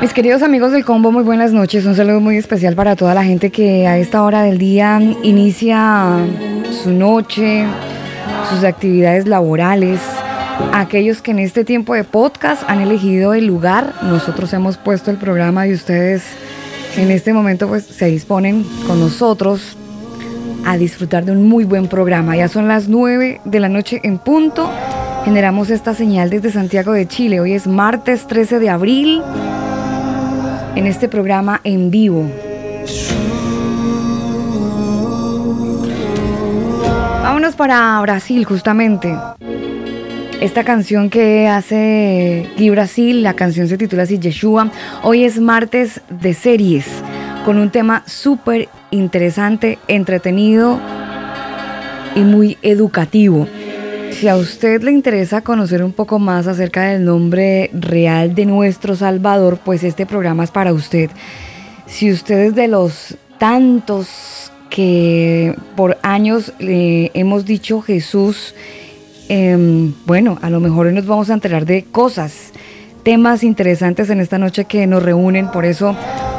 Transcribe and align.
Mis 0.00 0.12
queridos 0.12 0.44
amigos 0.44 0.70
del 0.70 0.84
combo, 0.84 1.10
muy 1.10 1.24
buenas 1.24 1.52
noches. 1.52 1.84
Un 1.84 1.96
saludo 1.96 2.20
muy 2.20 2.36
especial 2.36 2.76
para 2.76 2.94
toda 2.94 3.14
la 3.14 3.24
gente 3.24 3.50
que 3.50 3.88
a 3.88 3.98
esta 3.98 4.22
hora 4.22 4.44
del 4.44 4.56
día 4.56 5.00
inicia 5.24 6.18
su 6.70 6.92
noche, 6.92 7.66
sus 8.48 8.62
actividades 8.62 9.26
laborales. 9.26 9.98
Aquellos 10.72 11.20
que 11.20 11.32
en 11.32 11.40
este 11.40 11.64
tiempo 11.64 11.94
de 11.94 12.04
podcast 12.04 12.62
han 12.68 12.80
elegido 12.80 13.34
el 13.34 13.46
lugar, 13.46 13.92
nosotros 14.02 14.52
hemos 14.52 14.76
puesto 14.76 15.10
el 15.10 15.16
programa 15.16 15.66
y 15.66 15.72
ustedes 15.72 16.22
en 16.96 17.10
este 17.10 17.32
momento 17.32 17.66
pues 17.66 17.84
se 17.84 18.06
disponen 18.06 18.64
con 18.86 19.00
nosotros 19.00 19.76
a 20.64 20.76
disfrutar 20.76 21.24
de 21.24 21.32
un 21.32 21.48
muy 21.48 21.64
buen 21.64 21.88
programa. 21.88 22.36
Ya 22.36 22.46
son 22.46 22.68
las 22.68 22.86
9 22.86 23.40
de 23.44 23.60
la 23.60 23.68
noche 23.68 24.00
en 24.04 24.18
punto. 24.18 24.70
Generamos 25.24 25.70
esta 25.70 25.92
señal 25.92 26.30
desde 26.30 26.52
Santiago 26.52 26.92
de 26.92 27.08
Chile. 27.08 27.40
Hoy 27.40 27.54
es 27.54 27.66
martes 27.66 28.28
13 28.28 28.60
de 28.60 28.70
abril 28.70 29.22
en 30.78 30.86
este 30.86 31.08
programa 31.08 31.60
en 31.64 31.90
vivo. 31.90 32.30
Vámonos 37.20 37.56
para 37.56 38.00
Brasil 38.00 38.44
justamente. 38.44 39.12
Esta 40.40 40.62
canción 40.62 41.10
que 41.10 41.48
hace 41.48 42.48
Gui 42.56 42.70
Brasil, 42.70 43.24
la 43.24 43.34
canción 43.34 43.66
se 43.66 43.76
titula 43.76 44.04
así 44.04 44.20
Yeshua. 44.20 44.70
Hoy 45.02 45.24
es 45.24 45.40
martes 45.40 46.00
de 46.10 46.32
series 46.32 46.86
con 47.44 47.58
un 47.58 47.70
tema 47.70 48.04
súper 48.06 48.68
interesante, 48.92 49.80
entretenido 49.88 50.78
y 52.14 52.20
muy 52.20 52.56
educativo. 52.62 53.48
Si 54.18 54.26
a 54.26 54.34
usted 54.34 54.82
le 54.82 54.90
interesa 54.90 55.42
conocer 55.42 55.80
un 55.84 55.92
poco 55.92 56.18
más 56.18 56.48
acerca 56.48 56.82
del 56.82 57.04
nombre 57.04 57.70
real 57.72 58.34
de 58.34 58.46
nuestro 58.46 58.96
Salvador, 58.96 59.60
pues 59.64 59.84
este 59.84 60.06
programa 60.06 60.42
es 60.42 60.50
para 60.50 60.72
usted. 60.72 61.08
Si 61.86 62.10
usted 62.10 62.46
es 62.46 62.54
de 62.56 62.66
los 62.66 63.16
tantos 63.38 64.50
que 64.70 65.54
por 65.76 65.98
años 66.02 66.52
le 66.58 67.12
hemos 67.14 67.44
dicho 67.44 67.80
Jesús, 67.80 68.56
em, 69.28 69.94
bueno, 70.04 70.36
a 70.42 70.50
lo 70.50 70.58
mejor 70.58 70.88
hoy 70.88 70.94
nos 70.94 71.06
vamos 71.06 71.30
a 71.30 71.34
enterar 71.34 71.64
de 71.64 71.84
cosas, 71.84 72.52
temas 73.04 73.44
interesantes 73.44 74.10
en 74.10 74.18
esta 74.18 74.36
noche 74.36 74.64
que 74.64 74.88
nos 74.88 75.00
reúnen, 75.00 75.48
por 75.52 75.64
eso 75.64 75.94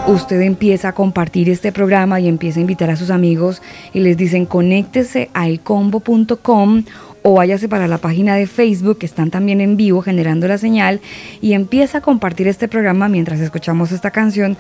usted 0.06 0.42
empieza 0.42 0.90
a 0.90 0.94
compartir 0.94 1.50
este 1.50 1.72
programa 1.72 2.20
y 2.20 2.28
empieza 2.28 2.60
a 2.60 2.62
invitar 2.62 2.90
a 2.90 2.98
sus 2.98 3.10
amigos 3.10 3.62
y 3.94 4.02
les 4.02 4.18
dicen 4.18 4.46
conéctese 4.46 5.30
a 5.34 5.48
elcombo.com 5.48 6.84
o 7.22 7.34
váyase 7.34 7.68
para 7.68 7.88
la 7.88 7.98
página 7.98 8.36
de 8.36 8.48
Facebook 8.48 9.00
que 9.00 9.06
están 9.06 9.32
también 9.32 9.62
en 9.62 9.78
vivo 9.78 10.02
generando 10.02 10.48
la 10.48 10.58
señal 10.58 11.02
y 11.42 11.54
empieza 11.54 12.00
a 12.00 12.02
compartir 12.02 12.48
este 12.48 12.68
programa 12.68 13.10
mientras 13.10 13.40
escuchamos 13.40 13.92
esta 13.92 14.12
canción 14.12 14.58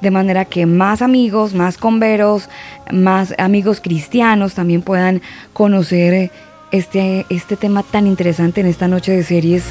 de 0.00 0.10
manera 0.10 0.44
que 0.44 0.66
más 0.66 1.02
amigos, 1.02 1.54
más 1.54 1.78
converos, 1.78 2.48
más 2.90 3.34
amigos 3.38 3.80
cristianos 3.80 4.54
también 4.54 4.82
puedan 4.82 5.22
conocer 5.52 6.30
este, 6.72 7.26
este 7.28 7.56
tema 7.56 7.82
tan 7.82 8.06
interesante 8.06 8.60
en 8.60 8.66
esta 8.66 8.88
noche 8.88 9.12
de 9.12 9.22
series, 9.22 9.64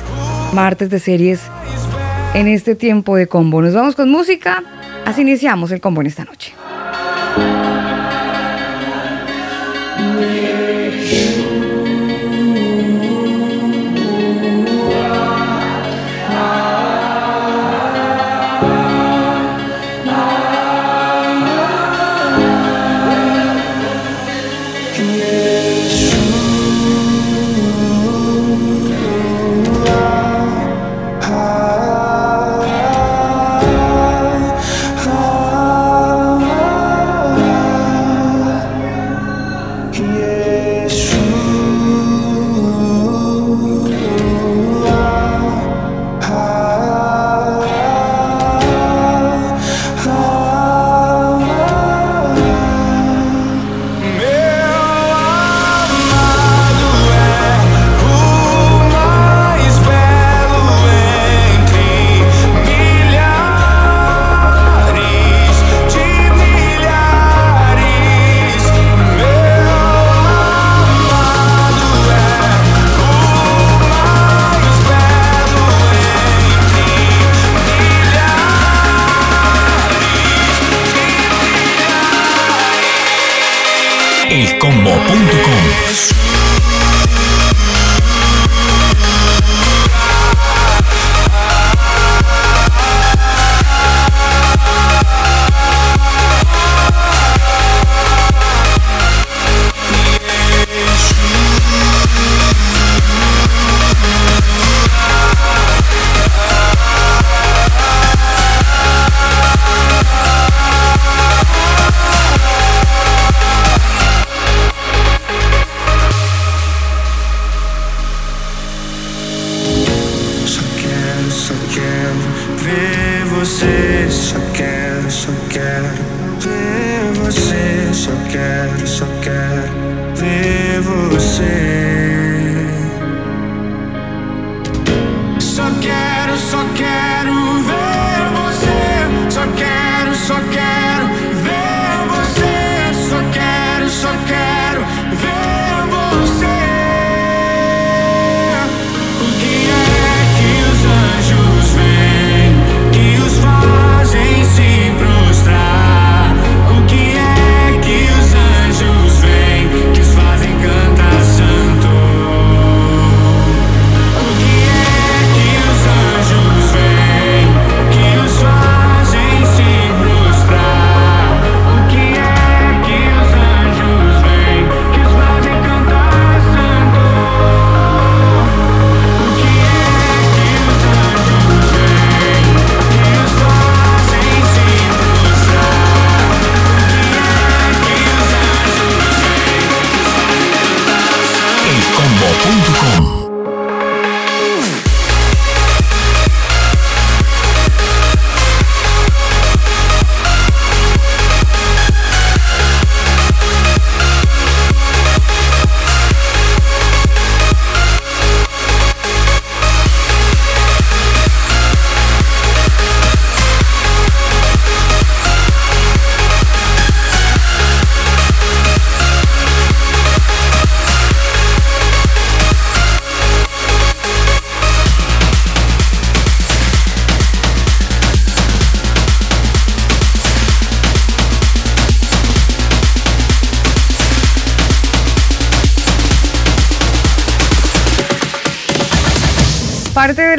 martes 0.53 0.89
de 0.89 0.99
series, 0.99 1.41
en 2.33 2.47
este 2.47 2.75
tiempo 2.75 3.15
de 3.15 3.27
combo. 3.27 3.61
Nos 3.61 3.73
vamos 3.73 3.95
con 3.95 4.09
música, 4.09 4.63
así 5.05 5.21
iniciamos 5.21 5.71
el 5.71 5.81
combo 5.81 6.01
en 6.01 6.07
esta 6.07 6.23
noche. 6.23 6.53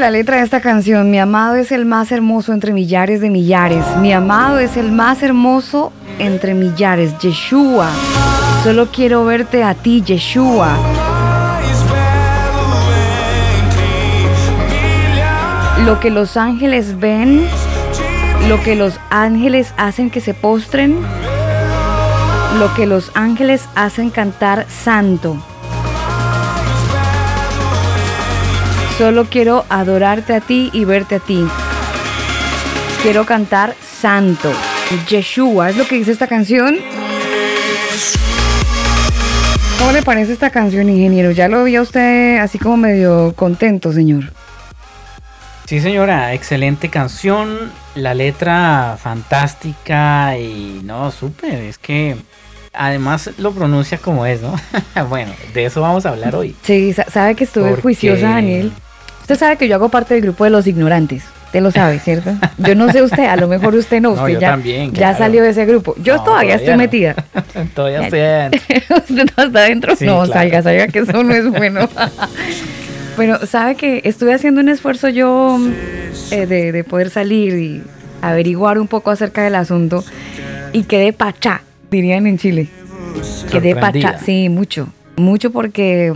La 0.03 0.11
letra 0.11 0.39
de 0.39 0.43
esta 0.43 0.61
canción, 0.61 1.13
mi 1.13 1.21
amado 1.21 1.55
es 1.55 1.71
el 1.71 1.85
más 1.85 2.11
hermoso 2.11 2.53
entre 2.53 2.73
millares 2.73 3.21
de 3.21 3.31
millares. 3.31 3.85
Mi 3.99 4.13
amado 4.13 4.59
es 4.59 4.77
el 4.77 4.91
más 4.91 5.23
hermoso 5.23 5.93
entre 6.19 6.55
millares. 6.55 7.17
Yeshua. 7.21 7.89
Solo 8.65 8.89
quiero 8.91 9.25
verte 9.25 9.63
a 9.63 9.75
ti, 9.75 10.03
Yeshua. 10.03 10.77
Lo 15.85 16.01
que 16.01 16.11
los 16.11 16.37
ángeles 16.37 16.99
ven, 16.99 17.47
lo 18.49 18.61
que 18.61 18.75
los 18.75 18.99
ángeles 19.09 19.73
hacen 19.77 20.11
que 20.11 20.21
se 20.21 20.35
postren, 20.35 20.97
lo 22.59 22.75
que 22.75 22.87
los 22.87 23.13
ángeles 23.15 23.69
hacen 23.77 24.11
cantar 24.11 24.67
santo. 24.69 25.37
Solo 28.99 29.25
quiero 29.25 29.65
adorarte 29.69 30.35
a 30.35 30.41
ti 30.41 30.71
y 30.73 30.85
verte 30.85 31.17
a 31.17 31.19
ti. 31.19 31.44
Quiero 33.03 33.25
cantar 33.25 33.75
santo. 33.83 34.53
Yeshua, 35.09 35.71
es 35.71 35.77
lo 35.77 35.87
que 35.87 35.97
dice 35.97 36.12
esta 36.12 36.27
canción. 36.27 36.77
¿Cómo 39.79 39.93
le 39.93 40.03
parece 40.03 40.33
esta 40.33 40.50
canción, 40.50 40.89
ingeniero? 40.89 41.33
Ya 41.33 41.49
lo 41.49 41.65
vi 41.65 41.75
a 41.77 41.83
usted 41.83 42.39
así 42.39 42.59
como 42.59 42.77
medio 42.77 43.33
contento, 43.35 43.93
señor. 43.93 44.33
Sí, 45.65 45.81
señora, 45.81 46.35
excelente 46.35 46.89
canción. 46.89 47.73
La 47.94 48.15
letra 48.15 48.99
fantástica 49.03 50.37
y 50.39 50.83
no, 50.85 51.11
súper. 51.11 51.55
Es 51.55 51.79
que 51.79 52.17
además 52.73 53.31
lo 53.39 53.53
pronuncia 53.53 53.99
como 53.99 54.27
es, 54.27 54.43
¿no? 54.43 54.55
bueno, 55.09 55.33
de 55.55 55.65
eso 55.65 55.81
vamos 55.81 56.06
a 56.06 56.11
hablar 56.11 56.37
hoy. 56.37 56.55
Sí, 56.62 56.93
sabe 56.93 57.35
que 57.35 57.44
estuve 57.44 57.75
juiciosa, 57.77 58.29
Daniel. 58.29 58.73
Usted 59.23 59.39
sabe 59.39 59.57
que 59.57 59.69
yo 59.69 59.77
hago 59.77 59.89
parte 59.89 60.15
del 60.15 60.23
grupo 60.23 60.45
de 60.45 60.51
los 60.51 60.67
ignorantes. 60.67 61.25
Usted 61.47 61.61
lo 61.63 61.71
sabe, 61.71 61.99
¿cierto? 62.05 62.33
Yo 62.59 62.75
no 62.75 62.91
sé 62.93 63.03
usted, 63.03 63.25
a 63.25 63.37
lo 63.37 63.49
mejor 63.49 63.75
usted 63.75 64.01
no. 64.01 64.11
Usted 64.11 64.39
ya, 64.39 64.51
también, 64.51 64.93
ya 64.93 65.17
salió 65.17 65.43
de 65.43 65.51
ese 65.51 65.65
grupo. 65.65 65.95
Yo 66.03 66.21
todavía, 66.23 66.57
estoy 66.57 66.77
metida. 66.77 67.15
todavía 67.75 68.03
estoy 68.03 68.21
adentro. 68.21 68.61
¿Usted 68.97 69.27
no 69.37 69.45
está 69.45 69.59
adentro? 69.61 69.95
no, 70.01 70.27
salga, 70.27 70.63
salga, 70.63 70.89
que 70.89 71.01
eso 71.01 71.23
no 71.23 71.35
es 71.35 71.49
bueno. 71.49 71.89
Pero 73.17 73.47
sabe 73.47 73.75
que 73.75 74.01
estuve 74.05 74.33
haciendo 74.33 74.61
un 74.61 74.69
esfuerzo 74.69 75.09
yo 75.09 75.59
eh, 76.31 76.47
de, 76.47 76.73
de, 76.73 76.85
poder 76.85 77.11
salir 77.11 77.55
y 77.55 77.83
averiguar 78.23 78.79
un 78.79 78.89
poco 78.89 79.11
acerca 79.11 79.43
del 79.43 79.55
asunto 79.55 80.03
y 80.73 80.85
quedé 80.85 81.13
pachá, 81.13 81.63
dirían 81.91 82.27
en 82.27 82.39
Chile. 82.39 82.69
Quedé 83.51 83.77
pachá, 83.77 84.19
sí, 84.19 84.49
mucho, 84.49 84.89
mucho 85.17 85.51
porque 85.53 86.15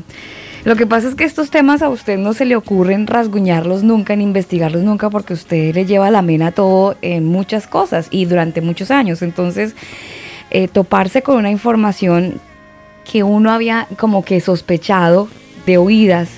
lo 0.67 0.75
que 0.75 0.85
pasa 0.85 1.07
es 1.07 1.15
que 1.15 1.23
estos 1.23 1.51
temas 1.51 1.81
a 1.81 1.89
usted 1.89 2.19
no 2.19 2.33
se 2.33 2.45
le 2.45 2.57
ocurren 2.57 3.07
rasguñarlos 3.07 3.85
nunca 3.85 4.17
ni 4.17 4.25
investigarlos 4.25 4.83
nunca 4.83 5.11
porque 5.11 5.33
usted 5.33 5.73
le 5.73 5.87
lleva 5.87 6.11
la 6.11 6.23
mena 6.23 6.51
todo 6.51 6.97
en 7.03 7.25
muchas 7.25 7.69
cosas 7.69 8.09
y 8.11 8.25
durante 8.25 8.61
muchos 8.61 8.91
años. 8.91 9.23
Entonces, 9.23 9.77
eh, 10.51 10.67
toparse 10.67 11.23
con 11.23 11.37
una 11.37 11.53
información 11.53 12.41
que 13.09 13.23
uno 13.23 13.53
había 13.53 13.87
como 13.97 14.25
que 14.25 14.41
sospechado 14.41 15.29
de 15.67 15.79
oídas, 15.79 16.31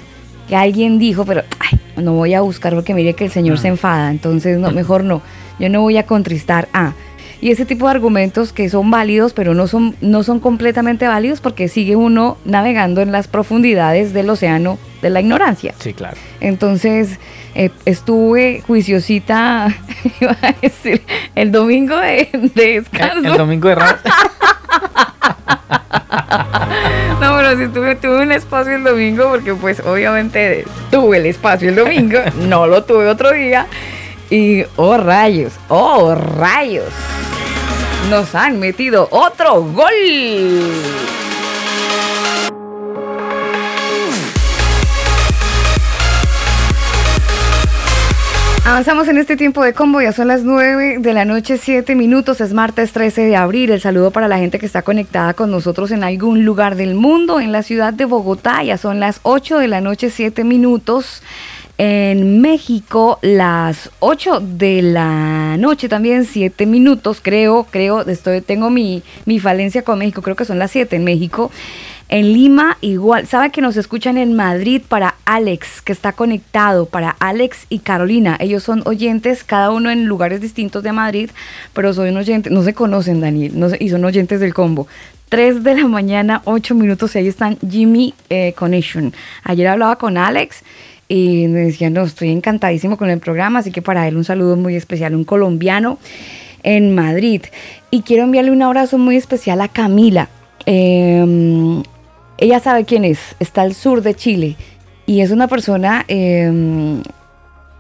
que 0.47 0.57
alguien 0.57 0.99
dijo, 0.99 1.25
pero 1.25 1.45
ay, 1.59 1.81
no 1.97 2.13
voy 2.13 2.35
a 2.35 2.43
buscar 2.43 2.75
porque 2.75 2.93
mire 2.93 3.15
que 3.15 3.25
el 3.25 3.31
Señor 3.31 3.59
se 3.59 3.69
enfada, 3.69 4.11
entonces 4.11 4.59
no, 4.59 4.71
mejor 4.73 5.05
no, 5.05 5.23
yo 5.59 5.71
no 5.71 5.81
voy 5.81 5.97
a 5.97 6.05
contristar 6.05 6.69
a 6.75 6.93
y 7.41 7.51
ese 7.51 7.65
tipo 7.65 7.87
de 7.87 7.93
argumentos 7.93 8.53
que 8.53 8.69
son 8.69 8.91
válidos, 8.91 9.33
pero 9.33 9.55
no 9.55 9.67
son, 9.69 9.95
no 10.01 10.23
son 10.23 10.41
completamente 10.41 11.07
válidos 11.07 11.41
porque 11.41 11.69
sigue 11.69 11.95
uno 11.95 12.37
navegando 12.45 13.01
en 13.01 13.13
las 13.13 13.29
profundidades 13.29 14.13
del 14.13 14.29
océano 14.31 14.79
de 15.03 15.11
la 15.11 15.21
ignorancia. 15.21 15.75
Sí, 15.79 15.95
claro. 15.95 16.17
Entonces, 16.41 17.19
eh, 17.55 17.71
estuve 17.85 18.63
juiciosita, 18.67 19.75
iba 20.21 20.37
a 20.43 20.53
decir, 20.61 21.03
el 21.35 21.53
domingo 21.53 21.97
de, 21.97 22.29
descanso. 22.55 23.29
El, 23.29 23.37
domingo 23.37 23.69
de 23.69 23.77
No, 27.21 27.37
pero 27.37 27.59
si 27.59 27.69
tuve, 27.69 27.97
tuve 27.97 28.23
un 28.23 28.33
espacio 28.33 28.77
el 28.77 28.85
domingo, 28.85 29.29
porque 29.31 29.55
pues 29.55 29.81
obviamente 29.81 30.65
tuve 30.91 31.19
el 31.19 31.27
espacio 31.27 31.69
el 31.69 31.77
domingo, 31.77 32.19
no 32.49 32.67
lo 32.67 32.85
tuve 32.85 33.09
otro 33.09 33.33
día. 33.33 33.67
Y 34.31 34.65
oh 34.77 34.97
rayos, 34.99 35.55
oh 35.69 36.15
rayos 36.15 36.93
nos 38.11 38.35
han 38.35 38.59
metido 38.59 39.07
otro 39.11 39.63
gol. 39.63 39.93
Avanzamos 48.65 49.09
en 49.09 49.19
este 49.19 49.37
tiempo 49.37 49.63
de 49.63 49.73
combo, 49.73 50.01
ya 50.01 50.13
son 50.13 50.29
las 50.29 50.43
9 50.43 50.99
de 50.99 51.13
la 51.15 51.25
noche, 51.25 51.57
7 51.57 51.95
minutos, 51.95 52.41
es 52.41 52.53
martes 52.53 52.93
13 52.93 53.23
de 53.23 53.37
abril. 53.37 53.71
El 53.71 53.81
saludo 53.81 54.11
para 54.11 54.29
la 54.29 54.39
gente 54.39 54.59
que 54.59 54.67
está 54.67 54.83
conectada 54.83 55.35
con 55.35 55.51
nosotros 55.51 55.91
en 55.91 56.05
algún 56.05 56.45
lugar 56.45 56.77
del 56.77 56.95
mundo, 56.95 57.41
en 57.41 57.51
la 57.51 57.63
ciudad 57.63 57.93
de 57.93 58.05
Bogotá, 58.05 58.63
ya 58.63 58.77
son 58.77 59.01
las 59.01 59.21
8 59.23 59.59
de 59.59 59.69
la 59.69 59.81
noche, 59.81 60.11
7 60.11 60.45
minutos. 60.45 61.23
En 61.81 62.41
México, 62.41 63.21
las 63.23 63.91
8 64.01 64.41
de 64.41 64.83
la 64.83 65.57
noche, 65.59 65.89
también 65.89 66.25
7 66.25 66.67
minutos, 66.67 67.21
creo, 67.23 67.69
creo, 67.71 68.01
estoy, 68.01 68.41
tengo 68.41 68.69
mi, 68.69 69.05
mi 69.27 69.39
falencia 69.39 69.83
con 69.83 70.01
México, 70.01 70.21
creo 70.21 70.35
que 70.35 70.45
son 70.45 70.59
las 70.59 70.73
7 70.73 70.97
en 70.97 71.05
México. 71.05 71.53
En 72.09 72.33
Lima 72.33 72.79
igual, 72.81 73.29
sabe 73.29 73.51
que 73.51 73.61
nos 73.61 73.77
escuchan 73.77 74.19
en 74.19 74.35
Madrid 74.35 74.83
para 74.89 75.15
Alex, 75.25 75.81
que 75.81 75.93
está 75.93 76.13
conectado, 76.13 76.87
para 76.87 77.11
Alex 77.11 77.67
y 77.69 77.79
Carolina. 77.79 78.37
Ellos 78.41 78.65
son 78.65 78.83
oyentes, 78.85 79.45
cada 79.45 79.71
uno 79.71 79.89
en 79.89 80.07
lugares 80.07 80.41
distintos 80.41 80.83
de 80.83 80.91
Madrid, 80.91 81.31
pero 81.75 81.93
son 81.93 82.17
oyentes, 82.17 82.53
no 82.53 82.65
se 82.65 82.75
conocen 82.75 83.21
Daniel, 83.21 83.53
no 83.55 83.69
y 83.79 83.89
son 83.89 84.05
oyentes 84.05 84.41
del 84.41 84.53
combo. 84.53 84.89
3 85.29 85.63
de 85.63 85.75
la 85.75 85.87
mañana, 85.87 86.43
8 86.45 86.75
minutos, 86.75 87.15
y 87.15 87.19
ahí 87.19 87.29
están 87.29 87.57
Jimmy 87.71 88.15
eh, 88.31 88.55
Connection. 88.57 89.13
Ayer 89.45 89.69
hablaba 89.69 89.97
con 89.97 90.17
Alex 90.17 90.65
y 91.09 91.49
me 91.49 91.61
decía, 91.61 91.89
no, 91.89 92.05
estoy 92.05 92.31
encantadísimo 92.31 92.99
con 92.99 93.09
el 93.09 93.19
programa, 93.19 93.61
así 93.61 93.73
que 93.73 93.81
para 93.81 94.07
él 94.07 94.17
un 94.17 94.25
saludo 94.25 94.57
muy 94.57 94.77
especial, 94.77 95.15
un 95.15 95.25
colombiano 95.25 95.99
en 96.63 96.95
Madrid. 96.95 97.43
Y 97.91 98.03
quiero 98.03 98.25
enviarle 98.25 98.51
un 98.51 98.63
abrazo 98.63 98.99
muy 98.99 99.17
especial 99.17 99.61
a 99.63 99.69
Camila. 99.69 100.29
Em, 100.67 101.83
ella 102.37 102.61
sabe 102.61 102.85
quién 102.85 103.05
es, 103.05 103.19
está 103.41 103.63
al 103.63 103.75
sur 103.75 104.03
de 104.03 104.15
Chile 104.15 104.57
y 105.07 105.23
es 105.23 105.31
una 105.31 105.49
persona 105.49 106.05
em, 106.09 107.03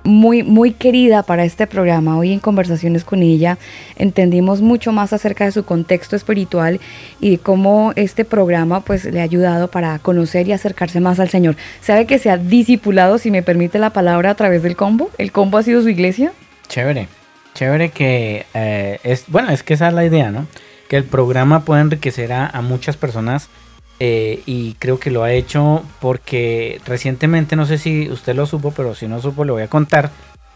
muy, 0.08 0.42
muy 0.42 0.72
querida 0.72 1.22
para 1.22 1.44
este 1.44 1.66
programa. 1.66 2.18
Hoy 2.18 2.32
en 2.32 2.40
conversaciones 2.40 3.04
con 3.04 3.22
ella 3.22 3.58
entendimos 3.96 4.60
mucho 4.60 4.90
más 4.90 5.12
acerca 5.12 5.44
de 5.44 5.52
su 5.52 5.64
contexto 5.64 6.16
espiritual 6.16 6.80
y 7.20 7.30
de 7.30 7.38
cómo 7.38 7.92
este 7.94 8.24
programa 8.24 8.80
pues 8.80 9.04
le 9.04 9.20
ha 9.20 9.24
ayudado 9.24 9.68
para 9.68 9.98
conocer 9.98 10.48
y 10.48 10.52
acercarse 10.52 11.00
más 11.00 11.20
al 11.20 11.28
Señor. 11.28 11.56
¿Sabe 11.80 12.06
que 12.06 12.18
se 12.18 12.30
ha 12.30 12.38
discipulado, 12.38 13.18
si 13.18 13.30
me 13.30 13.42
permite 13.42 13.78
la 13.78 13.90
palabra, 13.90 14.30
a 14.30 14.34
través 14.34 14.62
del 14.62 14.76
combo? 14.76 15.10
¿El 15.18 15.30
combo 15.30 15.58
ha 15.58 15.62
sido 15.62 15.82
su 15.82 15.88
iglesia? 15.88 16.32
Chévere, 16.68 17.08
chévere 17.54 17.90
que 17.90 18.46
eh, 18.54 18.98
es, 19.04 19.24
bueno, 19.28 19.50
es 19.50 19.62
que 19.62 19.74
esa 19.74 19.88
es 19.88 19.94
la 19.94 20.04
idea, 20.04 20.30
¿no? 20.30 20.46
Que 20.88 20.96
el 20.96 21.04
programa 21.04 21.64
pueda 21.64 21.82
enriquecer 21.82 22.32
a, 22.32 22.46
a 22.46 22.62
muchas 22.62 22.96
personas 22.96 23.48
eh, 24.00 24.42
y 24.46 24.74
creo 24.74 24.98
que 24.98 25.10
lo 25.10 25.24
ha 25.24 25.32
hecho 25.32 25.82
porque 26.00 26.80
recientemente, 26.86 27.56
no 27.56 27.66
sé 27.66 27.78
si 27.78 28.10
usted 28.10 28.34
lo 28.34 28.46
supo, 28.46 28.70
pero 28.70 28.94
si 28.94 29.08
no 29.08 29.20
supo, 29.20 29.44
le 29.44 29.52
voy 29.52 29.62
a 29.62 29.68
contar. 29.68 30.10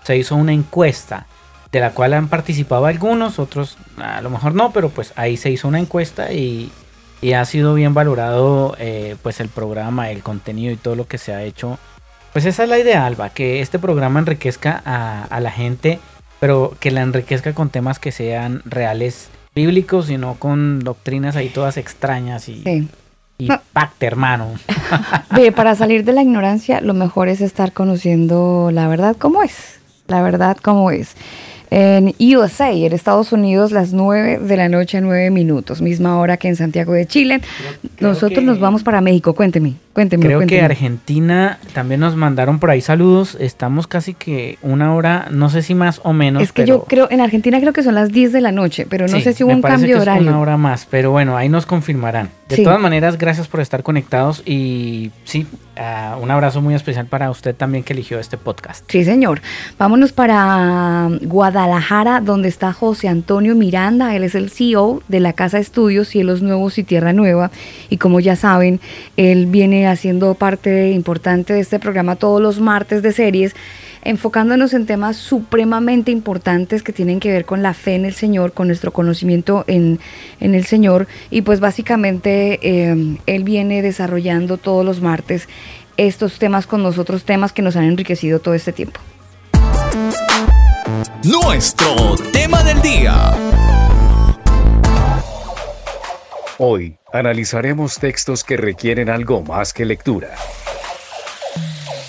Se 0.04 0.16
hizo 0.16 0.36
una 0.36 0.52
encuesta 0.52 1.26
de 1.70 1.80
la 1.80 1.90
cual 1.90 2.12
han 2.12 2.28
participado 2.28 2.86
algunos, 2.86 3.38
otros 3.38 3.78
a 3.96 4.20
lo 4.20 4.30
mejor 4.30 4.54
no, 4.54 4.72
pero 4.72 4.90
pues 4.90 5.12
ahí 5.16 5.36
se 5.36 5.50
hizo 5.50 5.68
una 5.68 5.80
encuesta 5.80 6.32
y, 6.32 6.70
y 7.22 7.32
ha 7.32 7.44
sido 7.44 7.74
bien 7.74 7.94
valorado 7.94 8.76
eh, 8.78 9.16
pues 9.22 9.40
el 9.40 9.48
programa, 9.48 10.10
el 10.10 10.22
contenido 10.22 10.72
y 10.72 10.76
todo 10.76 10.96
lo 10.96 11.06
que 11.06 11.18
se 11.18 11.32
ha 11.32 11.42
hecho. 11.44 11.78
Pues 12.32 12.44
esa 12.44 12.64
es 12.64 12.68
la 12.68 12.78
idea, 12.78 13.06
Alba, 13.06 13.30
que 13.30 13.60
este 13.60 13.78
programa 13.78 14.18
enriquezca 14.20 14.82
a, 14.84 15.40
la 15.40 15.50
gente, 15.50 16.00
pero 16.40 16.76
que 16.80 16.90
la 16.90 17.02
enriquezca 17.02 17.54
con 17.54 17.70
temas 17.70 17.98
que 17.98 18.10
sean 18.10 18.62
reales 18.64 19.28
bíblicos 19.54 20.10
y 20.10 20.16
no 20.16 20.34
con 20.34 20.80
doctrinas 20.80 21.36
ahí 21.36 21.48
todas 21.48 21.76
extrañas 21.76 22.48
y, 22.48 22.88
y 23.44 23.48
pacte, 23.72 24.06
hermano. 24.06 24.54
Ve, 25.30 25.52
para 25.52 25.74
salir 25.74 26.04
de 26.04 26.12
la 26.12 26.22
ignorancia, 26.22 26.80
lo 26.80 26.94
mejor 26.94 27.28
es 27.28 27.40
estar 27.40 27.72
conociendo 27.72 28.70
la 28.72 28.88
verdad 28.88 29.16
como 29.16 29.42
es. 29.42 29.80
La 30.06 30.22
verdad 30.22 30.56
como 30.56 30.90
es 30.90 31.14
en 31.74 32.14
USA, 32.36 32.70
en 32.70 32.92
Estados 32.92 33.32
Unidos, 33.32 33.72
las 33.72 33.94
9 33.94 34.40
de 34.40 34.56
la 34.58 34.68
noche, 34.68 35.00
9 35.00 35.30
minutos, 35.30 35.80
misma 35.80 36.18
hora 36.18 36.36
que 36.36 36.48
en 36.48 36.56
Santiago 36.56 36.92
de 36.92 37.06
Chile. 37.06 37.40
Nosotros 37.98 38.44
nos 38.44 38.60
vamos 38.60 38.82
para 38.82 39.00
México, 39.00 39.32
cuénteme, 39.32 39.74
cuénteme. 39.94 40.26
Creo 40.26 40.46
que 40.46 40.60
Argentina 40.60 41.58
también 41.72 42.00
nos 42.00 42.14
mandaron 42.14 42.58
por 42.58 42.68
ahí 42.68 42.82
saludos, 42.82 43.38
estamos 43.40 43.86
casi 43.86 44.12
que 44.12 44.58
una 44.60 44.94
hora, 44.94 45.28
no 45.30 45.48
sé 45.48 45.62
si 45.62 45.74
más 45.74 46.02
o 46.04 46.12
menos. 46.12 46.42
Es 46.42 46.52
que 46.52 46.66
yo 46.66 46.84
creo, 46.84 47.08
en 47.10 47.22
Argentina 47.22 47.58
creo 47.58 47.72
que 47.72 47.82
son 47.82 47.94
las 47.94 48.12
10 48.12 48.32
de 48.32 48.42
la 48.42 48.52
noche, 48.52 48.86
pero 48.86 49.08
no 49.08 49.18
sé 49.20 49.32
si 49.32 49.42
hubo 49.42 49.52
un 49.52 49.62
cambio 49.62 49.96
que 49.96 50.02
horario. 50.02 50.22
Es 50.24 50.28
una 50.28 50.40
hora 50.40 50.58
más, 50.58 50.86
pero 50.90 51.10
bueno, 51.10 51.38
ahí 51.38 51.48
nos 51.48 51.64
confirmarán. 51.64 52.28
De 52.50 52.58
todas 52.58 52.80
maneras, 52.80 53.16
gracias 53.16 53.48
por 53.48 53.60
estar 53.60 53.82
conectados 53.82 54.42
y 54.44 55.10
sí, 55.24 55.46
uh, 55.76 56.22
un 56.22 56.30
abrazo 56.30 56.60
muy 56.60 56.74
especial 56.74 57.06
para 57.06 57.30
usted 57.30 57.54
también 57.54 57.84
que 57.84 57.92
eligió 57.92 58.18
este 58.18 58.36
podcast. 58.36 58.84
Sí, 58.90 59.04
señor. 59.04 59.40
Vámonos 59.78 60.12
para 60.12 61.08
Guadalajara, 61.22 62.20
donde 62.20 62.48
está 62.48 62.72
José 62.72 63.08
Antonio 63.08 63.54
Miranda. 63.54 64.14
Él 64.14 64.24
es 64.24 64.34
el 64.34 64.50
CEO 64.50 65.02
de 65.08 65.20
la 65.20 65.32
Casa 65.32 65.58
Estudios 65.58 66.08
Cielos 66.08 66.42
Nuevos 66.42 66.78
y 66.78 66.84
Tierra 66.84 67.12
Nueva. 67.12 67.50
Y 67.90 67.96
como 67.96 68.20
ya 68.20 68.36
saben, 68.36 68.80
él 69.16 69.46
viene 69.46 69.86
haciendo 69.86 70.34
parte 70.34 70.92
importante 70.92 71.52
de 71.52 71.60
este 71.60 71.78
programa 71.78 72.16
todos 72.16 72.40
los 72.40 72.60
martes 72.60 73.02
de 73.02 73.12
series 73.12 73.54
enfocándonos 74.02 74.74
en 74.74 74.86
temas 74.86 75.16
supremamente 75.16 76.10
importantes 76.10 76.82
que 76.82 76.92
tienen 76.92 77.20
que 77.20 77.30
ver 77.32 77.44
con 77.44 77.62
la 77.62 77.74
fe 77.74 77.94
en 77.94 78.04
el 78.04 78.14
Señor, 78.14 78.52
con 78.52 78.66
nuestro 78.66 78.92
conocimiento 78.92 79.64
en, 79.66 80.00
el 80.40 80.64
Señor. 80.66 81.06
Y 81.30 81.42
pues 81.42 81.60
básicamente 81.60 82.58
eh, 82.62 83.16
Él 83.26 83.44
viene 83.44 83.82
desarrollando 83.82 84.58
todos 84.58 84.84
los 84.84 85.00
martes 85.00 85.48
estos 85.96 86.38
temas 86.38 86.66
con 86.66 86.82
nosotros, 86.82 87.24
temas 87.24 87.52
que 87.52 87.62
nos 87.62 87.76
han 87.76 87.84
enriquecido 87.84 88.40
todo 88.40 88.54
este 88.54 88.72
tiempo. 88.72 89.00
Nuestro 91.24 92.16
tema 92.32 92.62
del 92.64 92.82
día. 92.82 93.32
Hoy 96.58 96.96
analizaremos 97.12 97.96
textos 97.96 98.44
que 98.44 98.56
requieren 98.56 99.08
algo 99.08 99.42
más 99.42 99.72
que 99.72 99.84
lectura 99.84 100.30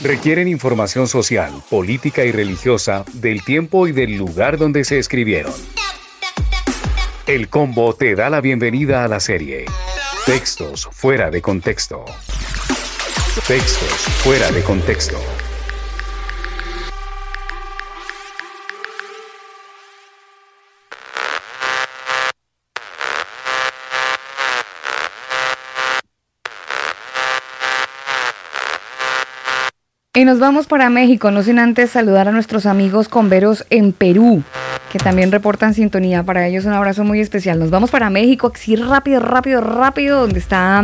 requieren 0.04 0.50
información 0.50 1.08
social, 1.08 1.52
política 1.70 2.26
y 2.26 2.32
religiosa 2.32 3.06
del 3.14 3.44
tiempo 3.44 3.88
y 3.88 3.94
del 3.94 4.18
lugar 4.18 4.58
donde 4.58 4.84
se 4.84 5.00
escribieron. 5.00 5.54
El 7.26 7.48
combo 7.48 7.96
te 7.96 8.14
da 8.16 8.30
la 8.30 8.42
bienvenida 8.42 9.06
a 9.06 9.08
la 9.08 9.22
serie. 9.22 9.66
Textos 10.26 10.90
fuera 10.92 11.32
de 11.32 11.42
contexto. 11.42 12.04
Textos 13.48 13.90
fuera 14.24 14.52
de 14.52 14.62
contexto. 14.62 15.18
Y 30.16 30.26
nos 30.26 30.38
vamos 30.38 30.68
para 30.68 30.92
México, 30.92 31.32
no 31.32 31.42
sin 31.42 31.58
antes 31.58 31.90
saludar 31.90 32.28
a 32.28 32.32
nuestros 32.32 32.68
amigos 32.68 33.10
converos 33.10 33.66
en 33.72 33.94
Perú, 33.94 34.44
que 34.92 35.00
también 35.00 35.32
reportan 35.32 35.74
sintonía. 35.74 36.22
Para 36.22 36.48
ellos 36.48 36.66
un 36.66 36.74
abrazo 36.74 37.04
muy 37.04 37.20
especial. 37.20 37.58
Nos 37.58 37.72
vamos 37.72 37.90
para 37.90 38.12
México, 38.12 38.52
así 38.54 38.76
rápido, 38.76 39.22
rápido, 39.22 39.60
rápido, 39.62 40.22
donde 40.22 40.38
está 40.38 40.84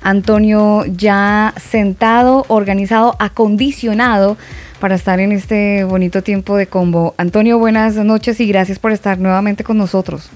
Antonio 0.00 0.86
ya 0.86 1.52
sentado, 1.58 2.46
organizado, 2.48 3.16
acondicionado 3.18 4.38
para 4.80 4.94
estar 4.94 5.20
en 5.20 5.32
este 5.32 5.84
bonito 5.84 6.22
tiempo 6.22 6.56
de 6.56 6.66
combo. 6.66 7.14
Antonio, 7.18 7.58
buenas 7.58 7.96
noches 7.96 8.40
y 8.40 8.46
gracias 8.46 8.78
por 8.78 8.92
estar 8.92 9.18
nuevamente 9.18 9.62
con 9.62 9.76
nosotros. 9.76 10.30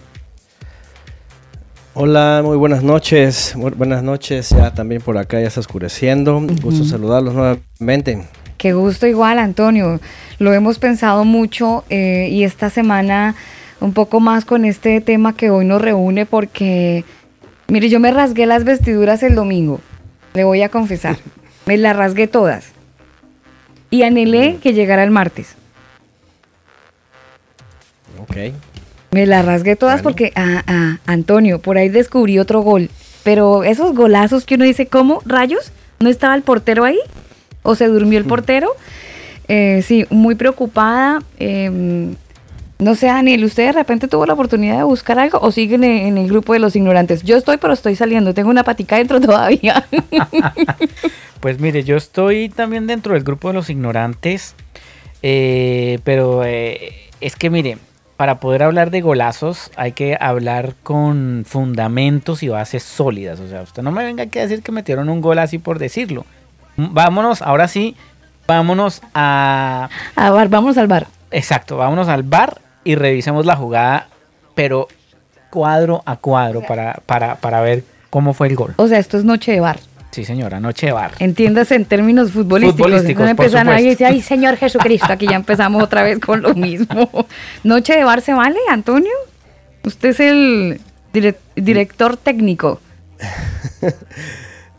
Hola, 1.97 2.41
muy 2.45 2.57
buenas 2.57 2.83
noches. 2.83 3.55
buenas 3.55 4.03
noches, 4.03 4.51
ya 4.51 4.75
también 4.75 5.01
por 5.01 5.17
acá 5.17 5.41
ya 5.41 5.47
está 5.47 5.61
oscureciendo. 5.61 6.41
Gusto 6.61 6.85
saludarlos 6.85 7.35
nuevamente. 7.35 8.25
Qué 8.59 8.73
gusto 8.73 9.07
igual, 9.07 9.39
Antonio. 9.39 10.01
Lo 10.41 10.53
hemos 10.53 10.81
pensado 10.81 11.25
mucho 11.25 11.85
eh, 11.91 12.29
y 12.33 12.43
esta 12.43 12.69
semana 12.69 13.37
un 13.81 13.93
poco 13.93 14.19
más 14.19 14.45
con 14.45 14.65
este 14.65 15.01
tema 15.01 15.37
que 15.37 15.51
hoy 15.51 15.67
nos 15.67 15.81
reúne 15.81 16.27
porque, 16.27 17.05
mire, 17.69 17.89
yo 17.89 18.01
me 18.01 18.11
rasgué 18.11 18.47
las 18.47 18.65
vestiduras 18.65 19.23
el 19.23 19.37
domingo, 19.37 19.79
le 20.33 20.43
voy 20.43 20.63
a 20.63 20.71
confesar. 20.71 21.17
me 21.67 21.77
las 21.77 21.95
rasgué 21.95 22.27
todas. 22.27 22.73
Y 23.91 24.03
anhelé 24.03 24.57
que 24.61 24.73
llegara 24.73 25.05
el 25.05 25.13
martes. 25.13 25.55
Ok. 28.21 28.53
Me 29.15 29.27
las 29.27 29.45
rasgué 29.45 29.77
todas 29.77 30.03
porque, 30.03 30.33
ah, 30.35 30.65
ah, 30.67 30.99
Antonio, 31.07 31.61
por 31.61 31.79
ahí 31.79 31.89
descubrí 31.89 32.41
otro 32.41 32.63
gol. 32.63 32.91
Pero 33.23 33.63
esos 33.63 33.95
golazos 33.95 34.45
que 34.45 34.57
uno 34.57 34.65
dice, 34.65 34.89
¿cómo? 34.89 35.23
¿Rayos? 35.25 35.71
¿No 36.01 36.09
estaba 36.11 36.35
el 36.35 36.43
portero 36.43 36.83
ahí? 36.83 36.99
¿O 37.63 37.77
se 37.77 37.87
durmió 37.87 38.19
el 38.19 38.25
mm. 38.25 38.29
portero? 38.29 38.71
Eh, 39.47 39.85
sí, 39.87 40.05
muy 40.11 40.35
preocupada. 40.35 41.23
Em, 41.39 42.17
no 42.81 42.97
sé, 42.97 43.07
Daniel, 43.07 43.45
¿usted 43.45 43.67
de 43.67 43.73
repente 43.73 44.09
tuvo 44.09 44.27
la 44.27 44.33
oportunidad 44.33 44.79
de 44.79 44.83
buscar 44.83 45.17
algo 45.21 45.39
o 45.41 45.53
siguen 45.53 45.85
en 45.85 46.19
el 46.19 46.27
grupo 46.27 46.53
de 46.53 46.59
los 46.59 46.75
ignorantes? 46.75 47.23
Yo 47.23 47.37
estoy, 47.37 47.59
pero 47.59 47.73
estoy 47.73 47.95
saliendo. 47.95 48.35
Tengo 48.35 48.51
una 48.51 48.65
patica 48.65 48.97
dentro 48.97 49.21
todavía. 49.21 49.87
pues 51.39 51.61
mire, 51.61 51.85
yo 51.85 51.97
estoy 51.97 52.49
también 52.49 52.89
dentro 52.89 53.15
del 53.15 53.23
grupo 53.23 53.47
de 53.47 53.55
los 53.55 53.71
ignorantes. 53.71 54.57
Eh, 55.23 56.01
pero 56.03 56.43
eh, 56.45 57.11
es 57.21 57.37
que 57.37 57.49
mire, 57.49 57.79
para 58.17 58.39
poder 58.39 58.63
hablar 58.63 58.91
de 58.91 59.01
golazos 59.01 59.71
hay 59.77 59.93
que 59.93 60.17
hablar 60.21 60.75
con 60.83 61.45
fundamentos 61.47 62.43
y 62.43 62.49
bases 62.49 62.83
sólidas. 62.83 63.41
O 63.41 63.49
sea, 63.49 63.63
usted 63.63 63.83
no 63.83 63.91
me 63.91 64.05
venga 64.05 64.25
aquí 64.25 64.39
a 64.39 64.43
decir 64.43 64.63
que 64.63 64.73
metieron 64.73 65.09
un 65.09 65.21
gol 65.21 65.39
así 65.39 65.59
por 65.59 65.79
decirlo. 65.79 66.25
Vámonos, 66.77 67.43
ahora 67.43 67.69
sí, 67.69 67.97
vámonos 68.47 69.03
a... 69.15 69.89
A 70.17 70.31
bar, 70.31 70.49
vamos 70.49 70.77
al 70.77 70.87
bar. 70.87 71.07
Exacto, 71.31 71.77
vámonos 71.77 72.09
al 72.09 72.23
bar 72.23 72.61
y 72.85 72.95
revisemos 72.95 73.47
la 73.47 73.57
jugada, 73.57 74.09
pero 74.55 74.89
cuadro 75.51 76.03
a 76.05 76.17
cuadro 76.17 76.63
para, 76.63 77.01
para, 77.07 77.37
para 77.37 77.61
ver 77.61 77.85
cómo 78.11 78.33
fue 78.35 78.49
el 78.49 78.57
gol. 78.57 78.75
O 78.77 78.89
sea, 78.89 78.99
esto 78.99 79.17
es 79.19 79.25
noche 79.25 79.53
de 79.53 79.61
bar. 79.61 79.79
Sí, 80.15 80.25
señora, 80.25 80.61
noche 80.61 80.87
de 80.87 80.93
bar. 80.93 81.11
Entiéndase 81.19 81.75
en 81.75 81.87
términos 81.87 82.31
futbolísticos. 82.31 82.87
futbolísticos 82.87 83.25
no 83.25 83.31
empiezan 83.31 83.69
a 83.69 83.73
decir, 83.73 84.07
ay, 84.07 84.23
Señor 84.23 84.57
Jesucristo, 84.57 85.13
aquí 85.13 85.27
ya 85.27 85.35
empezamos 85.35 85.83
otra 85.83 86.05
vez 86.05 86.21
con 86.21 86.41
lo 86.41 86.55
mismo. 86.55 87.27
¿Noche 87.65 87.97
de 87.97 88.05
bar 88.05 88.21
se 88.21 88.33
vale, 88.33 88.61
Antonio? 88.71 89.11
Usted 89.83 90.11
es 90.11 90.21
el 90.21 90.81
director 91.57 92.17
técnico. 92.17 92.81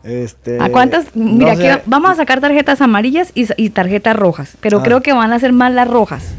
Este, 0.04 0.62
¿A 0.62 0.68
cuántas? 0.68 1.16
Mira, 1.16 1.54
aquí 1.54 1.66
vamos 1.86 2.12
a 2.12 2.14
sacar 2.14 2.40
tarjetas 2.40 2.80
amarillas 2.80 3.32
y, 3.34 3.70
tarjetas 3.70 4.14
rojas, 4.14 4.56
pero 4.60 4.78
ah. 4.78 4.82
creo 4.84 5.00
que 5.00 5.12
van 5.12 5.32
a 5.32 5.40
ser 5.40 5.52
más 5.52 5.72
las 5.72 5.88
rojas. 5.88 6.32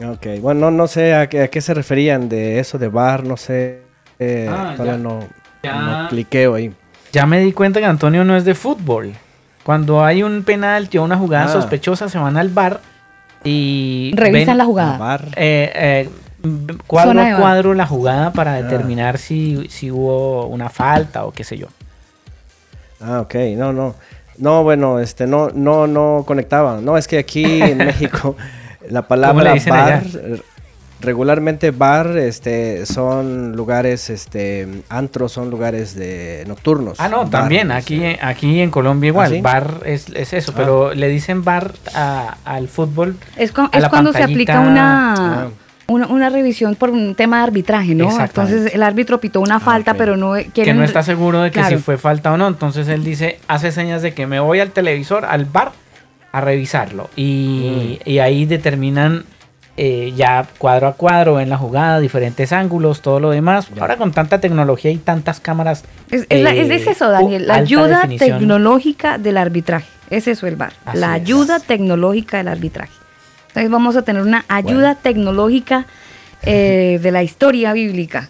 Ok, 0.00 0.40
bueno, 0.40 0.70
no, 0.70 0.86
sé 0.86 1.16
a 1.16 1.28
qué, 1.28 1.60
se 1.60 1.74
referían 1.74 2.28
de 2.28 2.60
eso 2.60 2.78
de 2.78 2.86
bar, 2.86 3.24
no 3.24 3.36
sé. 3.36 3.82
Eh, 4.20 4.48
ah, 4.48 4.76
no, 4.78 5.26
no 5.64 6.08
cliqueo 6.10 6.54
ahí. 6.54 6.72
Ya 7.12 7.26
me 7.26 7.40
di 7.40 7.52
cuenta 7.52 7.80
que 7.80 7.86
Antonio 7.86 8.24
no 8.24 8.36
es 8.36 8.44
de 8.44 8.54
fútbol. 8.54 9.14
Cuando 9.64 10.04
hay 10.04 10.22
un 10.22 10.42
penalti 10.42 10.98
o 10.98 11.04
una 11.04 11.16
jugada 11.16 11.46
ah. 11.46 11.48
sospechosa, 11.48 12.08
se 12.08 12.18
van 12.18 12.36
al 12.36 12.48
bar 12.48 12.80
y. 13.44 14.12
Revisan 14.14 14.58
la 14.58 14.64
jugada. 14.64 15.18
Eh, 15.36 15.72
eh, 15.74 16.10
cuadro 16.86 17.20
a 17.20 17.36
cuadro 17.36 17.74
la 17.74 17.86
jugada 17.86 18.32
para 18.32 18.54
ah. 18.54 18.62
determinar 18.62 19.18
si, 19.18 19.68
si 19.68 19.90
hubo 19.90 20.46
una 20.46 20.68
falta 20.68 21.24
o 21.24 21.32
qué 21.32 21.44
sé 21.44 21.58
yo. 21.58 21.66
Ah, 23.00 23.20
ok. 23.20 23.34
No, 23.56 23.72
no. 23.72 23.94
No, 24.38 24.62
bueno, 24.62 25.00
este, 25.00 25.26
no, 25.26 25.50
no, 25.50 25.86
no 25.86 26.24
conectaba. 26.26 26.80
No, 26.80 26.96
es 26.96 27.06
que 27.06 27.18
aquí 27.18 27.62
en 27.62 27.78
México 27.86 28.36
la 28.88 29.06
palabra 29.06 29.54
bar 29.66 30.02
regularmente 31.00 31.70
bar 31.70 32.16
este 32.18 32.86
son 32.86 33.56
lugares 33.56 34.10
este 34.10 34.68
antros 34.88 35.32
son 35.32 35.50
lugares 35.50 35.94
de 35.94 36.44
nocturnos 36.46 37.00
ah 37.00 37.08
no 37.08 37.28
también 37.28 37.70
aquí 37.72 38.02
aquí 38.20 38.60
en 38.60 38.70
Colombia 38.70 39.08
igual 39.08 39.34
¿Ah, 39.36 39.42
bar 39.42 39.80
es, 39.84 40.08
eso 40.10 40.52
pero 40.54 40.88
ah. 40.88 40.94
le 40.94 41.08
dicen 41.08 41.42
bar 41.44 41.72
al 42.44 42.68
fútbol 42.68 43.16
es, 43.36 43.52
cuando 43.52 44.12
se 44.12 44.22
aplica 44.22 44.60
una 44.60 45.44
ah. 45.44 45.48
una, 45.88 46.28
revisión 46.28 46.76
por 46.76 46.90
un 46.90 47.14
tema 47.16 47.38
de 47.38 47.42
arbitraje, 47.44 47.94
¿no? 47.94 48.08
Entonces 48.20 48.72
el 48.74 48.82
árbitro 48.82 49.18
pitó 49.18 49.40
una 49.40 49.58
falta, 49.58 49.94
pero 49.94 50.16
no 50.16 50.34
quiere... 50.54 50.70
Que 50.70 50.74
no 50.74 50.84
está 50.84 51.02
seguro 51.02 51.40
de 51.40 51.50
que 51.50 51.64
si 51.64 51.78
fue 51.78 51.98
falta 51.98 52.32
o 52.32 52.36
no. 52.36 52.46
Entonces 52.46 52.86
él 52.86 53.02
dice, 53.02 53.40
hace 53.48 53.72
señas 53.72 54.00
de 54.00 54.14
que 54.14 54.28
me 54.28 54.38
voy 54.38 54.60
al 54.60 54.70
televisor, 54.70 55.24
al 55.24 55.46
bar, 55.46 55.72
a 56.30 56.40
revisarlo. 56.40 57.10
Y, 57.16 57.98
mm. 58.06 58.08
y 58.08 58.18
ahí 58.20 58.46
determinan 58.46 59.24
eh, 59.82 60.12
ya 60.14 60.46
cuadro 60.58 60.88
a 60.88 60.92
cuadro 60.92 61.40
en 61.40 61.48
la 61.48 61.56
jugada, 61.56 62.00
diferentes 62.00 62.52
ángulos, 62.52 63.00
todo 63.00 63.18
lo 63.18 63.30
demás. 63.30 63.68
Ahora 63.80 63.96
con 63.96 64.12
tanta 64.12 64.38
tecnología 64.38 64.90
y 64.90 64.98
tantas 64.98 65.40
cámaras. 65.40 65.84
Es, 66.10 66.26
eso, 66.28 67.08
Daniel, 67.08 67.46
la 67.46 67.54
ayuda 67.54 68.06
tecnológica 68.18 69.16
del 69.16 69.38
arbitraje. 69.38 69.88
Es 70.10 70.28
eso 70.28 70.46
el 70.46 70.56
VAR, 70.56 70.74
la 70.92 71.14
ayuda 71.14 71.60
tecnológica 71.60 72.36
del 72.36 72.48
arbitraje. 72.48 72.92
Entonces 73.48 73.70
vamos 73.70 73.96
a 73.96 74.02
tener 74.02 74.20
una 74.20 74.44
ayuda 74.48 74.96
tecnológica 74.96 75.86
eh, 76.42 76.98
de 77.00 77.10
la 77.10 77.22
historia 77.22 77.72
bíblica 77.72 78.28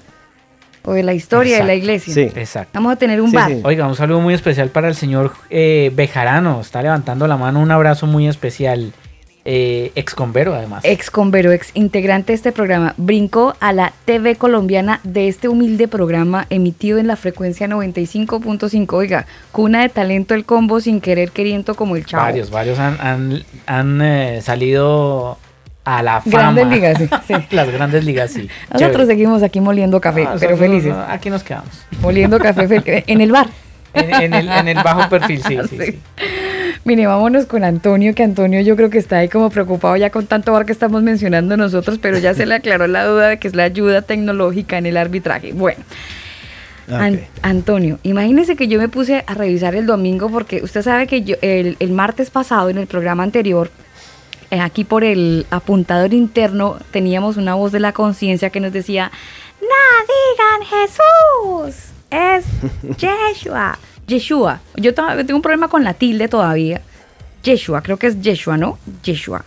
o 0.85 0.92
de 0.92 1.02
la 1.02 1.14
historia 1.14 1.59
de 1.59 1.64
la 1.64 1.75
iglesia. 1.75 2.14
Sí, 2.14 2.21
exacto. 2.21 2.71
Vamos 2.75 2.92
a 2.92 2.97
tener 2.97 3.21
un 3.21 3.33
bar. 3.33 3.50
Oiga, 3.64 3.88
un 3.88 3.97
saludo 3.97 4.21
muy 4.21 4.35
especial 4.35 4.69
para 4.69 4.87
el 4.87 4.95
señor 4.95 5.33
eh, 5.50 5.90
Bejarano. 5.97 6.61
Está 6.61 6.80
levantando 6.80 7.26
la 7.26 7.37
mano. 7.37 7.59
Un 7.59 7.73
abrazo 7.73 8.07
muy 8.07 8.28
especial 8.28 8.92
eh, 9.52 9.90
ex 9.97 10.14
convero 10.14 10.54
además. 10.54 10.85
Ex 10.85 11.11
convero, 11.11 11.50
ex 11.50 11.73
integrante 11.75 12.28
de 12.33 12.37
este 12.37 12.52
programa, 12.52 12.95
brincó 12.97 13.57
a 13.59 13.73
la 13.73 13.92
TV 14.04 14.37
colombiana 14.37 15.00
de 15.02 15.26
este 15.26 15.49
humilde 15.49 15.88
programa 15.88 16.47
emitido 16.50 16.99
en 16.99 17.09
la 17.09 17.16
frecuencia 17.16 17.66
95.5. 17.66 18.92
Oiga, 18.92 19.26
cuna 19.50 19.83
de 19.83 19.88
talento 19.88 20.35
el 20.35 20.45
combo 20.45 20.80
sin 20.80 21.00
querer 21.00 21.33
queriendo 21.33 21.75
como 21.75 21.97
el 21.97 22.07
chavo. 22.07 22.23
Varios, 22.23 22.52
varios 22.52 22.78
han, 22.78 23.42
han, 23.66 24.02
eh, 24.02 24.40
salido 24.40 25.37
a 25.85 26.00
la 26.04 26.21
fama. 26.21 26.52
Grandes 26.52 26.69
ligas, 26.69 26.99
sí. 27.26 27.35
Las 27.50 27.73
grandes 27.73 28.04
ligas, 28.04 28.30
sí. 28.30 28.49
Nosotros 28.73 29.09
seguimos 29.09 29.42
aquí 29.42 29.61
moliendo 29.61 30.00
café, 30.00 30.28
pero 30.38 30.57
felices. 30.57 30.95
aquí 31.09 31.28
nos 31.28 31.42
quedamos. 31.42 31.85
Moliendo 32.00 32.38
café 32.38 33.02
en 33.04 33.21
el 33.21 33.33
bar. 33.33 33.49
En, 33.92 34.35
el, 34.35 34.49
en 34.49 34.68
el 34.68 34.76
bajo 34.76 35.09
perfil, 35.09 35.42
sí, 35.42 35.59
sí. 35.68 35.78
sí. 35.78 35.99
Mire, 36.85 37.06
vámonos 37.06 37.44
con 37.47 37.62
Antonio, 37.62 38.14
que 38.14 38.23
Antonio 38.23 38.61
yo 38.62 38.75
creo 38.75 38.88
que 38.88 38.99
está 38.99 39.18
ahí 39.18 39.28
como 39.28 39.50
preocupado 39.50 39.97
ya 39.97 40.11
con 40.11 40.26
tanto 40.26 40.52
bar 40.52 40.64
que 40.64 40.73
estamos 40.73 41.02
mencionando 41.02 41.56
nosotros, 41.56 41.99
pero 42.00 42.18
ya 42.18 42.32
se 42.32 42.47
le 42.47 42.54
aclaró 42.54 42.87
la 42.87 43.04
duda 43.04 43.28
de 43.28 43.38
que 43.38 43.49
es 43.49 43.54
la 43.54 43.64
ayuda 43.64 44.02
tecnológica 44.02 44.78
en 44.78 44.87
el 44.87 44.97
arbitraje. 44.97 45.52
Bueno. 45.52 45.82
Antonio, 47.42 48.00
imagínese 48.02 48.56
que 48.56 48.66
yo 48.66 48.80
me 48.80 48.88
puse 48.88 49.23
a 49.26 49.35
revisar 49.35 49.76
el 49.76 49.87
domingo 49.87 50.28
porque 50.28 50.61
usted 50.62 50.82
sabe 50.82 51.06
que 51.06 51.23
yo 51.23 51.37
el, 51.40 51.76
martes 51.90 52.30
pasado 52.30 52.68
en 52.68 52.78
el 52.78 52.88
programa 52.88 53.23
anterior 53.23 53.70
eh, 54.50 54.59
aquí 54.59 54.82
por 54.82 55.04
el 55.04 55.47
apuntador 55.50 56.12
interno 56.12 56.78
teníamos 56.90 57.37
una 57.37 57.54
voz 57.54 57.70
de 57.70 57.78
la 57.78 57.92
conciencia 57.92 58.50
que 58.50 58.59
nos 58.59 58.73
decía, 58.73 59.12
no 59.61 59.68
digan 60.11 61.68
Jesús, 61.68 61.92
es 62.11 62.45
Yeshua. 62.99 63.79
Yeshua. 64.07 64.61
Yo 64.76 64.95
tengo 64.95 65.37
un 65.37 65.43
problema 65.43 65.69
con 65.69 65.85
la 65.85 65.95
tilde 65.95 66.29
todavía. 66.29 66.81
Yeshua, 67.43 67.83
creo 67.83 67.97
que 67.97 68.09
es 68.09 68.21
Yeshua, 68.21 68.57
¿no? 68.57 68.79
Yeshua. 69.02 69.45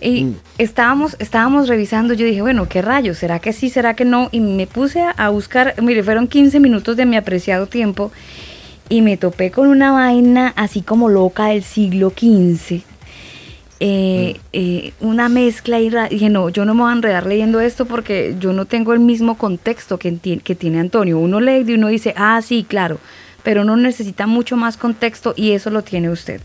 Y 0.00 0.24
mm. 0.24 0.36
estábamos, 0.58 1.16
estábamos 1.18 1.68
revisando, 1.68 2.14
yo 2.14 2.24
dije, 2.24 2.40
bueno, 2.40 2.68
¿qué 2.68 2.82
rayos? 2.82 3.18
¿Será 3.18 3.40
que 3.40 3.52
sí? 3.52 3.68
¿Será 3.68 3.94
que 3.94 4.04
no? 4.04 4.28
Y 4.30 4.40
me 4.40 4.66
puse 4.66 5.02
a 5.16 5.28
buscar, 5.30 5.74
mire, 5.82 6.02
fueron 6.02 6.28
15 6.28 6.60
minutos 6.60 6.96
de 6.96 7.04
mi 7.04 7.16
apreciado 7.16 7.66
tiempo 7.66 8.12
y 8.88 9.02
me 9.02 9.16
topé 9.16 9.50
con 9.50 9.68
una 9.68 9.92
vaina 9.92 10.52
así 10.56 10.82
como 10.82 11.08
loca 11.08 11.46
del 11.46 11.64
siglo 11.64 12.10
XV 12.10 12.82
eh, 13.80 14.34
mm. 14.36 14.40
eh, 14.52 14.92
una 15.00 15.28
mezcla 15.28 15.80
y 15.80 15.90
dije, 16.10 16.28
no, 16.28 16.48
yo 16.48 16.64
no 16.64 16.74
me 16.74 16.82
voy 16.82 16.90
a 16.90 16.94
enredar 16.94 17.26
leyendo 17.26 17.60
esto 17.60 17.86
porque 17.86 18.36
yo 18.38 18.52
no 18.52 18.64
tengo 18.64 18.92
el 18.92 19.00
mismo 19.00 19.38
contexto 19.38 19.98
que, 19.98 20.18
que 20.42 20.54
tiene 20.54 20.80
Antonio. 20.80 21.18
Uno 21.18 21.40
lee 21.40 21.64
y 21.66 21.74
uno 21.74 21.88
dice, 21.88 22.14
ah, 22.16 22.40
sí, 22.42 22.64
claro, 22.68 22.98
pero 23.42 23.62
uno 23.62 23.76
necesita 23.76 24.26
mucho 24.26 24.56
más 24.56 24.76
contexto 24.76 25.34
y 25.36 25.52
eso 25.52 25.70
lo 25.70 25.82
tiene 25.82 26.10
usted. 26.10 26.40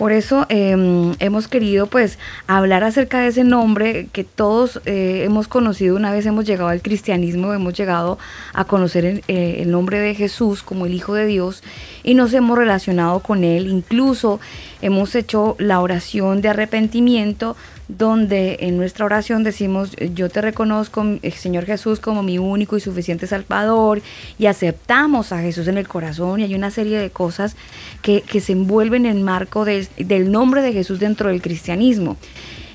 Por 0.00 0.12
eso 0.12 0.46
em, 0.48 1.12
hemos 1.18 1.46
querido 1.46 1.86
pues 1.86 2.18
hablar 2.46 2.84
acerca 2.84 3.20
de 3.20 3.28
ese 3.28 3.44
nombre 3.44 4.08
que 4.14 4.24
todos 4.24 4.80
eh, 4.86 5.24
hemos 5.26 5.46
conocido 5.46 5.94
una 5.94 6.10
vez 6.10 6.24
hemos 6.24 6.46
llegado 6.46 6.70
al 6.70 6.80
cristianismo, 6.80 7.52
hemos 7.52 7.74
llegado 7.74 8.18
a 8.54 8.64
conocer 8.64 9.04
el, 9.04 9.22
eh, 9.28 9.56
el, 9.58 9.70
nombre 9.70 9.98
de 10.00 10.14
Jesús 10.14 10.62
como 10.62 10.86
el 10.86 10.94
Hijo 10.94 11.12
de 11.12 11.26
Dios 11.26 11.62
y 12.02 12.14
nos 12.14 12.32
hemos 12.32 12.56
relacionado 12.56 13.20
con 13.20 13.44
Él. 13.44 13.66
Incluso 13.68 14.40
hemos 14.80 15.14
hecho 15.14 15.54
la 15.58 15.80
oración 15.80 16.40
de 16.40 16.48
arrepentimiento 16.48 17.54
donde 17.96 18.58
en 18.60 18.76
nuestra 18.76 19.04
oración 19.04 19.42
decimos, 19.42 19.96
yo 20.14 20.28
te 20.28 20.40
reconozco, 20.40 21.04
eh, 21.22 21.30
Señor 21.30 21.64
Jesús, 21.66 22.00
como 22.00 22.22
mi 22.22 22.38
único 22.38 22.76
y 22.76 22.80
suficiente 22.80 23.26
Salvador, 23.26 24.02
y 24.38 24.46
aceptamos 24.46 25.32
a 25.32 25.40
Jesús 25.40 25.68
en 25.68 25.78
el 25.78 25.88
corazón, 25.88 26.40
y 26.40 26.44
hay 26.44 26.54
una 26.54 26.70
serie 26.70 26.98
de 26.98 27.10
cosas 27.10 27.56
que, 28.02 28.22
se 28.40 28.52
envuelven 28.52 29.06
en 29.06 29.18
el 29.18 29.24
marco 29.24 29.64
del 29.64 30.30
nombre 30.30 30.62
de 30.62 30.72
Jesús 30.72 30.98
dentro 30.98 31.28
del 31.28 31.42
cristianismo. 31.42 32.16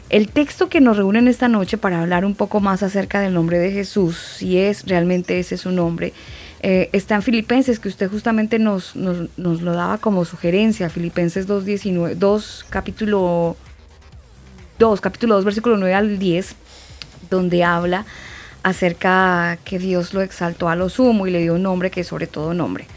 El 0.10 0.30
texto 0.30 0.70
que 0.70 0.82
nos 0.82 0.98
reúne 0.98 1.28
esta 1.30 1.48
noche 1.48 1.78
para 1.78 2.02
hablar 2.02 2.26
un 2.26 2.36
poco 2.36 2.60
más 2.60 2.84
acerca 2.84 3.20
del 3.22 3.34
nombre 3.34 3.58
de 3.58 3.72
Jesús, 3.72 4.18
si 4.38 4.60
es 4.60 4.86
realmente 4.86 5.40
ese 5.40 5.58
su 5.58 5.72
nombre, 5.72 6.14
eh, 6.62 6.90
está 6.94 7.16
en 7.16 7.22
Filipenses, 7.22 7.80
que 7.80 7.90
usted 7.90 8.10
justamente 8.10 8.60
nos, 8.60 8.96
nos, 8.96 9.30
nos 9.38 9.62
lo 9.62 9.74
daba 9.74 9.98
como 9.98 10.26
sugerencia, 10.26 10.90
Filipenses 10.90 11.48
2, 11.48 11.66
2 12.18 12.66
capítulo 12.70 13.58
2, 14.80 15.02
capítulo 15.02 15.36
2, 15.36 15.46
versículo 15.46 15.78
9 15.78 15.94
al 15.94 16.20
10, 16.20 16.56
donde 17.30 17.64
habla 17.64 18.06
acerca 18.64 19.58
que 19.64 19.80
Dios 19.80 20.14
lo 20.14 20.22
exaltó 20.22 20.70
a 20.70 20.76
lo 20.76 20.90
sumo 20.90 21.28
y 21.28 21.32
le 21.32 21.40
dio 21.40 21.54
un 21.54 21.64
nombre 21.64 21.92
que 21.92 22.02
es 22.02 22.08
sobre 22.08 22.28
todo 22.28 22.54
nombre. 22.54 22.88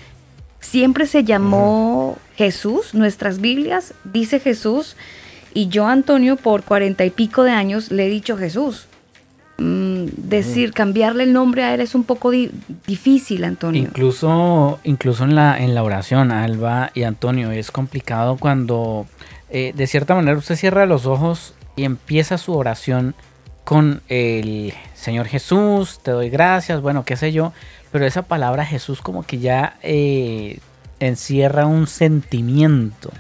Siempre 0.61 1.07
se 1.07 1.25
llamó 1.25 2.19
Jesús, 2.37 2.95
nuestras 2.95 3.41
Biblias 3.41 3.95
dice 4.05 4.41
Jesús, 4.41 4.97
y 5.55 5.69
yo, 5.69 5.87
Antonio, 5.87 6.37
por 6.37 6.63
cuarenta 6.63 7.05
y 7.05 7.11
pico 7.11 7.43
de 7.43 7.53
años 7.53 7.91
le 7.91 8.07
he 8.07 8.11
dicho 8.11 8.37
Jesús. 8.37 8.87
Mm, 9.59 10.07
decir, 10.17 10.73
cambiarle 10.73 11.25
el 11.25 11.33
nombre 11.33 11.65
a 11.65 11.75
él 11.75 11.81
es 11.81 11.95
un 11.95 12.05
poco 12.05 12.31
difícil, 12.87 13.45
Antonio. 13.45 13.83
Incluso, 13.83 14.79
incluso 14.85 15.25
en 15.25 15.35
la, 15.35 15.59
en 15.59 15.75
la 15.75 15.83
oración, 15.83 16.31
Alba 16.31 16.91
y 16.95 17.03
Antonio, 17.03 17.51
es 17.51 17.71
complicado 17.71 18.37
cuando 18.37 19.07
eh, 19.51 19.73
de 19.75 19.87
cierta 19.87 20.15
manera 20.15 20.39
usted 20.39 20.57
cierra 20.57 20.87
los 20.87 21.07
ojos 21.07 21.55
y 21.79 21.85
empieza 21.85 22.39
su 22.39 22.55
oración 22.55 23.15
con 23.63 24.03
el 24.09 24.75
Señor 24.95 25.27
Jesús, 25.27 26.01
te 26.03 26.11
doy 26.11 26.29
gracias, 26.29 26.81
bueno, 26.81 27.05
qué 27.05 27.17
sé 27.17 27.31
yo, 27.31 27.53
pero 27.93 28.05
esa 28.05 28.23
palabra 28.23 28.67
Jesús 28.67 29.01
como 29.01 29.23
que 29.23 29.39
ya 29.39 29.79
eh, 29.83 30.59
encierra 30.99 31.67
un 31.67 31.87
sentimiento. 31.87 33.13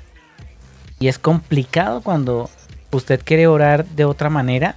Y 0.98 1.06
es 1.06 1.20
complicado 1.20 2.00
cuando 2.00 2.50
usted 2.90 3.22
quiere 3.24 3.46
orar 3.46 3.86
de 3.86 4.04
otra 4.04 4.28
manera. 4.28 4.74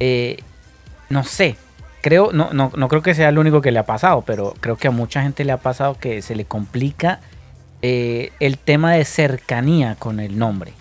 Eh, 0.00 0.38
no 1.08 1.22
sé, 1.22 1.54
creo, 2.02 2.32
no, 2.32 2.52
no, 2.52 2.72
no, 2.76 2.88
creo 2.88 3.02
que 3.02 3.14
sea 3.14 3.28
el 3.28 3.38
único 3.38 3.60
que 3.60 3.70
le 3.70 3.78
ha 3.78 3.86
pasado, 3.86 4.24
pero 4.26 4.54
creo 4.58 4.76
que 4.76 4.88
a 4.88 4.90
mucha 4.90 5.22
gente 5.22 5.44
le 5.44 5.52
ha 5.52 5.58
pasado 5.58 5.96
que 6.00 6.22
se 6.22 6.34
le 6.34 6.44
complica 6.44 7.20
eh, 7.82 8.32
el 8.40 8.58
tema 8.58 8.94
de 8.94 9.04
cercanía 9.04 9.94
con 9.94 10.18
el 10.18 10.36
nombre. 10.38 10.72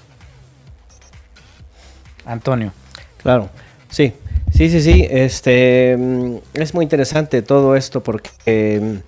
Antonio. 2.25 2.73
Claro, 3.17 3.49
sí, 3.89 4.13
sí, 4.53 4.69
sí, 4.69 4.81
sí. 4.81 5.07
Este 5.09 5.95
mm, 5.97 6.35
es 6.53 6.73
muy 6.73 6.83
interesante 6.83 7.41
todo 7.41 7.75
esto 7.75 8.01
porque 8.03 9.01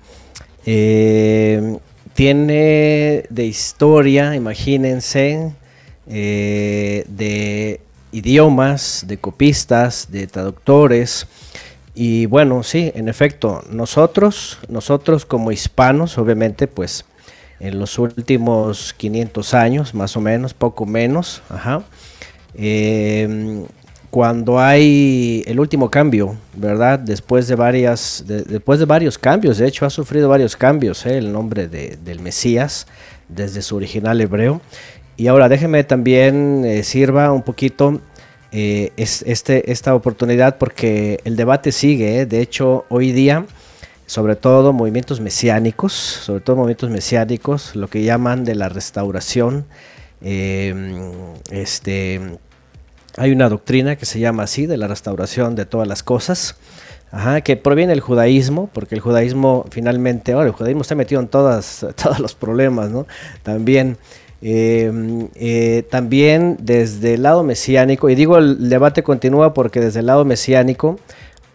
eh, 0.65 1.77
tiene 2.13 3.25
de 3.30 3.45
historia, 3.45 4.36
imagínense, 4.36 5.51
eh, 6.08 7.06
de 7.08 7.82
idiomas, 8.12 9.06
de 9.08 9.17
copistas, 9.17 10.12
de 10.12 10.27
traductores. 10.27 11.27
Y 11.93 12.25
bueno, 12.27 12.63
sí, 12.63 12.91
en 12.95 13.10
efecto, 13.10 13.63
nosotros, 13.69 14.60
nosotros 14.67 15.25
como 15.25 15.51
hispanos, 15.51 16.17
obviamente, 16.17 16.67
pues 16.67 17.06
en 17.60 17.80
los 17.80 17.97
últimos 17.97 18.93
500 18.93 19.53
años, 19.53 19.93
más 19.93 20.15
o 20.15 20.21
menos, 20.21 20.53
poco 20.53 20.86
menos, 20.86 21.41
ajá, 21.49 21.84
Em, 22.58 23.65
cuando 24.10 24.60
hay 24.60 25.43
el 25.46 25.60
último 25.60 25.91
cambio, 25.91 26.36
¿verdad? 26.56 26.98
Después 26.98 27.48
de 27.48 27.56
varias, 27.56 28.24
después 28.26 28.80
de 28.80 28.86
varios 28.86 29.17
cambios, 29.17 29.58
de 29.58 29.67
hecho 29.67 29.86
ha 29.86 29.89
sufrido 29.89 30.28
varios 30.28 30.56
cambios 30.56 31.06
¿eh? 31.06 31.17
el 31.17 31.32
nombre 31.32 31.67
del 31.67 32.20
Mesías 32.20 32.88
desde 33.30 33.62
su 33.62 33.76
original 33.76 34.20
hebreo. 34.20 34.62
Y 35.17 35.28
ahora 35.28 35.50
déjeme 35.50 35.84
también 35.84 36.63
eh, 36.65 36.84
sirva 36.84 37.32
un 37.32 37.43
poquito 37.43 38.02
eh, 38.52 38.91
este, 38.96 39.72
esta 39.72 39.93
oportunidad 39.93 40.58
porque 40.58 41.20
el 41.24 41.36
debate 41.36 41.72
sigue. 41.72 42.26
De 42.26 42.41
hecho, 42.41 42.86
hoy 42.89 43.12
día, 43.12 43.46
sobre 44.06 44.36
todo 44.36 44.74
movimientos 44.74 45.20
mesiánicos, 45.20 45.93
sobre 45.93 46.41
todo 46.41 46.56
movimientos 46.56 46.89
mesiánicos, 46.89 47.76
lo 47.76 47.88
que 47.89 48.04
llaman 48.04 48.46
de 48.46 48.56
la 48.56 48.70
restauración, 48.70 49.65
em, 50.22 51.34
este 51.52 52.39
hay 53.17 53.32
una 53.32 53.49
doctrina 53.49 53.95
que 53.95 54.06
se 54.06 54.19
llama 54.19 54.43
así, 54.43 54.67
de 54.67 54.77
la 54.77 54.88
restauración 54.88 55.56
de 55.56 55.65
todas 55.65 55.88
las 55.88 56.03
cosas, 56.03 56.56
que 57.43 57.58
proviene 57.58 57.91
del 57.91 58.01
judaísmo, 58.01 58.69
porque 58.71 58.95
el 58.95 59.01
judaísmo 59.01 59.65
finalmente, 59.71 60.34
ahora 60.34 60.47
el 60.47 60.53
judaísmo 60.53 60.82
está 60.82 60.93
metido 60.93 61.19
en 61.19 61.27
todas, 61.27 61.86
todos 62.01 62.19
los 62.19 62.36
problemas, 62.36 62.91
¿no? 62.91 63.08
También, 63.43 63.97
eh, 64.41 64.91
eh, 65.36 65.84
también 65.89 66.58
desde 66.60 67.15
el 67.15 67.23
lado 67.23 67.43
mesiánico, 67.43 68.10
y 68.10 68.15
digo 68.15 68.38
el 68.38 68.69
debate 68.69 69.01
continúa 69.03 69.53
porque 69.53 69.80
desde 69.80 70.01
el 70.01 70.06
lado 70.06 70.25
mesiánico 70.25 70.99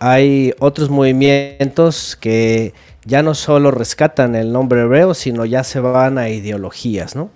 hay 0.00 0.52
otros 0.58 0.90
movimientos 0.90 2.16
que 2.16 2.74
ya 3.04 3.22
no 3.22 3.34
solo 3.34 3.70
rescatan 3.70 4.34
el 4.34 4.52
nombre 4.52 4.80
hebreo, 4.80 5.14
sino 5.14 5.44
ya 5.44 5.62
se 5.62 5.78
van 5.78 6.18
a 6.18 6.28
ideologías, 6.28 7.14
¿no? 7.14 7.30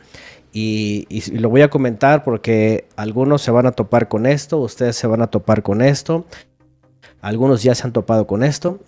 Y, 0.58 1.06
lo 1.32 1.50
voy 1.50 1.60
a 1.60 1.68
comentar 1.68 2.24
porque 2.24 2.86
algunos 2.96 3.42
se 3.42 3.50
van 3.50 3.66
a 3.66 3.72
topar 3.72 4.08
con 4.08 4.24
esto, 4.24 4.56
ustedes 4.56 4.96
se 4.96 5.06
van 5.06 5.20
a 5.20 5.26
topar 5.26 5.62
con 5.62 5.82
esto, 5.82 6.24
algunos 7.20 7.62
ya 7.62 7.74
se 7.74 7.86
han 7.86 7.92
topado 7.92 8.26
con 8.26 8.42
esto, 8.42 8.80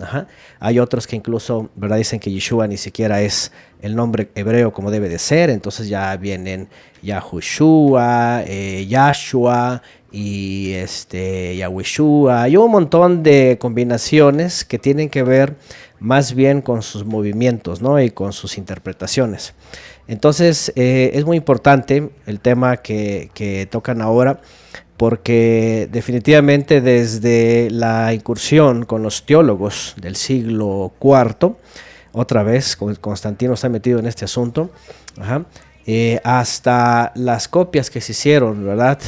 hay 0.61 0.79
otros 0.79 1.07
que 1.07 1.17
incluso 1.17 1.69
¿verdad? 1.77 1.99
dicen 1.99 2.21
que 2.21 2.31
Yeshua 2.31 2.67
ni 2.69 2.79
siquiera 2.79 3.21
es 3.21 3.53
el 3.83 3.95
nombre 3.95 4.31
hebreo 4.35 4.73
como 4.73 4.91
debe 4.91 5.11
de 5.11 5.19
ser, 5.19 5.51
entonces 5.51 5.91
ya 5.91 6.17
vienen 6.17 6.71
Yahushua, 7.03 8.45
eh, 8.47 8.87
Yahshua 8.89 9.83
y 10.11 10.73
este, 10.73 11.63
hay 11.63 12.57
un 12.57 12.71
montón 12.71 13.23
de 13.23 13.59
combinaciones 13.61 14.65
que 14.65 14.79
tienen 14.79 15.11
que 15.11 15.23
ver 15.23 15.55
más 16.01 16.33
bien 16.33 16.63
con 16.63 16.81
sus 16.81 17.05
movimientos 17.05 17.83
¿no? 17.83 18.01
y 18.01 18.11
con 18.11 18.33
sus 18.33 18.57
interpretaciones. 18.57 19.53
Entonces 20.09 20.73
eh, 20.75 21.11
es 21.15 21.25
muy 21.27 21.37
importante 21.37 22.11
el 22.27 22.41
tema 22.41 22.79
que, 22.79 23.69
tocan 23.71 24.01
ahora 24.01 24.41
porque 24.97 25.89
definitivamente 25.93 26.81
desde 26.81 27.69
la 27.71 28.13
incursión 28.13 28.85
con 28.85 29.03
los 29.03 29.25
teólogos 29.25 29.95
del 30.01 30.17
siglo 30.17 30.93
IV, 31.01 31.55
otra 32.13 32.43
vez 32.43 32.77
Constantino 33.01 33.55
está 33.55 33.69
metido 33.69 34.01
en 34.01 34.07
este 34.07 34.25
asunto, 34.25 34.71
eh, 35.87 36.21
hasta 36.25 37.13
las 37.15 37.47
copias 37.47 37.91
que 37.91 38.01
se 38.01 38.11
hicieron, 38.11 38.65
¿verdad? 38.65 38.99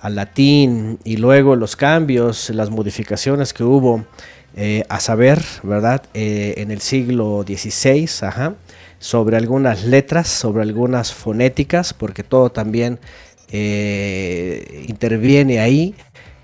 Al 0.00 0.14
latín 0.14 0.98
y 1.04 1.18
luego 1.18 1.54
los 1.54 1.76
cambios, 1.76 2.48
las 2.50 2.70
modificaciones 2.70 3.52
que 3.52 3.62
hubo, 3.62 4.06
eh, 4.54 4.84
a 4.88 5.00
saber, 5.00 5.42
¿verdad? 5.64 6.02
en 6.14 6.70
el 6.70 6.80
siglo 6.80 7.44
XVI, 7.46 8.08
ajá, 8.22 8.54
sobre 8.98 9.36
algunas 9.36 9.84
letras, 9.84 10.28
sobre 10.28 10.62
algunas 10.62 11.12
fonéticas, 11.12 11.92
porque 11.92 12.22
todo 12.22 12.50
también 12.50 12.98
eh, 13.50 14.84
interviene 14.88 15.60
ahí, 15.60 15.94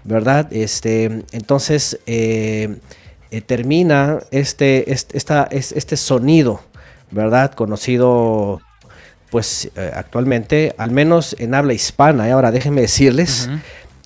¿verdad? 0.04 0.52
Este, 0.52 1.24
entonces 1.32 1.98
eh, 2.06 2.76
eh, 3.30 3.40
termina 3.40 4.20
este, 4.30 4.92
este, 4.92 5.18
este 5.50 5.96
sonido, 5.96 6.60
¿verdad? 7.10 7.52
Conocido 7.54 8.60
pues 9.30 9.70
actualmente, 9.94 10.74
al 10.76 10.90
menos 10.90 11.34
en 11.38 11.54
habla 11.54 11.72
hispana. 11.72 12.28
Y 12.28 12.30
ahora 12.30 12.50
déjenme 12.50 12.82
decirles 12.82 13.48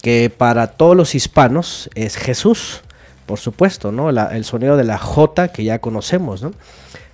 que 0.01 0.31
para 0.31 0.69
todos 0.69 0.97
los 0.97 1.17
hispanos 1.17 1.91
es 1.97 2.17
Jesús, 2.17 2.83
por 3.27 3.41
supuesto, 3.41 3.91
¿no? 3.91 4.09
el 4.09 4.45
sonido 4.45 4.77
de 4.77 4.85
la 4.85 4.99
J 4.99 5.49
que 5.49 5.65
ya 5.65 5.81
conocemos, 5.81 6.43
¿no? 6.43 6.53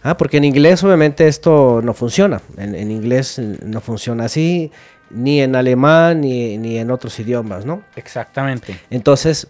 Ah, 0.03 0.17
porque 0.17 0.38
en 0.38 0.45
inglés 0.45 0.83
obviamente 0.83 1.29
esto 1.29 1.81
no 1.83 1.95
funciona. 1.95 2.41
En, 2.57 2.91
inglés 2.91 3.38
no 3.38 3.81
funciona 3.81 4.25
así, 4.25 4.73
ni 5.11 5.41
en 5.41 5.55
alemán, 5.55 6.21
ni, 6.21 6.79
en 6.79 6.91
otros 6.91 7.19
idiomas, 7.21 7.65
¿no? 7.65 7.83
Exactamente. 7.95 8.77
Entonces, 8.91 9.47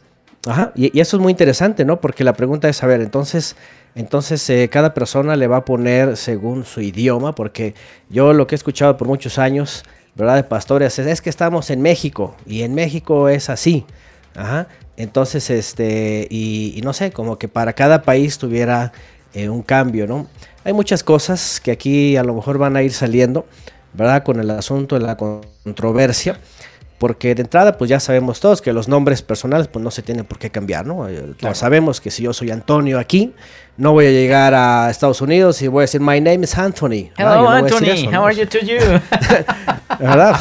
ajá, 0.47 0.73
y, 0.75 0.99
eso 1.01 1.17
es 1.17 1.23
muy 1.23 1.31
interesante, 1.31 1.87
¿no? 1.87 2.01
Porque 2.01 2.23
la 2.23 2.35
pregunta 2.35 2.69
es, 2.69 2.83
a 2.83 2.87
ver, 2.87 3.01
entonces, 3.01 3.57
entonces 3.95 4.49
eh, 4.51 4.69
cada 4.71 4.93
persona 4.93 5.37
le 5.37 5.47
va 5.47 5.59
a 5.59 5.65
poner 5.65 6.19
según 6.19 6.67
su 6.67 6.83
idioma, 6.83 7.35
porque 7.35 7.75
yo 8.11 8.35
lo 8.35 8.47
que 8.47 8.55
he 8.55 8.57
escuchado 8.57 8.99
por 8.99 9.09
muchos 9.09 9.39
años, 9.39 9.85
¿verdad? 10.15 10.37
De 10.37 10.45
pastores, 10.45 10.99
es, 10.99 11.23
que 11.23 11.31
estamos 11.31 11.71
en 11.71 11.81
México, 11.81 12.37
y 12.47 12.61
en 12.63 12.75
México 12.75 13.31
es 13.31 13.49
así. 13.49 13.87
Ajá. 14.35 14.67
Entonces, 14.99 15.49
este, 15.49 16.27
y 16.31 16.79
no 16.85 16.93
sé, 16.93 17.11
como 17.11 17.39
que 17.39 17.49
para 17.49 17.73
cada 17.73 18.03
país 18.03 18.37
tuviera 18.37 18.93
eh, 19.35 19.49
un 19.49 19.63
cambio, 19.63 20.07
¿no? 20.07 20.27
Hay 20.65 20.73
muchas 20.73 21.03
cosas 21.03 21.61
que 21.61 21.73
aquí 21.73 22.17
a 22.17 22.23
lo 22.23 22.35
mejor 22.35 22.59
van 22.59 22.77
a 22.77 22.83
ir 22.83 22.93
saliendo, 22.93 23.47
¿verdad? 23.95 24.23
Con 24.23 24.39
el 24.39 24.51
asunto 24.51 24.97
de 24.97 25.05
la 25.05 25.17
controversia, 25.17 26.39
porque 26.99 27.35
de 27.35 27.43
entrada 27.43 27.77
pues 27.77 27.89
ya 27.91 27.99
sabemos 27.99 28.39
todos 28.39 28.63
que 28.63 28.73
los 28.73 28.87
nombres 28.87 29.23
personales 29.23 29.67
pues 29.67 29.83
no 29.83 29.91
se 29.91 30.03
tienen 30.03 30.25
por 30.25 30.39
qué 30.39 30.51
cambiar, 30.51 30.87
¿no? 30.87 31.09
Eh, 31.09 31.35
sabemos 31.55 32.01
que 32.01 32.13
si 32.13 32.23
yo 32.23 32.33
soy 32.33 32.53
Antonio 32.53 33.01
aquí, 33.01 33.35
no 33.83 33.91
voy 33.91 34.07
a 34.07 34.11
llegar 34.13 34.55
a 34.55 34.91
Estados 34.91 35.21
Unidos 35.21 35.61
y 35.61 35.67
voy 35.67 35.81
a 35.81 35.83
decir, 35.83 36.01
my 36.01 36.21
name 36.21 36.45
is 36.45 36.57
Anthony. 36.57 37.11
Hello, 37.19 37.49
Anthony, 37.49 38.07
how 38.15 38.25
are 38.25 38.33
you 38.33 38.47
to 38.47 38.61
you? 38.61 38.79
¿Verdad? 39.99 40.37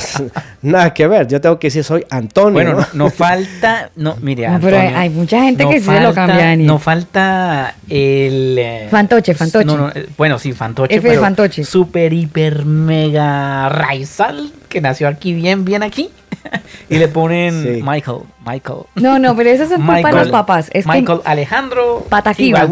Nada 0.61 0.93
que 0.93 1.07
ver, 1.07 1.27
yo 1.27 1.41
tengo 1.41 1.57
que 1.57 1.67
decir, 1.67 1.83
soy 1.83 2.05
Antonio. 2.11 2.53
Bueno, 2.53 2.85
no, 2.93 3.09
falta, 3.09 3.89
no, 3.95 4.15
mire, 4.21 4.47
pero 4.61 4.77
hay 4.77 5.09
mucha 5.09 5.41
gente 5.41 5.67
que 5.67 5.79
sí 5.79 5.87
se 5.87 5.99
lo 6.01 6.13
cambia. 6.13 6.55
No 6.55 6.77
falta 6.77 7.73
el... 7.89 8.59
Eh, 8.59 8.87
fantoche, 8.91 9.33
fantoche. 9.33 9.65
No, 9.65 9.75
no, 9.75 9.89
eh, 9.89 10.07
bueno, 10.15 10.37
sí, 10.37 10.53
fantoche, 10.53 10.93
F 10.93 11.07
pero 11.07 11.19
fantoche. 11.19 11.63
super, 11.63 12.13
hiper, 12.13 12.63
mega 12.63 13.69
raizal, 13.69 14.51
que 14.69 14.81
nació 14.81 15.07
aquí, 15.07 15.33
bien, 15.33 15.65
bien 15.65 15.81
aquí. 15.81 16.11
y 16.89 16.97
le 16.99 17.07
ponen 17.07 17.83
Michael, 17.83 18.19
Michael. 18.45 18.83
No, 18.95 19.19
no, 19.19 19.35
pero 19.35 19.49
eso 19.49 19.63
es 19.63 19.69
culpa 19.69 20.11
de 20.11 20.13
los 20.13 20.29
papás. 20.29 20.69
Es 20.73 20.87
Michael 20.87 21.19
Alejandro 21.25 22.05
Pataquiva. 22.09 22.67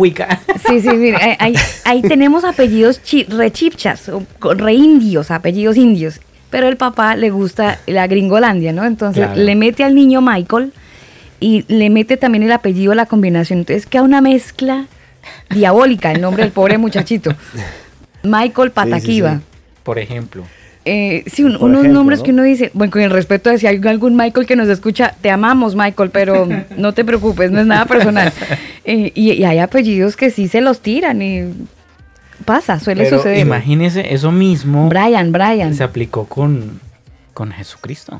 Sí, 0.67 0.82
sí, 0.82 0.89
mire, 0.89 1.38
ahí, 1.39 2.01
tenemos 2.01 2.43
apellidos 2.43 3.01
rechipchas, 3.27 4.12
reindios, 4.41 5.32
apellidos 5.32 5.77
indios. 5.77 6.19
Pero 6.49 6.67
el 6.67 6.77
papá 6.77 7.15
le 7.15 7.29
gusta 7.29 7.79
la 7.86 8.08
gringolandia, 8.08 8.73
¿no? 8.73 8.86
Entonces 8.86 9.36
le 9.36 9.55
mete 9.55 9.84
al 9.84 9.93
niño 9.93 10.21
Michael 10.21 10.73
y 11.39 11.63
le 11.67 11.89
mete 11.89 12.17
también 12.17 12.43
el 12.43 12.51
apellido 12.51 12.91
a 12.91 12.95
la 12.95 13.05
combinación. 13.05 13.60
Entonces 13.60 13.86
queda 13.86 14.01
una 14.01 14.21
mezcla 14.21 14.86
diabólica 15.51 16.12
el 16.12 16.21
nombre 16.21 16.43
del 16.43 16.51
pobre 16.51 16.77
muchachito. 16.77 17.36
Michael 18.23 18.71
Pataquiva. 18.71 19.41
Por 19.84 19.99
ejemplo. 19.99 20.43
Eh, 20.91 21.23
sí, 21.28 21.43
unos 21.43 21.86
nombres 21.86 22.23
que 22.23 22.32
uno 22.32 22.41
dice, 22.41 22.71
bueno, 22.73 22.89
con 22.89 23.04
el 23.04 23.12
respeto 23.12 23.52
de 23.52 23.60
si 23.60 23.67
hay 23.67 23.80
algún 23.86 24.15
Michael 24.15 24.47
que 24.47 24.56
nos 24.56 24.67
escucha, 24.69 25.13
te 25.21 25.30
amamos 25.30 25.75
Michael, 25.75 26.10
pero 26.10 26.47
no 26.78 26.93
te 26.93 27.06
preocupes, 27.06 27.52
no 27.52 27.60
es 27.60 27.67
nada 27.67 27.86
personal. 27.86 28.34
Eh, 28.86 29.12
y, 29.13 29.43
hay 29.43 29.60
apellidos 29.60 30.15
que 30.15 30.32
sí 30.32 30.47
se 30.47 30.62
los 30.62 30.80
tiran 30.80 31.21
y 31.21 31.43
pasa, 32.43 32.80
suele 32.80 33.08
suceder. 33.08 33.38
Imagínese, 33.38 34.15
eso 34.15 34.32
mismo. 34.32 34.89
Brian, 34.89 35.32
Brian. 35.32 35.75
Se 35.75 35.84
aplicó 35.84 36.25
con, 36.25 36.80
con 37.36 37.52
Jesucristo. 37.52 38.19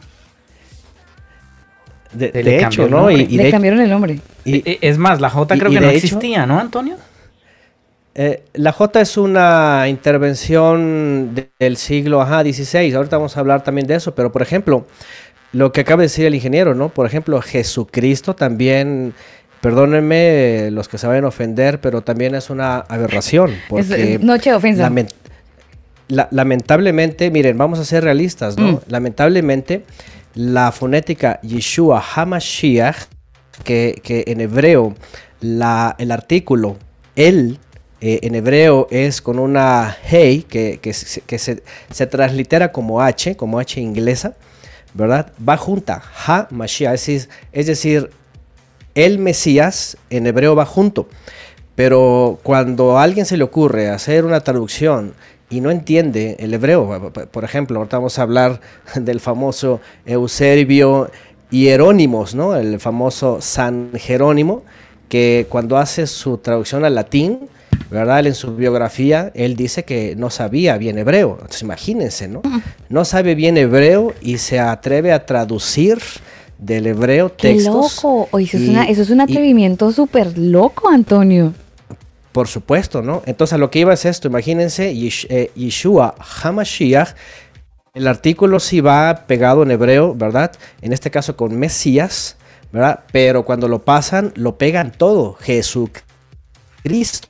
De, 2.14 2.62
hecho, 2.62 2.88
¿no? 2.88 3.10
Y, 3.10 3.26
le 3.26 3.50
cambiaron 3.50 3.80
el 3.80 3.90
nombre. 3.90 4.20
Y, 4.46 4.78
es 4.86 5.00
más, 5.00 5.20
la 5.20 5.32
J 5.32 5.58
creo 5.58 5.72
que 5.72 5.80
no 5.80 5.90
existía, 5.90 6.46
¿no, 6.46 6.60
Antonio? 6.60 6.98
Eh, 8.22 8.44
la 8.52 8.74
J 8.74 9.00
es 9.00 9.16
una 9.16 9.86
intervención 9.88 11.34
del 11.58 11.78
siglo 11.78 12.22
ajá, 12.22 12.42
XVI. 12.42 12.94
Ahorita 12.94 13.16
vamos 13.16 13.38
a 13.38 13.40
hablar 13.40 13.64
también 13.64 13.88
de 13.88 13.96
eso, 13.96 14.14
pero 14.14 14.30
por 14.30 14.42
ejemplo, 14.42 14.86
lo 15.54 15.72
que 15.72 15.80
acaba 15.80 16.02
de 16.02 16.08
decir 16.08 16.26
el 16.26 16.36
ingeniero, 16.36 16.76
¿no? 16.76 16.90
Por 16.90 17.06
ejemplo, 17.06 17.42
Jesucristo 17.42 18.36
también, 18.36 19.14
perdónenme 19.62 20.70
los 20.72 20.90
que 20.90 20.98
se 20.98 21.08
vayan 21.08 21.24
a 21.24 21.30
ofender, 21.30 21.80
pero 21.80 22.02
también 22.02 22.36
es 22.36 22.50
una 22.50 22.80
aberración. 22.80 23.56
Porque 23.70 24.16
es, 24.16 24.22
noche 24.22 24.50
de 24.50 24.58
ofensa. 24.58 24.92
lamentablemente, 26.10 27.32
miren, 27.32 27.58
vamos 27.58 27.80
a 27.80 27.86
ser 27.86 28.04
realistas, 28.04 28.58
¿no? 28.58 28.74
Mm. 28.74 28.80
Lamentablemente, 28.90 29.86
la 30.36 30.74
fonética 30.74 31.40
Yeshua 31.40 32.04
HaMashiach, 32.04 32.98
que, 33.64 34.02
que 34.04 34.26
en 34.28 34.42
hebreo 34.42 34.94
la, 35.40 35.96
el 36.00 36.12
artículo 36.12 36.76
él 37.16 37.60
eh, 38.02 38.20
en 38.24 38.36
hebreo 38.36 38.88
es 38.92 39.22
con 39.22 39.40
una 39.40 39.98
hey, 40.04 40.46
que, 40.48 40.80
que, 40.82 40.94
se, 40.94 41.22
se, 41.92 42.08
translitera 42.08 42.72
como 42.72 43.02
H, 43.02 43.36
como 43.36 43.60
H 43.60 43.82
inglesa, 43.82 44.36
¿verdad? 44.94 45.32
Va 45.48 45.58
junta, 45.58 46.02
ha 46.26 46.48
Mashiach, 46.50 46.94
es 46.94 47.06
decir, 47.06 47.30
es 47.52 47.68
decir, 47.68 48.10
el 48.96 49.20
Mesías 49.20 49.98
en 50.10 50.28
hebreo 50.28 50.56
va 50.56 50.66
junto. 50.66 51.08
Pero 51.76 52.40
cuando 52.44 52.98
a 52.98 53.04
alguien 53.04 53.26
se 53.26 53.38
le 53.38 53.44
ocurre 53.44 53.90
hacer 53.90 54.26
una 54.26 54.42
traducción 54.42 55.14
y 55.50 55.62
no 55.62 55.72
entiende 55.72 56.36
el 56.40 56.54
hebreo, 56.54 57.12
por 57.32 57.44
ejemplo, 57.44 57.80
ahorita 57.80 57.98
vamos 57.98 58.20
a 58.20 58.24
hablar 58.24 58.62
del 58.96 59.20
famoso 59.20 59.80
Eusebio 60.06 61.10
Hierónimos, 61.50 62.36
¿no? 62.36 62.56
El 62.56 62.80
famoso 62.80 63.42
San 63.42 63.92
Jerónimo, 63.96 64.64
que 65.08 65.48
cuando 65.50 65.78
hace 65.78 66.06
su 66.06 66.38
traducción 66.38 66.86
al 66.86 66.96
latín, 66.96 67.50
¿verdad? 67.90 68.26
en 68.28 68.36
su 68.36 68.56
biografía, 68.56 69.32
él 69.34 69.56
dice 69.56 69.84
que 69.84 70.16
no 70.16 70.30
sabía 70.30 70.78
bien 70.78 70.98
hebreo. 70.98 71.32
Entonces, 71.34 71.62
imagínense, 71.62 72.28
¿no? 72.28 72.42
No 72.90 73.06
sabe 73.06 73.36
bien 73.36 73.58
hebreo 73.58 74.14
y 74.22 74.38
se 74.38 74.60
atreve 74.60 75.12
a 75.12 75.26
traducir 75.26 76.00
del 76.58 76.88
hebreo 76.88 77.36
¡Qué 77.36 77.54
textos. 77.54 78.04
loco! 78.04 78.30
eso, 78.38 78.58
es 79.02 79.10
un 79.10 79.22
atrevimiento 79.22 79.92
súper 79.92 80.38
loco, 80.38 80.90
Antonio. 80.90 81.54
Por 82.32 82.48
supuesto, 82.48 83.02
¿no? 83.02 83.24
Entonces, 83.26 83.54
a 83.54 83.58
lo 83.58 83.72
que 83.72 83.80
iba 83.80 83.94
es 83.94 84.06
esto. 84.06 84.28
Imagínense, 84.28 84.92
eh, 84.92 85.52
Yeshua 85.56 86.16
Hamashiach, 86.44 87.16
el 87.96 88.08
artículo 88.08 88.60
sí 88.60 88.82
va 88.82 89.26
pegado 89.26 89.64
en 89.64 89.72
hebreo, 89.72 90.14
¿verdad? 90.14 90.52
En 90.82 90.94
este 90.94 91.10
caso 91.10 91.36
con 91.36 91.58
Mesías, 91.58 92.38
¿verdad? 92.72 93.00
Pero 93.12 93.46
cuando 93.46 93.68
lo 93.68 93.84
pasan, 93.84 94.32
lo 94.36 94.58
pegan 94.58 94.92
todo. 94.92 95.34
Jesucristo. 95.42 97.28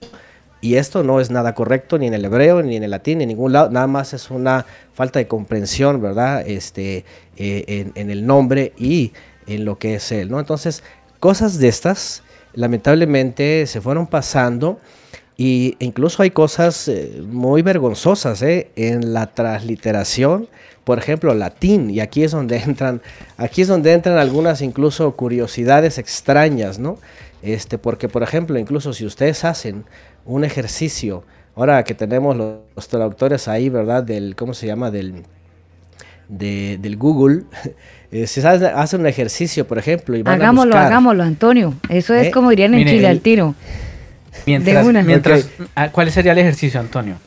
Y 0.62 0.76
esto 0.76 1.04
no 1.04 1.22
es 1.22 1.32
nada 1.32 1.56
correcto 1.56 1.98
ni 1.98 2.08
en 2.08 2.14
el 2.14 2.26
hebreo, 2.26 2.62
ni 2.62 2.76
en 2.76 2.84
el 2.84 2.92
latín, 2.92 3.20
ni 3.20 3.24
en 3.24 3.30
ningún 3.30 3.54
lado. 3.54 3.70
Nada 3.70 3.88
más 3.88 4.14
es 4.14 4.30
una 4.30 4.66
falta 4.94 5.20
de 5.20 5.28
comprensión, 5.28 6.02
¿verdad? 6.02 6.46
Este, 6.46 7.06
eh, 7.38 7.92
en, 7.96 8.10
el 8.10 8.26
nombre 8.26 8.74
y 8.78 9.14
en 9.48 9.64
lo 9.64 9.78
que 9.78 9.96
es 9.96 10.12
él, 10.12 10.30
¿no? 10.30 10.40
Entonces, 10.40 10.84
cosas 11.20 11.60
de 11.60 11.70
estas, 11.70 12.24
lamentablemente, 12.54 13.66
se 13.68 13.80
fueron 13.80 14.08
pasando. 14.08 14.80
Y 15.38 15.78
incluso 15.80 16.22
hay 16.22 16.32
cosas 16.32 16.90
eh, 16.90 17.22
muy 17.26 17.62
vergonzosas 17.62 18.42
¿eh? 18.42 18.72
en 18.76 19.14
la 19.14 19.28
transliteración, 19.28 20.50
por 20.84 21.00
ejemplo, 21.00 21.34
latín, 21.34 21.90
y 21.90 22.02
aquí 22.02 22.24
es 22.24 22.32
donde 22.32 22.58
entran, 22.66 23.02
aquí 23.38 23.62
es 23.62 23.70
donde 23.70 23.94
entran 23.94 24.18
algunas 24.18 24.62
incluso 24.62 25.16
curiosidades 25.16 25.98
extrañas, 25.98 26.78
¿no? 26.78 26.98
Este, 27.42 27.78
porque, 27.78 28.10
por 28.10 28.22
ejemplo, 28.22 28.60
incluso 28.60 28.92
si 28.92 29.06
ustedes 29.06 29.46
hacen 29.46 29.86
un 30.30 30.44
ejercicio. 30.44 31.24
Ahora 31.56 31.84
que 31.84 31.94
tenemos 31.94 32.38
los, 32.38 32.88
traductores 32.88 33.48
ahí, 33.48 33.70
¿verdad? 33.70 34.04
Del, 34.04 34.36
¿cómo 34.36 34.54
se 34.54 34.68
llama? 34.68 34.92
Del, 34.92 35.24
del 36.28 36.98
Google. 36.98 37.44
Eh, 38.12 38.26
si 38.26 38.42
hace 38.42 38.96
un 38.96 39.06
ejercicio, 39.06 39.68
por 39.68 39.78
ejemplo, 39.78 40.18
y 40.18 40.24
hagámoslo, 40.26 40.76
hagámoslo, 40.76 41.22
Antonio. 41.22 41.76
Eso 41.90 42.16
es 42.16 42.30
¿Eh? 42.30 42.32
como 42.32 42.50
dirían 42.50 42.74
en 42.74 42.88
Chile 42.88 43.08
al 43.08 43.20
tiro. 43.20 43.54
Mientras, 44.48 44.84
mientras 45.06 45.48
ah, 45.76 45.92
¿Cuál 45.92 46.10
sería 46.10 46.32
el 46.32 46.40
ejercicio, 46.40 46.80
Antonio? 46.80 47.18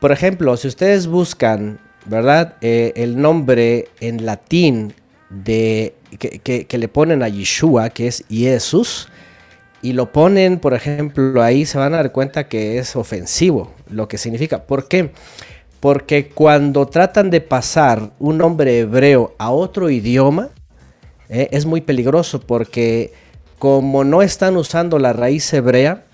Por 0.00 0.10
ejemplo, 0.10 0.56
si 0.56 0.66
ustedes 0.66 1.06
buscan, 1.06 1.78
¿verdad? 2.06 2.54
Eh, 2.60 2.92
el 2.96 3.22
nombre 3.22 3.86
en 4.00 4.26
latín 4.26 4.94
de 5.30 5.94
que, 6.18 6.40
que, 6.40 6.66
que, 6.66 6.78
le 6.78 6.88
ponen 6.88 7.22
a 7.22 7.28
Yeshua, 7.28 7.90
que 7.90 8.08
es 8.08 8.24
Jesús, 8.28 9.08
y 9.84 9.92
lo 9.92 10.12
ponen, 10.12 10.60
por 10.60 10.72
ejemplo, 10.72 11.42
ahí 11.42 11.66
se 11.66 11.76
van 11.76 11.92
a 11.92 11.98
dar 11.98 12.10
cuenta 12.10 12.48
que 12.48 12.78
es 12.78 12.96
ofensivo, 12.96 13.70
lo 13.90 14.08
que 14.08 14.16
significa. 14.16 14.64
¿Por 14.64 14.88
qué? 14.88 15.10
Porque 15.78 16.28
cuando 16.28 16.86
tratan 16.86 17.28
de 17.28 17.42
pasar 17.42 18.12
un 18.18 18.38
nombre 18.38 18.78
hebreo 18.78 19.34
a 19.36 19.50
otro 19.50 19.90
idioma, 19.90 20.48
eh, 21.28 21.48
es 21.50 21.66
muy 21.66 21.82
peligroso 21.82 22.40
porque 22.40 23.12
como 23.58 24.04
no 24.04 24.22
están 24.22 24.56
usando 24.56 24.98
la 24.98 25.12
raíz 25.12 25.52
hebrea, 25.52 26.04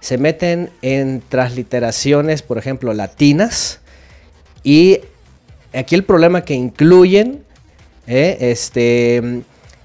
se 0.00 0.18
meten 0.18 0.70
en 0.82 1.22
transliteraciones, 1.28 2.42
por 2.42 2.58
ejemplo, 2.58 2.92
latinas, 2.92 3.82
y 4.64 4.98
aquí 5.72 5.94
el 5.94 6.02
problema 6.02 6.40
que 6.42 6.54
incluyen 6.54 7.44
eh, 8.08 8.36
este, 8.40 9.18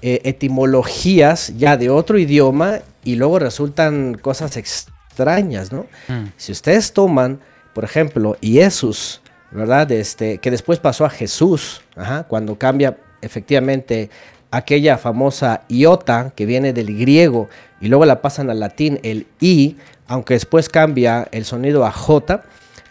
eh, 0.02 0.20
etimologías 0.24 1.52
ya 1.56 1.76
de 1.76 1.88
otro 1.88 2.18
idioma 2.18 2.80
y 3.08 3.16
luego 3.16 3.38
resultan 3.38 4.18
cosas 4.20 4.58
extrañas, 4.58 5.72
¿no? 5.72 5.86
Mm. 6.08 6.26
Si 6.36 6.52
ustedes 6.52 6.92
toman, 6.92 7.40
por 7.72 7.84
ejemplo, 7.84 8.36
Jesús, 8.42 9.22
¿verdad? 9.50 9.90
Este, 9.92 10.36
que 10.36 10.50
después 10.50 10.78
pasó 10.78 11.06
a 11.06 11.10
Jesús, 11.10 11.80
cuando 12.28 12.58
cambia 12.58 12.98
efectivamente 13.22 14.10
aquella 14.50 14.98
famosa 14.98 15.62
iota 15.68 16.32
que 16.36 16.44
viene 16.44 16.74
del 16.74 16.98
griego 16.98 17.48
y 17.80 17.88
luego 17.88 18.04
la 18.04 18.20
pasan 18.20 18.50
al 18.50 18.60
latín, 18.60 19.00
el 19.02 19.26
i, 19.40 19.78
aunque 20.06 20.34
después 20.34 20.68
cambia 20.68 21.28
el 21.32 21.46
sonido 21.46 21.86
a 21.86 21.90
j, 21.90 22.42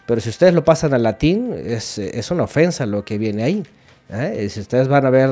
pero 0.04 0.20
si 0.20 0.30
ustedes 0.30 0.52
lo 0.52 0.64
pasan 0.64 0.94
al 0.94 1.04
latín, 1.04 1.54
es, 1.64 1.96
es 1.98 2.32
una 2.32 2.42
ofensa 2.42 2.86
lo 2.86 3.04
que 3.04 3.18
viene 3.18 3.44
ahí. 3.44 3.62
¿Eh? 4.10 4.48
Si 4.50 4.60
ustedes 4.60 4.88
van 4.88 5.06
a 5.06 5.10
ver 5.10 5.30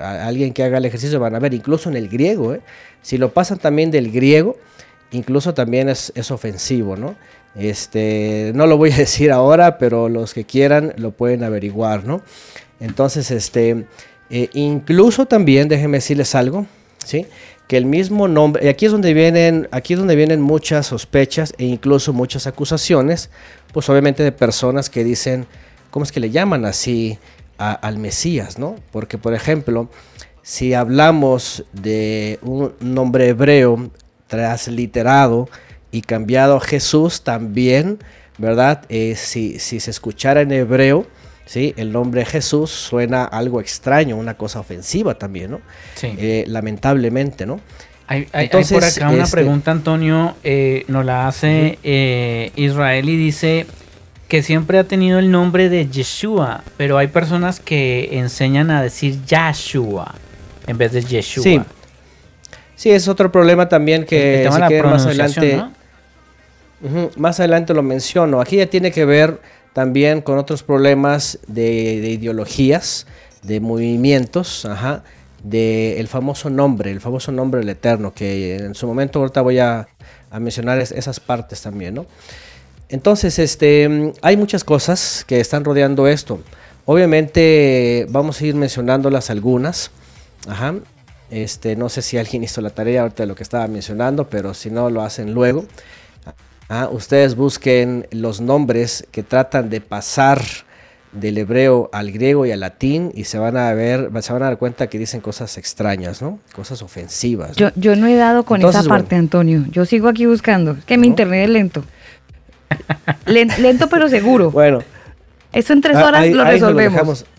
a 0.00 0.26
alguien 0.26 0.52
que 0.52 0.64
haga 0.64 0.78
el 0.78 0.84
ejercicio, 0.84 1.20
van 1.20 1.34
a 1.34 1.38
ver 1.38 1.54
incluso 1.54 1.88
en 1.88 1.96
el 1.96 2.08
griego, 2.08 2.54
¿eh? 2.54 2.60
Si 3.02 3.18
lo 3.18 3.32
pasan 3.32 3.58
también 3.58 3.90
del 3.90 4.10
griego, 4.10 4.56
incluso 5.12 5.54
también 5.54 5.88
es, 5.88 6.30
ofensivo, 6.30 6.96
¿no? 6.96 7.14
Este, 7.54 8.52
no 8.54 8.66
lo 8.66 8.76
voy 8.76 8.92
a 8.92 8.96
decir 8.98 9.30
ahora, 9.30 9.78
pero 9.78 10.08
los 10.08 10.34
que 10.34 10.44
quieran 10.44 10.92
lo 10.96 11.12
pueden 11.12 11.44
averiguar, 11.44 12.04
¿no? 12.04 12.22
Entonces, 12.80 13.30
este, 13.30 13.86
eh, 14.30 14.48
incluso 14.52 15.26
también, 15.26 15.68
déjenme 15.68 15.98
decirles 15.98 16.34
algo, 16.34 16.66
¿sí? 17.04 17.26
Que 17.68 17.76
el 17.76 17.86
mismo 17.86 18.28
nombre, 18.28 18.64
y 18.64 18.68
aquí 18.68 18.86
es 18.86 18.92
donde 18.92 19.12
vienen, 19.14 19.68
aquí 19.72 19.94
es 19.94 19.98
donde 19.98 20.14
vienen 20.14 20.40
muchas 20.40 20.86
sospechas 20.86 21.54
e 21.58 21.64
incluso 21.64 22.12
muchas 22.12 22.46
acusaciones, 22.46 23.30
pues 23.72 23.88
obviamente 23.88 24.22
de 24.22 24.32
personas 24.32 24.88
que 24.90 25.02
dicen, 25.02 25.46
¿cómo 25.90 26.04
es 26.04 26.12
que 26.12 26.20
le 26.20 26.30
llaman 26.30 26.64
así 26.64 27.18
al 27.58 27.98
Mesías, 27.98 28.58
¿no? 28.58 28.76
Porque, 28.92 29.18
por 29.18 29.34
ejemplo, 29.34 29.88
si 30.42 30.74
hablamos 30.74 31.64
de 31.72 32.38
un 32.42 32.72
nombre 32.80 33.28
hebreo 33.28 33.90
transliterado 34.28 35.48
y 35.90 36.02
cambiado 36.02 36.56
a 36.56 36.60
Jesús 36.60 37.22
también, 37.22 37.98
¿verdad? 38.38 38.84
Eh, 38.88 39.14
si, 39.16 39.58
se 39.58 39.90
escuchara 39.90 40.42
en 40.42 40.52
hebreo, 40.52 41.06
¿sí? 41.46 41.74
El 41.76 41.92
nombre 41.92 42.24
Jesús 42.24 42.70
suena 42.70 43.24
algo 43.24 43.60
extraño, 43.60 44.16
una 44.16 44.34
cosa 44.34 44.60
ofensiva 44.60 45.18
también, 45.18 45.50
¿no? 45.52 45.60
Sí. 45.94 46.14
Eh, 46.18 46.44
lamentablemente, 46.46 47.46
¿no? 47.46 47.60
Hay, 48.08 48.28
Entonces, 48.32 48.72
por 48.72 48.84
acá 48.84 49.12
una 49.12 49.24
este 49.24 49.36
pregunta, 49.36 49.72
Antonio, 49.72 50.36
eh, 50.44 50.84
nos 50.86 51.04
la 51.04 51.26
hace 51.26 51.78
Israel 52.54 53.08
y 53.08 53.16
dice 53.16 53.66
que 54.28 54.42
siempre 54.42 54.78
ha 54.78 54.84
tenido 54.84 55.18
el 55.18 55.30
nombre 55.30 55.68
de 55.68 55.88
Yeshua, 55.88 56.64
pero 56.76 56.98
hay 56.98 57.08
personas 57.08 57.60
que 57.60 58.18
enseñan 58.18 58.70
a 58.70 58.82
decir 58.82 59.24
Yahshua 59.24 60.14
en 60.66 60.78
vez 60.78 60.92
de 60.92 61.02
Yeshua. 61.02 61.42
Sí, 61.42 61.60
sí 62.74 62.90
es 62.90 63.06
otro 63.08 63.30
problema 63.30 63.68
también 63.68 64.04
que 64.04 64.46
más 64.48 64.62
adelante, 64.62 65.62
más 67.16 67.38
adelante 67.40 67.72
lo 67.72 67.82
menciono. 67.82 68.40
Aquí 68.40 68.56
ya 68.56 68.66
tiene 68.66 68.90
que 68.90 69.04
ver 69.04 69.40
también 69.72 70.22
con 70.22 70.38
otros 70.38 70.62
problemas 70.62 71.38
de, 71.46 71.94
ideologías, 71.94 73.06
de 73.42 73.60
movimientos, 73.60 74.64
ajá, 74.64 75.04
de 75.44 76.00
el 76.00 76.08
famoso 76.08 76.50
nombre, 76.50 76.90
el 76.90 77.00
famoso 77.00 77.30
nombre 77.30 77.60
del 77.60 77.68
Eterno, 77.68 78.12
que 78.12 78.56
en 78.56 78.74
su 78.74 78.86
momento 78.86 79.20
ahorita 79.20 79.42
voy 79.42 79.58
a, 79.58 79.86
mencionar 80.40 80.78
esas 80.78 81.20
partes 81.20 81.62
también, 81.62 81.94
¿no? 81.94 82.06
Entonces, 82.88 83.38
este, 83.38 84.12
hay 84.22 84.36
muchas 84.36 84.64
cosas 84.64 85.24
que 85.26 85.40
están 85.40 85.64
rodeando 85.64 86.06
esto. 86.06 86.40
Obviamente 86.84 88.06
vamos 88.08 88.40
a 88.40 88.46
ir 88.46 88.54
mencionándolas 88.54 89.30
algunas. 89.30 89.90
Ajá. 90.48 90.74
Este, 91.30 91.74
no 91.74 91.88
sé 91.88 92.02
si 92.02 92.18
alguien 92.18 92.44
hizo 92.44 92.60
la 92.60 92.70
tarea 92.70 93.02
ahorita 93.02 93.24
de 93.24 93.26
lo 93.26 93.34
que 93.34 93.42
estaba 93.42 93.66
mencionando, 93.66 94.28
pero 94.28 94.54
si 94.54 94.70
no 94.70 94.90
lo 94.90 95.02
hacen 95.02 95.34
luego. 95.34 95.64
Ah, 96.68 96.88
ustedes 96.90 97.34
busquen 97.34 98.06
los 98.10 98.40
nombres 98.40 99.06
que 99.10 99.22
tratan 99.22 99.70
de 99.70 99.80
pasar 99.80 100.42
del 101.12 101.38
hebreo 101.38 101.88
al 101.92 102.12
griego 102.12 102.44
y 102.46 102.52
al 102.52 102.60
latín 102.60 103.10
y 103.14 103.24
se 103.24 103.38
van 103.38 103.56
a 103.56 103.72
ver, 103.72 104.10
se 104.20 104.32
van 104.32 104.42
a 104.42 104.46
dar 104.46 104.58
cuenta 104.58 104.88
que 104.88 104.98
dicen 104.98 105.20
cosas 105.20 105.56
extrañas, 105.58 106.20
¿no? 106.20 106.38
Cosas 106.54 106.82
ofensivas. 106.82 107.56
Yo, 107.56 107.70
yo 107.74 107.96
no 107.96 108.06
he 108.06 108.16
dado 108.16 108.44
con 108.44 108.62
esa 108.62 108.82
parte, 108.84 109.16
Antonio. 109.16 109.64
Yo 109.70 109.84
sigo 109.86 110.08
aquí 110.08 110.26
buscando. 110.26 110.76
que 110.86 110.98
mi 110.98 111.06
internet 111.06 111.44
es 111.44 111.50
lento. 111.50 111.84
Lento 113.26 113.88
pero 113.88 114.08
seguro. 114.08 114.50
Bueno. 114.50 114.80
Eso 115.52 115.72
en 115.72 115.80
tres 115.80 115.96
ah, 115.96 116.06
horas 116.06 116.28
lo 116.28 116.44
resolvemos. 116.44 117.24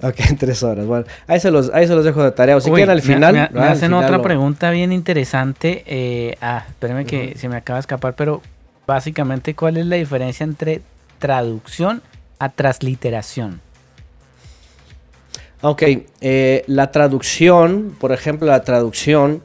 Ok, 0.00 0.14
en 0.30 0.36
tres 0.36 0.62
horas. 0.62 0.86
Bueno, 0.86 1.06
ahí 1.26 1.40
se 1.40 1.50
los, 1.50 1.70
ahí 1.74 1.88
se 1.88 1.92
los 1.92 2.04
dejo 2.04 2.22
de 2.22 2.30
tarea. 2.30 2.56
O 2.56 2.60
si 2.60 2.70
quieren 2.70 2.90
al 2.90 3.02
final. 3.02 3.50
Me, 3.52 3.62
hacen 3.62 3.92
otra 3.94 4.22
pregunta 4.22 4.70
bien 4.70 4.92
interesante. 4.92 5.82
Eh, 5.86 6.36
ah, 6.40 6.64
espérenme 6.68 7.04
que 7.04 7.36
se 7.36 7.48
me 7.48 7.56
acaba 7.56 7.78
de 7.78 7.80
escapar, 7.80 8.14
pero 8.14 8.40
básicamente, 8.86 9.54
¿cuál 9.54 9.76
es 9.76 9.86
la 9.86 9.96
diferencia 9.96 10.44
entre 10.44 10.82
traducción 11.18 12.00
a 12.38 12.48
transliteración? 12.48 13.60
Ok, 15.62 15.82
eh, 16.20 16.62
la 16.68 16.92
traducción, 16.92 17.96
por 17.98 18.12
ejemplo, 18.12 18.46
la 18.46 18.62
traducción 18.62 19.42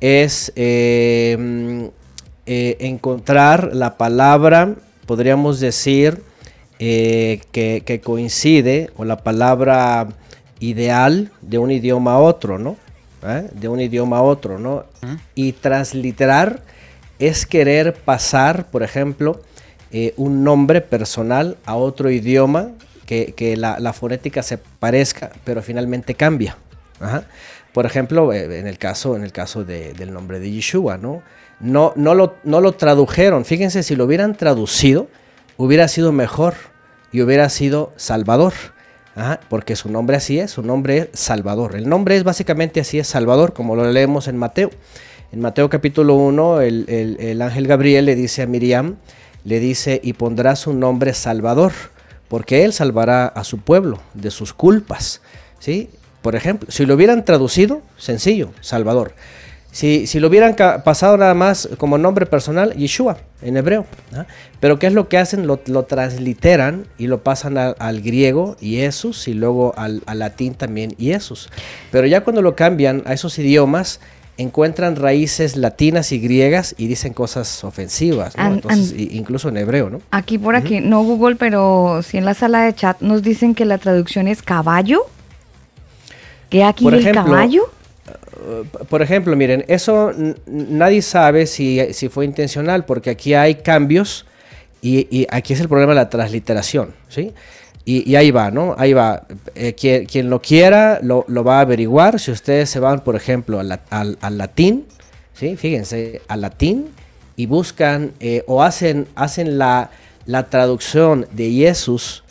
es 0.00 0.52
eh, 0.56 1.90
encontrar 2.46 3.70
la 3.74 3.96
palabra, 3.96 4.74
podríamos 5.06 5.60
decir, 5.60 6.22
eh, 6.84 7.40
que, 7.52 8.00
coincide 8.02 8.90
con 8.96 9.06
la 9.06 9.18
palabra 9.18 10.08
ideal 10.58 11.30
de 11.40 11.58
un 11.58 11.70
idioma 11.70 12.14
a 12.14 12.18
otro, 12.18 12.58
¿no? 12.58 12.76
¿Eh? 13.22 13.48
De 13.54 13.68
un 13.68 13.80
idioma 13.80 14.16
a 14.16 14.22
otro, 14.22 14.58
¿no? 14.58 14.84
Y 15.36 15.52
transliterar 15.52 16.64
es 17.20 17.46
querer 17.46 17.94
pasar, 17.94 18.66
por 18.66 18.82
ejemplo, 18.82 19.40
eh, 19.92 20.12
un 20.16 20.42
nombre 20.42 20.80
personal 20.80 21.56
a 21.66 21.76
otro 21.76 22.10
idioma 22.10 22.72
que, 23.06 23.54
la, 23.56 23.92
fonética 23.92 24.42
se 24.42 24.58
parezca, 24.58 25.30
pero 25.44 25.62
finalmente 25.62 26.16
cambia. 26.16 26.56
Por 27.72 27.86
ejemplo, 27.86 28.32
eh, 28.32 28.58
en 28.58 28.66
el 28.66 28.78
caso, 28.78 29.14
en 29.14 29.22
el 29.22 29.30
caso 29.30 29.64
del 29.64 30.12
nombre 30.12 30.40
de 30.40 30.50
Yeshua, 30.50 30.98
¿no? 30.98 31.22
No, 31.62 31.92
no, 31.96 32.14
lo, 32.14 32.36
no 32.44 32.60
lo 32.60 32.72
tradujeron. 32.72 33.44
Fíjense, 33.44 33.82
si 33.82 33.96
lo 33.96 34.04
hubieran 34.04 34.34
traducido, 34.34 35.08
hubiera 35.56 35.88
sido 35.88 36.12
mejor 36.12 36.54
y 37.12 37.22
hubiera 37.22 37.48
sido 37.48 37.92
Salvador. 37.96 38.52
porque 39.48 39.76
su 39.76 39.90
nombre 39.90 40.16
así 40.16 40.38
es, 40.38 40.50
su 40.50 40.62
nombre 40.62 40.98
es 40.98 41.08
Salvador. 41.12 41.76
El 41.76 41.88
nombre 41.88 42.16
es 42.16 42.24
básicamente 42.24 42.80
así 42.80 42.98
es 42.98 43.06
Salvador, 43.06 43.52
como 43.52 43.76
lo 43.76 43.90
leemos 43.90 44.28
en 44.28 44.36
Mateo. 44.36 44.70
En 45.30 45.40
Mateo 45.40 45.70
capítulo 45.70 46.16
1, 46.16 46.60
el, 46.60 47.16
el 47.18 47.40
ángel 47.40 47.66
Gabriel 47.66 48.04
le 48.04 48.16
dice 48.16 48.42
a 48.42 48.46
Miriam, 48.46 48.96
le 49.44 49.60
dice, 49.60 50.00
y 50.02 50.12
pondrá 50.14 50.56
su 50.56 50.74
nombre 50.74 51.14
Salvador, 51.14 51.72
porque 52.28 52.64
él 52.64 52.72
salvará 52.72 53.26
a 53.26 53.44
su 53.44 53.58
pueblo 53.58 54.00
de 54.14 54.30
sus 54.30 54.52
culpas. 54.52 55.20
¿sí? 55.58 55.90
Por 56.22 56.36
ejemplo, 56.36 56.70
si 56.70 56.86
lo 56.86 56.94
hubieran 56.94 57.24
traducido, 57.24 57.82
sencillo, 57.96 58.50
Salvador. 58.60 59.14
Si, 59.72 60.06
si 60.06 60.20
lo 60.20 60.28
hubieran 60.28 60.54
pasado 60.84 61.16
nada 61.16 61.32
más 61.32 61.68
como 61.78 61.96
nombre 61.96 62.26
personal, 62.26 62.74
Yeshua, 62.74 63.16
en 63.40 63.56
hebreo. 63.56 63.86
Pero 64.60 64.78
¿qué 64.78 64.86
es 64.86 64.92
lo 64.92 65.08
que 65.08 65.16
hacen? 65.16 65.46
Lo, 65.46 65.60
lo 65.66 65.84
transliteran 65.84 66.86
y 66.98 67.06
lo 67.06 67.22
pasan 67.22 67.56
al 67.56 68.02
griego, 68.02 68.56
Jesús, 68.60 69.26
y 69.28 69.34
luego 69.34 69.72
al, 69.78 70.02
al 70.04 70.18
latín 70.18 70.54
también, 70.54 70.94
Jesús. 70.98 71.48
Pero 71.90 72.06
ya 72.06 72.20
cuando 72.22 72.42
lo 72.42 72.54
cambian 72.54 73.02
a 73.06 73.14
esos 73.14 73.38
idiomas, 73.38 73.98
encuentran 74.36 74.96
raíces 74.96 75.56
latinas 75.56 76.12
y 76.12 76.18
griegas 76.18 76.74
y 76.78 76.86
dicen 76.86 77.12
cosas 77.12 77.64
ofensivas, 77.64 78.34
incluso 78.96 79.48
en 79.48 79.56
hebreo, 79.56 79.90
¿no? 79.90 80.00
Aquí 80.10 80.38
por 80.38 80.56
aquí, 80.56 80.80
no 80.80 81.02
Google, 81.02 81.36
pero 81.36 82.02
sí 82.02 82.18
en 82.18 82.24
la 82.24 82.34
sala 82.34 82.64
de 82.64 82.74
chat 82.74 83.00
nos 83.00 83.22
dicen 83.22 83.54
que 83.54 83.64
la 83.64 83.78
traducción 83.78 84.28
es 84.28 84.42
caballo. 84.42 85.06
¿Qué 86.50 86.64
aquí 86.64 86.86
el 86.88 87.12
caballo? 87.12 87.70
Por 88.88 89.02
ejemplo, 89.02 89.36
miren, 89.36 89.64
eso 89.68 90.12
nadie 90.46 91.02
sabe 91.02 91.46
si, 91.46 92.08
fue 92.10 92.24
intencional, 92.24 92.84
porque 92.84 93.10
aquí 93.10 93.34
hay 93.34 93.56
cambios 93.56 94.26
y, 94.80 95.06
y, 95.16 95.26
aquí 95.30 95.52
es 95.52 95.60
el 95.60 95.68
problema 95.68 95.92
de 95.92 95.96
la 95.96 96.10
transliteración, 96.10 96.94
¿sí? 97.08 97.32
Y, 97.84 98.14
ahí 98.14 98.30
va, 98.30 98.50
¿no? 98.50 98.76
Ahí 98.78 98.92
va. 98.92 99.26
Eh, 99.56 99.74
quien, 99.74 100.30
lo 100.30 100.40
quiera 100.40 101.00
lo, 101.02 101.24
va 101.44 101.58
a 101.58 101.60
averiguar. 101.62 102.20
Si 102.20 102.30
ustedes 102.30 102.70
se 102.70 102.78
van, 102.78 103.00
por 103.00 103.16
ejemplo, 103.16 103.58
al, 103.58 103.80
al, 103.90 104.38
latín, 104.38 104.86
¿sí? 105.34 105.56
Fíjense, 105.56 106.22
al 106.28 106.42
latín 106.42 106.90
y 107.34 107.46
buscan 107.46 108.12
eh, 108.20 108.44
o 108.46 108.62
hacen, 108.62 109.08
hacen 109.16 109.58
la, 109.58 109.90
la 110.26 110.48
traducción 110.48 111.26
de 111.32 111.50
Jesús 111.50 112.22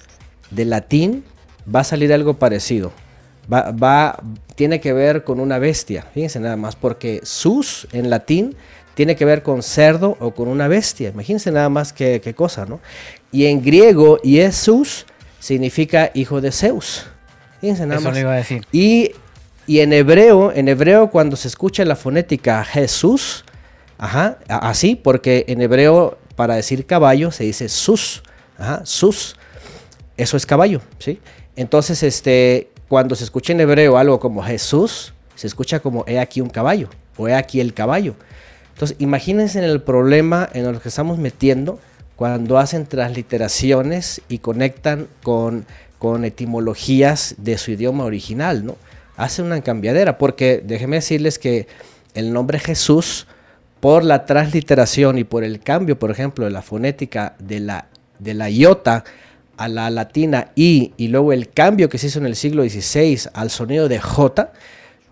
de 0.52 0.63
latín, 0.63 1.26
va 1.74 1.82
a 1.82 1.84
salir 1.84 2.13
algo 2.13 2.36
parecido. 2.36 2.94
Va, 3.51 3.71
va, 3.71 4.21
tiene 4.56 4.80
que 4.80 4.93
ver 4.93 5.23
con 5.23 5.39
una 5.39 5.60
bestia, 5.60 6.06
fíjense 6.13 6.39
nada 6.39 6.56
más, 6.56 6.75
porque 6.75 7.21
sus 7.23 7.88
en 7.91 8.10
latín 8.10 8.56
tiene 8.93 9.15
que 9.15 9.25
ver 9.25 9.41
con 9.43 9.63
cerdo 9.63 10.17
o 10.19 10.32
con 10.32 10.47
una 10.47 10.67
bestia. 10.67 11.10
Imagínense 11.10 11.51
nada 11.51 11.69
más 11.69 11.93
qué, 11.93 12.21
qué 12.23 12.34
cosa, 12.34 12.65
¿no? 12.65 12.80
Y 13.32 13.45
en 13.45 13.63
griego, 13.63 14.19
Jesús 14.23 15.06
significa 15.39 16.12
hijo 16.13 16.41
de 16.41 16.51
Zeus. 16.51 17.06
Fíjense 17.62 17.86
nada 17.86 17.99
Eso 17.99 18.19
iba 18.19 18.34
a 18.34 18.38
decir. 18.38 18.65
Y, 18.71 19.12
en 19.67 19.93
hebreo, 19.93 20.51
en 20.51 20.67
hebreo 20.67 21.10
cuando 21.10 21.36
se 21.36 21.47
escucha 21.47 21.86
la 21.86 21.95
fonética 21.95 22.63
Jesús, 22.65 23.45
ajá, 23.97 24.39
así, 24.47 24.95
porque 24.95 25.45
en 25.47 25.62
hebreo 25.62 26.17
para 26.36 26.56
decir 26.56 26.86
caballo 26.86 27.32
se 27.32 27.45
dice 27.45 27.69
sus, 27.69 28.23
ajá, 28.58 28.82
sus, 28.86 29.38
eso 30.17 30.36
es 30.36 30.45
caballo, 30.45 30.82
¿sí? 30.97 31.19
Entonces, 31.56 32.04
este, 32.04 32.70
cuando 32.91 33.15
se 33.15 33.23
escucha 33.23 33.54
en 33.54 33.62
hebreo 33.62 33.97
algo 33.97 34.19
como 34.19 34.43
Jesús, 34.43 35.13
se 35.36 35.47
escucha 35.47 35.80
como 35.80 36.04
he 36.10 36.19
aquí 36.19 36.41
un 36.41 36.49
caballo 36.49 36.89
o 37.15 37.30
he 37.30 37.34
aquí 37.34 37.62
el 37.62 37.73
caballo. 37.73 38.15
Entonces, 38.73 38.97
imagínense 38.99 39.60
en 39.60 39.63
el 39.63 39.82
problema 39.82 40.49
en 40.51 40.65
el 40.65 40.77
que 40.82 40.89
estamos 40.89 41.17
metiendo 41.17 41.80
cuando 42.17 42.58
hacen 42.58 42.86
transliteraciones 42.86 44.21
y 44.27 44.39
conectan 44.39 45.08
con, 45.23 45.65
con 45.99 46.25
etimologías 46.25 47.36
de 47.38 47.58
su 47.58 47.71
idioma 47.71 48.04
original, 48.04 48.65
¿no? 48.65 48.75
Hace 49.15 49.41
una 49.41 49.62
cambiadera, 49.62 50.17
porque 50.17 50.62
déjenme 50.62 50.97
decirles 50.97 51.39
que 51.39 51.67
el 52.13 52.34
nombre 52.34 52.60
Jesús, 52.60 53.25
por 53.80 54.04
la 54.04 54.25
transliteración 54.25 55.17
y 55.17 55.23
por 55.23 55.45
el 55.45 55.62
cambio, 55.62 55.97
por 55.97 56.12
ejemplo, 56.12 56.43
de 56.43 56.51
la 56.51 56.62
fonética 56.62 57.36
de 57.39 57.62
la, 57.62 57.86
de 58.19 58.34
la 58.34 58.49
iota 58.49 59.06
a 59.62 59.67
la 59.67 59.89
latina 59.89 60.52
I 60.56 60.93
y 60.97 61.08
luego 61.10 61.34
el 61.34 61.50
cambio 61.50 61.89
que 61.89 61.97
se 61.97 62.08
hizo 62.08 62.19
en 62.19 62.26
el 62.26 62.36
siglo 62.36 62.63
XVI 62.63 63.30
al 63.34 63.50
sonido 63.50 63.88
de 63.88 64.00
J, 64.00 64.52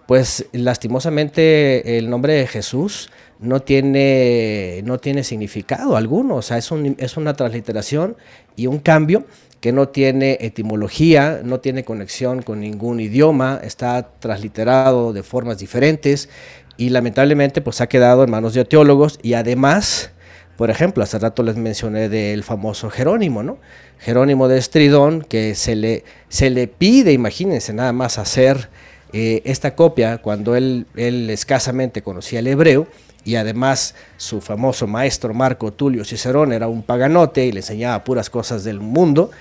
pues 0.08 0.46
lastimosamente 0.54 1.98
el 2.00 2.10
nombre 2.10 2.34
de 2.34 2.48
Jesús 2.48 3.12
no 3.40 3.62
tiene, 3.62 4.82
no 4.84 4.98
tiene 4.98 5.24
significado 5.24 5.96
alguno, 5.96 6.38
o 6.38 6.42
sea, 6.42 6.58
es, 6.58 6.70
es 6.98 7.18
una 7.18 7.36
transliteración 7.36 8.18
y 8.56 8.66
un 8.66 8.80
cambio 8.80 9.26
que 9.62 9.72
no 9.72 9.90
tiene 9.90 10.38
etimología, 10.42 11.42
no 11.44 11.60
tiene 11.60 11.84
conexión 11.84 12.42
con 12.42 12.60
ningún 12.60 13.00
idioma, 13.00 13.60
está 13.64 14.10
transliterado 14.20 15.14
de 15.14 15.22
formas 15.22 15.60
diferentes 15.60 16.30
y 16.78 16.90
lamentablemente 16.90 17.62
pues 17.62 17.82
ha 17.82 17.88
quedado 17.88 18.24
en 18.24 18.32
manos 18.32 18.54
de 18.54 18.66
teólogos 18.66 19.20
y 19.22 19.34
además, 19.34 20.12
por 20.60 20.70
ejemplo, 20.70 21.02
hace 21.06 21.18
rato 21.18 21.42
les 21.42 21.56
mencioné 21.56 22.10
del 22.10 22.44
famoso 22.44 22.90
Jerónimo, 22.90 23.44
¿no? 23.44 23.60
Jerónimo 23.98 24.50
de 24.50 24.58
Estridón, 24.58 25.22
que 25.22 25.56
se 25.56 25.78
le, 25.78 26.04
se 26.28 26.50
le 26.50 26.68
pide, 26.68 27.14
imagínense 27.14 27.72
nada 27.72 27.94
más 27.94 28.18
hacer 28.18 28.68
eh, 29.14 29.42
esta 29.46 29.74
copia 29.74 30.18
cuando 30.18 30.58
él, 30.58 30.86
él 30.98 31.30
escasamente 31.30 32.02
conocía 32.02 32.40
el 32.40 32.48
hebreo, 32.48 32.88
y 33.24 33.38
además 33.38 33.96
su 34.18 34.42
famoso 34.42 34.86
maestro 34.86 35.34
Marco 35.34 35.72
Tulio 35.72 36.04
Cicerón 36.04 36.52
era 36.52 36.68
un 36.68 36.84
paganote 36.84 37.46
y 37.46 37.54
le 37.54 37.62
enseñaba 37.62 38.04
puras 38.04 38.30
cosas 38.30 38.66
del 38.66 38.82
mundo, 38.82 39.32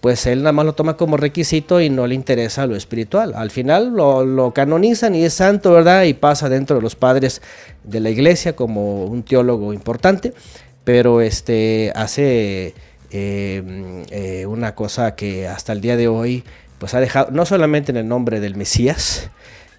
pues 0.00 0.26
él 0.26 0.42
nada 0.42 0.52
más 0.52 0.64
lo 0.64 0.74
toma 0.74 0.96
como 0.96 1.16
requisito 1.16 1.80
y 1.80 1.90
no 1.90 2.06
le 2.06 2.14
interesa 2.14 2.66
lo 2.66 2.76
espiritual. 2.76 3.34
Al 3.34 3.50
final 3.50 3.94
lo, 3.94 4.52
canonizan 4.54 5.14
y 5.14 5.24
es 5.24 5.34
santo, 5.34 5.72
¿verdad? 5.72 6.04
Y 6.04 6.14
pasa 6.14 6.48
dentro 6.48 6.76
de 6.76 6.82
los 6.82 6.94
padres 6.94 7.42
de 7.82 7.98
la 7.98 8.10
iglesia 8.10 8.54
como 8.54 9.06
un 9.06 9.24
teólogo 9.24 9.72
importante, 9.72 10.34
pero 10.88 11.20
este 11.20 11.92
hace 11.94 12.72
eh, 13.10 14.04
eh, 14.10 14.46
una 14.46 14.74
cosa 14.74 15.16
que 15.16 15.46
hasta 15.46 15.74
el 15.74 15.82
día 15.82 15.98
de 15.98 16.08
hoy 16.08 16.44
pues 16.78 16.94
ha 16.94 17.00
dejado, 17.00 17.30
no 17.30 17.44
solamente 17.44 17.92
en 17.92 17.98
el 17.98 18.08
nombre 18.08 18.40
del 18.40 18.56
Mesías, 18.56 19.28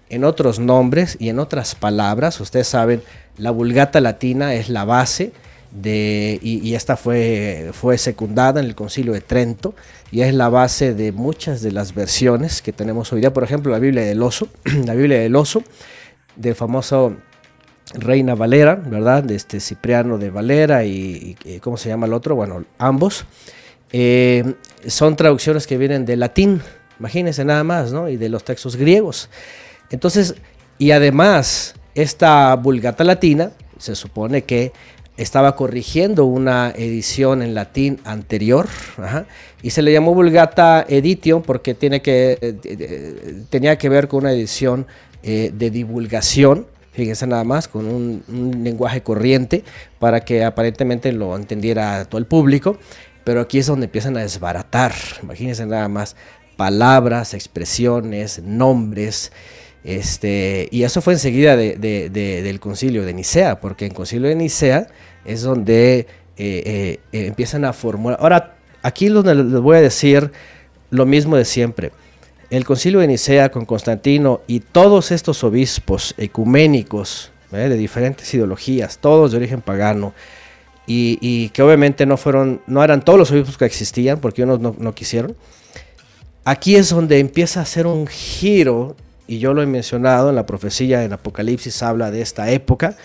en 0.08 0.22
otros 0.22 0.60
nombres 0.60 1.16
y 1.18 1.28
en 1.28 1.40
otras 1.40 1.74
palabras, 1.74 2.40
ustedes 2.40 2.68
saben, 2.68 3.02
la 3.38 3.50
vulgata 3.50 4.00
latina 4.00 4.54
es 4.54 4.68
la 4.68 4.84
base 4.84 5.32
de, 5.72 6.38
y, 6.42 6.76
esta 6.76 6.96
fue, 6.96 7.70
fue 7.72 7.98
secundada 7.98 8.60
en 8.60 8.66
el 8.66 8.76
concilio 8.76 9.12
de 9.12 9.20
Trento 9.20 9.74
y 10.12 10.20
es 10.20 10.32
la 10.32 10.48
base 10.48 10.94
de 10.94 11.10
muchas 11.10 11.60
de 11.60 11.72
las 11.72 11.92
versiones 11.92 12.62
que 12.62 12.72
tenemos 12.72 13.12
hoy 13.12 13.18
día. 13.18 13.32
Por 13.32 13.42
ejemplo, 13.42 13.72
la 13.72 13.80
Biblia 13.80 14.04
del 14.04 14.22
oso, 14.22 14.46
la 14.86 14.94
Biblia 14.94 15.18
del 15.18 15.34
oso, 15.34 15.64
del 16.36 16.54
famoso 16.54 17.16
Reina 17.94 18.34
Valera, 18.34 18.76
¿verdad? 18.76 19.24
De 19.24 19.34
este 19.34 19.60
Cipriano 19.60 20.18
de 20.18 20.30
Valera 20.30 20.84
y, 20.84 21.36
¿cómo 21.60 21.76
se 21.76 21.88
llama 21.88 22.06
el 22.06 22.12
otro? 22.12 22.36
Bueno, 22.36 22.64
ambos. 22.78 23.24
Eh, 23.92 24.54
son 24.86 25.16
traducciones 25.16 25.66
que 25.66 25.76
vienen 25.76 26.04
del 26.04 26.20
latín, 26.20 26.62
imagínense 27.00 27.44
nada 27.44 27.64
más, 27.64 27.92
¿no? 27.92 28.08
Y 28.08 28.16
de 28.16 28.28
los 28.28 28.44
textos 28.44 28.76
griegos. 28.76 29.28
Entonces, 29.90 30.36
y 30.78 30.92
además, 30.92 31.74
esta 31.96 32.54
Vulgata 32.54 33.02
Latina 33.02 33.50
se 33.78 33.96
supone 33.96 34.42
que 34.42 34.72
estaba 35.16 35.56
corrigiendo 35.56 36.24
una 36.24 36.70
edición 36.70 37.42
en 37.42 37.54
latín 37.54 37.98
anterior 38.04 38.68
y 39.60 39.70
se 39.70 39.82
le 39.82 39.92
llamó 39.92 40.14
Vulgata 40.14 40.86
Edition 40.88 41.42
porque 41.42 41.74
tiene 41.74 42.00
que, 42.00 42.38
eh, 42.40 42.56
eh, 42.64 43.42
tenía 43.50 43.76
que 43.76 43.88
ver 43.88 44.06
con 44.06 44.20
una 44.20 44.32
edición 44.32 44.86
de 45.22 45.70
divulgación, 45.70 46.66
fíjense 46.92 47.26
nada 47.26 47.44
más, 47.44 47.68
con 47.68 47.86
un, 47.86 48.64
lenguaje 48.64 49.02
corriente 49.02 49.64
para 49.98 50.20
que 50.20 50.44
aparentemente 50.44 51.12
lo 51.12 51.36
entendiera 51.36 52.04
todo 52.04 52.18
el 52.18 52.26
público, 52.26 52.78
pero 53.24 53.40
aquí 53.40 53.58
es 53.58 53.66
donde 53.66 53.86
empiezan 53.86 54.16
a 54.16 54.20
desbaratar, 54.20 54.92
imagínense 55.22 55.66
nada 55.66 55.88
más, 55.88 56.16
palabras, 56.56 57.34
expresiones, 57.34 58.42
nombres, 58.42 59.32
este, 59.82 60.68
y 60.70 60.82
eso 60.82 61.00
fue 61.00 61.14
enseguida 61.14 61.56
del 61.56 62.60
concilio 62.60 63.04
de 63.04 63.14
Nicea, 63.14 63.60
porque 63.60 63.86
en 63.86 63.94
concilio 63.94 64.28
de 64.28 64.34
Nicea 64.34 64.88
es 65.24 65.42
donde 65.42 66.06
eh, 66.36 66.98
eh, 67.12 67.26
empiezan 67.26 67.64
a 67.64 67.72
formular. 67.72 68.18
Ahora, 68.20 68.56
aquí 68.82 69.08
les 69.08 69.60
voy 69.60 69.76
a 69.78 69.80
decir 69.80 70.32
lo 70.90 71.06
mismo 71.06 71.36
de 71.36 71.44
siempre. 71.44 71.92
El 72.50 72.64
concilio 72.64 72.98
de 72.98 73.06
Nicea 73.06 73.52
con 73.52 73.64
Constantino 73.64 74.40
y 74.48 74.58
todos 74.58 75.12
estos 75.12 75.44
obispos 75.44 76.14
ecuménicos 76.18 77.30
de 77.52 77.76
diferentes 77.76 78.34
ideologías, 78.34 78.98
todos 78.98 79.30
de 79.30 79.36
origen 79.36 79.60
pagano, 79.60 80.12
y, 80.92 81.50
que 81.50 81.62
obviamente 81.62 82.04
no 82.04 82.16
fueron, 82.16 82.60
no 82.66 82.82
eran 82.82 83.04
todos 83.04 83.16
los 83.16 83.30
obispos 83.30 83.56
que 83.56 83.64
existían, 83.64 84.18
porque 84.18 84.42
unos 84.42 84.58
no, 84.58 84.74
no 84.76 84.92
quisieron. 84.92 85.36
Aquí 86.44 86.74
es 86.74 86.90
donde 86.90 87.20
empieza 87.20 87.60
a 87.60 87.62
hacer 87.62 87.86
un 87.86 88.08
giro 88.08 88.96
y 89.28 89.38
yo 89.38 89.54
lo 89.54 89.62
he 89.62 89.66
mencionado 89.66 90.30
en 90.30 90.34
la 90.34 90.46
profecía 90.46 91.04
en 91.04 91.12
Apocalipsis, 91.12 91.84
habla 91.84 92.10
de 92.10 92.20
esta 92.20 92.50
época, 92.50 92.96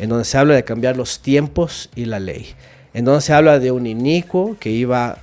en 0.00 0.08
donde 0.08 0.24
se 0.24 0.36
habla 0.36 0.54
de 0.54 0.64
cambiar 0.64 0.96
los 0.96 1.20
tiempos 1.20 1.88
y 1.94 2.06
la 2.06 2.18
ley, 2.18 2.48
en 2.94 3.04
donde 3.04 3.20
se 3.20 3.32
habla 3.32 3.60
de 3.60 3.70
un 3.70 3.86
inicuo 3.86 4.56
que 4.58 4.70
iba 4.70 5.18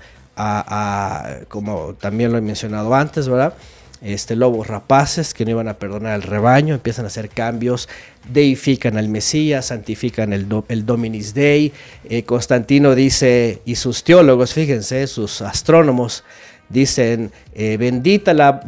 como 1.47 1.93
también 1.93 2.31
lo 2.31 2.37
he 2.37 2.41
mencionado 2.41 2.93
antes, 2.93 3.27
¿verdad? 3.27 3.53
Este, 4.01 4.35
lobos 4.35 4.67
rapaces 4.67 5.33
que 5.33 5.45
no 5.45 5.51
iban 5.51 5.67
a 5.67 5.79
perdonar 5.79 6.11
al 6.11 6.21
rebaño, 6.21 6.75
empiezan 6.75 7.05
a 7.05 7.07
hacer 7.07 7.29
cambios, 7.29 7.89
deifican 8.31 8.97
al 8.97 9.09
Mesías, 9.09 9.67
santifican 9.67 10.33
el, 10.33 10.47
el 10.67 10.85
Dominis 10.85 11.33
Dei. 11.33 11.71
Eh, 12.09 12.23
Constantino 12.23 12.93
dice, 12.93 13.61
y 13.65 13.75
sus 13.75 14.03
teólogos, 14.03 14.53
fíjense, 14.53 15.07
sus 15.07 15.41
astrónomos, 15.41 16.23
dicen, 16.69 17.31
eh, 17.53 17.77
bendita 17.77 18.33
la, 18.33 18.61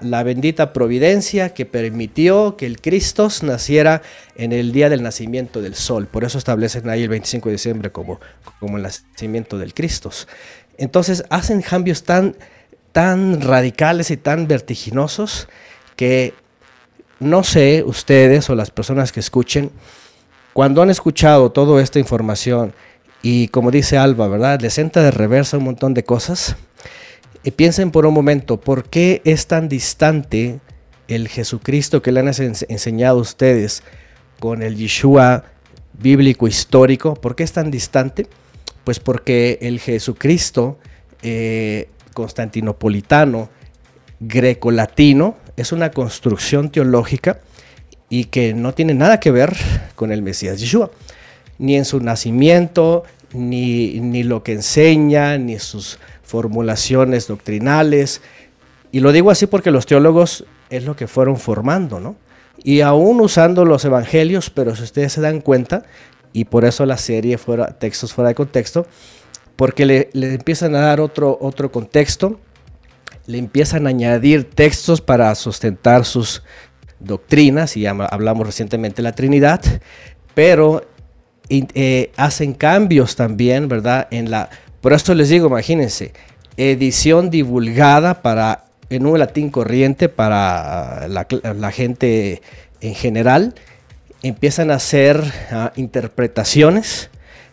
la, 0.00 0.22
bendita 0.22 0.72
providencia 0.72 1.50
que 1.50 1.66
permitió 1.66 2.56
que 2.56 2.66
el 2.66 2.80
Cristo 2.80 3.28
naciera 3.42 4.02
en 4.36 4.52
el 4.52 4.72
día 4.72 4.88
del 4.88 5.02
nacimiento 5.02 5.60
del 5.60 5.74
sol. 5.74 6.06
Por 6.06 6.24
eso 6.24 6.38
establecen 6.38 6.88
ahí 6.88 7.02
el 7.02 7.08
25 7.08 7.48
de 7.48 7.52
diciembre 7.52 7.90
como, 7.90 8.20
como 8.60 8.76
el 8.76 8.84
nacimiento 8.84 9.58
del 9.58 9.74
Cristo. 9.74 10.10
Entonces 10.78 11.24
hacen 11.30 11.62
cambios 11.62 12.04
tan, 12.04 12.36
tan 12.92 13.40
radicales 13.40 14.10
y 14.10 14.16
tan 14.16 14.48
vertiginosos 14.48 15.48
que 15.96 16.34
no 17.20 17.44
sé 17.44 17.84
ustedes 17.86 18.50
o 18.50 18.54
las 18.54 18.70
personas 18.70 19.12
que 19.12 19.20
escuchen, 19.20 19.70
cuando 20.52 20.82
han 20.82 20.90
escuchado 20.90 21.52
toda 21.52 21.80
esta 21.82 21.98
información 21.98 22.74
y 23.22 23.48
como 23.48 23.70
dice 23.70 23.96
Alba, 23.96 24.26
¿verdad? 24.26 24.60
Les 24.60 24.78
entra 24.78 25.02
de 25.02 25.12
reversa 25.12 25.56
un 25.56 25.64
montón 25.64 25.94
de 25.94 26.02
cosas. 26.02 26.56
Y 27.44 27.52
piensen 27.52 27.90
por 27.90 28.04
un 28.04 28.14
momento, 28.14 28.60
¿por 28.60 28.84
qué 28.84 29.22
es 29.24 29.46
tan 29.46 29.68
distante 29.68 30.60
el 31.08 31.28
Jesucristo 31.28 32.02
que 32.02 32.12
le 32.12 32.20
han 32.20 32.28
enseñado 32.28 33.18
ustedes 33.18 33.82
con 34.40 34.62
el 34.62 34.76
Yeshua 34.76 35.44
bíblico 35.92 36.48
histórico? 36.48 37.14
¿Por 37.14 37.36
qué 37.36 37.44
es 37.44 37.52
tan 37.52 37.70
distante? 37.70 38.26
Pues 38.84 39.00
porque 39.00 39.58
el 39.62 39.80
Jesucristo 39.80 40.78
eh, 41.22 41.88
constantinopolitano, 42.14 43.48
greco-latino, 44.20 45.36
es 45.56 45.72
una 45.72 45.90
construcción 45.90 46.70
teológica 46.70 47.40
y 48.08 48.24
que 48.24 48.54
no 48.54 48.74
tiene 48.74 48.94
nada 48.94 49.20
que 49.20 49.30
ver 49.30 49.56
con 49.94 50.12
el 50.12 50.22
Mesías 50.22 50.60
Yeshua, 50.60 50.90
ni 51.58 51.76
en 51.76 51.84
su 51.84 52.00
nacimiento, 52.00 53.04
ni, 53.32 54.00
ni 54.00 54.22
lo 54.22 54.42
que 54.42 54.52
enseña, 54.52 55.38
ni 55.38 55.58
sus 55.58 55.98
formulaciones 56.22 57.26
doctrinales. 57.26 58.20
Y 58.90 59.00
lo 59.00 59.12
digo 59.12 59.30
así 59.30 59.46
porque 59.46 59.70
los 59.70 59.86
teólogos 59.86 60.44
es 60.70 60.84
lo 60.84 60.96
que 60.96 61.06
fueron 61.06 61.36
formando, 61.36 62.00
¿no? 62.00 62.16
Y 62.64 62.80
aún 62.80 63.20
usando 63.20 63.64
los 63.64 63.84
evangelios, 63.84 64.50
pero 64.50 64.76
si 64.76 64.82
ustedes 64.82 65.12
se 65.12 65.20
dan 65.20 65.40
cuenta, 65.40 65.84
y 66.32 66.44
por 66.44 66.64
eso 66.64 66.86
la 66.86 66.96
serie 66.96 67.38
fuera, 67.38 67.78
textos 67.78 68.12
fuera 68.12 68.28
de 68.28 68.34
contexto, 68.34 68.86
porque 69.56 69.86
le, 69.86 70.10
empiezan 70.12 70.74
a 70.74 70.80
dar 70.80 71.00
otro, 71.00 71.38
otro 71.40 71.70
contexto, 71.70 72.40
le 73.26 73.38
empiezan 73.38 73.86
a 73.86 73.90
añadir 73.90 74.50
textos 74.50 75.00
para 75.00 75.34
sustentar 75.34 76.04
sus 76.04 76.42
doctrinas, 76.98 77.76
y 77.76 77.86
hablamos 77.86 78.46
recientemente 78.46 78.96
de 78.96 79.02
la 79.02 79.12
Trinidad, 79.12 79.60
pero 80.34 80.86
eh, 81.48 82.12
hacen 82.16 82.54
cambios 82.54 83.16
también, 83.16 83.68
¿verdad? 83.68 84.08
En 84.10 84.30
la, 84.30 84.48
por 84.80 84.92
esto 84.92 85.14
les 85.14 85.28
digo, 85.28 85.48
imagínense, 85.48 86.12
edición 86.56 87.30
divulgada 87.30 88.22
para, 88.22 88.64
en 88.90 89.06
un 89.06 89.18
latín 89.18 89.50
corriente 89.50 90.08
para 90.08 91.08
la, 91.08 91.70
gente 91.72 92.42
en 92.80 92.94
general, 92.94 93.54
empiezan 94.22 94.70
a 94.70 94.74
hacer 94.74 95.22
ah, 95.50 95.72
interpretaciones 95.76 97.10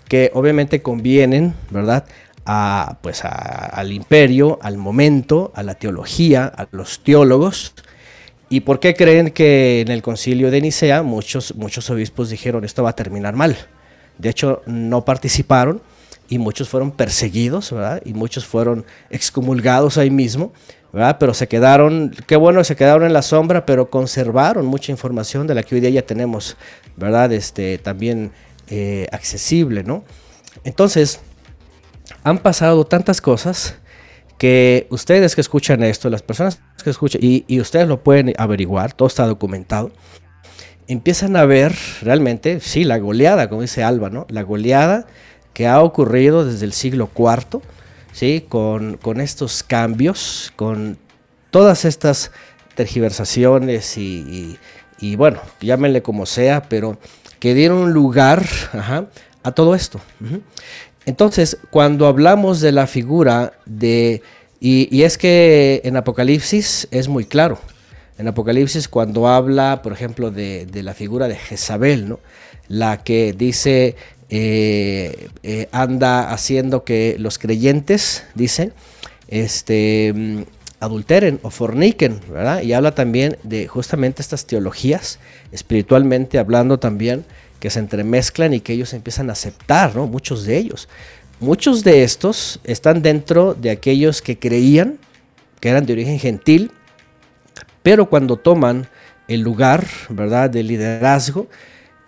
que 0.07 0.31
obviamente 0.33 0.81
convienen, 0.81 1.53
¿verdad? 1.69 2.05
A, 2.45 2.97
pues 3.01 3.23
al 3.23 3.91
imperio, 3.91 4.57
al 4.61 4.77
momento, 4.77 5.51
a 5.55 5.61
la 5.61 5.75
teología, 5.75 6.45
a 6.45 6.67
los 6.71 7.03
teólogos. 7.03 7.73
¿Y 8.49 8.61
por 8.61 8.79
qué 8.79 8.95
creen 8.95 9.29
que 9.29 9.81
en 9.81 9.89
el 9.89 10.01
concilio 10.01 10.49
de 10.49 10.61
Nicea 10.61 11.03
muchos, 11.03 11.53
muchos 11.55 11.89
obispos 11.91 12.29
dijeron 12.31 12.65
esto 12.65 12.83
va 12.83 12.89
a 12.91 12.95
terminar 12.95 13.35
mal? 13.35 13.55
De 14.17 14.29
hecho, 14.29 14.63
no 14.65 15.05
participaron 15.05 15.81
y 16.27 16.39
muchos 16.39 16.69
fueron 16.69 16.91
perseguidos, 16.91 17.71
¿verdad? 17.71 18.01
Y 18.03 18.13
muchos 18.13 18.45
fueron 18.45 18.85
excomulgados 19.11 19.97
ahí 19.97 20.09
mismo, 20.09 20.51
¿verdad? 20.91 21.17
Pero 21.19 21.33
se 21.33 21.47
quedaron, 21.47 22.15
qué 22.27 22.35
bueno, 22.35 22.63
se 22.63 22.75
quedaron 22.75 23.03
en 23.05 23.13
la 23.13 23.21
sombra, 23.21 23.65
pero 23.65 23.89
conservaron 23.89 24.65
mucha 24.65 24.91
información 24.91 25.47
de 25.47 25.55
la 25.55 25.63
que 25.63 25.75
hoy 25.75 25.81
día 25.81 25.89
ya 25.89 26.01
tenemos, 26.01 26.57
¿verdad? 26.95 27.31
Este, 27.31 27.77
también 27.77 28.31
eh, 28.69 29.07
accesible, 29.11 29.83
¿no? 29.83 30.03
Entonces, 30.63 31.19
han 32.23 32.39
pasado 32.39 32.85
tantas 32.85 33.21
cosas 33.21 33.75
que 34.37 34.87
ustedes 34.89 35.35
que 35.35 35.41
escuchan 35.41 35.83
esto, 35.83 36.09
las 36.09 36.23
personas 36.23 36.61
que 36.83 36.89
escuchan, 36.89 37.21
y, 37.21 37.59
ustedes 37.59 37.87
lo 37.87 38.03
pueden 38.03 38.33
averiguar, 38.37 38.93
todo 38.93 39.07
está 39.07 39.27
documentado, 39.27 39.91
empiezan 40.87 41.35
a 41.35 41.45
ver 41.45 41.75
realmente, 42.01 42.59
sí, 42.61 42.83
la 42.83 42.97
goleada, 42.97 43.49
como 43.49 43.61
dice 43.61 43.83
Alba, 43.83 44.09
¿no? 44.09 44.25
La 44.29 44.43
goleada 44.43 45.07
que 45.53 45.67
ha 45.67 45.81
ocurrido 45.81 46.45
desde 46.45 46.65
el 46.65 46.73
siglo 46.73 47.09
IV, 47.15 47.61
¿sí? 48.11 48.45
Con, 48.47 48.97
con 48.97 49.21
estos 49.21 49.63
cambios, 49.63 50.53
con 50.55 50.97
todas 51.51 51.85
estas 51.85 52.31
tergiversaciones 52.75 53.97
y, 53.97 54.57
y, 54.99 55.15
bueno, 55.15 55.41
llámenle 55.61 56.01
como 56.01 56.25
sea, 56.25 56.63
pero 56.63 56.97
que 57.39 57.53
dieron 57.53 57.91
lugar 57.91 58.45
a 59.43 59.51
todo 59.51 59.75
esto. 59.75 59.99
Entonces, 61.05 61.57
cuando 61.71 62.07
hablamos 62.07 62.61
de 62.61 62.71
la 62.71 62.87
figura 62.87 63.53
de, 63.65 64.21
y, 64.59 65.03
es 65.03 65.17
que 65.17 65.81
en 65.83 65.97
Apocalipsis 65.97 66.87
es 66.91 67.07
muy 67.07 67.25
claro, 67.25 67.59
en 68.17 68.27
Apocalipsis 68.27 68.87
cuando 68.87 69.27
habla, 69.27 69.81
por 69.81 69.93
ejemplo, 69.93 70.31
de, 70.31 70.67
la 70.73 70.93
figura 70.93 71.27
de 71.27 71.35
Jezabel, 71.35 72.09
¿no? 72.09 72.19
la 72.67 73.03
que 73.03 73.33
dice, 73.33 73.95
eh, 74.29 75.29
eh, 75.43 75.67
anda 75.71 76.31
haciendo 76.31 76.83
que 76.83 77.15
los 77.19 77.39
creyentes, 77.39 78.25
dicen, 78.35 78.73
este, 79.27 80.13
mm, 80.15 80.41
adulteren 80.79 81.39
o 81.41 81.49
forniquen, 81.49 82.19
¿verdad? 82.29 82.61
Y 82.61 82.73
habla 82.73 82.93
también 82.93 83.37
de 83.43 83.67
justamente 83.67 84.21
estas 84.21 84.45
teologías, 84.45 85.19
espiritualmente 85.51 86.39
hablando 86.39 86.79
también, 86.79 87.25
que 87.59 87.69
se 87.69 87.79
entremezclan 87.79 88.53
y 88.53 88.61
que 88.61 88.73
ellos 88.73 88.93
empiezan 88.93 89.29
a 89.29 89.33
aceptar, 89.33 89.95
¿no? 89.95 90.07
Muchos 90.07 90.45
de 90.45 90.57
ellos. 90.57 90.87
Muchos 91.39 91.83
de 91.83 92.03
estos 92.03 92.59
están 92.63 93.01
dentro 93.01 93.53
de 93.53 93.71
aquellos 93.71 94.21
que 94.21 94.37
creían 94.39 94.99
que 95.59 95.69
eran 95.69 95.85
de 95.85 95.93
origen 95.93 96.19
gentil, 96.19 96.71
pero 97.83 98.09
cuando 98.09 98.37
toman 98.37 98.87
el 99.27 99.41
lugar, 99.41 99.85
¿verdad?, 100.09 100.49
de 100.49 100.63
liderazgo, 100.63 101.47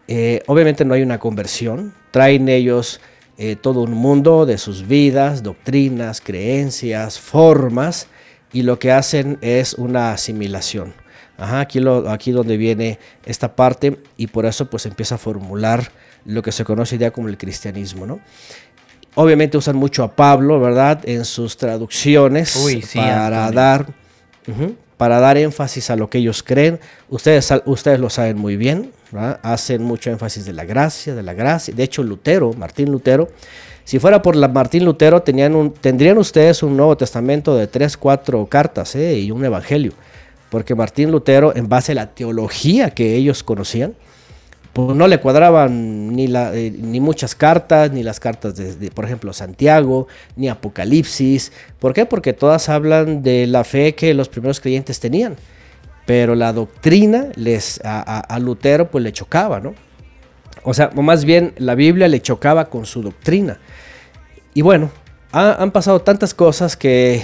eh, 0.08 0.42
obviamente 0.48 0.86
no 0.86 0.94
hay 0.94 1.02
una 1.02 1.20
conversión, 1.20 1.94
traen 2.12 2.50
ellos 2.50 3.02
eh, 3.38 3.56
todo 3.56 3.82
un 3.82 3.94
mundo 3.94 4.46
de 4.46 4.58
sus 4.58 4.88
vidas, 4.88 5.42
doctrinas, 5.42 6.22
creencias, 6.22 7.20
formas, 7.20 8.08
y 8.54 8.64
lo 8.64 8.78
que 8.78 8.92
hacen 8.92 9.38
es 9.42 9.74
una 9.74 10.12
asimilación. 10.12 10.94
Ajá, 11.38 11.62
aquí, 11.62 11.80
lo, 11.80 12.10
aquí 12.10 12.32
donde 12.32 12.58
viene 12.58 13.00
esta 13.26 13.56
parte 13.56 13.98
y 14.16 14.28
por 14.28 14.46
eso 14.46 14.70
pues 14.70 14.86
empieza 14.86 15.16
a 15.16 15.18
formular 15.18 15.92
lo 16.26 16.44
que 16.44 16.52
se 16.52 16.64
conoce 16.64 17.00
ya 17.00 17.10
como 17.10 17.30
el 17.30 17.38
cristianismo, 17.38 18.06
¿no? 18.06 18.20
Obviamente 19.16 19.58
usan 19.58 19.76
mucho 19.76 20.04
a 20.04 20.16
Pablo, 20.16 20.60
¿verdad? 20.60 21.02
En 21.04 21.26
sus 21.26 21.58
traducciones 21.58 22.56
para 22.94 23.52
dar 23.52 23.88
para 24.98 25.20
dar 25.20 25.36
énfasis 25.38 25.90
a 25.90 25.96
lo 25.96 26.12
que 26.12 26.20
ellos 26.20 26.44
creen. 26.44 26.80
Ustedes, 27.10 27.52
ustedes 27.66 28.00
lo 28.00 28.12
saben 28.12 28.38
muy 28.38 28.56
bien, 28.56 28.92
hacen 29.44 29.84
mucho 29.84 30.10
énfasis 30.10 30.46
de 30.46 30.54
la 30.54 30.66
gracia, 30.66 31.16
de 31.16 31.24
la 31.24 31.34
gracia. 31.34 31.74
De 31.74 31.84
hecho, 31.84 32.04
Lutero, 32.04 32.54
Martín 32.54 32.92
Lutero, 32.92 33.30
si 33.84 34.00
fuera 34.00 34.22
por 34.22 34.36
la 34.36 34.48
Martín 34.48 34.86
Lutero, 34.86 35.22
tenían 35.22 35.74
tendrían 35.82 36.18
ustedes 36.18 36.64
un 36.64 36.78
Nuevo 36.78 36.96
Testamento 36.96 37.56
de 37.56 37.68
tres, 37.68 37.98
cuatro 37.98 38.46
cartas 38.46 38.96
¿eh? 38.96 39.20
y 39.20 39.32
un 39.32 39.44
Evangelio. 39.44 39.94
Porque 40.50 40.76
Martín 40.76 41.12
Lutero, 41.12 41.56
en 41.56 41.68
base 41.68 41.94
a 41.94 41.96
la 41.96 42.08
teología 42.08 42.92
que 42.92 43.16
ellos 43.16 43.44
conocían, 43.44 43.94
pues 44.74 44.96
no 44.96 45.08
le 45.08 45.20
cuadraban 45.20 46.16
ni, 46.16 46.26
eh, 46.34 46.74
ni 46.78 47.00
muchas 47.00 47.36
cartas, 47.36 47.92
ni 47.92 48.04
las 48.04 48.20
cartas 48.20 48.56
de, 48.56 48.92
por 48.92 49.06
ejemplo, 49.06 49.34
Santiago, 49.34 50.08
ni 50.36 50.48
Apocalipsis. 50.48 51.52
¿Por 51.80 51.94
qué? 51.94 52.06
Porque 52.06 52.34
todas 52.34 52.70
hablan 52.70 53.22
de 53.22 53.48
la 53.48 53.64
fe 53.64 53.96
que 53.96 54.14
los 54.14 54.30
primeros 54.30 54.62
creyentes 54.62 55.00
tenían. 55.00 55.36
Pero 56.06 56.36
la 56.36 56.52
doctrina 56.54 57.28
les, 57.36 57.80
a 57.84 58.40
Lutero 58.40 58.90
pues 58.90 59.04
le 59.04 59.12
chocaba, 59.14 59.60
¿no? 59.60 59.76
O 60.64 60.74
sea, 60.74 60.92
más 60.94 61.26
bien 61.26 61.54
la 61.58 61.76
Biblia 61.76 62.08
le 62.08 62.22
chocaba 62.22 62.70
con 62.70 62.86
su 62.86 63.02
doctrina. 63.02 63.60
Y 64.54 64.62
bueno, 64.62 64.92
han 65.32 65.72
pasado 65.72 66.02
tantas 66.02 66.34
cosas 66.34 66.76
que 66.76 67.22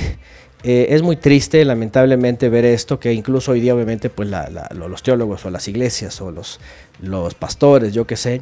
eh, 0.63 0.87
es 0.89 1.01
muy 1.01 1.17
triste, 1.17 1.63
lamentablemente, 1.65 2.49
ver 2.49 2.65
esto, 2.65 2.99
que 2.99 3.13
incluso 3.13 3.51
hoy 3.51 3.59
día, 3.59 3.75
obviamente, 3.75 4.09
pues 4.09 4.29
los 4.71 5.03
teólogos 5.03 5.45
o 5.45 5.49
las 5.49 5.67
iglesias 5.67 6.19
o 6.21 6.31
los, 6.31 6.59
los 7.01 7.35
pastores, 7.35 7.93
yo 7.93 8.07
qué 8.07 8.15
sé, 8.15 8.41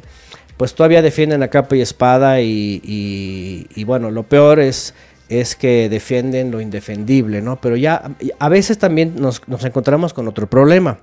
pues 0.56 0.74
todavía 0.74 1.02
defienden 1.02 1.42
a 1.42 1.48
capa 1.48 1.76
y 1.76 1.82
espada 1.82 2.40
y, 2.40 3.84
bueno, 3.84 4.10
lo 4.10 4.22
peor 4.22 4.60
es, 4.60 4.94
es 5.28 5.56
que 5.56 5.88
defienden 5.88 6.50
lo 6.50 6.60
indefendible, 6.60 7.42
¿no? 7.42 7.60
Pero 7.60 7.76
ya 7.76 8.10
a 8.38 8.48
veces 8.48 8.78
también 8.78 9.16
nos, 9.16 9.42
encontramos 9.64 10.14
con 10.14 10.28
otro 10.28 10.48
problema 10.48 10.98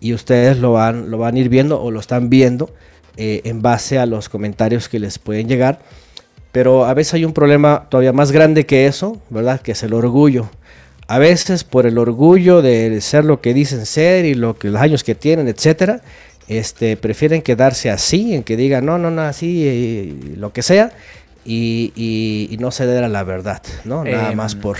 y 0.00 0.14
ustedes 0.14 0.58
lo 0.58 0.72
van, 0.72 1.10
lo 1.10 1.18
van 1.18 1.36
a 1.36 1.38
ir 1.38 1.48
viendo 1.48 1.80
o 1.82 1.90
lo 1.90 2.00
están 2.00 2.30
viendo 2.30 2.70
eh, 3.16 3.42
en 3.44 3.60
base 3.60 3.98
a 3.98 4.06
los 4.06 4.28
comentarios 4.28 4.88
que 4.88 4.98
les 4.98 5.18
pueden 5.18 5.48
llegar 5.48 5.80
pero 6.52 6.84
a 6.84 6.94
veces 6.94 7.14
hay 7.14 7.24
un 7.24 7.32
problema 7.32 7.86
todavía 7.88 8.12
más 8.12 8.32
grande 8.32 8.66
que 8.66 8.86
eso, 8.86 9.20
¿verdad? 9.30 9.60
Que 9.60 9.72
es 9.72 9.82
el 9.82 9.92
orgullo. 9.94 10.50
A 11.06 11.18
veces 11.18 11.64
por 11.64 11.86
el 11.86 11.98
orgullo 11.98 12.62
de 12.62 13.00
ser 13.00 13.24
lo 13.24 13.40
que 13.40 13.54
dicen 13.54 13.86
ser 13.86 14.24
y 14.24 14.34
lo 14.34 14.58
que, 14.58 14.68
los 14.68 14.80
años 14.80 15.04
que 15.04 15.14
tienen, 15.14 15.48
etcétera, 15.48 16.02
este, 16.48 16.96
prefieren 16.96 17.42
quedarse 17.42 17.90
así, 17.90 18.34
en 18.34 18.42
que 18.42 18.56
digan, 18.56 18.84
no, 18.84 18.98
no, 18.98 19.10
no, 19.10 19.22
así, 19.22 20.34
lo 20.36 20.52
que 20.52 20.62
sea, 20.62 20.92
y, 21.44 22.56
no 22.60 22.70
ceder 22.70 23.04
a 23.04 23.08
la 23.08 23.22
verdad, 23.24 23.62
¿no? 23.84 24.04
Nada 24.04 24.30
em, 24.30 24.36
más 24.36 24.54
por... 24.54 24.76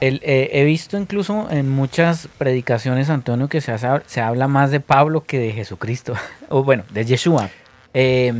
Eh, 0.00 0.50
he 0.52 0.64
visto 0.64 0.96
incluso 0.96 1.48
en 1.50 1.68
muchas 1.68 2.28
predicaciones, 2.38 3.10
Antonio, 3.10 3.48
que 3.48 3.60
se, 3.60 3.74
se 4.06 4.20
habla 4.20 4.46
más 4.46 4.70
de 4.70 4.80
Pablo 4.80 5.24
que 5.24 5.38
de 5.38 5.52
Jesucristo, 5.52 6.14
o 6.48 6.62
bueno, 6.62 6.84
de 6.90 7.04
Yeshua. 7.04 7.50
Eh, 7.94 8.32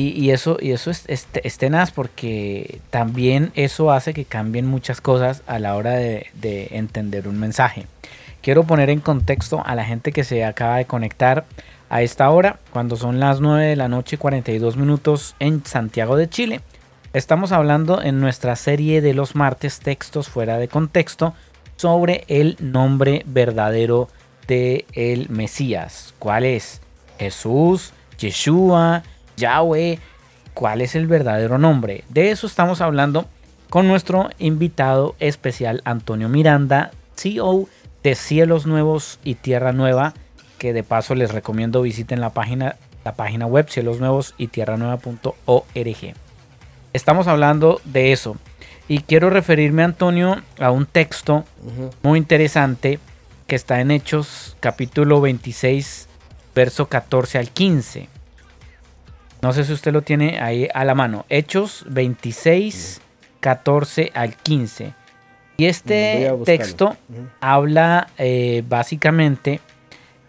y, 0.00 0.30
eso, 0.30 0.56
y 0.60 0.72
eso 0.72 0.90
es, 0.90 1.04
es, 1.08 1.58
tenaz 1.58 1.90
porque 1.90 2.80
también 2.88 3.52
eso 3.54 3.92
hace 3.92 4.14
que 4.14 4.24
cambien 4.24 4.66
muchas 4.66 5.00
cosas 5.00 5.42
a 5.46 5.58
la 5.58 5.76
hora 5.76 5.92
de, 5.92 6.68
entender 6.70 7.28
un 7.28 7.38
mensaje. 7.38 7.86
Quiero 8.40 8.64
poner 8.64 8.88
en 8.88 9.00
contexto 9.00 9.62
a 9.66 9.74
la 9.74 9.84
gente 9.84 10.12
que 10.12 10.24
se 10.24 10.44
acaba 10.44 10.78
de 10.78 10.86
conectar 10.86 11.44
a 11.90 12.02
esta 12.02 12.30
hora, 12.30 12.60
cuando 12.72 12.96
son 12.96 13.20
las 13.20 13.40
9 13.40 13.66
de 13.66 13.76
la 13.76 13.88
noche 13.88 14.16
42 14.16 14.76
minutos 14.76 15.34
en 15.40 15.66
Santiago 15.66 16.16
de 16.16 16.28
Chile. 16.28 16.60
Estamos 17.12 17.50
hablando 17.50 18.00
en 18.00 18.20
nuestra 18.20 18.54
serie 18.54 19.00
de 19.00 19.12
los 19.12 19.34
martes 19.34 19.80
textos 19.80 20.28
fuera 20.28 20.56
de 20.58 20.68
contexto 20.68 21.34
sobre 21.76 22.24
el 22.28 22.56
nombre 22.60 23.24
verdadero 23.26 24.08
de 24.46 24.86
el 24.92 25.28
Mesías. 25.30 26.14
¿Cuál 26.20 26.44
es? 26.44 26.80
Jesús, 27.18 27.92
Yeshua, 28.18 29.02
Yahweh, 29.36 29.98
cuál 30.54 30.82
es 30.82 30.94
el 30.94 31.08
verdadero 31.08 31.58
nombre. 31.58 32.04
De 32.08 32.30
eso 32.30 32.46
estamos 32.46 32.80
hablando 32.80 33.26
con 33.68 33.88
nuestro 33.88 34.30
invitado 34.38 35.16
especial 35.18 35.82
Antonio 35.84 36.28
Miranda, 36.28 36.92
CEO 37.16 37.66
de 38.04 38.14
Cielos 38.14 38.66
Nuevos 38.66 39.18
y 39.24 39.34
Tierra 39.34 39.72
Nueva, 39.72 40.14
que 40.60 40.74
de 40.74 40.84
paso 40.84 41.14
les 41.14 41.32
recomiendo 41.32 41.80
visiten 41.80 42.20
la 42.20 42.30
página, 42.30 42.76
la 43.02 43.14
página 43.14 43.46
web 43.46 43.68
cielosnuevos 43.70 44.34
y 44.36 44.48
tierranueva.org. 44.48 46.14
Estamos 46.92 47.26
hablando 47.26 47.80
de 47.84 48.12
eso. 48.12 48.36
Y 48.86 49.00
quiero 49.00 49.30
referirme, 49.30 49.84
Antonio, 49.84 50.42
a 50.58 50.70
un 50.70 50.84
texto 50.84 51.44
muy 52.02 52.18
interesante 52.18 52.98
que 53.46 53.56
está 53.56 53.80
en 53.80 53.90
Hechos 53.90 54.54
capítulo 54.60 55.22
26, 55.22 56.08
verso 56.54 56.88
14 56.88 57.38
al 57.38 57.48
15. 57.48 58.08
No 59.40 59.54
sé 59.54 59.64
si 59.64 59.72
usted 59.72 59.94
lo 59.94 60.02
tiene 60.02 60.40
ahí 60.40 60.68
a 60.74 60.84
la 60.84 60.94
mano. 60.94 61.24
Hechos 61.30 61.86
26, 61.88 63.00
14 63.40 64.10
al 64.12 64.36
15. 64.36 64.92
Y 65.56 65.64
este 65.66 66.30
texto 66.44 66.98
habla 67.40 68.08
eh, 68.18 68.62
básicamente 68.68 69.60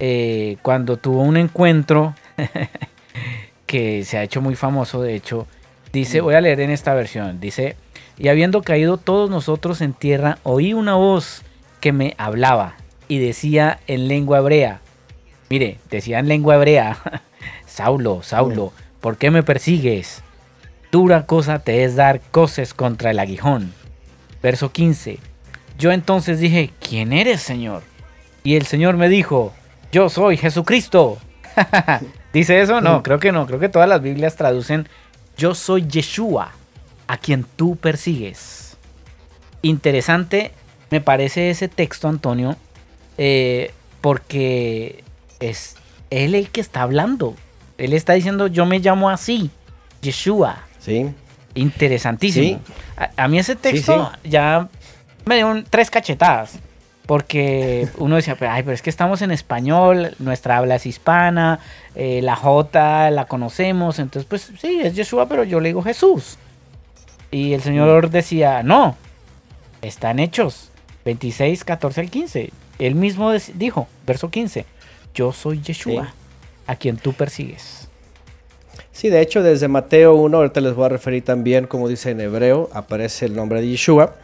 eh, 0.03 0.57
cuando 0.63 0.97
tuvo 0.97 1.21
un 1.21 1.37
encuentro 1.37 2.15
que 3.67 4.03
se 4.03 4.17
ha 4.17 4.23
hecho 4.23 4.41
muy 4.41 4.55
famoso, 4.55 5.03
de 5.03 5.13
hecho, 5.13 5.45
dice, 5.93 6.21
voy 6.21 6.33
a 6.33 6.41
leer 6.41 6.59
en 6.59 6.71
esta 6.71 6.95
versión, 6.95 7.39
dice, 7.39 7.75
y 8.17 8.27
habiendo 8.27 8.63
caído 8.63 8.97
todos 8.97 9.29
nosotros 9.29 9.79
en 9.79 9.93
tierra, 9.93 10.39
oí 10.41 10.73
una 10.73 10.95
voz 10.95 11.43
que 11.79 11.91
me 11.91 12.15
hablaba 12.17 12.77
y 13.07 13.19
decía 13.19 13.79
en 13.85 14.07
lengua 14.07 14.39
hebrea, 14.39 14.81
mire, 15.51 15.77
decía 15.91 16.17
en 16.17 16.27
lengua 16.27 16.55
hebrea, 16.55 16.97
Saulo, 17.67 18.23
Saulo, 18.23 18.73
¿Por 19.01 19.17
qué 19.17 19.29
me 19.29 19.43
persigues? 19.43 20.23
Dura 20.91 21.27
cosa 21.27 21.59
te 21.59 21.83
es 21.83 21.95
dar 21.95 22.21
coces 22.31 22.73
contra 22.73 23.11
el 23.11 23.19
aguijón. 23.19 23.73
Verso 24.41 24.71
15. 24.71 25.19
Yo 25.77 25.91
entonces 25.91 26.39
dije, 26.39 26.71
¿quién 26.79 27.13
eres, 27.13 27.41
Señor? 27.41 27.83
Y 28.43 28.55
el 28.55 28.65
Señor 28.65 28.97
me 28.97 29.09
dijo, 29.09 29.53
yo 29.91 30.09
soy 30.09 30.37
Jesucristo. 30.37 31.17
¿Dice 32.33 32.61
eso? 32.61 32.81
No, 32.81 33.03
creo 33.03 33.19
que 33.19 33.31
no. 33.31 33.45
Creo 33.45 33.59
que 33.59 33.69
todas 33.69 33.89
las 33.89 34.01
Biblias 34.01 34.35
traducen, 34.35 34.87
yo 35.37 35.53
soy 35.53 35.87
Yeshua, 35.87 36.51
a 37.07 37.17
quien 37.17 37.43
tú 37.43 37.75
persigues. 37.75 38.77
Interesante 39.61 40.51
me 40.89 41.01
parece 41.01 41.49
ese 41.49 41.67
texto, 41.67 42.07
Antonio, 42.07 42.57
eh, 43.17 43.71
porque 44.01 45.03
es 45.39 45.75
él 46.09 46.35
el 46.35 46.49
que 46.49 46.61
está 46.61 46.81
hablando. 46.81 47.35
Él 47.77 47.93
está 47.93 48.13
diciendo, 48.13 48.47
yo 48.47 48.65
me 48.65 48.79
llamo 48.79 49.09
así, 49.09 49.49
Yeshua. 50.01 50.63
Sí. 50.79 51.09
Interesantísimo. 51.53 52.59
A, 53.17 53.27
mí 53.27 53.39
ese 53.39 53.55
texto 53.55 54.11
ya 54.23 54.69
me 55.25 55.37
dio 55.37 55.63
tres 55.69 55.89
cachetadas. 55.89 56.59
Porque 57.11 57.89
uno 57.97 58.15
decía, 58.15 58.37
ay, 58.39 58.63
pero 58.63 58.73
es 58.73 58.81
que 58.81 58.89
estamos 58.89 59.21
en 59.21 59.31
español, 59.31 60.15
nuestra 60.19 60.55
habla 60.55 60.75
es 60.75 60.85
hispana, 60.85 61.59
eh, 61.93 62.21
la 62.21 62.37
J 62.37 63.11
la 63.11 63.25
conocemos, 63.25 63.99
entonces 63.99 64.25
pues 64.29 64.49
sí, 64.61 64.79
es 64.81 64.95
Yeshua, 64.95 65.27
pero 65.27 65.43
yo 65.43 65.59
le 65.59 65.67
digo 65.67 65.83
Jesús. 65.83 66.37
Y 67.29 67.51
el 67.51 67.61
Señor 67.63 68.11
decía, 68.11 68.63
no, 68.63 68.95
están 69.81 70.19
hechos, 70.19 70.69
26, 71.03 71.65
14 71.65 71.99
al 71.99 72.09
15. 72.09 72.49
Él 72.79 72.95
mismo 72.95 73.33
dijo, 73.55 73.89
verso 74.07 74.29
15, 74.29 74.65
yo 75.13 75.33
soy 75.33 75.61
Yeshua 75.61 76.13
a 76.65 76.77
quien 76.77 76.95
tú 76.95 77.11
persigues. 77.11 77.89
Sí, 78.93 79.09
de 79.09 79.19
hecho, 79.19 79.43
desde 79.43 79.67
Mateo 79.67 80.13
1, 80.13 80.37
ahorita 80.37 80.61
les 80.61 80.75
voy 80.75 80.85
a 80.85 80.89
referir 80.89 81.25
también, 81.25 81.67
como 81.67 81.89
dice 81.89 82.11
en 82.11 82.21
hebreo, 82.21 82.69
aparece 82.73 83.25
el 83.25 83.35
nombre 83.35 83.59
de 83.59 83.67
Yeshua. 83.67 84.15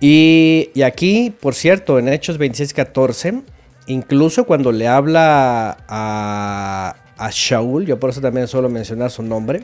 Y, 0.00 0.70
aquí, 0.84 1.34
por 1.40 1.54
cierto, 1.54 1.98
en 1.98 2.08
Hechos 2.08 2.38
26, 2.38 2.74
14, 2.74 3.42
incluso 3.86 4.44
cuando 4.44 4.72
le 4.72 4.86
habla 4.86 5.78
a, 5.88 6.96
a 7.16 7.30
Shaul, 7.32 7.86
yo 7.86 7.98
por 7.98 8.10
eso 8.10 8.20
también 8.20 8.46
suelo 8.46 8.68
mencionar 8.68 9.10
su 9.10 9.22
nombre, 9.22 9.62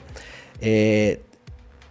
eh, 0.61 1.21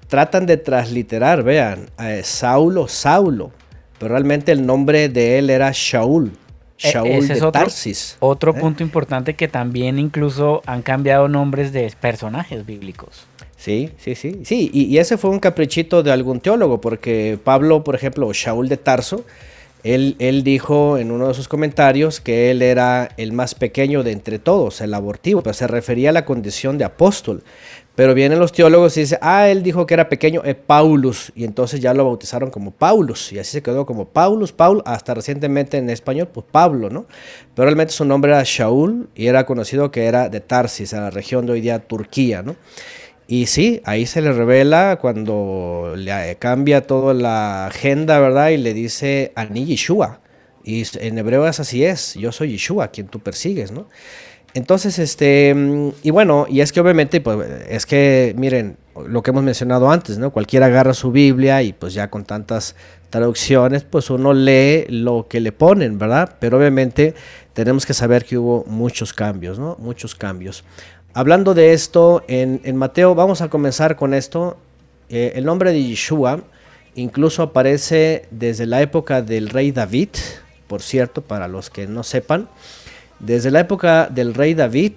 tratan 0.07 0.45
de 0.45 0.57
transliterar, 0.57 1.43
vean, 1.43 1.89
Saulo, 2.23 2.87
Saulo, 2.87 3.51
pero 3.99 4.13
realmente 4.13 4.51
el 4.51 4.65
nombre 4.65 5.09
de 5.09 5.39
él 5.39 5.49
era 5.49 5.71
Shaul. 5.73 6.31
E, 6.79 6.91
Shaul 6.91 7.09
es 7.09 7.41
otro, 7.41 7.67
Otro 8.19 8.51
¿eh? 8.55 8.59
punto 8.59 8.81
importante 8.81 9.35
que 9.35 9.47
también 9.47 9.99
incluso 9.99 10.63
han 10.65 10.81
cambiado 10.81 11.27
nombres 11.27 11.71
de 11.71 11.93
personajes 11.99 12.65
bíblicos. 12.65 13.27
Sí, 13.61 13.91
sí, 13.99 14.15
sí. 14.15 14.41
Sí, 14.43 14.71
y, 14.73 14.97
ese 14.97 15.17
fue 15.19 15.29
un 15.29 15.39
caprichito 15.39 16.01
de 16.01 16.11
algún 16.11 16.39
teólogo, 16.39 16.81
porque 16.81 17.37
Pablo, 17.43 17.83
por 17.83 17.93
ejemplo, 17.93 18.33
Shaul 18.33 18.67
de 18.67 18.77
Tarso, 18.77 19.23
él, 19.83 20.15
él, 20.17 20.43
dijo 20.43 20.97
en 20.97 21.11
uno 21.11 21.27
de 21.27 21.35
sus 21.35 21.47
comentarios 21.47 22.19
que 22.21 22.49
él 22.49 22.63
era 22.63 23.09
el 23.17 23.33
más 23.33 23.53
pequeño 23.53 24.01
de 24.01 24.13
entre 24.13 24.39
todos, 24.39 24.81
el 24.81 24.95
abortivo, 24.95 25.43
pero 25.43 25.53
se 25.53 25.67
refería 25.67 26.09
a 26.09 26.11
la 26.11 26.25
condición 26.25 26.79
de 26.79 26.85
apóstol. 26.85 27.43
Pero 27.93 28.15
vienen 28.15 28.39
los 28.39 28.51
teólogos 28.51 28.97
y 28.97 29.01
dicen, 29.01 29.19
ah, 29.21 29.47
él 29.47 29.61
dijo 29.61 29.85
que 29.85 29.93
era 29.93 30.09
pequeño, 30.09 30.41
es 30.43 30.55
Paulus, 30.55 31.31
y 31.35 31.43
entonces 31.43 31.79
ya 31.81 31.93
lo 31.93 32.03
bautizaron 32.05 32.49
como 32.49 32.71
Paulus, 32.71 33.31
y 33.31 33.37
así 33.37 33.51
se 33.51 33.61
quedó 33.61 33.85
como 33.85 34.05
Paulus, 34.05 34.51
Paul, 34.51 34.81
hasta 34.85 35.13
recientemente 35.13 35.77
en 35.77 35.87
español, 35.91 36.29
pues 36.33 36.47
Pablo, 36.51 36.89
¿no? 36.89 37.05
Pero 37.53 37.65
realmente 37.65 37.93
su 37.93 38.05
nombre 38.05 38.31
era 38.31 38.41
Shaul 38.43 39.07
y 39.13 39.27
era 39.27 39.45
conocido 39.45 39.91
que 39.91 40.05
era 40.05 40.29
de 40.29 40.39
Tarsis, 40.39 40.95
a 40.95 41.01
la 41.01 41.09
región 41.11 41.45
de 41.45 41.51
hoy 41.51 41.61
día 41.61 41.77
Turquía, 41.77 42.41
¿no? 42.41 42.55
Y 43.31 43.45
sí, 43.45 43.79
ahí 43.85 44.07
se 44.07 44.21
le 44.21 44.33
revela 44.33 44.97
cuando 44.99 45.93
le 45.95 46.35
cambia 46.35 46.85
toda 46.85 47.13
la 47.13 47.67
agenda, 47.67 48.19
¿verdad? 48.19 48.49
Y 48.49 48.57
le 48.57 48.73
dice, 48.73 49.31
Ani 49.35 49.63
Yeshua. 49.63 50.19
Y 50.65 50.83
en 50.99 51.17
hebreo 51.17 51.47
es 51.47 51.61
así 51.61 51.85
es, 51.85 52.15
yo 52.15 52.33
soy 52.33 52.51
Yeshua, 52.51 52.89
quien 52.89 53.07
tú 53.07 53.21
persigues, 53.21 53.71
¿no? 53.71 53.87
Entonces, 54.53 54.99
este, 54.99 55.55
y 56.03 56.09
bueno, 56.09 56.45
y 56.49 56.59
es 56.59 56.73
que 56.73 56.81
obviamente, 56.81 57.21
pues, 57.21 57.49
es 57.69 57.85
que, 57.85 58.35
miren, 58.37 58.75
lo 59.07 59.23
que 59.23 59.31
hemos 59.31 59.43
mencionado 59.43 59.89
antes, 59.89 60.17
¿no? 60.17 60.31
Cualquiera 60.31 60.65
agarra 60.65 60.93
su 60.93 61.13
Biblia 61.13 61.63
y 61.63 61.71
pues 61.71 61.93
ya 61.93 62.09
con 62.09 62.25
tantas 62.25 62.75
traducciones, 63.09 63.85
pues 63.85 64.09
uno 64.09 64.33
lee 64.33 64.85
lo 64.89 65.27
que 65.29 65.39
le 65.39 65.53
ponen, 65.53 65.97
¿verdad? 65.97 66.35
Pero 66.39 66.57
obviamente 66.57 67.13
tenemos 67.53 67.85
que 67.85 67.93
saber 67.93 68.25
que 68.25 68.37
hubo 68.37 68.65
muchos 68.67 69.13
cambios, 69.13 69.57
¿no? 69.57 69.77
Muchos 69.79 70.15
cambios. 70.15 70.65
Hablando 71.13 71.53
de 71.53 71.73
esto, 71.73 72.23
en, 72.29 72.75
Mateo, 72.77 73.15
vamos 73.15 73.41
a 73.41 73.49
comenzar 73.49 73.97
con 73.97 74.13
esto. 74.13 74.55
Eh, 75.09 75.33
el 75.35 75.43
nombre 75.43 75.73
de 75.73 75.83
Yeshua 75.83 76.41
incluso 76.95 77.43
aparece 77.43 78.27
desde 78.31 78.65
la 78.65 78.81
época 78.81 79.21
del 79.21 79.49
rey 79.49 79.73
David, 79.73 80.09
por 80.67 80.81
cierto, 80.81 81.21
para 81.21 81.49
los 81.49 81.69
que 81.69 81.85
no 81.85 82.03
sepan, 82.03 82.47
desde 83.19 83.51
la 83.51 83.59
época 83.59 84.07
del 84.07 84.33
rey 84.33 84.53
David, 84.53 84.93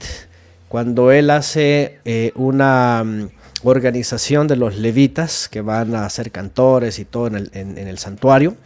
cuando 0.69 1.11
él 1.11 1.31
hace 1.31 1.99
eh, 2.05 2.31
una 2.37 3.03
mm, 3.05 3.31
organización 3.65 4.47
de 4.47 4.55
los 4.55 4.77
levitas 4.77 5.49
que 5.49 5.63
van 5.63 5.97
a 5.97 6.09
ser 6.11 6.31
cantores 6.31 7.01
y 7.01 7.05
todo 7.05 7.27
en 7.27 7.35
el, 7.35 7.51
en 7.55 7.89
el 7.89 7.99
santuario, 7.99 8.57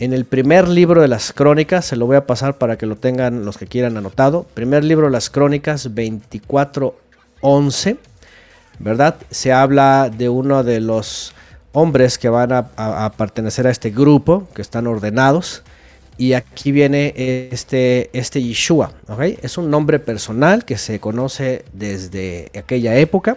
en 0.00 0.12
el 0.14 0.24
primer 0.24 0.66
libro 0.66 1.02
de 1.02 1.08
las 1.08 1.34
crónicas, 1.34 1.84
se 1.84 1.94
lo 1.94 2.06
voy 2.06 2.16
a 2.16 2.26
pasar 2.26 2.56
para 2.56 2.78
que 2.78 2.86
lo 2.86 2.96
tengan 2.96 3.44
los 3.44 3.58
que 3.58 3.66
quieran 3.66 3.98
anotado, 3.98 4.46
primer 4.54 4.82
libro 4.82 5.04
de 5.06 5.12
las 5.12 5.28
crónicas 5.28 5.94
24.11, 5.94 7.98
¿verdad? 8.78 9.16
Se 9.30 9.52
habla 9.52 10.08
de 10.08 10.30
uno 10.30 10.64
de 10.64 10.80
los 10.80 11.34
hombres 11.72 12.16
que 12.16 12.30
van 12.30 12.50
a, 12.50 13.12
pertenecer 13.18 13.66
a 13.66 13.70
este 13.70 13.90
grupo, 13.90 14.48
que 14.54 14.62
están 14.62 14.86
ordenados, 14.86 15.62
y 16.16 16.32
aquí 16.32 16.72
viene 16.72 17.12
este, 17.52 18.08
este 18.18 18.42
Yeshua, 18.42 18.92
¿ok? 19.06 19.20
Es 19.42 19.58
un 19.58 19.70
nombre 19.70 19.98
personal 19.98 20.64
que 20.64 20.78
se 20.78 20.98
conoce 20.98 21.66
desde 21.74 22.50
aquella 22.58 22.96
época, 22.96 23.36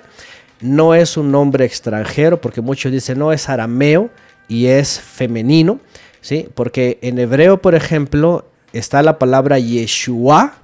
no 0.62 0.96
es 0.96 1.18
un 1.18 1.30
nombre 1.30 1.66
extranjero, 1.66 2.40
porque 2.40 2.62
muchos 2.62 2.90
dicen, 2.90 3.20
no, 3.20 3.34
es 3.34 3.50
arameo 3.50 4.10
y 4.48 4.68
es 4.68 5.02
femenino, 5.02 5.82
¿sí? 6.24 6.50
Porque 6.56 6.98
en 7.04 7.20
hebreo, 7.20 7.62
por 7.62 7.76
ejemplo, 7.76 8.46
está 8.72 9.04
la 9.04 9.20
palabra 9.20 9.60
Yeshua, 9.60 10.56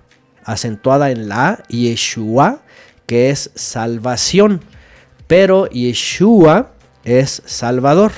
acentuada 0.43 1.11
en 1.11 1.29
la 1.29 1.63
Yeshua, 1.67 2.61
que 3.05 3.29
es 3.29 3.51
salvación. 3.53 4.61
Pero 5.27 5.67
Yeshua 5.69 6.71
es 7.03 7.43
Salvador. 7.45 8.11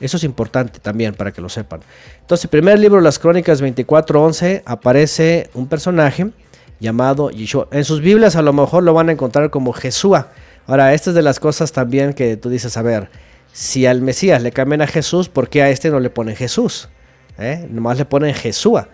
Eso 0.00 0.16
es 0.16 0.24
importante 0.24 0.78
también 0.78 1.14
para 1.14 1.32
que 1.32 1.40
lo 1.40 1.48
sepan. 1.48 1.80
Entonces, 2.20 2.48
primer 2.48 2.78
libro 2.78 3.00
las 3.00 3.18
Crónicas 3.18 3.60
24:11 3.60 4.62
aparece 4.64 5.50
un 5.54 5.66
personaje 5.66 6.30
llamado 6.78 7.30
Yeshua. 7.30 7.68
En 7.72 7.84
sus 7.84 8.00
Biblias 8.00 8.36
a 8.36 8.42
lo 8.42 8.52
mejor 8.52 8.82
lo 8.82 8.94
van 8.94 9.08
a 9.08 9.12
encontrar 9.12 9.50
como 9.50 9.72
Jesúa. 9.72 10.28
Ahora, 10.66 10.94
esta 10.94 11.10
es 11.10 11.16
de 11.16 11.22
las 11.22 11.40
cosas 11.40 11.72
también 11.72 12.12
que 12.12 12.36
tú 12.36 12.48
dices, 12.48 12.76
a 12.76 12.82
ver, 12.82 13.08
si 13.52 13.86
al 13.86 14.00
Mesías 14.00 14.42
le 14.42 14.50
cambian 14.50 14.82
a 14.82 14.86
Jesús, 14.86 15.28
¿por 15.28 15.48
qué 15.48 15.62
a 15.62 15.70
este 15.70 15.90
no 15.90 16.00
le 16.00 16.10
ponen 16.10 16.36
Jesús? 16.36 16.88
¿Eh? 17.38 17.66
Nomás 17.70 17.98
le 17.98 18.04
ponen 18.04 18.34
Jesúa. 18.34 18.88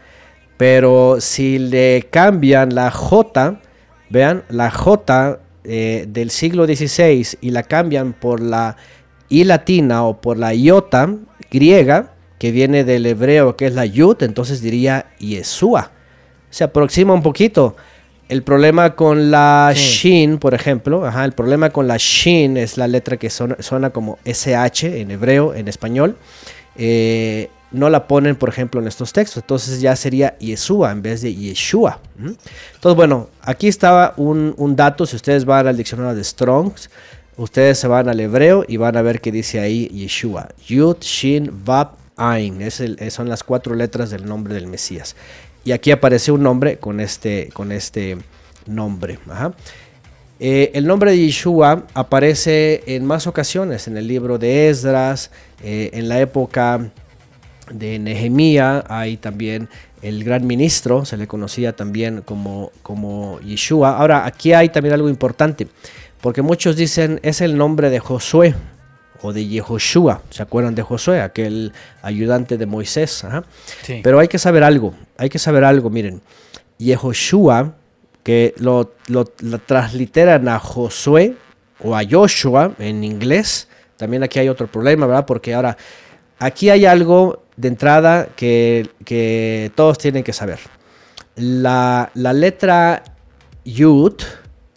Pero 0.57 1.21
si 1.21 1.59
le 1.59 2.09
cambian 2.11 2.75
la 2.75 2.91
J, 2.91 3.61
vean, 4.11 4.45
la 4.49 4.71
J 4.71 5.39
eh, 5.65 6.07
del 6.09 6.31
siglo 6.31 6.67
XVI 6.67 7.39
y 7.41 7.51
la 7.51 7.63
cambian 7.63 8.13
por 8.13 8.41
la 8.41 8.77
I 9.29 9.45
latina 9.45 10.05
o 10.05 10.21
por 10.21 10.39
la 10.39 10.55
iota 10.55 11.15
griega, 11.51 12.15
que 12.39 12.53
viene 12.53 12.85
del 12.85 13.07
hebreo 13.07 13.57
que 13.57 13.67
es 13.67 13.75
la 13.75 13.85
yud, 13.85 14.23
entonces 14.23 14.63
diría 14.63 15.07
Yeshua. 15.19 15.93
Se 16.51 16.65
aproxima 16.65 17.13
un 17.13 17.23
poquito. 17.23 17.77
El 18.29 18.43
problema 18.43 18.95
con 18.95 19.31
la 19.31 19.73
shin, 19.75 20.39
por 20.39 20.53
ejemplo, 20.53 21.07
ajá, 21.07 21.25
el 21.25 21.33
problema 21.33 21.71
con 21.71 21.89
la 21.89 21.97
shin 21.97 22.59
es 22.59 22.77
la 22.77 22.87
letra 22.87 23.17
que 23.17 23.31
suena, 23.31 23.91
como 23.91 24.19
SH 24.25 25.01
en 25.01 25.11
hebreo, 25.11 25.55
en 25.55 25.67
español. 25.67 26.17
Eh, 26.77 27.49
no 27.71 27.91
la 27.91 28.07
ponen, 28.07 28.37
por 28.37 28.49
ejemplo, 28.49 28.81
en 28.81 28.87
estos 28.87 29.13
textos. 29.13 29.43
Entonces 29.43 29.81
ya 29.81 29.97
sería 29.97 30.37
Yeshua 30.39 30.93
en 30.93 31.03
vez 31.03 31.23
de 31.23 31.35
Yeshua. 31.35 32.01
Entonces, 32.19 32.97
bueno, 32.97 33.29
aquí 33.43 33.69
estaba 33.69 34.15
un, 34.17 34.55
dato. 34.77 35.07
Si 35.07 35.17
ustedes 35.17 35.45
van 35.45 35.67
al 35.67 35.77
diccionario 35.77 36.15
de 36.15 36.25
Strongs, 36.25 36.91
ustedes 37.37 37.79
se 37.79 37.89
van 37.89 38.09
al 38.09 38.21
hebreo 38.21 38.65
y 38.67 38.77
van 38.77 38.97
a 38.97 39.03
ver 39.03 39.21
que 39.21 39.33
dice 39.33 39.61
ahí 39.61 39.89
Yeshua. 39.89 40.49
Yud, 40.67 40.97
Shin, 41.01 41.65
Vab, 41.65 41.93
Ain. 42.17 42.61
Es 42.63 42.83
son 43.11 43.29
las 43.29 43.43
cuatro 43.43 43.75
letras 43.75 44.11
del 44.11 44.27
nombre 44.27 44.55
del 44.55 44.67
Mesías. 44.67 45.15
Y 45.69 45.73
aquí 45.73 45.91
aparece 45.91 46.33
un 46.33 46.43
nombre 46.43 46.79
con 46.79 46.99
este, 46.99 47.51
con 47.53 47.73
este 47.73 48.17
nombre. 48.65 49.19
Eh, 50.41 50.71
el 50.73 50.87
nombre 50.87 51.11
de 51.11 51.19
Yeshua 51.19 51.85
aparece 51.93 52.85
en 52.87 53.05
más 53.05 53.27
ocasiones 53.27 53.87
en 53.87 53.99
el 53.99 54.09
libro 54.09 54.39
de 54.39 54.71
Esdras, 54.71 55.31
eh, 55.63 55.91
en 55.93 56.09
la 56.09 56.21
época 56.21 56.91
de 57.71 57.99
Nehemía, 57.99 58.83
hay 58.89 59.19
también 59.19 59.69
el 60.01 60.25
gran 60.25 60.47
ministro, 60.47 61.05
se 61.05 61.19
le 61.19 61.27
conocía 61.27 61.77
también 61.77 62.23
como, 62.23 62.73
como 62.83 63.39
Yeshua. 63.41 63.99
Ahora, 63.99 64.25
aquí 64.25 64.55
hay 64.55 64.71
también 64.71 64.95
algo 64.95 65.11
importante, 65.11 65.69
porque 66.23 66.41
muchos 66.41 66.77
dicen 66.77 67.21
es 67.23 67.43
el 67.43 67.59
nombre 67.59 67.91
de 67.91 67.99
Josué 67.99 68.55
o 69.23 69.33
de 69.33 69.47
Yehoshua. 69.47 70.23
¿Se 70.31 70.43
acuerdan 70.43 70.75
de 70.75 70.83
Josué, 70.83 71.21
aquel 71.21 71.73
ayudante 72.03 72.57
de 72.57 72.67
Moisés? 72.67 73.25
Pero 74.03 74.19
hay 74.19 74.29
que 74.29 74.39
saber 74.39 74.63
algo, 74.63 74.95
hay 75.17 75.29
que 75.29 75.39
saber 75.39 75.65
algo, 75.65 75.91
miren. 75.91 76.21
Yehoshua, 76.79 77.75
que 78.23 78.55
lo, 78.59 78.93
lo, 79.09 79.25
transliteran 79.25 80.49
a 80.49 80.59
Josué 80.59 81.35
o 81.83 81.97
a 81.97 82.03
Joshua 82.09 82.73
en 82.79 83.03
inglés, 83.05 83.69
también 83.97 84.23
aquí 84.23 84.39
hay 84.39 84.49
otro 84.49 84.67
problema, 84.67 85.07
¿verdad? 85.07 85.27
Porque 85.27 85.55
ahora, 85.55 85.77
aquí 86.39 86.71
hay 86.71 86.87
algo 86.87 87.43
de 87.57 87.69
entrada 87.69 88.29
que, 88.37 88.89
que 89.05 89.73
todos 89.75 89.99
tienen 89.99 90.23
que 90.23 90.33
saber. 90.33 90.61
La, 91.35 92.11
la 92.15 92.33
letra 92.33 93.03
Yud, 93.65 94.15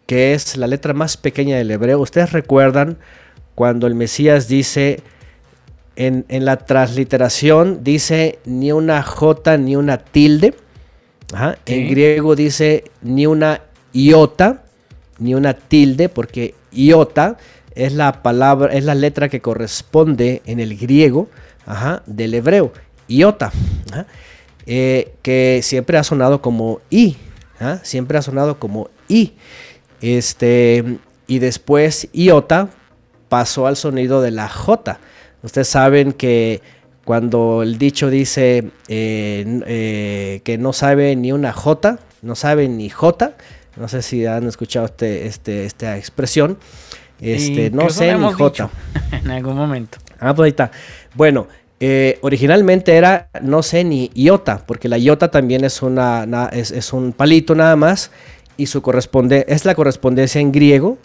que 0.08 0.34
es 0.34 0.58
la 0.58 0.68
letra 0.68 0.94
más 0.94 1.18
pequeña 1.18 1.58
del 1.58 1.70
hebreo, 1.70 2.00
ustedes 2.00 2.32
recuerdan 2.32 2.98
cuando 3.56 3.88
el 3.88 3.96
Mesías 3.96 4.48
dice, 4.48 5.02
en, 5.96 6.26
la 6.30 6.58
transliteración 6.58 7.84
dice 7.84 8.40
ni 8.46 8.72
una 8.72 9.04
J 9.04 9.58
ni 9.58 9.76
una 9.76 9.98
tilde. 9.98 10.56
En 11.66 11.90
griego 11.90 12.36
dice 12.36 12.84
ni 13.02 13.26
una 13.26 13.62
iota 13.94 14.64
ni 15.20 15.36
una 15.36 15.54
tilde, 15.54 16.10
porque 16.10 16.56
iota 16.72 17.38
es 17.76 17.94
la 17.94 18.24
palabra, 18.24 18.74
es 18.74 18.84
la 18.84 18.96
letra 18.96 19.30
que 19.30 19.40
corresponde 19.40 20.42
en 20.46 20.60
el 20.60 20.78
griego 20.78 21.30
del 22.06 22.34
hebreo. 22.34 22.74
Iota. 23.08 23.52
Eh, 24.66 25.14
que 25.22 25.62
siempre 25.64 25.98
ha 25.98 26.04
sonado 26.04 26.42
como 26.42 26.82
I. 26.90 27.18
Siempre 27.84 28.18
ha 28.18 28.22
sonado 28.22 28.60
como 28.60 28.90
I. 29.08 29.34
Este, 30.02 30.98
y 31.28 31.40
después 31.40 32.10
iota 32.12 32.70
pasó 33.32 33.66
al 33.66 33.78
sonido 33.78 34.22
de 34.22 34.30
la 34.30 34.50
J. 34.50 35.00
Ustedes 35.42 35.70
saben 35.70 36.12
que 36.12 36.62
cuando 37.06 37.64
el 37.64 37.78
dicho 37.78 38.10
dice 38.10 38.72
eh, 38.90 39.62
eh, 39.66 40.42
que 40.44 40.58
no 40.58 40.74
sabe 40.74 41.16
ni 41.16 41.32
una 41.32 41.54
J, 41.54 41.98
no 42.24 42.36
sabe 42.36 42.68
ni 42.68 42.90
J, 42.90 43.32
no 43.78 43.88
sé 43.88 44.02
si 44.02 44.26
han 44.26 44.48
escuchado 44.48 44.86
este, 44.86 45.28
este, 45.28 45.64
esta 45.64 45.98
expresión, 45.98 46.58
este, 47.22 47.72
no 47.72 47.90
sé 47.90 48.18
ni 48.18 48.34
J. 48.34 48.70
en 49.14 49.32
algún 49.32 49.56
momento. 49.56 49.98
Ah, 50.20 50.36
pues 50.36 50.48
ahí 50.48 50.50
está. 50.50 50.72
Bueno, 51.16 51.48
eh, 51.80 52.20
originalmente 52.24 52.98
era 52.98 53.30
no 53.42 53.64
sé 53.64 53.86
ni 53.86 54.12
iota, 54.14 54.66
porque 54.68 54.90
la 54.90 54.98
iota 54.98 55.32
también 55.32 55.64
es, 55.64 55.82
una, 55.82 56.50
es, 56.52 56.72
es, 56.72 56.92
un 56.92 57.14
palito 57.14 57.56
nada 57.56 57.78
más 57.78 58.12
y 58.58 58.66
su 58.66 58.82
corresponde, 58.82 59.46
es 59.48 59.64
la 59.64 59.74
correspondencia 59.74 60.42
en 60.42 60.52
griego 60.52 60.98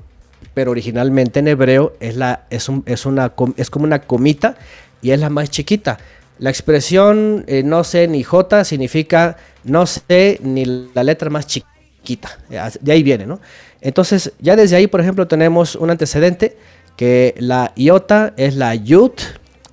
pero 0.57 0.71
originalmente 0.71 1.41
en 1.41 1.49
hebreo 1.49 1.93
es, 2.01 2.17
la, 2.17 2.47
es, 2.49 2.71
es, 2.87 3.05
una, 3.05 3.35
es 3.59 3.69
como 3.69 3.85
una 3.85 3.99
comita 3.99 4.57
y 5.03 5.11
es 5.11 5.21
la 5.21 5.29
más 5.29 5.51
chiquita. 5.51 5.99
La 6.39 6.49
expresión 6.49 7.45
eh, 7.47 7.63
no 7.63 7.85
sé 7.85 8.09
ni 8.09 8.23
J 8.23 8.65
significa 8.65 9.37
no 9.65 9.85
sé 9.85 10.41
ni 10.43 10.65
la 10.95 11.05
letra 11.05 11.29
más 11.29 11.47
chiquita. 11.47 12.39
De 12.81 12.91
ahí 12.91 13.03
viene, 13.03 13.27
¿no? 13.27 13.39
Entonces, 13.83 14.33
ya 14.41 14.57
desde 14.57 14.77
ahí, 14.77 14.87
por 14.87 15.03
ejemplo, 15.03 15.29
tenemos 15.29 15.77
un 15.77 15.91
antecedente 15.91 16.57
que 16.97 17.35
la 17.37 17.75
iota 17.77 18.33
es 18.39 18.57
la 18.57 18.75
yud 18.75 19.13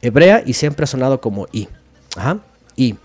hebrea 0.01 0.43
y 0.45 0.51
siempre 0.51 0.83
ha 0.83 0.87
sonado 0.87 1.21
como 1.21 1.47
i. 1.53 1.69
Ajá, 2.17 2.39
i. 2.75 2.95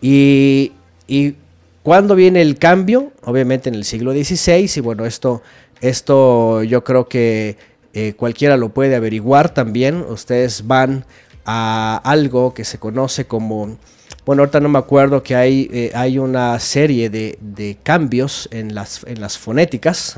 Y, 0.00 0.70
y 1.08 1.34
cuando 1.82 2.14
viene 2.14 2.40
el 2.40 2.56
cambio, 2.56 3.10
obviamente 3.24 3.68
en 3.68 3.74
el 3.74 3.84
siglo 3.84 4.12
XVI, 4.12 4.70
y 4.76 4.80
bueno, 4.80 5.04
esto 5.06 5.42
esto 5.80 6.62
yo 6.62 6.84
creo 6.84 7.08
que 7.08 7.56
eh, 7.92 8.14
cualquiera 8.14 8.56
lo 8.56 8.70
puede 8.70 8.94
averiguar 8.94 9.54
también. 9.54 10.02
Ustedes 10.02 10.66
van 10.66 11.04
a 11.44 12.00
algo 12.04 12.52
que 12.52 12.64
se 12.64 12.78
conoce 12.78 13.26
como, 13.26 13.78
bueno, 14.24 14.42
ahorita 14.42 14.60
no 14.60 14.68
me 14.68 14.78
acuerdo 14.78 15.22
que 15.22 15.34
hay, 15.34 15.70
eh, 15.72 15.92
hay 15.94 16.18
una 16.18 16.58
serie 16.58 17.08
de, 17.08 17.78
cambios 17.82 18.48
en 18.52 18.74
las, 18.74 19.04
en 19.04 19.20
las 19.20 19.38
fonéticas. 19.38 20.16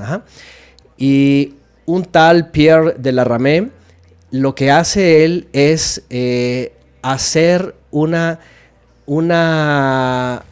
Y 0.97 1.55
un 1.87 2.05
tal 2.05 2.51
Pierre 2.51 2.95
de 2.99 3.13
la 3.13 3.25
Ramée, 3.25 3.71
lo 4.31 4.55
que 4.55 4.71
hace 4.71 5.25
él 5.25 5.49
es 5.53 6.03
eh, 6.11 6.73
hacer 7.03 7.75
una, 7.91 8.41
una 9.07 10.43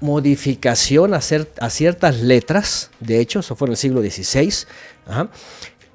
modificación 0.00 1.14
a, 1.14 1.20
a, 1.60 1.70
ciertas 1.70 2.20
letras, 2.20 2.90
de 3.00 3.20
hecho, 3.20 3.40
eso 3.40 3.56
fue 3.56 3.68
en 3.68 3.72
el 3.72 3.76
siglo 3.76 4.00
XVI, 4.00 4.66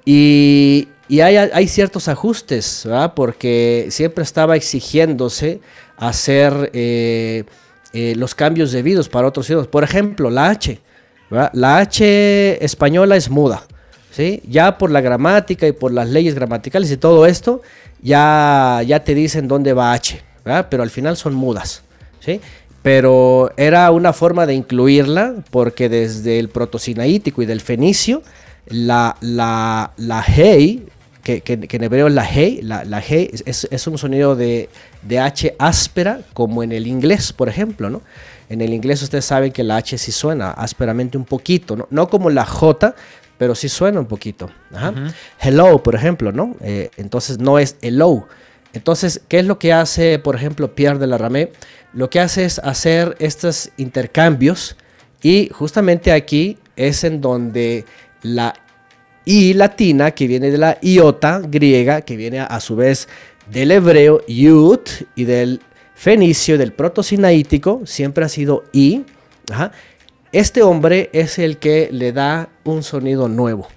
y, 0.04 0.88
y 1.08 1.20
hay, 1.20 1.68
ciertos 1.68 2.08
ajustes. 2.08 2.88
Porque 3.14 3.88
siempre 3.90 4.24
estaba 4.24 4.56
exigiéndose 4.56 5.60
hacer 5.96 6.70
eh, 6.72 7.44
eh, 7.92 8.14
los 8.16 8.34
cambios 8.34 8.72
debidos 8.72 9.08
para 9.08 9.28
otros 9.28 9.48
idiomas. 9.48 9.68
Por 9.68 9.84
ejemplo, 9.84 10.30
la 10.30 10.50
H. 10.50 10.80
La 11.30 11.78
H 11.78 12.64
española 12.64 13.16
es 13.16 13.28
muda. 13.28 13.64
¿sí? 14.10 14.42
Ya 14.48 14.78
por 14.78 14.90
la 14.90 15.00
gramática 15.00 15.66
y 15.66 15.72
por 15.72 15.92
las 15.92 16.08
leyes 16.08 16.34
gramaticales 16.34 16.90
y 16.90 16.96
todo 16.96 17.26
esto, 17.26 17.62
ya, 18.00 18.80
ya 18.86 19.02
te 19.02 19.14
dicen 19.14 19.48
dónde 19.48 19.72
va 19.72 19.92
H. 19.92 20.22
Pero 20.70 20.82
al 20.82 20.90
final 20.90 21.16
son 21.16 21.34
mudas. 21.34 21.82
¿sí? 22.20 22.40
Pero 22.86 23.50
era 23.56 23.90
una 23.90 24.12
forma 24.12 24.46
de 24.46 24.54
incluirla 24.54 25.34
porque 25.50 25.88
desde 25.88 26.38
el 26.38 26.48
protosinaítico 26.48 27.42
y 27.42 27.46
del 27.46 27.60
fenicio, 27.60 28.22
la, 28.68 29.16
la, 29.20 29.90
la 29.96 30.24
hey 30.24 30.86
que, 31.24 31.42
en 31.44 31.82
hebreo 31.82 32.08
la 32.08 32.24
G, 32.24 32.62
la, 32.62 32.84
la 32.84 33.02
G 33.02 33.42
es, 33.44 33.86
un 33.88 33.98
sonido 33.98 34.36
de, 34.36 34.68
de, 35.02 35.18
H 35.18 35.56
áspera, 35.58 36.20
como 36.32 36.62
en 36.62 36.70
el 36.70 36.86
inglés, 36.86 37.32
por 37.32 37.48
ejemplo, 37.48 37.90
¿no? 37.90 38.02
En 38.48 38.60
el 38.60 38.72
inglés 38.72 39.02
ustedes 39.02 39.24
saben 39.24 39.50
que 39.50 39.64
la 39.64 39.78
H 39.78 39.98
sí 39.98 40.12
suena 40.12 40.52
ásperamente 40.52 41.18
un 41.18 41.24
poquito, 41.24 41.74
¿no? 41.74 41.88
No 41.90 42.08
como 42.08 42.30
la 42.30 42.46
J, 42.46 42.94
pero 43.36 43.56
sí 43.56 43.68
suena 43.68 43.98
un 43.98 44.06
poquito. 44.06 44.48
Hello, 45.40 45.82
por 45.82 45.96
ejemplo, 45.96 46.30
¿no? 46.30 46.54
Eh, 46.60 46.90
entonces 46.98 47.40
no 47.40 47.58
es 47.58 47.78
hello. 47.82 48.28
Entonces, 48.76 49.22
¿qué 49.26 49.38
es 49.38 49.46
lo 49.46 49.58
que 49.58 49.72
hace, 49.72 50.18
por 50.18 50.36
ejemplo, 50.36 50.74
Pierre 50.74 50.98
de 50.98 51.06
la 51.06 51.18
Ramée? 51.18 51.50
Lo 51.96 52.10
que 52.10 52.20
hace 52.20 52.44
es 52.44 52.58
hacer 52.58 53.16
estos 53.20 53.70
intercambios 53.78 54.76
y 55.22 55.48
justamente 55.50 56.12
aquí 56.12 56.58
es 56.76 57.04
en 57.04 57.22
donde 57.22 57.86
la 58.20 58.54
y 59.24 59.54
latina, 59.54 60.10
que 60.10 60.26
viene 60.26 60.50
de 60.50 60.58
la 60.58 60.78
iota 60.82 61.40
griega, 61.40 62.02
que 62.02 62.18
viene 62.18 62.40
a, 62.40 62.60
su 62.60 62.76
vez 62.76 63.08
del 63.50 63.70
hebreo 63.70 64.20
yut 64.28 64.90
y 65.14 65.24
del 65.24 65.62
fenicio, 65.94 66.58
del 66.58 66.74
protosinaítico, 66.74 67.80
siempre 67.86 68.26
ha 68.26 68.28
sido 68.28 68.64
i. 68.74 69.06
Este 70.32 70.62
hombre 70.62 71.08
es 71.14 71.38
el 71.38 71.56
que 71.56 71.88
le 71.90 72.12
da 72.12 72.50
un 72.62 72.82
sonido 72.82 73.26
nuevo 73.26 73.68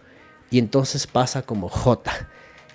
y 0.52 0.60
entonces 0.60 1.08
pasa 1.08 1.42
como 1.42 1.70
J. 1.70 2.12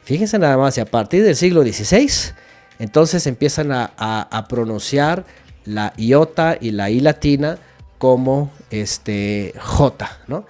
Fíjense 0.04 0.38
nada 0.38 0.56
más, 0.56 0.78
y 0.78 0.80
a 0.80 0.86
partir 0.86 1.22
del 1.22 1.36
siglo 1.36 1.62
XVI, 1.62 2.34
entonces 2.78 3.26
empiezan 3.26 3.72
a, 3.72 4.46
pronunciar 4.48 5.24
la 5.64 5.92
iota 5.96 6.56
y 6.60 6.72
la 6.72 6.90
i 6.90 7.00
latina 7.00 7.56
como 7.98 8.52
este 8.70 9.54
J, 9.58 10.18
¿no? 10.26 10.44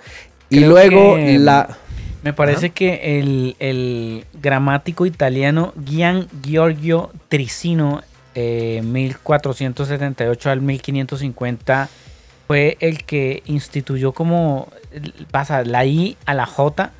Y 0.50 0.60
luego 0.60 1.16
la... 1.18 1.76
Me 2.22 2.32
parece 2.32 2.70
que 2.70 3.18
el, 3.20 4.24
gramático 4.32 5.04
italiano 5.04 5.74
Gian 5.84 6.26
Giorgio 6.42 7.10
Tricino, 7.28 8.02
1478 8.34 10.48
eh, 10.48 10.52
al 10.52 10.62
1550, 10.62 11.90
fue 12.46 12.78
el 12.80 13.04
que 13.04 13.42
instituyó 13.44 14.12
como, 14.12 14.68
pasa 15.30 15.64
la 15.64 15.84
I 15.84 16.16
a 16.24 16.32
la 16.32 16.46
J, 16.46 16.92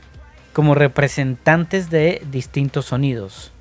como 0.53 0.75
representantes 0.75 1.89
de 1.89 2.20
distintos 2.31 2.85
sonidos. 2.85 3.53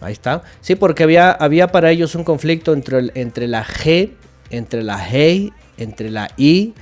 Ahí 0.00 0.12
está. 0.12 0.42
Sí, 0.60 0.74
porque 0.74 1.02
había, 1.02 1.30
había 1.30 1.68
para 1.68 1.90
ellos 1.90 2.14
un 2.14 2.24
conflicto 2.24 2.72
entre, 2.72 3.10
entre 3.14 3.48
la 3.48 3.64
G, 3.64 4.12
entre 4.50 4.82
la 4.82 4.98
G, 4.98 5.52
entre 5.76 6.10
la 6.10 6.30
I 6.36 6.74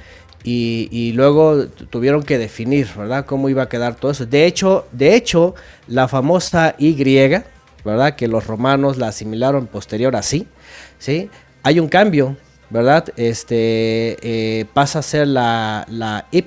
y, 0.45 1.13
luego 1.15 1.67
tuvieron 1.67 2.23
que 2.23 2.39
definir, 2.39 2.89
¿verdad? 2.97 3.27
Cómo 3.27 3.49
iba 3.49 3.65
a 3.65 3.69
quedar 3.69 3.97
todo 3.97 4.11
eso. 4.11 4.25
De 4.25 4.47
hecho, 4.47 4.87
de 4.93 5.15
hecho, 5.15 5.55
la 5.87 6.09
famosa 6.09 6.75
Y, 6.79 6.95
¿verdad? 7.85 8.17
Que 8.17 8.29
los 8.29 8.47
romanos 8.47 8.97
la 8.97 9.09
asimilaron 9.09 9.67
posterior 9.67 10.17
así, 10.17 10.47
¿sí? 10.99 11.29
Hay 11.63 11.81
un 11.81 11.89
cambio, 11.89 12.37
¿verdad? 12.71 13.09
Este 13.17 14.17
eh, 14.23 14.65
pasa 14.73 15.01
a 15.01 15.03
ser 15.03 15.27
la, 15.29 15.87
la 15.91 16.27
Y, 16.31 16.45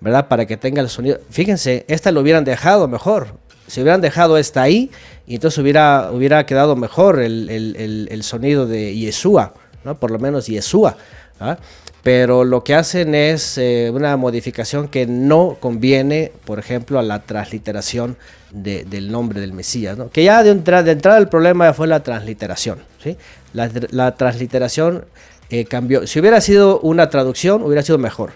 ¿verdad? 0.00 0.28
Para 0.28 0.46
que 0.46 0.56
tenga 0.56 0.80
el 0.80 0.88
sonido. 0.88 1.18
Fíjense, 1.30 1.84
esta 1.88 2.10
lo 2.10 2.20
hubieran 2.20 2.44
dejado 2.44 2.88
mejor. 2.88 3.38
Si 3.66 3.80
hubieran 3.80 4.00
dejado 4.00 4.36
esta 4.38 4.62
ahí, 4.62 4.90
y 5.26 5.36
entonces 5.36 5.58
hubiera, 5.58 6.10
hubiera 6.12 6.46
quedado 6.46 6.76
mejor 6.76 7.20
el, 7.20 8.20
sonido 8.22 8.66
de 8.66 8.94
Yeshua, 8.94 9.54
¿no? 9.84 9.98
Por 9.98 10.10
lo 10.10 10.18
menos 10.18 10.46
Yeshua. 10.46 10.96
¿ah? 11.40 11.56
pero 12.04 12.44
lo 12.44 12.62
que 12.62 12.74
hacen 12.74 13.14
es 13.14 13.56
eh, 13.56 13.90
una 13.92 14.16
modificación 14.18 14.88
que 14.88 15.06
no 15.06 15.56
conviene, 15.58 16.32
por 16.44 16.58
ejemplo, 16.58 16.98
a 16.98 17.02
la 17.02 17.22
transliteración 17.22 18.18
del 18.50 19.10
nombre 19.10 19.40
del 19.40 19.54
Mesías, 19.54 19.96
que 20.12 20.22
ya 20.22 20.42
de, 20.44 20.54
de, 20.54 20.92
entrada 20.92 21.18
el 21.18 21.28
problema 21.28 21.72
fue 21.72 21.88
la 21.88 22.02
transliteración. 22.02 22.78
¿sí? 23.02 23.16
La, 23.54 24.14
transliteración 24.16 25.06
eh, 25.48 25.64
cambió. 25.64 26.06
Si 26.06 26.20
hubiera 26.20 26.42
sido 26.42 26.78
una 26.80 27.08
traducción, 27.08 27.62
hubiera 27.62 27.82
sido 27.82 27.96
mejor. 27.96 28.32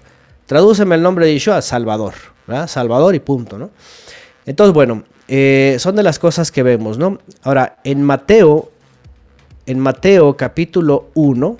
Tradúceme 0.47 0.95
el 0.95 1.03
nombre 1.03 1.26
de 1.26 1.35
Yeshua, 1.35 1.61
Salvador, 1.61 2.14
Salvador 2.66 3.14
y 3.14 3.20
punto. 3.20 3.59
¿no? 3.59 3.70
Entonces, 4.49 4.72
bueno, 4.72 5.05
eh, 5.28 5.76
son 5.78 5.94
de 5.94 6.03
las 6.03 6.18
cosas 6.18 6.51
que 6.51 6.62
vemos. 6.62 6.96
¿no? 6.96 7.18
Ahora, 7.42 7.76
en 7.84 8.03
Mateo, 8.03 8.72
en 9.66 9.78
Mateo 9.78 10.38
capítulo 10.38 11.11
1, 11.14 11.59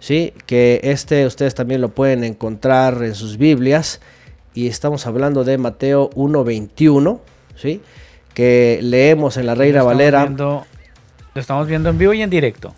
¿sí? 0.00 0.32
que 0.46 0.80
este 0.82 1.26
ustedes 1.26 1.54
también 1.54 1.82
lo 1.82 1.90
pueden 1.90 2.24
encontrar 2.24 3.02
en 3.02 3.14
sus 3.14 3.36
Biblias. 3.36 4.00
Y 4.54 4.66
estamos 4.66 5.06
hablando 5.06 5.44
de 5.44 5.58
Mateo 5.58 6.08
1.21, 6.10 7.20
¿sí? 7.54 7.82
que 8.32 8.80
leemos 8.82 9.36
en 9.36 9.44
la 9.44 9.54
Reina 9.54 9.82
Valera. 9.82 10.26
lo 10.26 10.64
estamos 11.34 11.66
viendo 11.66 11.90
en 11.90 11.98
vivo 11.98 12.14
y 12.14 12.22
en 12.22 12.30
directo. 12.30 12.74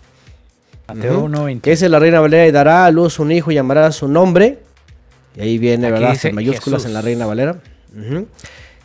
Mateo 0.89 1.29
1.21. 1.29 1.61
Que 1.61 1.69
dice 1.71 1.87
la 1.87 1.99
Reina 1.99 2.19
Valera 2.19 2.45
y 2.45 2.51
dará 2.51 2.85
a 2.85 2.91
luz 2.91 3.19
un 3.19 3.31
hijo 3.31 3.51
y 3.51 3.55
llamará 3.55 3.89
su 3.93 4.09
nombre. 4.09 4.59
Y 5.37 5.41
ahí 5.41 5.57
viene, 5.57 5.89
¿verdad? 5.89 6.17
En 6.23 6.35
mayúsculas 6.35 6.83
en 6.83 6.93
la 6.93 7.01
Reina 7.01 7.25
Valera. 7.25 7.57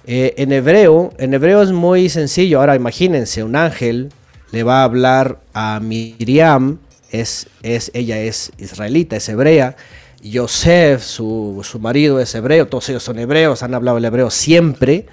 Eh, 0.06 0.34
en 0.38 0.52
hebreo, 0.52 1.12
en 1.18 1.34
hebreo 1.34 1.62
es 1.62 1.72
muy 1.72 2.08
sencillo. 2.08 2.60
Ahora 2.60 2.76
imagínense, 2.76 3.42
un 3.42 3.56
ángel 3.56 4.10
le 4.52 4.62
va 4.62 4.80
a 4.80 4.84
hablar 4.84 5.40
a 5.52 5.80
Miriam 5.80 6.78
es, 7.12 7.46
ella 7.62 8.20
es 8.20 8.52
israelita, 8.58 9.16
es 9.16 9.28
hebrea. 9.28 9.76
Yosef, 10.22 11.02
su, 11.02 11.62
marido 11.80 12.20
es 12.20 12.34
hebreo, 12.34 12.68
todos 12.68 12.88
ellos 12.90 13.02
son 13.02 13.18
hebreos, 13.18 13.62
han 13.62 13.74
hablado 13.74 13.98
el 13.98 14.04
hebreo 14.04 14.30
siempre. 14.30 15.06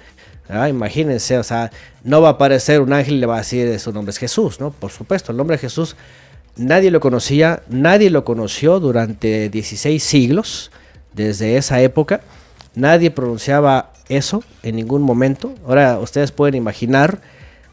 Imagínense, 0.68 1.38
o 1.38 1.42
sea, 1.42 1.70
no 2.04 2.22
va 2.22 2.28
a 2.28 2.32
aparecer 2.32 2.80
un 2.80 2.92
ángel 2.92 3.14
y 3.14 3.18
le 3.18 3.26
va 3.26 3.36
a 3.36 3.38
decir 3.38 3.78
su 3.80 3.92
nombre 3.92 4.10
es 4.10 4.18
Jesús, 4.18 4.60
¿no? 4.60 4.70
Por 4.70 4.90
supuesto, 4.90 5.32
el 5.32 5.38
nombre 5.38 5.56
de 5.56 5.60
Jesús 5.60 5.96
nadie 6.56 6.90
lo 6.90 7.00
conocía, 7.00 7.62
nadie 7.68 8.10
lo 8.10 8.24
conoció 8.24 8.80
durante 8.80 9.48
16 9.50 10.02
siglos, 10.02 10.70
desde 11.12 11.56
esa 11.56 11.80
época. 11.82 12.22
Nadie 12.74 13.10
pronunciaba 13.10 13.92
eso 14.08 14.42
en 14.62 14.76
ningún 14.76 15.02
momento. 15.02 15.54
Ahora 15.66 15.98
ustedes 15.98 16.32
pueden 16.32 16.54
imaginar 16.54 17.20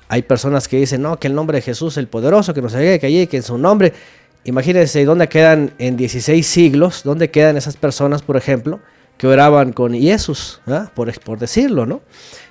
hay 0.07 0.21
personas 0.21 0.67
que 0.67 0.77
dicen, 0.77 1.01
no, 1.01 1.19
que 1.19 1.27
el 1.27 1.35
nombre 1.35 1.57
de 1.57 1.61
Jesús, 1.61 1.97
el 1.97 2.07
poderoso, 2.07 2.53
que 2.53 2.61
no 2.61 2.69
se 2.69 2.77
ve 2.77 2.99
que 2.99 3.07
allí, 3.07 3.27
que 3.27 3.37
en 3.37 3.43
su 3.43 3.57
nombre. 3.57 3.93
Imagínense 4.43 5.03
dónde 5.05 5.27
quedan 5.27 5.71
en 5.79 5.97
16 5.97 6.45
siglos, 6.45 7.01
dónde 7.03 7.31
quedan 7.31 7.57
esas 7.57 7.75
personas, 7.75 8.21
por 8.21 8.37
ejemplo, 8.37 8.79
que 9.17 9.25
oraban 9.25 9.73
con 9.73 9.93
Jesús, 9.93 10.61
por, 10.93 11.19
por 11.21 11.39
decirlo, 11.39 11.87
¿no? 11.87 12.01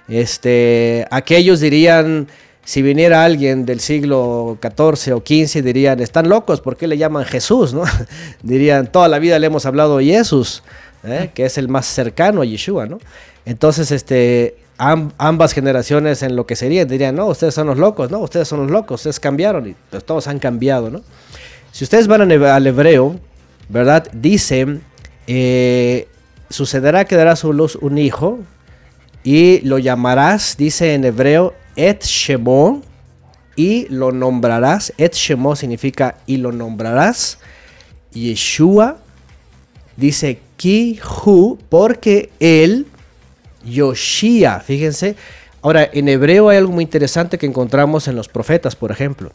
Este, 0.09 1.07
aquellos 1.11 1.61
dirían, 1.61 2.27
si 2.65 2.83
viniera 2.83 3.25
alguien 3.25 3.65
del 3.65 3.79
siglo 3.79 4.59
XIV 4.61 5.15
o 5.15 5.23
XV, 5.25 5.63
dirían, 5.63 6.01
están 6.01 6.29
locos, 6.29 6.61
¿por 6.61 6.77
qué 6.77 6.89
le 6.89 6.99
llaman 6.99 7.25
Jesús? 7.25 7.73
¿no? 7.73 7.85
dirían, 8.43 8.91
toda 8.91 9.09
la 9.09 9.19
vida 9.19 9.39
le 9.39 9.47
hemos 9.47 9.65
hablado 9.65 10.01
Jesús, 10.01 10.63
¿eh? 11.05 11.31
que 11.33 11.45
es 11.45 11.59
el 11.59 11.69
más 11.69 11.87
cercano 11.87 12.43
a 12.43 12.45
Yeshua, 12.45 12.87
¿no? 12.87 12.99
Entonces, 13.47 13.91
este, 13.91 14.57
ambas 14.79 15.53
generaciones 15.53 16.23
en 16.23 16.37
lo 16.37 16.47
que 16.47 16.57
sería 16.57 16.85
dirían, 16.85 17.15
no, 17.15 17.27
ustedes 17.27 17.55
son 17.55 17.67
los 17.67 17.79
locos, 17.79 18.11
no, 18.11 18.19
ustedes 18.21 18.49
son 18.49 18.61
los 18.61 18.71
locos, 18.71 19.01
ustedes 19.01 19.21
cambiaron 19.21 19.69
y 19.69 19.77
pues, 19.91 20.05
todos 20.05 20.27
han 20.27 20.39
cambiado, 20.39 20.91
¿no? 20.91 21.03
Si 21.73 21.85
ustedes 21.85 22.07
van 22.07 22.23
al 22.31 22.67
hebreo, 22.67 23.19
¿verdad? 23.69 24.09
Dice, 24.13 24.79
eh, 25.27 26.09
sucederá 26.49 27.05
que 27.05 27.17
darás 27.17 27.45
a 27.45 27.49
luz 27.49 27.77
un 27.77 27.99
hijo 27.99 28.39
y 29.23 29.61
lo 29.61 29.79
llamarás, 29.79 30.57
dice 30.57 30.95
en 30.95 31.05
hebreo, 31.05 31.55
Et 31.77 32.03
Shemo, 32.05 32.83
y 33.57 33.87
lo 33.89 34.13
nombrarás, 34.13 34.93
Et 34.99 35.13
Shemo 35.15 35.57
significa 35.57 36.17
y 36.27 36.37
lo 36.37 36.53
nombrarás, 36.53 37.39
Yeshua, 38.13 38.99
dice 39.97 40.41
Kihu, 40.57 41.59
porque 41.69 42.31
él 42.39 42.87
Yoshia, 43.65 44.61
fíjense. 44.61 45.17
Ahora, 45.63 45.89
en 45.93 46.09
hebreo 46.09 46.49
hay 46.49 46.59
algo 46.59 46.73
muy 46.73 46.85
interesante 46.85 47.39
que 47.39 47.47
encontramos 47.47 48.09
en 48.09 48.17
los 48.17 48.29
profetas, 48.29 48.77
por 48.77 48.91
ejemplo. 48.91 49.33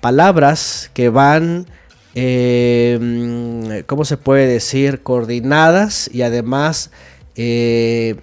Palabras 0.00 0.90
que 0.94 1.08
van, 1.08 1.66
eh, 2.14 3.82
¿cómo 3.86 4.04
se 4.04 4.16
puede 4.16 4.46
decir? 4.46 5.02
Coordinadas 5.02 6.08
y 6.12 6.22
además 6.22 6.90
eh, 7.34 8.16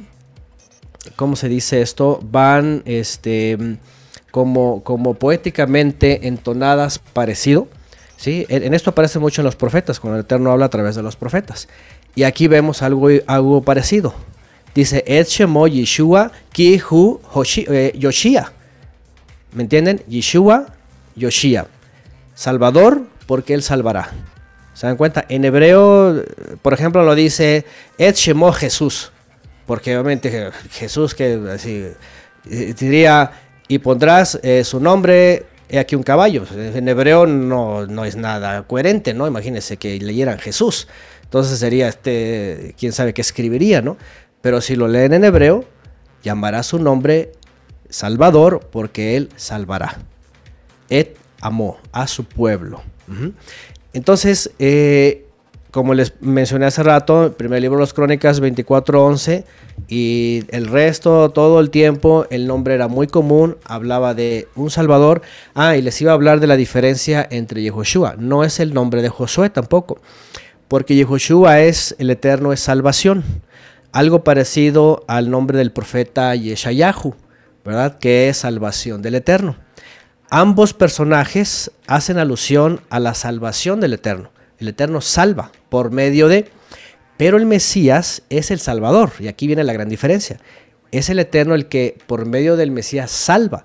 ¿cómo 1.15 1.35
se 1.35 1.49
dice 1.49 1.81
esto? 1.81 2.19
Van, 2.23 2.83
este, 2.85 3.57
como, 4.31 4.83
como 4.83 5.13
poéticamente 5.13 6.27
entonadas 6.27 6.99
parecido. 6.99 7.67
¿sí? 8.17 8.45
En, 8.49 8.73
esto 8.73 8.91
aparece 8.91 9.19
mucho 9.19 9.41
en 9.41 9.45
los 9.45 9.55
profetas, 9.55 9.99
cuando 9.99 10.17
el 10.17 10.25
Eterno 10.25 10.51
habla 10.51 10.65
a 10.65 10.69
través 10.69 10.95
de 10.95 11.03
los 11.03 11.15
profetas. 11.15 11.67
Y 12.15 12.23
aquí 12.23 12.47
vemos 12.47 12.81
algo, 12.81 13.07
algo 13.27 13.61
parecido. 13.61 14.13
Dice, 14.75 15.03
Et 15.07 15.25
Yeshua 15.25 16.31
Kihu 16.51 17.21
eh, 17.69 17.93
Yoshia. 17.97 18.51
¿Me 19.53 19.63
entienden? 19.63 20.03
Yeshua 20.07 20.65
Yoshia. 21.15 21.67
Salvador, 22.33 23.03
porque 23.25 23.53
Él 23.53 23.63
salvará. 23.63 24.11
¿Se 24.73 24.85
dan 24.85 24.97
cuenta? 24.97 25.23
En 25.29 25.45
hebreo, 25.45 26.21
por 26.61 26.73
ejemplo, 26.73 27.03
lo 27.03 27.15
dice 27.15 27.65
Et 27.97 28.17
Jesús. 28.17 29.13
Porque 29.65 29.97
obviamente 29.97 30.51
Jesús, 30.71 31.15
que 31.15 31.39
así, 31.53 31.87
eh, 32.51 32.73
diría, 32.77 33.31
y 33.69 33.79
pondrás 33.79 34.37
eh, 34.43 34.65
su 34.65 34.81
nombre, 34.81 35.45
he 35.69 35.79
aquí 35.79 35.95
un 35.95 36.03
caballo. 36.03 36.43
En 36.53 36.87
hebreo 36.89 37.25
no, 37.25 37.85
no 37.87 38.03
es 38.03 38.17
nada 38.17 38.63
coherente, 38.63 39.13
¿no? 39.13 39.25
Imagínense 39.25 39.77
que 39.77 39.97
leyeran 39.99 40.37
Jesús. 40.37 40.89
Entonces 41.23 41.57
sería 41.57 41.87
este, 41.87 42.75
quién 42.77 42.91
sabe 42.91 43.13
qué 43.13 43.21
escribiría, 43.21 43.81
¿no? 43.81 43.97
Pero 44.45 44.61
si 44.61 44.75
lo 44.75 44.87
leen 44.87 45.11
en 45.11 45.23
hebreo, 45.23 45.65
llamará 46.21 46.61
su 46.61 46.77
nombre 46.77 47.31
Salvador 47.89 48.69
porque 48.71 49.17
él 49.17 49.29
salvará. 49.37 49.97
Et 50.87 51.17
amó 51.41 51.77
a 51.91 52.05
su 52.05 52.25
pueblo. 52.25 52.83
Entonces, 53.91 54.51
eh, 54.59 55.25
como 55.71 55.95
les 55.95 56.21
mencioné 56.21 56.67
hace 56.67 56.83
rato, 56.83 57.25
el 57.25 57.31
primer 57.31 57.59
libro 57.59 57.79
de 57.79 57.85
las 57.85 57.95
Crónicas 57.95 58.39
24:11 58.39 59.45
y 59.87 60.43
el 60.49 60.67
resto, 60.67 61.31
todo 61.31 61.59
el 61.59 61.71
tiempo, 61.71 62.27
el 62.29 62.45
nombre 62.45 62.75
era 62.75 62.87
muy 62.87 63.07
común, 63.07 63.57
hablaba 63.65 64.13
de 64.13 64.47
un 64.53 64.69
Salvador. 64.69 65.23
Ah, 65.55 65.75
y 65.75 65.81
les 65.81 65.99
iba 66.03 66.11
a 66.11 66.13
hablar 66.13 66.39
de 66.39 66.45
la 66.45 66.55
diferencia 66.55 67.27
entre 67.31 67.63
Yehoshua. 67.63 68.13
No 68.19 68.43
es 68.43 68.59
el 68.59 68.75
nombre 68.75 69.01
de 69.01 69.09
Josué 69.09 69.49
tampoco, 69.49 69.97
porque 70.67 70.93
Yehoshua 70.93 71.61
es 71.61 71.95
el 71.97 72.11
eterno, 72.11 72.53
es 72.53 72.59
salvación. 72.59 73.23
Algo 73.95 74.25
parecido 74.25 75.05
al 75.07 75.31
nombre 75.31 75.57
del 75.57 75.71
profeta 75.71 76.35
Yeshayahu, 76.35 77.15
¿verdad? 77.63 77.97
Que 77.97 78.27
es 78.27 78.35
salvación 78.35 79.01
del 79.01 79.15
eterno. 79.15 79.55
Ambos 80.29 80.73
personajes 80.73 81.71
hacen 81.87 82.17
alusión 82.17 82.81
a 82.89 82.99
la 82.99 83.13
salvación 83.13 83.79
del 83.79 83.93
eterno. 83.93 84.31
El 84.59 84.67
Eterno 84.67 84.99
salva 84.99 85.49
por 85.69 85.91
medio 85.91 86.27
de... 86.27 86.51
Pero 87.15 87.37
el 87.37 87.45
Mesías 87.45 88.23
es 88.29 88.51
el 88.51 88.59
Salvador. 88.59 89.13
Y 89.17 89.29
aquí 89.29 89.47
viene 89.47 89.63
la 89.63 89.71
gran 89.71 89.87
diferencia. 89.87 90.41
Es 90.91 91.09
el 91.09 91.19
Eterno 91.19 91.55
el 91.55 91.67
que 91.67 91.97
por 92.05 92.25
medio 92.25 92.57
del 92.57 92.71
Mesías 92.71 93.11
salva. 93.11 93.63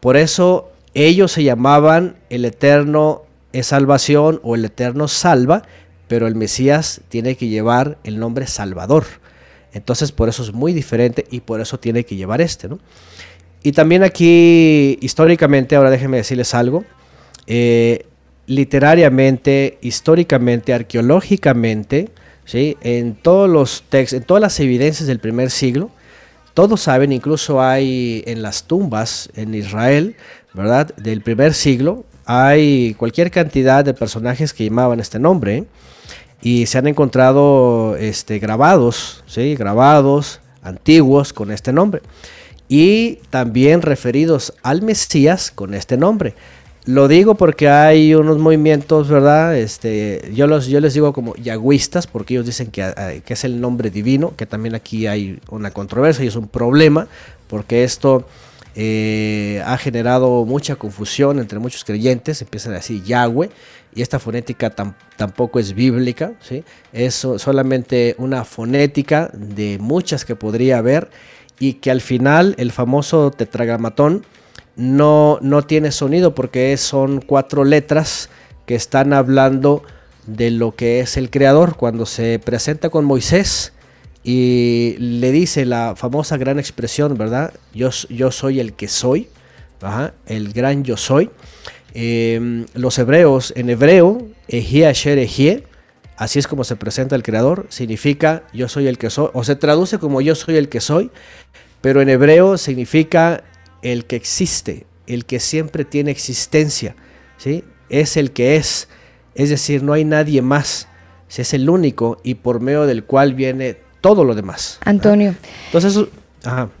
Por 0.00 0.16
eso 0.16 0.72
ellos 0.94 1.30
se 1.30 1.44
llamaban 1.44 2.16
el 2.30 2.46
Eterno 2.46 3.24
es 3.52 3.66
salvación 3.66 4.40
o 4.42 4.54
el 4.54 4.64
Eterno 4.64 5.08
salva, 5.08 5.62
pero 6.06 6.26
el 6.26 6.36
Mesías 6.36 7.02
tiene 7.10 7.36
que 7.36 7.48
llevar 7.48 7.98
el 8.02 8.18
nombre 8.18 8.46
Salvador. 8.46 9.04
Entonces 9.78 10.12
por 10.12 10.28
eso 10.28 10.42
es 10.42 10.52
muy 10.52 10.72
diferente 10.72 11.24
y 11.30 11.40
por 11.40 11.60
eso 11.60 11.78
tiene 11.78 12.04
que 12.04 12.16
llevar 12.16 12.40
este. 12.40 12.68
¿no? 12.68 12.78
Y 13.62 13.72
también 13.72 14.02
aquí 14.02 14.98
históricamente, 15.00 15.76
ahora 15.76 15.90
déjenme 15.90 16.18
decirles 16.18 16.54
algo, 16.54 16.84
eh, 17.46 18.04
literariamente, 18.46 19.78
históricamente, 19.80 20.72
arqueológicamente, 20.72 22.10
¿sí? 22.44 22.76
en 22.80 23.14
todos 23.14 23.48
los 23.48 23.84
textos, 23.88 24.18
en 24.18 24.24
todas 24.24 24.40
las 24.40 24.60
evidencias 24.60 25.06
del 25.06 25.18
primer 25.18 25.50
siglo, 25.50 25.90
todos 26.54 26.80
saben, 26.80 27.12
incluso 27.12 27.62
hay 27.62 28.24
en 28.26 28.42
las 28.42 28.64
tumbas 28.64 29.30
en 29.36 29.54
Israel, 29.54 30.16
¿verdad? 30.54 30.92
Del 30.96 31.20
primer 31.20 31.54
siglo, 31.54 32.04
hay 32.24 32.94
cualquier 32.94 33.30
cantidad 33.30 33.84
de 33.84 33.94
personajes 33.94 34.52
que 34.52 34.64
llamaban 34.64 34.98
este 34.98 35.20
nombre 35.20 35.66
y 36.42 36.66
se 36.66 36.78
han 36.78 36.86
encontrado 36.86 37.96
este, 37.96 38.38
grabados, 38.38 39.24
¿sí? 39.26 39.54
Grabados 39.56 40.40
antiguos 40.62 41.32
con 41.32 41.50
este 41.50 41.72
nombre 41.72 42.02
y 42.68 43.16
también 43.30 43.82
referidos 43.82 44.54
al 44.62 44.82
Mesías 44.82 45.50
con 45.50 45.74
este 45.74 45.96
nombre. 45.96 46.34
Lo 46.84 47.06
digo 47.06 47.34
porque 47.34 47.68
hay 47.68 48.14
unos 48.14 48.38
movimientos, 48.38 49.08
¿verdad? 49.08 49.56
Este, 49.56 50.30
yo, 50.34 50.46
los, 50.46 50.68
yo 50.68 50.80
les 50.80 50.94
digo 50.94 51.12
como 51.12 51.34
yagüistas, 51.36 52.06
porque 52.06 52.34
ellos 52.34 52.46
dicen 52.46 52.70
que, 52.70 52.82
eh, 52.82 53.20
que, 53.24 53.34
es 53.34 53.44
el 53.44 53.60
nombre 53.60 53.90
divino, 53.90 54.32
que 54.36 54.46
también 54.46 54.74
aquí 54.74 55.06
hay 55.06 55.38
una 55.50 55.70
controversia 55.70 56.24
y 56.24 56.28
es 56.28 56.36
un 56.36 56.48
problema, 56.48 57.06
porque 57.46 57.84
esto 57.84 58.26
eh, 58.74 59.62
ha 59.66 59.76
generado 59.76 60.44
mucha 60.46 60.76
confusión 60.76 61.40
entre 61.40 61.58
muchos 61.58 61.84
creyentes, 61.84 62.40
empiezan 62.40 62.72
a 62.72 62.76
decir 62.76 63.02
Yahweh, 63.02 63.50
y 63.98 64.02
esta 64.02 64.20
fonética 64.20 64.70
tampoco 65.16 65.58
es 65.58 65.74
bíblica, 65.74 66.34
¿sí? 66.40 66.62
es 66.92 67.16
solamente 67.16 68.14
una 68.18 68.44
fonética 68.44 69.28
de 69.34 69.78
muchas 69.80 70.24
que 70.24 70.36
podría 70.36 70.78
haber, 70.78 71.10
y 71.58 71.74
que 71.74 71.90
al 71.90 72.00
final 72.00 72.54
el 72.58 72.70
famoso 72.70 73.32
tetragramatón 73.32 74.24
no, 74.76 75.40
no 75.42 75.62
tiene 75.62 75.90
sonido 75.90 76.32
porque 76.32 76.76
son 76.76 77.20
cuatro 77.20 77.64
letras 77.64 78.30
que 78.66 78.76
están 78.76 79.12
hablando 79.12 79.82
de 80.28 80.52
lo 80.52 80.76
que 80.76 81.00
es 81.00 81.16
el 81.16 81.28
creador. 81.28 81.74
Cuando 81.74 82.06
se 82.06 82.38
presenta 82.38 82.90
con 82.90 83.04
Moisés 83.04 83.72
y 84.22 84.94
le 85.00 85.32
dice 85.32 85.64
la 85.64 85.94
famosa 85.96 86.36
gran 86.36 86.60
expresión, 86.60 87.18
¿verdad? 87.18 87.52
Yo, 87.74 87.90
yo 88.10 88.30
soy 88.30 88.60
el 88.60 88.74
que 88.74 88.86
soy, 88.86 89.28
el 90.26 90.52
gran 90.52 90.84
yo 90.84 90.96
soy. 90.96 91.30
Em, 91.94 92.66
los 92.74 92.98
hebreos, 92.98 93.52
en 93.56 93.70
hebreo, 93.70 94.26
Ejie 94.48 94.86
Asher 94.86 95.18
Ejie, 95.18 95.64
así 96.16 96.38
es 96.38 96.46
como 96.46 96.64
se 96.64 96.76
presenta 96.76 97.16
el 97.16 97.22
creador, 97.22 97.66
significa 97.70 98.44
yo 98.52 98.68
soy 98.68 98.88
el 98.88 98.98
que 98.98 99.10
soy, 99.10 99.30
o 99.32 99.44
se 99.44 99.56
traduce 99.56 99.98
como 99.98 100.20
yo 100.20 100.34
soy 100.34 100.56
el 100.56 100.68
que 100.68 100.80
soy, 100.80 101.10
pero 101.80 102.02
en 102.02 102.08
hebreo 102.08 102.58
significa 102.58 103.44
el 103.82 104.04
que 104.04 104.16
existe, 104.16 104.86
el 105.06 105.24
que 105.24 105.40
siempre 105.40 105.84
tiene 105.84 106.10
existencia, 106.10 106.94
¿sí? 107.36 107.64
es 107.88 108.16
el 108.16 108.32
que 108.32 108.56
es, 108.56 108.88
es 109.34 109.50
decir, 109.50 109.82
no 109.82 109.92
hay 109.92 110.04
nadie 110.04 110.42
más, 110.42 110.88
es 111.36 111.54
el 111.54 111.68
único 111.68 112.20
y 112.24 112.34
por 112.34 112.60
medio 112.60 112.86
del 112.86 113.04
cual 113.04 113.34
viene 113.34 113.76
todo 114.00 114.24
lo 114.24 114.34
demás. 114.34 114.78
Antonio. 114.84 115.34
Entonces, 115.66 116.06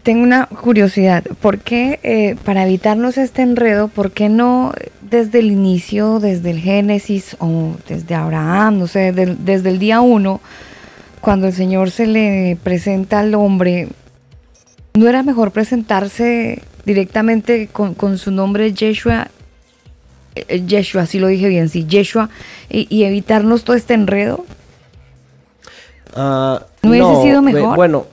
tengo 0.02 0.22
una 0.22 0.46
curiosidad, 0.46 1.24
¿por 1.40 1.58
qué, 1.58 1.98
eh, 2.02 2.36
para 2.44 2.64
evitarnos 2.64 3.18
este 3.18 3.42
enredo, 3.42 3.88
por 3.88 4.12
qué 4.12 4.28
no 4.28 4.72
desde 5.00 5.40
el 5.40 5.50
inicio, 5.50 6.20
desde 6.20 6.50
el 6.50 6.60
Génesis 6.60 7.36
o 7.40 7.74
desde 7.88 8.14
Abraham, 8.14 8.78
no 8.78 8.86
sé, 8.86 9.12
desde 9.12 9.68
el 9.68 9.78
día 9.78 10.00
uno, 10.00 10.40
cuando 11.20 11.48
el 11.48 11.52
Señor 11.52 11.90
se 11.90 12.06
le 12.06 12.56
presenta 12.62 13.20
al 13.20 13.34
hombre, 13.34 13.88
¿no 14.94 15.08
era 15.08 15.22
mejor 15.22 15.50
presentarse 15.50 16.62
directamente 16.84 17.68
con, 17.68 18.18
su 18.18 18.30
nombre 18.30 18.72
Yeshua, 18.72 19.28
eh, 20.36 20.62
Yeshua, 20.66 21.06
si 21.06 21.18
lo 21.18 21.26
dije 21.26 21.48
bien, 21.48 21.68
sí, 21.68 21.84
Yeshua, 21.84 22.30
y, 22.70 23.02
evitarnos 23.02 23.64
todo 23.64 23.76
este 23.76 23.94
enredo? 23.94 24.46
Ah, 26.14 26.62
¿No 26.82 26.90
hubiese 26.90 27.22
sido 27.22 27.42
mejor? 27.42 27.76
Bueno, 27.76 28.06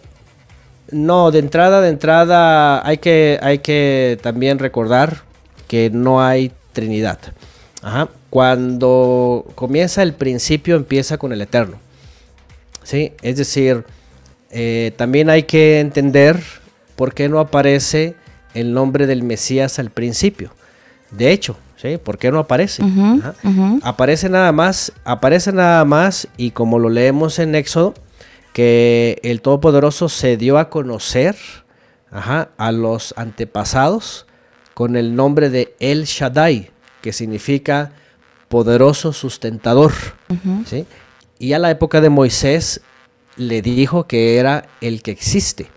no, 0.91 1.31
de 1.31 1.39
entrada, 1.39 1.81
de 1.81 1.89
entrada 1.89 2.85
hay 2.87 2.97
que, 2.97 3.39
hay 3.41 3.59
que 3.59 4.19
también 4.21 4.59
recordar 4.59 5.23
que 5.67 5.89
no 5.89 6.23
hay 6.23 6.51
Trinidad. 6.73 7.19
Cuando 8.29 9.45
comienza 9.55 10.03
el 10.03 10.13
principio, 10.13 10.75
empieza 10.75 11.17
con 11.17 11.31
el 11.31 11.41
Eterno. 11.41 11.77
¿Sí? 12.83 13.13
Es 13.21 13.37
decir, 13.37 13.85
eh, 14.51 14.91
también 14.97 15.29
hay 15.29 15.43
que 15.43 15.79
entender 15.79 16.41
por 16.95 17.13
qué 17.13 17.29
no 17.29 17.39
aparece 17.39 18.15
el 18.53 18.73
nombre 18.73 19.07
del 19.07 19.23
Mesías 19.23 19.79
al 19.79 19.89
principio. 19.89 20.51
De 21.11 21.31
hecho, 21.31 21.57
¿sí? 21.77 21.97
¿por 21.97 22.17
qué 22.17 22.31
no 22.31 22.39
aparece? 22.39 22.83
Aparece 23.83 24.29
nada 24.29 24.51
más, 24.51 24.91
aparece 25.03 25.51
nada 25.51 25.83
más 25.85 26.27
y 26.37 26.51
como 26.51 26.79
lo 26.79 26.89
leemos 26.89 27.39
en 27.39 27.55
Éxodo, 27.55 27.93
que 28.55 29.19
el 29.23 29.41
Todopoderoso 29.41 30.07
se 30.07 30.37
dio 30.37 30.57
a 30.57 30.69
conocer 30.69 31.35
a 32.09 32.71
los 32.71 33.13
antepasados 33.17 34.27
con 34.73 34.95
el 34.95 35.13
nombre 35.13 35.49
de 35.49 35.75
El 35.81 36.05
Shaddai, 36.05 36.71
que 37.01 37.11
significa 37.11 37.91
poderoso 38.47 39.11
sustentador. 39.11 39.91
Y 41.37 41.51
a 41.51 41.59
la 41.59 41.69
época 41.69 41.99
de 41.99 42.07
Moisés 42.07 42.79
le 43.35 43.61
dijo 43.61 44.07
que 44.07 44.37
era 44.37 44.69
el 44.79 45.01
que 45.01 45.11
existe. 45.11 45.67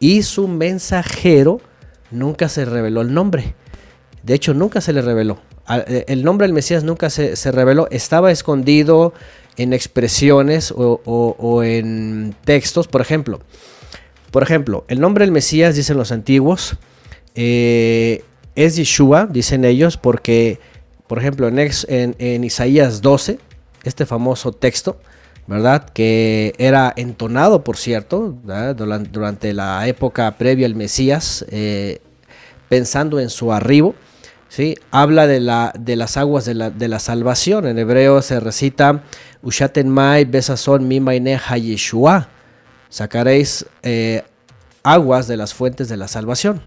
Y 0.00 0.22
su 0.22 0.48
mensajero 0.48 1.60
nunca 2.10 2.48
se 2.48 2.64
reveló 2.64 3.02
el 3.02 3.12
nombre. 3.12 3.54
De 4.22 4.32
hecho, 4.32 4.54
nunca 4.54 4.80
se 4.80 4.94
le 4.94 5.02
reveló. 5.02 5.40
Eh, 5.68 6.04
el 6.08 6.24
nombre 6.24 6.46
del 6.46 6.54
Mesías 6.54 6.84
nunca 6.84 7.10
se, 7.10 7.52
reveló. 7.52 7.88
Estaba 7.90 8.30
escondido 8.30 9.12
en 9.56 9.72
expresiones 9.72 10.72
o, 10.76 11.62
en 11.62 12.34
textos. 12.44 12.88
Por 12.88 13.00
ejemplo, 13.00 13.40
Por 14.30 14.42
ejemplo, 14.42 14.84
el 14.88 15.00
nombre 15.00 15.24
del 15.24 15.32
Mesías, 15.32 15.76
dicen 15.76 15.96
los 15.96 16.10
antiguos, 16.10 16.76
eh, 17.34 18.24
es 18.54 18.76
Yeshua, 18.76 19.26
dicen 19.26 19.64
ellos, 19.64 19.96
porque, 19.96 20.58
por 21.06 21.18
ejemplo, 21.18 21.48
en, 21.48 22.44
Isaías 22.44 23.02
12, 23.02 23.38
este 23.84 24.06
famoso 24.06 24.52
texto, 24.52 24.98
¿verdad? 25.46 25.88
Que 25.90 26.54
era 26.58 26.92
entonado, 26.96 27.64
por 27.64 27.76
cierto, 27.76 28.36
durante, 28.76 29.52
la 29.52 29.86
época 29.88 30.30
previa 30.38 30.66
al 30.66 30.74
Mesías, 30.74 31.44
eh, 31.50 32.00
pensando 32.68 33.20
en 33.20 33.30
su 33.30 33.52
arribo, 33.52 33.94
¿sí? 34.48 34.76
Habla 34.90 35.26
de, 35.26 35.40
la, 35.40 35.72
de 35.78 35.96
las 35.96 36.16
aguas 36.16 36.44
de 36.44 36.54
la, 36.54 36.70
de 36.70 36.88
la 36.88 37.00
salvación. 37.00 37.66
En 37.66 37.78
hebreo 37.78 38.22
se 38.22 38.38
recita, 38.40 39.02
Ushaten 39.44 39.88
Mai 39.88 40.24
Besason 40.24 40.86
Mi 40.86 41.00
Yeshua. 41.00 42.28
Sacaréis 42.88 43.66
eh, 43.82 44.22
aguas 44.82 45.26
de 45.28 45.36
las 45.36 45.54
fuentes 45.54 45.88
de 45.88 45.96
la 45.96 46.08
salvación. 46.08 46.62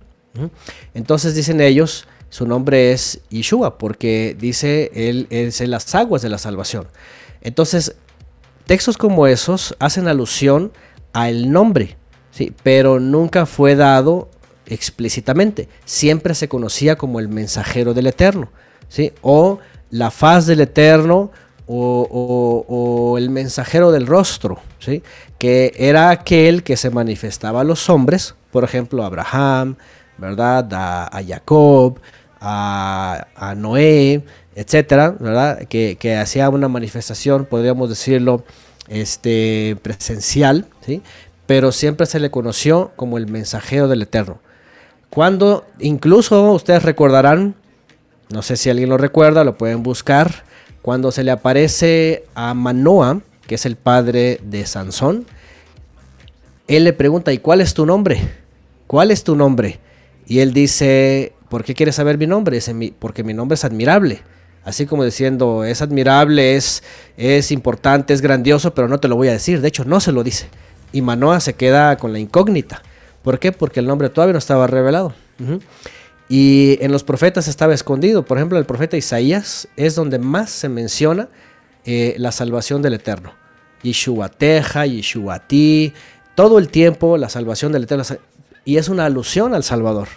Entonces 0.93 1.33
dicen 1.33 1.61
ellos, 1.61 2.07
su 2.29 2.45
nombre 2.45 2.91
es 2.91 3.21
Yeshua, 3.29 3.77
porque 3.77 4.35
dice 4.37 4.91
él 4.93 5.27
es 5.29 5.61
en 5.61 5.71
las 5.71 5.95
aguas 5.95 6.21
de 6.21 6.29
la 6.29 6.37
salvación. 6.37 6.87
Entonces, 7.41 7.95
textos 8.65 8.97
como 8.97 9.27
esos 9.27 9.75
hacen 9.79 10.07
alusión 10.07 10.71
al 11.13 11.51
nombre, 11.51 11.97
¿sí? 12.31 12.53
pero 12.63 12.99
nunca 12.99 13.45
fue 13.45 13.75
dado 13.75 14.29
explícitamente. 14.65 15.69
Siempre 15.85 16.35
se 16.35 16.49
conocía 16.49 16.97
como 16.97 17.19
el 17.19 17.29
mensajero 17.29 17.93
del 17.93 18.07
Eterno, 18.07 18.51
¿sí? 18.89 19.13
o 19.21 19.59
la 19.89 20.11
faz 20.11 20.45
del 20.45 20.61
Eterno, 20.61 21.31
o, 21.67 22.65
o 22.67 23.17
el 23.17 23.29
mensajero 23.29 23.91
del 23.91 24.07
rostro, 24.07 24.59
¿sí? 24.79 25.03
que 25.37 25.73
era 25.77 26.09
aquel 26.09 26.63
que 26.63 26.77
se 26.77 26.89
manifestaba 26.89 27.61
a 27.61 27.63
los 27.63 27.89
hombres, 27.89 28.35
por 28.51 28.63
ejemplo, 28.63 29.03
a 29.03 29.07
Abraham, 29.07 29.75
¿verdad? 30.17 30.67
A, 30.71 31.21
Jacob, 31.25 31.99
a, 32.41 33.53
Noé, 33.55 34.23
etcétera, 34.55 35.15
¿verdad? 35.19 35.67
Que, 35.67 36.17
hacía 36.17 36.49
una 36.49 36.67
manifestación, 36.67 37.45
podríamos 37.45 37.89
decirlo, 37.89 38.43
este, 38.87 39.77
presencial, 39.81 40.65
¿sí? 40.85 41.01
Pero 41.45 41.71
siempre 41.71 42.07
se 42.07 42.19
le 42.19 42.31
conoció 42.31 42.91
como 42.95 43.17
el 43.17 43.27
mensajero 43.27 43.87
del 43.87 44.01
Eterno. 44.01 44.39
Cuando, 45.09 45.65
incluso 45.79 46.51
ustedes 46.51 46.83
recordarán, 46.83 47.55
no 48.29 48.41
sé 48.41 48.57
si 48.57 48.69
alguien 48.69 48.89
lo 48.89 48.97
recuerda, 48.97 49.43
lo 49.43 49.57
pueden 49.57 49.83
buscar, 49.83 50.43
cuando 50.87 51.11
se 51.11 51.25
le 51.25 51.31
aparece 51.31 52.23
a 52.33 52.53
Manoa, 52.53 53.19
que 53.45 53.55
es 53.55 53.65
el 53.65 53.75
padre 53.75 54.39
de 54.41 54.65
Sansón, 54.65 55.25
él 56.69 56.85
le 56.85 56.93
pregunta, 56.93 57.33
¿y 57.33 57.39
cuál 57.39 57.59
es 57.59 57.73
tu 57.73 57.85
nombre? 57.85 58.21
¿Cuál 58.87 59.11
es 59.11 59.25
tu 59.25 59.35
nombre? 59.35 59.81
Y 60.27 60.39
él 60.39 60.53
dice, 60.53 61.33
¿por 61.49 61.65
qué 61.65 61.73
quieres 61.73 61.95
saber 61.95 62.17
mi 62.17 62.25
nombre? 62.25 62.55
Dice, 62.55 62.73
porque 62.99 63.25
mi 63.25 63.33
nombre 63.33 63.55
es 63.55 63.65
admirable. 63.65 64.21
Así 64.63 64.85
como 64.85 65.03
diciendo, 65.03 65.65
es 65.65 65.81
admirable, 65.81 66.55
es, 66.55 66.83
es 67.17 67.51
importante, 67.51 68.13
es 68.13 68.21
grandioso, 68.21 68.73
pero 68.73 68.87
no 68.87 68.97
te 68.97 69.09
lo 69.09 69.17
voy 69.17 69.27
a 69.27 69.33
decir. 69.33 69.59
De 69.59 69.67
hecho, 69.67 69.83
no 69.83 69.99
se 69.99 70.13
lo 70.13 70.23
dice. 70.23 70.47
Y 70.93 71.01
Manoa 71.01 71.41
se 71.41 71.55
queda 71.55 71.97
con 71.97 72.13
la 72.13 72.19
incógnita. 72.19 72.81
¿Por 73.23 73.39
qué? 73.39 73.51
Porque 73.51 73.81
el 73.81 73.87
nombre 73.87 74.07
todavía 74.07 74.31
no 74.31 74.39
estaba 74.39 74.67
revelado. 74.67 75.13
Y 76.29 76.77
en 76.81 76.91
los 76.91 77.03
profetas 77.03 77.47
estaba 77.47 77.73
escondido. 77.73 78.25
Por 78.25 78.37
ejemplo, 78.37 78.57
el 78.57 78.65
profeta 78.65 78.97
Isaías 78.97 79.67
es 79.77 79.95
donde 79.95 80.19
más 80.19 80.49
se 80.49 80.69
menciona 80.69 81.29
eh, 81.85 82.15
la 82.17 82.31
salvación 82.31 82.81
del 82.81 82.95
Eterno. 82.95 83.31
Yeshua 83.83 84.29
Teja, 84.29 84.85
Yeshua 84.85 85.39
Ti, 85.47 85.93
todo 86.35 86.59
el 86.59 86.69
tiempo 86.69 87.17
la 87.17 87.29
salvación 87.29 87.71
del 87.71 87.83
Eterno 87.83 88.03
y 88.65 88.77
es 88.77 88.89
una 88.89 89.05
alusión 89.05 89.53
al 89.53 89.63
Salvador. 89.63 90.09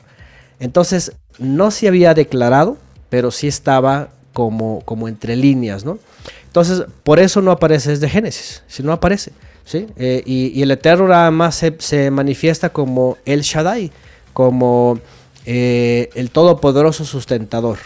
Entonces, 0.59 1.13
no 1.39 1.71
se 1.71 1.87
había 1.87 2.15
declarado, 2.15 2.77
pero 3.09 3.31
sí 3.31 3.47
estaba 3.47 4.09
como, 4.33 4.83
como 4.85 5.07
entre 5.07 5.37
líneas, 5.37 5.85
¿no? 5.85 5.99
Entonces, 6.47 6.83
por 7.05 7.21
eso 7.21 7.41
no 7.41 7.53
aparece 7.53 7.91
desde 7.91 8.09
Génesis, 8.09 8.65
si 8.67 8.83
no 8.83 8.93
aparece, 8.93 9.31
¿sí? 9.65 9.87
Eh, 9.97 10.23
y, 10.27 10.61
el 10.61 10.73
Eterno 10.73 11.07
nada 11.07 11.31
más 11.31 11.65
se, 11.79 12.11
manifiesta 12.11 12.71
como 12.71 13.19
el 13.25 13.43
Shaddai, 13.43 13.93
como 14.33 14.99
eh, 15.47 16.11
el 16.15 16.31
Todopoderoso 16.31 17.05
Sustentador, 17.05 17.79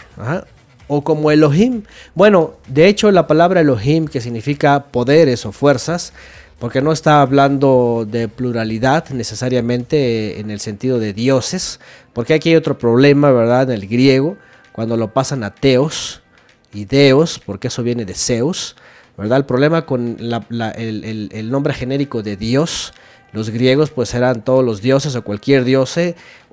o 0.87 1.03
como 1.03 1.31
Elohim. 1.31 1.83
Bueno, 2.13 2.55
de 2.67 2.87
hecho 2.87 3.11
la 3.11 3.27
palabra 3.27 3.61
Elohim, 3.61 4.07
que 4.07 4.21
significa 4.21 4.85
poderes 4.91 5.45
o 5.45 5.51
fuerzas, 5.51 6.13
porque 6.59 6.81
no 6.81 6.91
está 6.91 7.21
hablando 7.21 8.07
de 8.09 8.27
pluralidad 8.27 9.09
necesariamente 9.09 10.39
en 10.39 10.49
el 10.49 10.59
sentido 10.59 10.99
de 10.99 11.13
dioses, 11.13 11.79
porque 12.13 12.33
aquí 12.33 12.49
hay 12.49 12.55
otro 12.55 12.77
problema, 12.77 13.31
¿verdad? 13.31 13.69
En 13.69 13.81
el 13.81 13.87
griego, 13.87 14.37
cuando 14.71 14.97
lo 14.97 15.13
pasan 15.13 15.43
a 15.43 15.53
teos 15.53 16.21
y 16.73 16.85
deos, 16.85 17.41
porque 17.45 17.67
eso 17.67 17.83
viene 17.83 18.05
de 18.05 18.13
Zeus, 18.13 18.75
¿verdad? 19.17 19.39
El 19.39 19.45
problema 19.45 19.85
con 19.85 20.17
el, 20.19 21.51
nombre 21.51 21.73
genérico 21.73 22.23
de 22.23 22.37
Dios, 22.37 22.93
los 23.35 23.49
griegos 23.49 23.91
pues 23.91 24.13
eran 24.13 24.43
todos 24.43 24.63
los 24.63 24.81
dioses 24.81 25.15
o 25.15 25.23
cualquier 25.23 25.65
dios, 25.65 25.99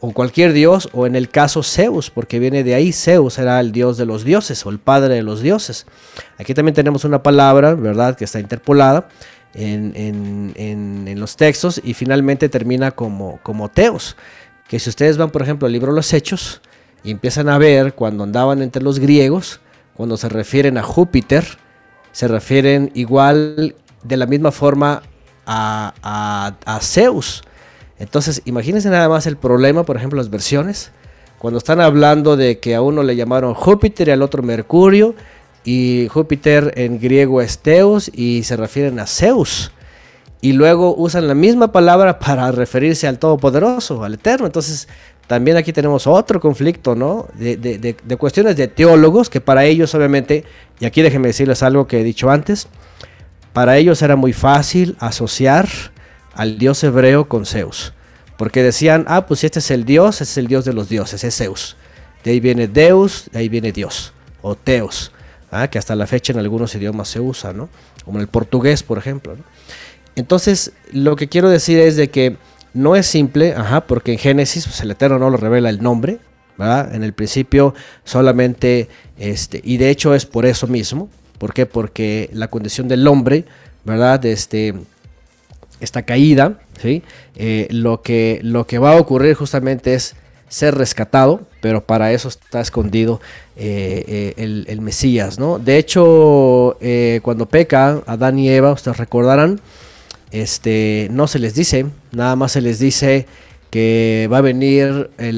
o 0.00 0.12
cualquier 0.12 0.52
dios, 0.52 0.88
o 0.92 1.06
en 1.06 1.14
el 1.14 1.28
caso 1.28 1.62
Zeus, 1.62 2.10
porque 2.10 2.40
viene 2.40 2.64
de 2.64 2.74
ahí, 2.74 2.92
Zeus 2.92 3.38
era 3.38 3.60
el 3.60 3.70
dios 3.70 3.96
de 3.96 4.04
los 4.04 4.24
dioses 4.24 4.66
o 4.66 4.70
el 4.70 4.80
padre 4.80 5.14
de 5.14 5.22
los 5.22 5.40
dioses. 5.40 5.86
Aquí 6.38 6.54
también 6.54 6.74
tenemos 6.74 7.04
una 7.04 7.22
palabra, 7.22 7.74
¿verdad? 7.74 8.16
Que 8.16 8.24
está 8.24 8.40
interpolada, 8.40 9.08
en, 9.54 11.14
los 11.18 11.36
textos 11.36 11.80
y 11.84 11.94
finalmente 11.94 12.48
termina 12.48 12.90
como, 12.90 13.38
como 13.42 13.68
teos. 13.68 14.16
Que 14.68 14.80
si 14.80 14.90
ustedes 14.90 15.18
van, 15.18 15.30
por 15.30 15.42
ejemplo, 15.42 15.66
al 15.66 15.72
libro 15.72 15.92
los 15.92 16.12
Hechos 16.12 16.62
y 17.04 17.12
empiezan 17.12 17.48
a 17.48 17.58
ver 17.58 17.94
cuando 17.94 18.24
andaban 18.24 18.60
entre 18.60 18.82
los 18.82 18.98
griegos, 18.98 19.60
cuando 19.94 20.16
se 20.16 20.28
refieren 20.28 20.78
a 20.78 20.82
Júpiter, 20.82 21.44
se 22.10 22.26
refieren 22.26 22.90
igual 22.94 23.76
de 24.02 24.16
la 24.16 24.26
misma 24.26 24.50
forma 24.50 25.02
a, 25.46 26.78
Zeus. 26.80 27.42
Entonces, 27.98 28.42
imagínense 28.44 28.90
nada 28.90 29.08
más 29.08 29.26
el 29.26 29.36
problema, 29.36 29.84
por 29.84 29.96
ejemplo, 29.96 30.18
las 30.18 30.30
versiones, 30.30 30.90
cuando 31.38 31.58
están 31.58 31.80
hablando 31.80 32.36
de 32.36 32.58
que 32.58 32.74
a 32.74 32.82
uno 32.82 33.02
le 33.02 33.16
llamaron 33.16 33.54
Júpiter 33.54 34.08
y 34.08 34.10
al 34.12 34.22
otro 34.22 34.42
Mercurio, 34.42 35.14
y 35.64 36.08
Júpiter 36.10 36.72
en 36.76 36.98
griego 36.98 37.40
es 37.40 37.58
Teos 37.58 38.10
y 38.12 38.42
se 38.42 38.56
refieren 38.56 38.98
a 38.98 39.06
Zeus. 39.06 39.72
Y 40.40 40.54
luego 40.54 40.94
usan 40.96 41.28
la 41.28 41.34
misma 41.34 41.70
palabra 41.70 42.18
para 42.18 42.50
referirse 42.50 43.06
al 43.06 43.20
Todopoderoso, 43.20 44.02
al 44.02 44.14
Eterno. 44.14 44.46
Entonces, 44.46 44.88
también 45.28 45.56
aquí 45.56 45.72
tenemos 45.72 46.06
otro 46.06 46.40
conflicto, 46.40 46.96
¿no? 46.96 47.28
De, 47.34 47.96
cuestiones 48.18 48.56
de 48.56 48.66
teólogos 48.66 49.30
que 49.30 49.40
para 49.40 49.64
ellos, 49.64 49.94
obviamente, 49.94 50.44
y 50.80 50.84
aquí 50.84 51.00
déjenme 51.00 51.28
decirles 51.28 51.62
algo 51.62 51.86
que 51.86 52.00
he 52.00 52.04
dicho 52.04 52.28
antes, 52.28 52.66
para 53.52 53.76
ellos 53.76 54.02
era 54.02 54.16
muy 54.16 54.32
fácil 54.32 54.96
asociar 54.98 55.68
al 56.34 56.58
dios 56.58 56.82
hebreo 56.84 57.28
con 57.28 57.46
Zeus. 57.46 57.92
Porque 58.36 58.62
decían, 58.62 59.04
ah, 59.08 59.26
pues 59.26 59.44
este 59.44 59.58
es 59.58 59.70
el 59.70 59.84
dios, 59.84 60.20
es 60.20 60.36
el 60.38 60.46
dios 60.46 60.64
de 60.64 60.72
los 60.72 60.88
dioses, 60.88 61.22
es 61.22 61.36
Zeus. 61.36 61.76
De 62.24 62.32
ahí 62.32 62.40
viene 62.40 62.66
Deus, 62.68 63.28
de 63.32 63.40
ahí 63.40 63.48
viene 63.48 63.72
Dios, 63.72 64.12
o 64.40 64.54
Teos. 64.54 65.12
¿ah? 65.52 65.68
que 65.68 65.78
hasta 65.78 65.94
la 65.94 66.06
fecha 66.06 66.32
en 66.32 66.40
algunos 66.40 66.74
idiomas 66.74 67.08
se 67.08 67.20
usa, 67.20 67.52
¿no? 67.52 67.68
como 68.04 68.18
en 68.18 68.22
el 68.22 68.28
portugués, 68.28 68.82
por 68.82 68.98
ejemplo. 68.98 69.36
Entonces, 70.16 70.72
lo 70.90 71.14
que 71.14 71.28
quiero 71.28 71.48
decir 71.48 71.78
es 71.78 71.96
de 71.96 72.10
que 72.10 72.36
no 72.74 72.96
es 72.96 73.06
simple, 73.06 73.54
ajá, 73.54 73.82
porque 73.86 74.12
en 74.12 74.18
Génesis 74.18 74.66
pues, 74.66 74.80
el 74.80 74.90
Eterno 74.90 75.18
no 75.18 75.30
lo 75.30 75.36
revela 75.36 75.70
el 75.70 75.82
nombre, 75.82 76.18
¿verdad? 76.58 76.94
En 76.94 77.04
el 77.04 77.12
principio 77.12 77.74
solamente, 78.04 78.88
este, 79.18 79.60
y 79.62 79.76
de 79.76 79.90
hecho 79.90 80.14
es 80.14 80.26
por 80.26 80.46
eso 80.46 80.66
mismo, 80.66 81.08
¿por 81.42 81.54
qué? 81.54 81.66
Porque 81.66 82.30
la 82.32 82.46
condición 82.46 82.86
del 82.86 83.04
hombre, 83.08 83.46
¿verdad? 83.84 84.24
Este, 84.26 84.74
esta 85.80 86.02
caída, 86.02 86.60
¿sí? 86.80 87.02
Eh, 87.34 87.66
lo, 87.70 88.00
que, 88.00 88.38
lo 88.44 88.64
que 88.68 88.78
va 88.78 88.92
a 88.92 88.96
ocurrir 88.96 89.34
justamente 89.34 89.94
es 89.94 90.14
ser 90.48 90.76
rescatado, 90.76 91.40
pero 91.60 91.82
para 91.82 92.12
eso 92.12 92.28
está 92.28 92.60
escondido 92.60 93.20
eh, 93.56 94.34
eh, 94.36 94.64
el, 94.68 94.80
Mesías, 94.82 95.40
¿no? 95.40 95.58
De 95.58 95.78
hecho, 95.78 96.78
cuando 97.22 97.46
peca 97.46 98.04
Adán 98.06 98.38
y 98.38 98.48
Eva, 98.48 98.70
ustedes 98.70 98.98
recordarán, 98.98 99.60
este, 100.30 101.08
no 101.10 101.26
se 101.26 101.40
les 101.40 101.56
dice, 101.56 101.86
nada 102.12 102.36
más 102.36 102.52
se 102.52 102.60
les 102.60 102.78
dice 102.78 103.26
que 103.70 104.28
va 104.32 104.38
a 104.38 104.42
venir 104.42 105.10
de 105.18 105.32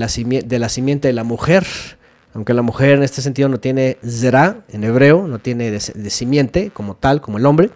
la 0.59 0.69
simiente 0.69 1.09
de 1.09 1.15
la 1.15 1.25
mujer, 1.25 1.65
aunque 2.35 2.53
la 2.53 2.63
mujer 2.63 2.91
en 2.91 3.03
este 3.03 3.23
sentido 3.23 3.49
no 3.49 3.59
tiene 3.59 3.97
zera 4.05 4.59
en 4.69 4.85
hebreo, 4.85 5.27
no 5.27 5.39
tiene 5.39 5.71
de, 5.71 5.81
simiente 5.81 6.71
como 6.71 6.95
tal, 6.95 7.21
como 7.21 7.39
el 7.39 7.47
hombre, 7.47 7.71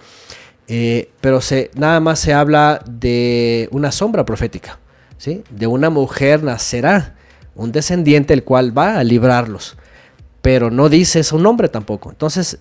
pero 1.20 1.40
se, 1.40 1.70
nada 1.74 2.00
más 2.00 2.18
se 2.18 2.34
habla 2.34 2.82
de 2.84 3.68
una 3.70 3.92
sombra 3.92 4.24
profética, 4.24 4.78
¿sí? 5.16 5.44
de 5.50 5.66
una 5.66 5.90
mujer 5.90 6.42
nacerá 6.42 7.14
un 7.58 7.72
descendiente 7.72 8.32
el 8.34 8.44
cual 8.44 8.76
va 8.76 8.98
a 8.98 9.04
librarlos, 9.04 9.76
pero 10.42 10.70
no 10.70 10.88
dice 10.88 11.24
su 11.24 11.38
nombre 11.38 11.68
tampoco. 11.68 12.10
Entonces, 12.10 12.58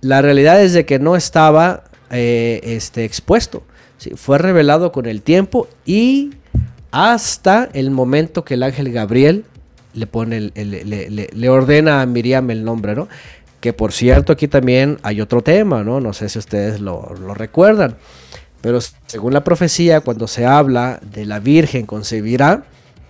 la 0.00 0.22
realidad 0.22 0.60
es 0.62 0.72
de 0.72 0.86
que 0.86 0.98
no 0.98 1.16
estaba 1.16 1.84
eh, 2.10 2.60
este, 2.64 3.04
expuesto, 3.04 3.62
fue 4.16 4.38
revelado 4.38 4.92
con 4.92 5.06
el 5.06 5.22
tiempo 5.22 5.68
y 5.84 6.30
hasta 6.90 7.68
el 7.72 7.90
momento 7.90 8.44
que 8.44 8.54
el 8.54 8.62
ángel 8.62 8.92
Gabriel 8.92 9.44
le 9.98 10.06
pone, 10.06 10.52
le, 10.54 11.48
ordena 11.48 12.02
a 12.02 12.06
Miriam 12.06 12.50
el 12.50 12.64
nombre, 12.64 12.94
¿no? 12.94 13.08
Que 13.60 13.72
por 13.72 13.92
cierto 13.92 14.32
aquí 14.32 14.48
también 14.48 14.98
hay 15.02 15.20
otro 15.20 15.42
tema, 15.42 15.82
¿no? 15.82 16.00
No 16.00 16.12
sé 16.12 16.28
si 16.28 16.38
ustedes 16.38 16.80
lo, 16.80 17.14
lo 17.20 17.34
recuerdan, 17.34 17.96
pero 18.60 18.80
según 19.06 19.32
la 19.32 19.44
profecía, 19.44 20.00
cuando 20.00 20.26
se 20.26 20.44
habla 20.46 21.00
de 21.12 21.24
la 21.24 21.38
Virgen 21.38 21.86
concebirá, 21.86 22.64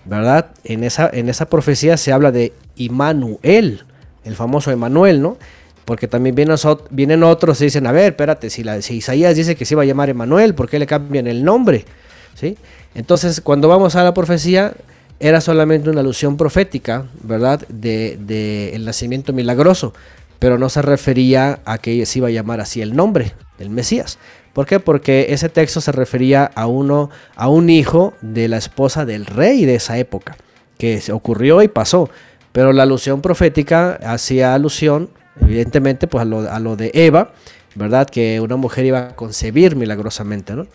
¿verdad? 0.05 0.51
En 0.65 0.85
esa, 0.85 1.09
en 1.13 1.29
esa 1.29 1.49
profecía 1.49 1.97
se 1.97 2.13
habla 2.13 2.33
de 2.33 2.53
Immanuel, 2.77 3.85
el 4.25 4.35
famoso 4.37 4.71
Emanuel, 4.71 5.23
¿no? 5.23 5.37
Porque 5.85 6.07
también 6.07 6.35
vienen, 6.35 7.23
otros 7.23 7.61
y 7.61 7.65
dicen, 7.65 7.87
a 7.87 7.93
ver, 7.93 8.13
espérate, 8.13 8.51
si, 8.51 8.63
la, 8.63 8.77
Isaías 8.77 9.37
dice 9.37 9.57
que 9.57 9.65
se 9.65 9.75
iba 9.75 9.83
a 9.83 9.87
llamar 9.87 10.11
Emanuel, 10.11 10.55
¿por 10.55 10.69
qué 10.69 10.79
le 10.79 10.87
cambian 10.87 11.27
el 11.27 11.43
nombre? 11.45 11.87
¿Sí? 12.35 12.59
Entonces, 12.95 13.41
cuando 13.41 13.69
vamos 13.69 13.97
a 13.97 14.05
la 14.05 14.13
profecía, 14.13 14.75
era 15.21 15.41
solamente 15.41 15.91
una 15.91 16.01
alusión 16.01 16.37
profética, 16.37 17.07
¿verdad? 17.23 17.67
De, 17.69 18.75
el 18.75 18.85
nacimiento 18.85 19.33
milagroso, 19.33 19.93
pero 20.39 20.59
no 20.59 20.69
se 20.69 20.83
refería 20.83 21.61
a 21.65 21.79
que 21.79 22.05
se 22.07 22.19
iba 22.19 22.29
a 22.29 22.31
llamar 22.33 22.61
así 22.61 22.81
el 22.81 22.95
nombre 22.95 23.35
del 23.59 23.71
Mesías. 23.71 24.19
¿Por 24.53 24.67
qué? 24.67 24.81
Porque 24.81 25.27
ese 25.31 25.49
texto 25.49 25.81
se 25.81 25.93
refería 25.93 26.45
a 26.45 26.67
uno, 26.67 27.11
a 27.37 27.49
un 27.49 27.71
hijo 27.71 28.15
de 28.21 28.49
la 28.49 28.57
esposa 28.57 29.05
del 29.05 29.27
rey 29.27 29.65
de 29.65 29.77
esa 29.77 29.99
época, 29.99 30.37
que 30.79 31.03
ocurrió 31.13 31.63
y 31.63 31.69
pasó. 31.69 32.11
Pero 32.53 32.73
la 32.73 32.85
alusión 32.85 33.21
profética 33.21 33.99
hacía 34.03 34.55
alusión, 34.55 35.11
evidentemente, 35.41 36.07
pues 36.07 36.23
a 36.23 36.59
lo, 36.61 36.77
de 36.77 36.91
Eva, 36.95 37.33
¿verdad? 37.75 38.09
Que 38.09 38.41
una 38.41 38.57
mujer 38.57 38.87
iba 38.87 38.99
a 38.99 39.17
concebir 39.17 39.77
milagrosamente, 39.77 40.55
¿no? 40.55 40.67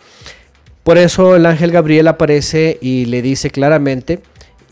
Por 0.82 0.98
eso 0.98 1.34
el 1.34 1.46
ángel 1.46 1.70
Gabriel 1.70 2.08
aparece 2.08 2.78
y 2.80 3.06
le 3.06 3.22
dice 3.22 3.50
claramente, 3.50 4.20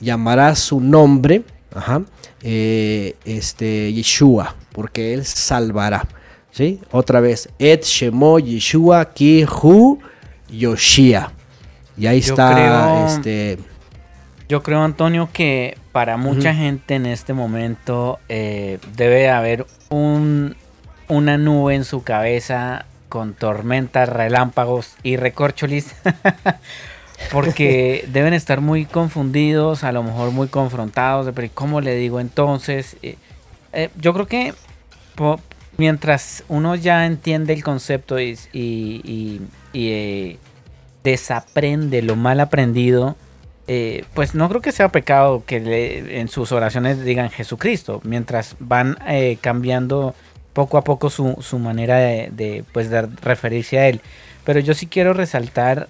llamará 0.03 0.55
su 0.55 0.81
nombre, 0.81 1.45
ajá, 1.75 2.03
eh, 2.43 3.17
este, 3.25 3.93
Yeshua, 3.93 4.55
porque 4.73 5.15
él 5.15 5.25
salvará. 5.25 6.07
¿sí? 6.51 6.81
Otra 6.91 7.21
vez, 7.21 7.49
Et 7.59 7.83
Shemo 7.83 8.39
Yeshua 8.39 9.15
Ki 9.15 9.47
Hu 9.47 9.99
Yoshia. 10.51 11.33
Y 11.97 12.07
ahí 12.07 12.19
está 12.19 13.07
este 13.07 13.59
yo 14.53 14.63
creo, 14.63 14.83
Antonio, 14.83 15.31
que 15.33 15.79
para 15.93 16.19
mucha 16.19 16.55
gente 16.55 16.95
en 16.95 17.07
este 17.07 17.33
momento 17.33 18.19
eh, 18.29 18.79
debe 18.97 19.31
haber 19.31 19.65
un, 19.89 20.57
una 21.09 21.39
nube 21.39 21.75
en 21.75 21.87
su 21.87 22.03
cabeza 22.03 22.85
con 23.09 23.33
tormentas, 23.33 24.11
relámpagos 24.11 24.97
y 25.03 25.17
recorcholis. 25.17 25.95
porque 27.31 28.09
deben 28.09 28.35
estar 28.35 28.61
muy 28.61 28.85
confundidos, 28.85 29.85
a 29.85 29.93
lo 29.93 30.03
mejor 30.03 30.31
muy 30.31 30.49
confrontados. 30.49 31.31
Pero 31.35 31.49
¿Cómo 31.55 31.81
le 31.81 31.95
digo 31.95 32.21
entonces? 32.21 32.97
Eh, 33.03 33.17
eh, 33.73 33.91
yo 33.99 34.13
creo 34.13 34.27
que 34.27 34.55
mientras 35.77 36.45
uno 36.49 36.75
ya 36.75 37.07
entiende 37.07 37.53
el 37.53 37.63
concepto 37.63 38.21
y, 38.21 39.41
eh, 39.75 40.37
desaprende 41.05 42.03
lo 42.03 42.17
mal 42.17 42.41
aprendido, 42.41 43.17
pues 44.15 44.35
no 44.35 44.49
creo 44.51 44.61
que 44.61 44.71
sea 44.71 44.91
pecado 44.91 45.45
que 45.47 46.21
en 46.21 46.29
sus 46.29 46.53
oraciones 46.53 47.03
digan 47.03 47.31
Jesucristo, 47.31 48.01
mientras 48.05 48.57
van 48.59 48.99
cambiando 49.41 50.15
poco 50.53 50.77
a 50.77 50.85
poco 50.85 51.11
su, 51.11 51.59
manera 51.59 51.97
de, 51.97 52.65
pues, 52.73 52.91
de 52.91 53.03
referirse 53.23 53.79
a 53.79 53.89
él. 53.89 54.01
Pero 54.45 54.61
yo 54.61 54.75
sí 54.75 54.87
quiero 54.87 55.13
resaltar 55.15 55.89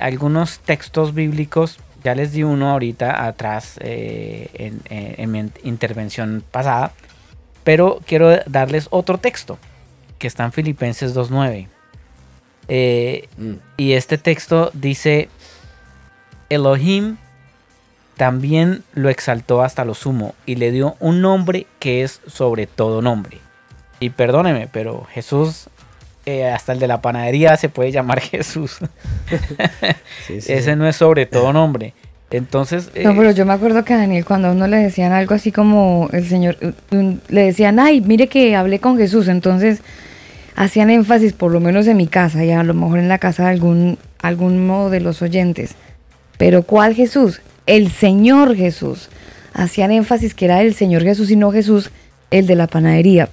algunos 0.00 0.60
textos 0.60 1.14
bíblicos. 1.14 1.78
Ya 2.02 2.14
les 2.14 2.32
di 2.32 2.42
uno 2.42 2.70
ahorita 2.70 3.24
atrás 3.26 3.78
en 3.82 5.30
mi 5.30 5.50
intervención 5.62 6.44
pasada 6.50 6.92
pero 7.64 8.00
quiero 8.06 8.38
darles 8.46 8.86
otro 8.90 9.18
texto 9.18 9.58
que 10.18 10.26
está 10.26 10.44
en 10.44 10.52
Filipenses 10.52 11.16
2.9. 11.16 11.66
Eh, 12.68 13.28
mm. 13.36 13.52
Y 13.78 13.92
este 13.94 14.18
texto 14.18 14.70
dice, 14.74 15.28
Elohim 16.50 17.16
también 18.16 18.84
lo 18.92 19.08
exaltó 19.08 19.62
hasta 19.62 19.84
lo 19.84 19.94
sumo 19.94 20.34
y 20.46 20.54
le 20.54 20.70
dio 20.70 20.96
un 21.00 21.20
nombre 21.20 21.66
que 21.80 22.02
es 22.02 22.20
sobre 22.26 22.66
todo 22.66 23.02
nombre. 23.02 23.38
Y 23.98 24.10
perdóneme, 24.10 24.68
pero 24.70 25.04
Jesús, 25.10 25.68
eh, 26.26 26.46
hasta 26.46 26.72
el 26.72 26.78
de 26.78 26.86
la 26.86 27.02
panadería 27.02 27.56
se 27.56 27.68
puede 27.68 27.92
llamar 27.92 28.20
Jesús. 28.20 28.78
Ese 30.28 30.76
no 30.76 30.88
es 30.88 30.96
sobre 30.96 31.26
todo 31.26 31.52
nombre. 31.52 31.94
Entonces... 32.30 32.90
No, 33.02 33.14
pero 33.14 33.30
eh, 33.30 33.34
yo 33.34 33.46
me 33.46 33.52
acuerdo 33.52 33.84
que 33.84 33.94
a 33.94 33.98
Daniel 33.98 34.24
cuando 34.24 34.48
a 34.48 34.52
uno 34.52 34.66
le 34.66 34.78
decían 34.78 35.12
algo 35.12 35.34
así 35.34 35.52
como 35.52 36.08
el 36.12 36.26
Señor, 36.26 36.56
le 36.90 37.42
decían, 37.42 37.78
ay, 37.78 38.00
mire 38.00 38.26
que 38.28 38.56
hablé 38.56 38.80
con 38.80 38.96
Jesús, 38.96 39.28
entonces 39.28 39.82
hacían 40.56 40.90
énfasis, 40.90 41.32
por 41.32 41.52
lo 41.52 41.60
menos 41.60 41.86
en 41.86 41.96
mi 41.96 42.06
casa 42.06 42.44
y 42.44 42.50
a 42.50 42.62
lo 42.62 42.74
mejor 42.74 42.98
en 42.98 43.08
la 43.08 43.18
casa 43.18 43.44
de 43.44 43.50
algún, 43.50 43.98
alguno 44.20 44.90
de 44.90 45.00
los 45.00 45.22
oyentes. 45.22 45.74
Pero 46.38 46.62
¿cuál 46.62 46.94
Jesús? 46.94 47.40
El 47.66 47.90
Señor 47.90 48.56
Jesús. 48.56 49.10
Hacían 49.52 49.92
énfasis 49.92 50.34
que 50.34 50.46
era 50.46 50.62
el 50.62 50.74
Señor 50.74 51.02
Jesús 51.02 51.30
y 51.30 51.36
no 51.36 51.52
Jesús, 51.52 51.90
el 52.30 52.46
de 52.46 52.56
la 52.56 52.66
panadería. 52.66 53.28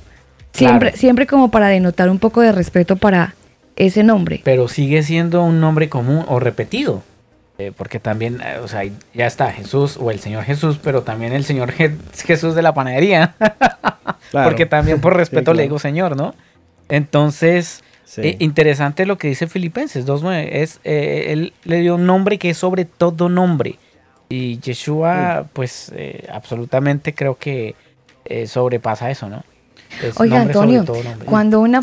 Siempre, 0.54 0.92
siempre 0.94 1.28
como 1.28 1.50
para 1.52 1.68
denotar 1.68 2.10
un 2.10 2.20
poco 2.20 2.42
de 2.42 2.52
respeto 2.52 2.96
para 2.96 3.36
ese 3.76 4.04
nombre. 4.04 4.42
Pero 4.44 4.68
sigue 4.68 5.04
siendo 5.04 5.44
un 5.44 5.60
nombre 5.60 5.90
común 5.90 6.26
o 6.28 6.40
repetido. 6.40 7.04
Eh, 7.62 7.72
porque 7.76 8.00
también, 8.00 8.42
eh, 8.42 8.58
o 8.58 8.68
sea, 8.68 8.82
ya 9.14 9.28
está 9.28 9.52
Jesús 9.52 9.98
o 10.00 10.10
el 10.10 10.20
Señor 10.20 10.44
Jesús, 10.46 10.80
pero 10.82 11.04
también 11.04 11.32
el 11.32 11.44
Señor 11.44 11.72
Jesús 11.72 12.56
de 12.56 12.62
la 12.64 12.74
panadería. 12.74 13.36
porque 14.32 14.66
también 14.66 15.00
por 15.00 15.16
respeto 15.18 15.54
le 15.54 15.64
digo 15.64 15.78
Señor, 15.78 16.16
¿no? 16.18 16.34
Entonces, 16.90 17.84
eh, 18.18 18.36
interesante 18.40 19.06
lo 19.06 19.20
que 19.20 19.28
dice 19.28 19.46
Filipenses 19.46 20.08
2.9. 20.08 20.50
Es, 20.52 20.80
él 20.84 21.54
le 21.64 21.82
dio 21.82 21.96
un 21.96 22.08
nombre 22.08 22.40
que 22.40 22.50
es 22.50 22.58
sobre 22.58 22.86
todo 22.86 23.30
nombre. 23.30 23.78
Y 24.28 24.60
Yeshua, 24.60 25.46
pues, 25.54 25.94
absolutamente 26.32 27.14
creo 27.14 27.38
que 27.38 27.76
sobrepasa 28.48 29.12
eso, 29.12 29.30
¿no? 29.30 29.44
Oiga, 30.18 30.42
Antonio, 30.42 30.86
cuando 31.26 31.60
una, 31.60 31.80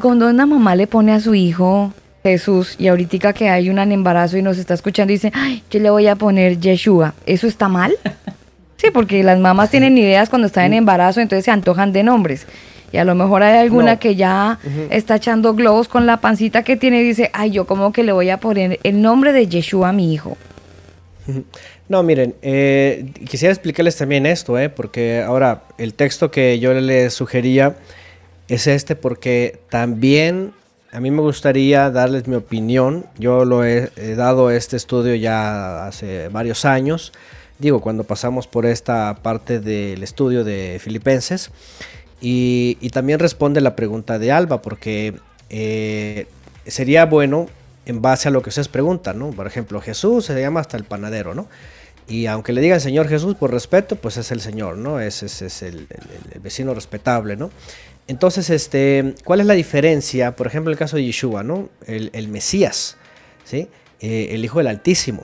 cuando 0.00 0.28
una 0.28 0.46
mamá 0.46 0.74
le 0.74 0.86
pone 0.86 1.12
a 1.12 1.20
su 1.20 1.34
hijo 1.34 1.92
Jesús 2.22 2.76
y 2.78 2.88
ahorita 2.88 3.32
que 3.32 3.48
hay 3.48 3.70
un 3.70 3.78
embarazo 3.78 4.36
y 4.36 4.42
nos 4.42 4.58
está 4.58 4.74
escuchando 4.74 5.12
y 5.12 5.16
dice, 5.16 5.32
ay, 5.34 5.62
yo 5.70 5.80
le 5.80 5.90
voy 5.90 6.06
a 6.06 6.16
poner 6.16 6.58
Yeshua, 6.58 7.14
¿eso 7.26 7.46
está 7.46 7.68
mal? 7.68 7.94
Sí, 8.76 8.90
porque 8.90 9.22
las 9.22 9.38
mamás 9.38 9.68
tienen 9.68 9.98
ideas 9.98 10.30
cuando 10.30 10.46
están 10.46 10.64
en 10.64 10.72
embarazo, 10.72 11.20
entonces 11.20 11.44
se 11.44 11.50
antojan 11.50 11.92
de 11.92 12.02
nombres. 12.02 12.46
Y 12.92 12.96
a 12.96 13.04
lo 13.04 13.14
mejor 13.14 13.42
hay 13.42 13.58
alguna 13.58 13.98
que 13.98 14.16
ya 14.16 14.58
está 14.88 15.16
echando 15.16 15.54
globos 15.54 15.86
con 15.86 16.06
la 16.06 16.16
pancita 16.22 16.62
que 16.62 16.76
tiene 16.76 17.02
y 17.02 17.04
dice, 17.04 17.30
ay, 17.34 17.50
yo 17.50 17.66
como 17.66 17.92
que 17.92 18.02
le 18.02 18.12
voy 18.12 18.30
a 18.30 18.40
poner 18.40 18.80
el 18.82 19.02
nombre 19.02 19.34
de 19.34 19.46
Yeshua 19.46 19.90
a 19.90 19.92
mi 19.92 20.14
hijo. 20.14 20.38
No, 21.90 22.04
miren, 22.04 22.36
eh, 22.40 23.10
quisiera 23.28 23.52
explicarles 23.52 23.96
también 23.96 24.24
esto, 24.24 24.56
eh, 24.56 24.68
porque 24.68 25.24
ahora 25.26 25.64
el 25.76 25.94
texto 25.94 26.30
que 26.30 26.60
yo 26.60 26.72
les 26.72 27.12
sugería 27.12 27.74
es 28.46 28.68
este, 28.68 28.94
porque 28.94 29.58
también 29.70 30.52
a 30.92 31.00
mí 31.00 31.10
me 31.10 31.20
gustaría 31.20 31.90
darles 31.90 32.28
mi 32.28 32.36
opinión. 32.36 33.06
Yo 33.18 33.44
lo 33.44 33.64
he, 33.64 33.90
dado 34.14 34.52
este 34.52 34.76
estudio 34.76 35.16
ya 35.16 35.88
hace 35.88 36.28
varios 36.28 36.64
años. 36.64 37.12
Digo, 37.58 37.80
cuando 37.80 38.04
pasamos 38.04 38.46
por 38.46 38.66
esta 38.66 39.16
parte 39.20 39.58
del 39.58 40.04
estudio 40.04 40.44
de 40.44 40.78
Filipenses. 40.80 41.50
Y, 42.20 42.76
también 42.92 43.18
responde 43.18 43.60
la 43.60 43.74
pregunta 43.74 44.20
de 44.20 44.30
Alba, 44.30 44.62
porque 44.62 45.14
eh, 45.48 46.28
sería 46.68 47.04
bueno 47.06 47.48
en 47.84 48.00
base 48.00 48.28
a 48.28 48.30
lo 48.30 48.42
que 48.42 48.50
ustedes 48.50 48.68
preguntan, 48.68 49.18
¿no? 49.18 49.30
Por 49.30 49.48
ejemplo, 49.48 49.80
Jesús 49.80 50.26
se 50.26 50.40
llama 50.40 50.60
hasta 50.60 50.76
el 50.76 50.84
panadero, 50.84 51.34
¿no? 51.34 51.48
Y 52.08 52.26
aunque 52.26 52.52
le 52.52 52.60
digan 52.60 52.80
Señor 52.80 53.08
Jesús 53.08 53.36
por 53.36 53.52
respeto, 53.52 53.96
pues 53.96 54.16
es 54.16 54.30
el 54.32 54.40
Señor, 54.40 54.76
¿no? 54.76 55.00
Es, 55.00 55.22
es, 55.22 55.62
el, 55.62 55.86
el, 56.32 56.40
vecino 56.40 56.74
respetable, 56.74 57.36
¿no? 57.36 57.50
Entonces, 58.08 58.50
este, 58.50 59.14
¿cuál 59.24 59.40
es 59.40 59.46
la 59.46 59.54
diferencia? 59.54 60.34
Por 60.34 60.48
ejemplo, 60.48 60.72
el 60.72 60.78
caso 60.78 60.96
de 60.96 61.04
Yeshua, 61.04 61.44
¿no? 61.44 61.68
El, 61.86 62.28
Mesías, 62.28 62.96
¿sí? 63.44 63.68
Eh, 64.00 64.30
el 64.32 64.44
Hijo 64.44 64.58
del 64.58 64.66
Altísimo. 64.66 65.22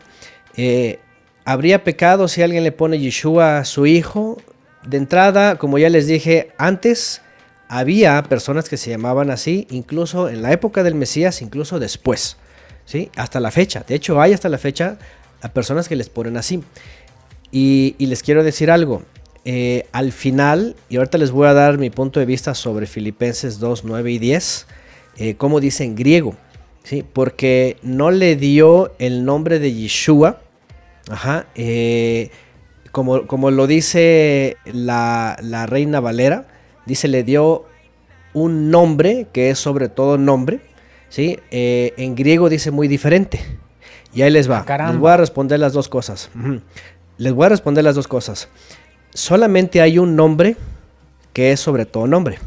Eh, 0.57 1.01
¿Habría 1.45 1.83
pecado 1.83 2.29
si 2.29 2.43
alguien 2.43 2.63
le 2.63 2.73
pone 2.73 2.99
Yeshua 2.99 3.59
a 3.59 3.65
su 3.65 3.87
hijo? 3.87 4.41
De 4.85 4.97
entrada, 4.97 5.57
como 5.57 5.79
ya 5.79 5.91
les 5.91 6.07
dije 6.07 6.53
antes, 6.59 7.23
había 7.69 8.23
personas 8.23 8.69
que 8.69 8.77
se 8.77 8.91
llamaban 8.91 9.31
así, 9.31 9.67
incluso 9.71 10.29
en 10.29 10.43
la 10.43 10.53
época 10.53 10.83
del 10.85 10.95
Mesías, 10.95 11.43
incluso 11.43 11.79
después, 11.81 12.37
¿sí? 12.85 13.11
Hasta 13.17 13.41
la 13.41 13.51
fecha. 13.51 13.85
De 13.87 13.95
hecho, 13.97 14.21
hay 14.21 14.33
hasta 14.33 14.49
la 14.49 14.59
fecha 14.59 14.99
a 15.47 15.53
personas 15.53 15.89
que 15.89 15.97
les 15.97 16.09
ponen 16.09 16.37
así. 16.37 16.63
Y, 17.51 17.95
les 17.99 18.23
quiero 18.23 18.45
decir 18.45 18.71
algo. 18.71 19.03
Eh, 19.45 19.87
al 19.93 20.13
final, 20.13 20.75
y 20.89 20.97
ahorita 20.97 21.19
les 21.19 21.31
voy 21.31 21.47
a 21.47 21.55
dar 21.55 21.79
mi 21.79 21.89
punto 21.89 22.19
de 22.19 22.27
vista 22.27 22.55
sobre 22.55 22.87
Filipenses 22.87 23.61
2, 23.61 23.85
9 23.85 24.11
y 24.11 24.19
10, 24.19 24.67
eh, 25.19 25.35
como 25.37 25.61
dice 25.61 25.85
en 25.85 25.95
griego, 25.95 26.35
¿sí? 26.83 27.05
porque 27.11 27.77
no 27.83 28.11
le 28.11 28.35
dio 28.35 28.93
el 28.99 29.25
nombre 29.25 29.59
de 29.61 29.73
Yeshua, 29.73 30.41
Ajá. 31.09 31.47
Eh, 31.55 32.31
como, 32.91 33.29
como, 33.29 33.53
lo 33.53 33.69
dice 33.69 34.57
la, 34.65 35.39
la, 35.41 35.67
Reina 35.67 36.01
Valera, 36.01 36.49
dice, 36.85 37.07
le 37.07 37.23
dio 37.23 37.67
un 38.35 38.73
nombre 38.73 39.29
que 39.33 39.51
es 39.51 39.61
sobre 39.61 39.89
todo 39.89 40.19
nombre. 40.19 40.59
¿sí? 41.09 41.39
En 41.53 42.17
griego 42.17 42.49
dice 42.49 42.73
muy 42.73 42.89
diferente. 42.89 43.39
Y 44.17 44.23
ahí 44.23 44.31
les 44.31 44.51
va. 44.51 44.65
Ah, 44.67 44.89
les 44.91 44.99
voy 44.99 45.11
a 45.11 45.19
responder 45.19 45.61
las 45.61 45.75
dos 45.75 45.91
cosas. 45.91 46.31
Les 47.19 47.35
voy 47.35 47.45
a 47.45 47.49
responder 47.51 47.85
las 47.85 47.97
dos 47.97 48.09
cosas. 48.09 48.49
Solamente 49.13 49.83
hay 49.83 49.99
un 49.99 50.17
nombre 50.17 50.57
que 51.35 51.53
es 51.53 51.61
sobre 51.61 51.85
todo 51.85 52.07
nombre. 52.07 52.39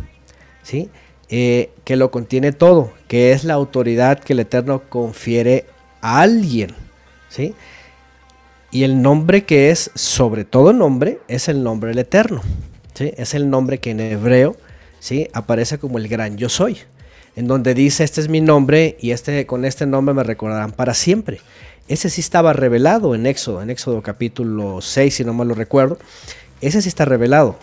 ¿sí? 0.64 0.90
Eh, 1.30 1.70
que 1.84 1.96
lo 1.96 2.10
contiene 2.10 2.54
todo, 2.54 2.92
que 3.08 3.34
es 3.34 3.44
la 3.44 3.54
autoridad 3.54 4.18
que 4.18 4.34
el 4.34 4.40
Eterno 4.40 4.82
confiere 4.90 5.68
a 6.02 6.22
alguien. 6.22 6.74
¿sí? 7.30 7.54
Y 8.72 8.82
el 8.82 9.04
nombre 9.04 9.46
que 9.46 9.70
es 9.70 9.92
sobre 9.94 10.46
todo 10.46 10.74
nombre 10.74 11.20
es 11.28 11.50
el 11.50 11.62
nombre 11.62 11.90
del 11.90 12.00
Eterno. 12.00 12.42
¿sí? 12.96 13.14
Es 13.16 13.36
el 13.36 13.48
nombre 13.48 13.78
que 13.78 13.92
en 13.92 14.00
hebreo 14.00 14.56
¿sí? 15.00 15.28
aparece 15.34 15.78
como 15.78 16.00
el 16.00 16.08
gran 16.08 16.36
yo 16.36 16.50
soy. 16.50 16.80
En 17.40 17.48
donde 17.48 17.74
dice, 17.74 18.04
este 18.04 18.20
es 18.20 18.28
mi 18.28 18.42
nombre 18.42 18.98
y 19.00 19.12
este, 19.12 19.46
con 19.46 19.64
este 19.64 19.86
nombre 19.86 20.14
me 20.14 20.24
recordarán 20.24 20.74
para 20.74 20.94
siempre. 20.94 21.40
Ese 21.88 22.10
sí 22.10 22.20
estaba 22.20 22.52
revelado 22.52 23.16
en 23.16 23.26
Éxodo, 23.26 23.62
en 23.62 23.70
Éxodo 23.70 24.02
capítulo 24.02 24.82
6, 24.82 25.16
si 25.16 25.24
no 25.24 25.34
mal 25.34 25.48
lo 25.48 25.54
recuerdo. 25.54 25.98
Ese 26.60 26.82
sí 26.82 26.90
está 26.90 27.06
revelado. 27.06 27.58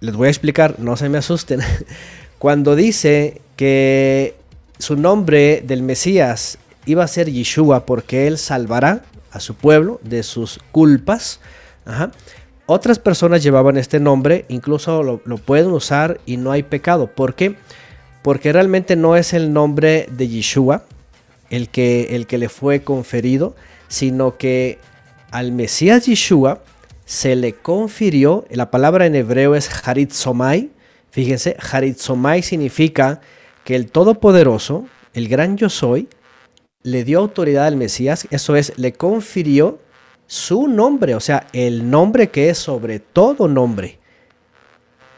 Les 0.00 0.16
voy 0.16 0.26
a 0.26 0.30
explicar, 0.30 0.80
no 0.80 0.96
se 0.96 1.08
me 1.08 1.18
asusten. 1.18 1.60
Cuando 2.40 2.74
dice 2.74 3.40
que 3.54 4.34
su 4.80 4.96
nombre 4.96 5.62
del 5.64 5.84
Mesías 5.84 6.58
iba 6.84 7.04
a 7.04 7.06
ser 7.06 7.30
Yeshua 7.30 7.86
porque 7.86 8.26
él 8.26 8.38
salvará 8.38 9.04
a 9.30 9.38
su 9.38 9.54
pueblo 9.54 10.00
de 10.02 10.24
sus 10.24 10.58
culpas. 10.72 11.38
Otras 12.66 12.98
personas 12.98 13.44
llevaban 13.44 13.76
este 13.76 14.00
nombre, 14.00 14.46
incluso 14.48 15.04
lo, 15.04 15.18
pueden 15.38 15.70
usar 15.70 16.20
y 16.26 16.38
no 16.38 16.50
hay 16.50 16.64
pecado. 16.64 17.06
¿Por 17.06 17.36
qué? 17.36 17.50
Porque 17.50 17.81
realmente 18.52 18.96
no 18.96 19.16
es 19.16 19.32
el 19.32 19.52
nombre 19.52 20.08
de 20.10 20.28
Yeshua 20.28 20.84
el 21.50 21.68
que, 21.68 22.16
el 22.16 22.26
que 22.26 22.38
le 22.38 22.48
fue 22.48 22.82
conferido, 22.82 23.54
sino 23.88 24.38
que 24.38 24.78
al 25.30 25.52
Mesías 25.52 26.06
Yeshua 26.06 26.62
se 27.04 27.36
le 27.36 27.52
confirió, 27.52 28.46
la 28.50 28.70
palabra 28.70 29.06
en 29.06 29.14
hebreo 29.14 29.54
es 29.54 29.68
Haritzomai, 29.84 30.70
Fíjense, 31.12 31.56
Haritzomai 31.60 32.40
significa 32.40 33.20
que 33.64 33.76
el 33.76 33.90
Todopoderoso, 33.90 34.86
el 35.12 35.28
gran 35.28 35.58
yo 35.58 35.68
soy, 35.68 36.08
le 36.82 37.04
dio 37.04 37.18
autoridad 37.18 37.66
al 37.66 37.76
Mesías, 37.76 38.26
eso 38.30 38.56
es, 38.56 38.72
le 38.78 38.94
confirió 38.94 39.78
su 40.26 40.68
nombre, 40.68 41.14
o 41.14 41.20
sea, 41.20 41.46
el 41.52 41.90
nombre 41.90 42.30
que 42.30 42.48
es 42.48 42.56
sobre 42.56 42.98
todo 42.98 43.46
nombre. 43.46 43.98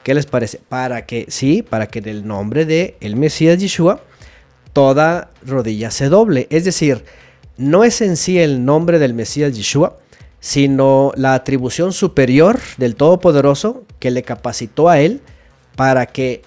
¿Qué 0.05 0.15
les 0.15 0.27
parece? 0.27 0.61
Para 0.69 1.07
que, 1.07 1.25
sí, 1.29 1.63
para 1.63 1.87
que 1.89 1.99
en 1.99 2.09
el 2.09 2.27
nombre 2.27 2.67
de 2.67 2.97
el 3.01 3.17
Mesías 3.17 3.59
Yeshua, 3.59 4.03
toda 4.75 5.31
rodilla 5.45 5.91
se 5.91 6.11
doble. 6.11 6.47
Es 6.51 6.65
decir, 6.65 7.05
no 7.57 7.85
es 7.85 8.03
en 8.03 8.19
sí 8.19 8.39
el 8.39 8.67
nombre 8.67 8.99
del 8.99 9.15
Mesías 9.15 9.57
Yeshua, 9.57 9.97
sino 10.41 11.13
la 11.17 11.33
atribución 11.33 11.95
superior 11.95 12.61
del 12.77 12.97
Todopoderoso 12.97 13.85
que 13.99 14.11
le 14.11 14.23
capacitó 14.23 14.91
a 14.91 15.01
él 15.01 15.23
para 15.75 16.05
que 16.05 16.43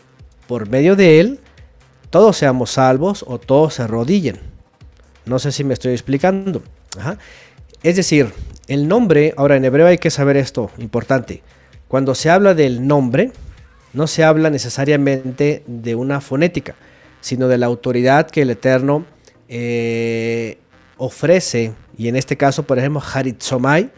por 0.46 0.70
medio 0.70 0.96
de 0.96 1.20
él 1.20 1.40
todos 2.12 2.38
seamos 2.38 2.70
salvos 2.70 3.26
o 3.28 3.40
todos 3.40 3.74
se 3.74 3.82
arrodillen. 3.82 4.40
No 5.26 5.40
sé 5.40 5.52
si 5.52 5.64
me 5.64 5.74
estoy 5.74 5.94
explicando. 5.94 6.62
Es 7.82 7.96
decir, 7.96 8.32
el 8.68 8.88
nombre, 8.88 9.34
ahora 9.36 9.56
en 9.56 9.66
hebreo 9.66 9.88
hay 9.88 9.98
que 9.98 10.12
saber 10.12 10.38
esto, 10.38 10.70
importante. 10.78 11.42
Cuando 11.88 12.14
se 12.14 12.30
habla 12.30 12.54
del 12.54 12.86
nombre, 12.86 13.32
no 13.98 14.08
se 14.08 14.24
habla 14.24 14.50
necesariamente 14.50 15.64
de 15.68 15.96
una 15.96 16.22
fonética, 16.22 16.76
sino 17.20 17.48
de 17.48 17.58
la 17.58 17.66
autoridad 17.66 18.30
que 18.30 18.44
el 18.44 18.52
Eterno 18.52 19.06
eh, 19.50 20.60
ofrece, 20.98 21.74
y 21.98 22.08
en 22.08 22.16
este 22.16 22.38
caso, 22.38 22.64
por 22.64 22.80
ejemplo, 22.80 23.02
Haritzomai, 23.14 23.90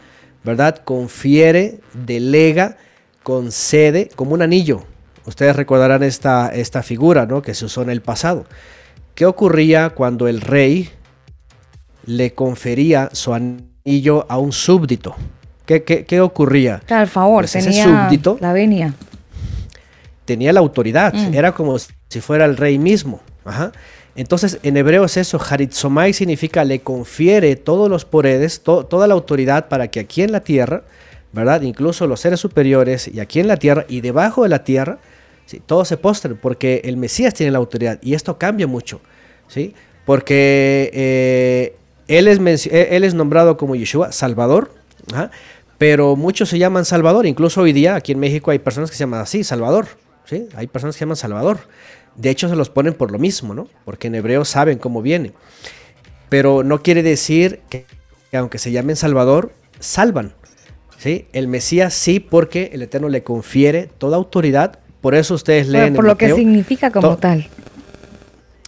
¿verdad? 0.42 0.78
Confiere, 0.78 1.80
delega, 1.92 2.76
concede 3.22 4.08
como 4.16 4.32
un 4.32 4.42
anillo, 4.42 4.84
Ustedes 5.26 5.54
recordarán 5.54 6.02
esta, 6.02 6.48
esta 6.48 6.82
figura 6.82 7.26
¿no? 7.26 7.42
que 7.42 7.54
se 7.54 7.64
usó 7.64 7.82
en 7.82 7.90
el 7.90 8.00
pasado. 8.00 8.46
¿Qué 9.14 9.26
ocurría 9.26 9.90
cuando 9.90 10.28
el 10.28 10.40
rey 10.40 10.88
le 12.06 12.32
confería 12.32 13.10
su 13.12 13.34
anillo 13.34 14.26
a 14.28 14.38
un 14.38 14.52
súbdito? 14.52 15.14
¿Qué, 15.66 15.84
qué, 15.84 16.20
ocurría? 16.20 16.82
Al 16.88 17.06
favor, 17.06 17.44
pues 17.44 17.52
tenía 17.52 17.84
súbdito 17.84 18.38
la 18.40 18.52
venia. 18.52 18.92
Tenía 20.30 20.52
la 20.52 20.60
autoridad, 20.60 21.12
mm. 21.12 21.34
era 21.34 21.50
como 21.50 21.76
si 21.76 22.20
fuera 22.20 22.44
el 22.44 22.56
rey 22.56 22.78
mismo. 22.78 23.20
Entonces, 24.14 24.60
en 24.62 24.76
hebreo 24.76 25.04
es 25.06 25.16
eso, 25.16 25.40
Haritzomai 25.40 26.12
significa 26.12 26.64
le 26.64 26.82
confiere 26.82 27.56
todos 27.56 27.90
los 27.90 28.04
poderes, 28.04 28.60
toda 28.62 29.08
la 29.08 29.14
autoridad 29.14 29.66
para 29.66 29.88
que 29.88 29.98
aquí 29.98 30.22
en 30.22 30.30
la 30.30 30.38
tierra, 30.38 30.84
¿verdad? 31.32 31.62
Incluso 31.62 32.06
los 32.06 32.20
seres 32.20 32.38
superiores 32.38 33.10
y 33.12 33.18
aquí 33.18 33.40
en 33.40 33.48
la 33.48 33.56
tierra 33.56 33.86
y 33.88 34.02
debajo 34.02 34.44
de 34.44 34.50
la 34.50 34.62
tierra, 34.62 34.98
¿sí? 35.46 35.60
todos 35.66 35.88
se 35.88 35.96
postren 35.96 36.38
porque 36.40 36.82
el 36.84 36.96
Mesías 36.96 37.34
tiene 37.34 37.50
la 37.50 37.58
autoridad 37.58 37.98
y 38.00 38.14
esto 38.14 38.38
cambia 38.38 38.68
mucho, 38.68 39.00
¿sí? 39.48 39.74
Porque 40.06 40.92
eh, 40.94 41.74
él, 42.06 42.28
es 42.28 42.68
eh, 42.68 42.90
él 42.92 43.02
es 43.02 43.14
nombrado 43.14 43.56
como 43.56 43.74
Yeshua, 43.74 44.12
Salvador, 44.12 44.70
pero 45.76 46.14
muchos 46.14 46.48
se 46.48 46.58
llaman 46.60 46.84
Salvador, 46.84 47.26
incluso 47.26 47.62
hoy 47.62 47.72
día 47.72 47.96
aquí 47.96 48.12
en 48.12 48.20
México 48.20 48.52
hay 48.52 48.60
personas 48.60 48.92
que 48.92 48.96
se 48.96 49.00
llaman 49.00 49.22
así, 49.22 49.42
Salvador, 49.42 49.88
¿sí? 50.30 50.48
Hay 50.54 50.68
personas 50.68 50.94
que 50.94 51.00
se 51.00 51.04
llaman 51.04 51.16
Salvador. 51.16 51.58
De 52.14 52.30
hecho 52.30 52.48
se 52.48 52.56
los 52.56 52.70
ponen 52.70 52.94
por 52.94 53.10
lo 53.10 53.18
mismo, 53.18 53.52
¿no? 53.52 53.68
Porque 53.84 54.06
en 54.06 54.14
hebreo 54.14 54.44
saben 54.44 54.78
cómo 54.78 55.02
viene. 55.02 55.32
Pero 56.28 56.62
no 56.62 56.82
quiere 56.82 57.02
decir 57.02 57.60
que 57.68 57.84
aunque 58.32 58.58
se 58.58 58.70
llamen 58.70 58.94
Salvador, 58.94 59.52
salvan. 59.80 60.32
¿sí? 60.96 61.26
El 61.32 61.48
Mesías 61.48 61.92
sí, 61.94 62.20
porque 62.20 62.70
el 62.72 62.82
Eterno 62.82 63.08
le 63.08 63.24
confiere 63.24 63.90
toda 63.98 64.16
autoridad. 64.16 64.78
Por 65.00 65.16
eso 65.16 65.34
ustedes 65.34 65.66
leen. 65.66 65.94
por 65.94 66.04
lo 66.04 66.16
que 66.16 66.32
significa 66.32 66.90
como 66.92 67.16
tal. 67.16 67.48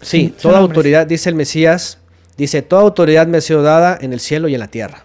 Sí, 0.01 0.35
toda 0.41 0.59
autoridad, 0.59 1.07
dice 1.07 1.29
el 1.29 1.37
Mesías, 1.37 1.99
dice, 2.37 2.63
toda 2.63 2.83
autoridad 2.83 3.29
me 3.29 3.39
ha 3.39 3.41
sido 3.41 3.63
dada 3.63 3.97
en 4.01 4.13
el 4.13 4.19
cielo 4.19 4.49
y 4.49 4.55
en 4.55 4.61
la 4.61 4.67
tierra. 4.67 5.05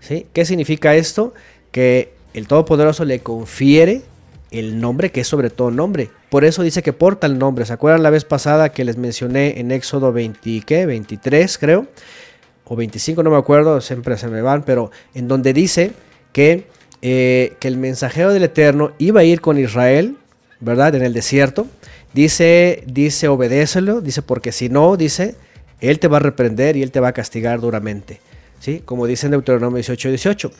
¿Sí? 0.00 0.26
¿Qué 0.34 0.44
significa 0.44 0.94
esto? 0.94 1.32
Que 1.70 2.12
el 2.34 2.46
Todopoderoso 2.46 3.06
le 3.06 3.20
confiere 3.20 4.02
el 4.50 4.80
nombre, 4.80 5.10
que 5.10 5.20
es 5.20 5.28
sobre 5.28 5.50
todo 5.50 5.70
nombre. 5.70 6.10
Por 6.30 6.44
eso 6.44 6.62
dice 6.62 6.82
que 6.82 6.92
porta 6.92 7.26
el 7.26 7.38
nombre. 7.38 7.64
¿Se 7.64 7.72
acuerdan 7.72 8.02
la 8.02 8.10
vez 8.10 8.24
pasada 8.24 8.70
que 8.70 8.84
les 8.84 8.96
mencioné 8.96 9.60
en 9.60 9.72
Éxodo 9.72 10.12
20, 10.12 10.62
¿qué? 10.64 10.86
23, 10.86 11.58
creo? 11.58 11.86
O 12.64 12.76
25, 12.76 13.22
no 13.22 13.30
me 13.30 13.36
acuerdo, 13.36 13.80
siempre 13.80 14.16
se 14.16 14.28
me 14.28 14.42
van, 14.42 14.64
pero 14.64 14.90
en 15.14 15.28
donde 15.28 15.52
dice 15.52 15.92
que, 16.32 16.66
eh, 17.02 17.54
que 17.60 17.68
el 17.68 17.76
mensajero 17.76 18.32
del 18.32 18.44
Eterno 18.44 18.92
iba 18.98 19.20
a 19.20 19.24
ir 19.24 19.40
con 19.40 19.58
Israel, 19.58 20.16
¿verdad? 20.60 20.94
En 20.94 21.02
el 21.02 21.12
desierto. 21.12 21.66
Dice, 22.12 22.82
dice, 22.86 23.28
obedécelo, 23.28 24.00
dice, 24.00 24.22
porque 24.22 24.50
si 24.50 24.68
no, 24.68 24.96
dice, 24.96 25.36
él 25.80 25.98
te 25.98 26.08
va 26.08 26.16
a 26.16 26.20
reprender 26.20 26.76
y 26.76 26.82
él 26.82 26.90
te 26.90 27.00
va 27.00 27.08
a 27.08 27.12
castigar 27.12 27.60
duramente. 27.60 28.20
¿Sí? 28.58 28.82
Como 28.84 29.06
dice 29.06 29.26
en 29.26 29.32
Deuteronomio 29.32 29.76
18, 29.76 30.08
18. 30.08 30.50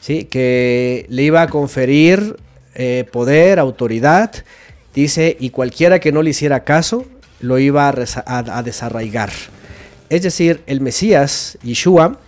¿Sí? 0.00 0.24
Que 0.24 1.06
le 1.08 1.22
iba 1.22 1.40
a 1.40 1.48
conferir 1.48 2.36
eh, 2.74 3.04
poder, 3.10 3.58
autoridad. 3.58 4.32
Dice, 4.94 5.36
y 5.38 5.50
cualquiera 5.50 5.98
que 5.98 6.12
no 6.12 6.22
le 6.22 6.30
hiciera 6.30 6.64
caso, 6.64 7.04
lo 7.40 7.58
iba 7.58 7.88
a, 7.88 8.62
desarraigar. 8.62 9.30
Es 10.08 10.22
decir, 10.22 10.62
el 10.66 10.80
Mesías, 10.80 11.58
Yeshua, 11.62 12.18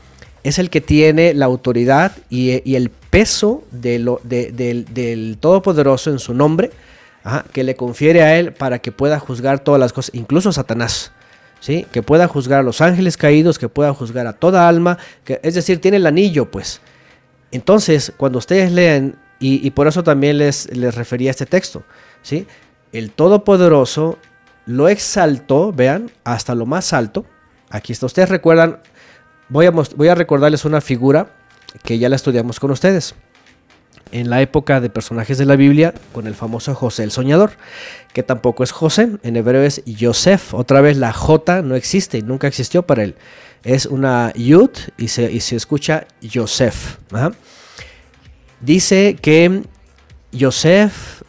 es 0.43 0.59
el 0.59 0.70
que 0.70 0.81
tiene 0.81 1.35
la 1.35 1.47
autoridad 1.47 2.12
y, 2.31 2.74
el 2.74 2.90
peso 2.90 3.64
de 3.70 3.98
lo, 3.98 4.20
del, 4.23 5.39
Todopoderoso 5.40 6.10
en 6.10 6.18
su 6.18 6.35
nombre, 6.35 6.70
que 7.52 7.64
le 7.64 7.74
confiere 7.74 8.23
a 8.23 8.39
él 8.39 8.52
para 8.52 8.78
que 8.78 8.93
pueda 8.93 9.18
juzgar 9.18 9.60
todas 9.60 9.81
las 9.81 9.93
cosas, 9.93 10.14
incluso 10.14 10.52
Satanás. 10.52 11.12
¿Sí? 11.59 11.86
Que 11.90 12.02
pueda 12.02 12.28
juzgar 12.28 12.60
a 12.60 12.62
los 12.62 12.81
ángeles 12.82 13.16
caídos, 13.16 13.59
que 13.59 13.68
pueda 13.68 13.93
juzgar 13.94 14.27
a 14.27 14.35
toda 14.35 14.68
alma, 14.68 14.98
que, 15.24 15.40
es 15.43 15.55
decir, 15.55 15.81
tiene 15.81 15.97
el 15.97 16.06
anillo, 16.06 16.51
pues. 16.51 16.81
Entonces, 17.51 18.12
cuando 18.16 18.39
ustedes 18.39 18.70
leen, 18.70 19.16
y, 19.39 19.71
por 19.71 19.87
eso 19.87 20.03
también 20.03 20.39
les, 20.39 20.75
les 20.75 20.95
refería 20.95 21.31
a 21.31 21.33
este 21.33 21.47
texto, 21.47 21.85
¿sí? 22.23 22.47
El 22.93 23.11
Todopoderoso 23.11 24.19
lo 24.65 24.89
exaltó, 24.89 25.73
vean, 25.73 26.11
hasta 26.25 26.55
lo 26.55 26.65
más 26.65 26.93
alto. 26.93 27.27
Aquí 27.69 27.93
está, 27.93 28.07
ustedes 28.07 28.31
recuerdan 28.31 28.81
Voy 29.49 30.09
a, 30.09 30.15
recordarles 30.15 30.65
una 30.65 30.81
figura 30.81 31.29
que 31.85 31.99
ya 31.99 32.09
la 32.09 32.17
estudiamos 32.17 32.59
con 32.59 32.73
ustedes. 32.73 33.15
En 34.13 34.31
la 34.31 34.41
época 34.41 34.81
de 34.81 34.91
personajes 34.91 35.39
de 35.39 35.47
la 35.47 35.57
Biblia, 35.57 35.95
con 36.13 36.27
el 36.27 36.35
famoso 36.35 36.75
José 36.75 37.05
el 37.05 37.11
Soñador, 37.11 37.53
que 38.13 38.23
tampoco 38.23 38.65
es 38.65 38.73
José, 38.73 39.11
en 39.23 39.37
hebreo 39.37 39.63
es 39.63 39.85
Yosef. 39.85 40.55
Otra 40.55 40.81
vez 40.81 40.97
la 40.97 41.13
J 41.13 41.63
no 41.63 41.75
existe 41.75 42.23
nunca 42.23 42.47
existió 42.47 42.83
para 42.83 43.03
él. 43.05 43.17
es 43.63 43.87
una 43.87 44.33
Yud 44.35 44.71
y 44.97 45.09
se, 45.09 45.31
y 45.31 45.41
se 45.41 45.57
escucha 45.57 46.07
Yosef. 46.21 46.99
Dice 48.61 49.16
que 49.20 49.62
Yosef 50.33 51.23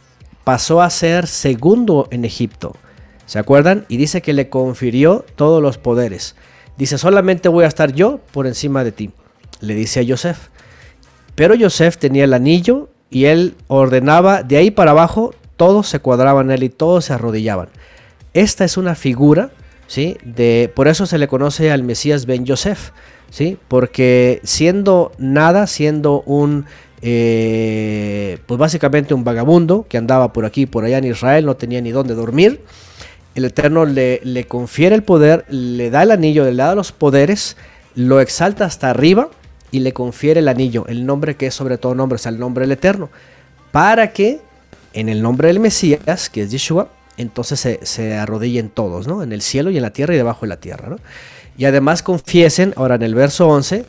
pasó 0.44 0.80
a 0.80 0.90
ser 0.90 1.26
segundo 1.26 2.08
en 2.10 2.24
Egipto. 2.24 2.74
¿Se 3.26 3.38
acuerdan? 3.38 3.84
Y 3.88 3.98
dice 3.98 4.22
que 4.22 4.32
le 4.32 4.48
confirió 4.48 5.24
todos 5.36 5.62
los 5.62 5.76
poderes. 5.76 6.36
Dice, 6.78 6.96
solamente 6.96 7.48
voy 7.48 7.64
a 7.64 7.68
estar 7.68 7.92
yo 7.92 8.20
por 8.32 8.46
encima 8.46 8.84
de 8.84 8.92
ti. 8.92 9.10
Le 9.60 9.74
dice 9.74 10.00
a 10.00 10.02
Yosef. 10.02 10.48
Pero 11.34 11.54
Yosef 11.54 11.98
tenía 11.98 12.24
el 12.24 12.32
anillo 12.32 12.88
y 13.10 13.26
él 13.26 13.56
ordenaba 13.66 14.42
de 14.42 14.56
ahí 14.56 14.70
para 14.70 14.92
abajo, 14.92 15.34
todos 15.56 15.88
se 15.88 16.00
cuadraban 16.00 16.50
él 16.50 16.62
y 16.62 16.68
todos 16.68 17.06
se 17.06 17.12
arrodillaban. 17.12 17.68
Esta 18.32 18.64
es 18.64 18.76
una 18.76 18.94
figura, 18.94 19.50
¿sí? 19.86 20.16
De, 20.24 20.72
por 20.74 20.88
eso 20.88 21.06
se 21.06 21.18
le 21.18 21.28
conoce 21.28 21.70
al 21.70 21.82
Mesías 21.82 22.26
Ben 22.26 22.44
Yosef, 22.44 22.90
¿sí? 23.30 23.58
Porque 23.68 24.40
siendo 24.44 25.12
nada, 25.18 25.66
siendo 25.66 26.22
un 26.22 26.66
eh, 27.00 28.38
pues 28.46 28.58
básicamente 28.58 29.14
un 29.14 29.24
vagabundo 29.24 29.86
que 29.88 29.98
andaba 29.98 30.32
por 30.32 30.44
aquí 30.44 30.62
y 30.62 30.66
por 30.66 30.84
allá 30.84 30.98
en 30.98 31.04
Israel, 31.04 31.46
no 31.46 31.56
tenía 31.56 31.80
ni 31.80 31.90
dónde 31.90 32.14
dormir. 32.14 32.60
El 33.34 33.44
Eterno 33.44 33.84
le, 33.84 34.44
confiere 34.48 34.94
el 34.94 35.02
poder, 35.02 35.44
le 35.48 35.90
da 35.90 36.02
el 36.02 36.10
anillo, 36.10 36.44
le 36.44 36.54
da 36.54 36.74
los 36.74 36.90
poderes, 36.90 37.56
lo 37.94 38.20
exalta 38.20 38.64
hasta 38.64 38.90
arriba 38.90 39.28
y 39.70 39.80
le 39.80 39.92
confiere 39.92 40.40
el 40.40 40.48
anillo, 40.48 40.86
el 40.88 41.06
nombre 41.06 41.36
que 41.36 41.46
es 41.46 41.54
sobre 41.54 41.78
todo 41.78 41.94
nombre, 41.94 42.18
o 42.24 42.28
el 42.28 42.38
nombre 42.38 42.62
del 42.62 42.72
Eterno, 42.72 43.10
para 43.70 44.12
que 44.12 44.40
en 44.92 45.08
el 45.08 45.22
nombre 45.22 45.48
del 45.48 45.60
Mesías, 45.60 46.28
que 46.30 46.42
es 46.42 46.50
Yeshua, 46.50 46.88
entonces 47.16 47.60
se, 47.60 47.80
se 47.84 48.14
arrodillen 48.14 48.70
todos, 48.70 49.06
¿no? 49.06 49.22
En 49.22 49.32
el 49.32 49.42
cielo 49.42 49.70
y 49.70 49.76
en 49.76 49.82
la 49.82 49.90
tierra 49.90 50.14
y 50.14 50.16
debajo 50.16 50.42
de 50.42 50.48
la 50.48 50.56
tierra, 50.56 50.88
¿no? 50.88 50.96
Y 51.56 51.64
además 51.64 52.02
confiesen, 52.02 52.72
ahora 52.76 52.94
en 52.94 53.02
el 53.02 53.14
verso 53.14 53.48
11, 53.48 53.84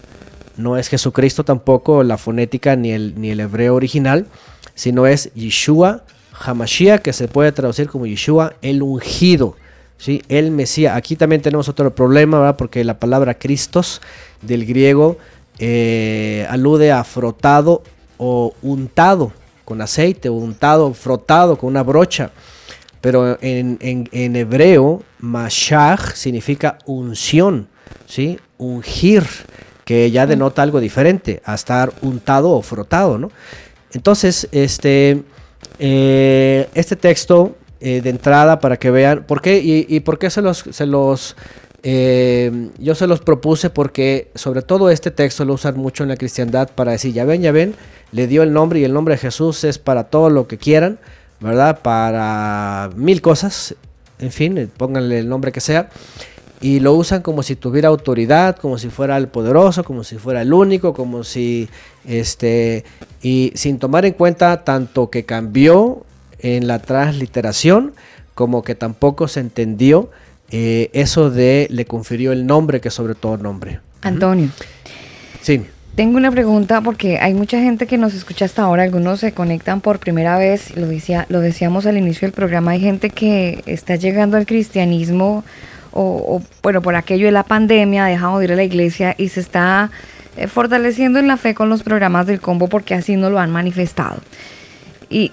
no 0.59 0.77
es 0.77 0.89
Jesucristo 0.89 1.43
tampoco 1.43 2.03
la 2.03 2.17
fonética 2.17 2.75
ni 2.75 2.91
el, 2.91 3.19
ni 3.19 3.31
el 3.31 3.39
hebreo 3.39 3.75
original, 3.75 4.27
sino 4.75 5.07
es 5.07 5.33
Yeshua 5.33 6.03
Hamashiach, 6.33 7.01
que 7.01 7.13
se 7.13 7.27
puede 7.29 7.51
traducir 7.53 7.87
como 7.87 8.05
Yeshua 8.05 8.53
el 8.61 8.83
ungido, 8.83 9.55
¿sí? 9.97 10.21
el 10.27 10.51
Mesías. 10.51 10.97
Aquí 10.97 11.15
también 11.15 11.41
tenemos 11.41 11.69
otro 11.69 11.95
problema, 11.95 12.39
¿verdad? 12.39 12.57
porque 12.57 12.83
la 12.83 12.99
palabra 12.99 13.35
Cristos 13.35 14.01
del 14.41 14.65
griego 14.65 15.17
eh, 15.59 16.45
alude 16.49 16.91
a 16.91 17.05
frotado 17.05 17.81
o 18.17 18.53
untado 18.61 19.31
con 19.63 19.81
aceite, 19.81 20.29
untado, 20.29 20.93
frotado 20.93 21.57
con 21.57 21.69
una 21.69 21.83
brocha. 21.83 22.31
Pero 22.99 23.37
en, 23.39 23.77
en 24.11 24.35
hebreo, 24.35 25.03
Mashach 25.19 26.15
significa 26.15 26.79
unción, 26.85 27.69
¿sí? 28.07 28.37
ungir 28.57 29.23
que 29.89 30.11
ya 30.11 30.27
denota 30.27 30.61
algo 30.61 30.79
diferente 30.79 31.41
a 31.45 31.55
estar 31.55 31.91
untado 32.03 32.51
o 32.51 32.61
frotado, 32.61 33.17
¿no? 33.17 33.31
Entonces, 33.91 34.47
este, 34.51 35.23
eh, 35.79 36.69
este 36.75 36.95
texto 36.95 37.55
eh, 37.81 37.99
de 37.99 38.11
entrada 38.11 38.59
para 38.59 38.77
que 38.77 38.91
vean, 38.91 39.23
¿por 39.23 39.41
qué? 39.41 39.57
Y, 39.57 39.99
por 40.01 40.19
qué 40.19 40.29
se 40.29 40.43
los, 40.43 40.59
se 40.59 40.85
los 40.85 41.35
eh, 41.81 42.69
yo 42.77 42.93
se 42.93 43.07
los 43.07 43.21
propuse 43.21 43.71
porque 43.71 44.29
sobre 44.35 44.61
todo 44.61 44.91
este 44.91 45.09
texto 45.09 45.43
lo 45.43 45.55
usan 45.55 45.75
mucho 45.75 46.03
en 46.03 46.09
la 46.09 46.17
cristiandad 46.17 46.69
para 46.69 46.91
decir, 46.91 47.11
ya 47.11 47.25
ven, 47.25 47.41
ya 47.41 47.51
ven, 47.51 47.73
le 48.11 48.27
dio 48.27 48.43
el 48.43 48.53
nombre 48.53 48.81
y 48.81 48.83
el 48.83 48.93
nombre 48.93 49.15
de 49.15 49.17
Jesús 49.17 49.63
es 49.63 49.79
para 49.79 50.03
todo 50.03 50.29
lo 50.29 50.47
que 50.47 50.59
quieran, 50.59 50.99
¿verdad? 51.39 51.79
Para 51.81 52.91
mil 52.95 53.23
cosas, 53.23 53.73
en 54.19 54.31
fin, 54.31 54.71
pónganle 54.77 55.17
el 55.17 55.29
nombre 55.29 55.51
que 55.51 55.61
sea 55.61 55.89
y 56.61 56.79
lo 56.79 56.93
usan 56.93 57.21
como 57.21 57.43
si 57.43 57.55
tuviera 57.55 57.89
autoridad, 57.89 58.57
como 58.57 58.77
si 58.77 58.89
fuera 58.89 59.17
el 59.17 59.27
poderoso, 59.27 59.83
como 59.83 60.03
si 60.03 60.17
fuera 60.17 60.41
el 60.41 60.53
único, 60.53 60.93
como 60.93 61.23
si 61.23 61.69
este 62.05 62.83
y 63.21 63.51
sin 63.55 63.79
tomar 63.79 64.05
en 64.05 64.13
cuenta 64.13 64.63
tanto 64.63 65.09
que 65.09 65.25
cambió 65.25 66.03
en 66.39 66.67
la 66.67 66.79
transliteración 66.79 67.93
como 68.35 68.63
que 68.63 68.75
tampoco 68.75 69.27
se 69.27 69.41
entendió 69.41 70.09
eh, 70.51 70.89
eso 70.93 71.29
de 71.29 71.67
le 71.69 71.85
confirió 71.85 72.31
el 72.31 72.45
nombre 72.45 72.81
que 72.81 72.89
sobre 72.89 73.15
todo 73.15 73.37
nombre. 73.37 73.79
Antonio. 74.01 74.49
Sí. 75.41 75.65
Tengo 75.95 76.17
una 76.17 76.31
pregunta 76.31 76.79
porque 76.81 77.19
hay 77.19 77.33
mucha 77.33 77.59
gente 77.59 77.85
que 77.85 77.97
nos 77.97 78.13
escucha 78.13 78.45
hasta 78.45 78.63
ahora, 78.63 78.83
algunos 78.83 79.19
se 79.19 79.33
conectan 79.33 79.81
por 79.81 79.99
primera 79.99 80.37
vez, 80.37 80.75
lo 80.77 80.87
decía, 80.87 81.25
lo 81.27 81.41
decíamos 81.41 81.85
al 81.85 81.97
inicio 81.97 82.25
del 82.25 82.31
programa, 82.31 82.71
hay 82.71 82.79
gente 82.79 83.09
que 83.09 83.61
está 83.65 83.97
llegando 83.97 84.37
al 84.37 84.45
cristianismo 84.45 85.43
o, 85.91 86.41
bueno, 86.61 86.81
por 86.81 86.95
aquello 86.95 87.25
de 87.25 87.31
la 87.31 87.43
pandemia, 87.43 88.05
ha 88.05 88.07
dejado 88.07 88.39
de 88.39 88.45
ir 88.45 88.51
a 88.51 88.55
la 88.55 88.63
iglesia 88.63 89.15
y 89.17 89.29
se 89.29 89.39
está 89.39 89.91
eh, 90.37 90.47
fortaleciendo 90.47 91.19
en 91.19 91.27
la 91.27 91.37
fe 91.37 91.53
con 91.55 91.69
los 91.69 91.83
programas 91.83 92.27
del 92.27 92.39
combo 92.39 92.67
porque 92.67 92.93
así 92.93 93.15
no 93.15 93.29
lo 93.29 93.39
han 93.39 93.51
manifestado. 93.51 94.21
Y, 95.09 95.31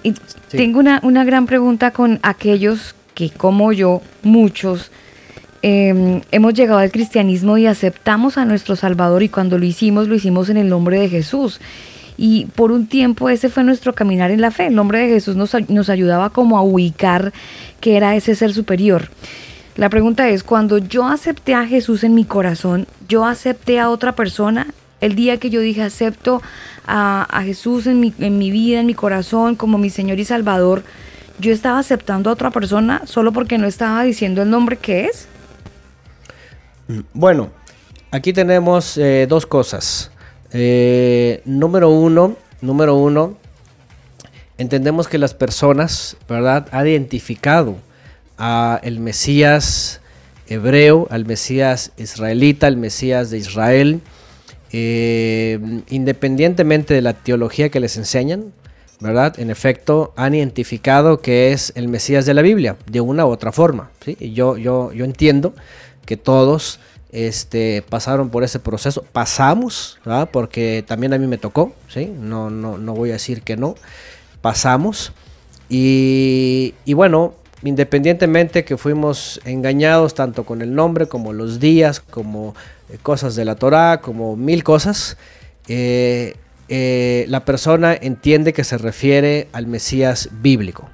tengo 0.49 0.79
una, 0.79 0.99
una, 1.03 1.23
gran 1.23 1.45
pregunta 1.45 1.91
con 1.91 2.19
aquellos 2.23 2.95
que, 3.13 3.29
como 3.29 3.73
yo, 3.73 4.01
muchos, 4.23 4.91
em, 5.61 6.21
hemos 6.31 6.53
llegado 6.53 6.79
al 6.79 6.91
cristianismo 6.91 7.57
y 7.57 7.67
aceptamos 7.67 8.37
a 8.37 8.45
nuestro 8.45 8.75
Salvador 8.75 9.21
y 9.21 9.29
cuando 9.29 9.59
lo 9.59 9.65
hicimos, 9.65 10.07
lo 10.07 10.15
hicimos 10.15 10.49
en 10.49 10.57
el 10.57 10.69
nombre 10.69 10.99
de 10.99 11.09
Jesús. 11.09 11.59
Y 12.17 12.45
por 12.55 12.71
un 12.71 12.87
tiempo 12.87 13.29
ese 13.29 13.49
fue 13.49 13.63
nuestro 13.63 13.93
caminar 13.93 14.31
en 14.31 14.41
la 14.41 14.49
fe. 14.49 14.67
El 14.67 14.75
nombre 14.75 14.99
de 14.99 15.09
Jesús 15.09 15.35
nos, 15.35 15.55
nos 15.69 15.89
ayudaba 15.89 16.31
como 16.31 16.57
a 16.57 16.63
ubicar 16.63 17.31
que 17.79 17.95
era 17.95 18.15
ese 18.15 18.33
ser 18.33 18.53
superior. 18.53 19.09
La 19.77 19.89
pregunta 19.89 20.27
es, 20.29 20.43
cuando 20.43 20.79
yo 20.79 21.05
acepté 21.05 21.53
a 21.53 21.67
Jesús 21.67 22.03
en 22.03 22.15
mi 22.15 22.25
corazón, 22.25 22.87
yo 23.07 23.25
acepté 23.25 23.79
a 23.79 23.91
otra 23.91 24.15
persona. 24.15 24.65
El 25.01 25.15
día 25.15 25.37
que 25.37 25.51
yo 25.51 25.61
dije 25.61 25.83
acepto 25.83 26.41
a, 26.87 27.41
Jesús 27.43 27.85
en 27.85 27.99
mi, 27.99 28.51
vida, 28.51 28.79
en 28.79 28.87
mi 28.87 28.95
corazón, 28.95 29.55
como 29.55 29.77
mi 29.77 29.91
Señor 29.91 30.19
y 30.19 30.25
Salvador, 30.25 30.81
yo 31.39 31.53
estaba 31.53 31.77
aceptando 31.77 32.31
a 32.31 32.33
otra 32.33 32.49
persona 32.49 33.03
solo 33.05 33.31
porque 33.31 33.59
no 33.59 33.67
estaba 33.67 34.01
diciendo 34.01 34.41
el 34.41 34.49
nombre 34.49 34.77
que 34.77 35.05
es. 35.05 35.27
Bueno, 37.13 37.51
aquí 38.09 38.33
tenemos 38.33 38.97
eh, 38.97 39.27
dos 39.29 39.45
cosas. 39.45 40.09
Eh, 40.53 41.43
número 41.45 41.89
uno, 41.89 42.35
número 42.61 42.95
uno, 42.95 43.37
entendemos 44.57 45.07
que 45.07 45.19
las 45.19 45.35
personas, 45.35 46.17
¿verdad?, 46.27 46.67
han 46.71 46.87
identificado 46.87 47.75
al 48.37 48.99
Mesías 48.99 50.01
hebreo, 50.47 51.07
al 51.09 51.25
Mesías 51.25 51.91
israelita, 51.97 52.67
al 52.67 52.77
Mesías 52.77 53.29
de 53.29 53.37
Israel, 53.37 54.01
eh, 54.71 55.59
independientemente 55.89 56.93
de 56.93 57.01
la 57.01 57.13
teología 57.13 57.69
que 57.69 57.79
les 57.79 57.97
enseñan, 57.97 58.53
¿verdad? 58.99 59.39
En 59.39 59.49
efecto, 59.49 60.13
han 60.15 60.35
identificado 60.35 61.21
que 61.21 61.51
es 61.51 61.71
el 61.75 61.87
Mesías 61.87 62.25
de 62.25 62.33
la 62.33 62.41
Biblia, 62.41 62.77
de 62.89 63.01
una 63.01 63.25
u 63.25 63.29
otra 63.29 63.51
forma. 63.51 63.91
¿sí? 64.03 64.17
yo, 64.33 64.57
yo, 64.57 64.91
yo 64.91 65.05
entiendo 65.05 65.53
que 66.05 66.17
todos 66.17 66.79
este, 67.11 67.83
pasaron 67.87 68.29
por 68.29 68.43
ese 68.43 68.59
proceso, 68.59 69.03
pasamos, 69.11 69.99
¿verdad? 70.05 70.29
porque 70.31 70.83
también 70.87 71.13
a 71.13 71.17
mí 71.17 71.27
me 71.27 71.37
tocó, 71.37 71.73
¿sí? 71.87 72.11
no, 72.19 72.49
no, 72.49 72.77
no 72.77 72.93
voy 72.93 73.11
a 73.11 73.13
decir 73.13 73.41
que 73.41 73.57
no, 73.57 73.75
pasamos. 74.41 75.13
Y, 75.69 76.73
y 76.85 76.93
bueno, 76.93 77.35
independientemente 77.63 78.63
que 78.63 78.77
fuimos 78.77 79.41
engañados 79.45 80.13
tanto 80.13 80.45
con 80.45 80.61
el 80.61 80.75
nombre 80.75 81.07
como 81.07 81.33
los 81.33 81.59
días, 81.59 81.99
como 81.99 82.55
eh, 82.89 82.97
cosas 83.01 83.35
de 83.35 83.45
la 83.45 83.55
Torah, 83.55 84.01
como 84.01 84.35
mil 84.35 84.63
cosas, 84.63 85.17
eh, 85.67 86.35
eh, 86.69 87.25
la 87.29 87.45
persona 87.45 87.93
entiende 87.93 88.53
que 88.53 88.63
se 88.63 88.77
refiere 88.77 89.47
al 89.53 89.67
Mesías 89.67 90.29
bíblico, 90.41 90.89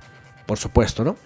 por 0.45 0.57
supuesto, 0.57 1.03
¿no? 1.03 1.17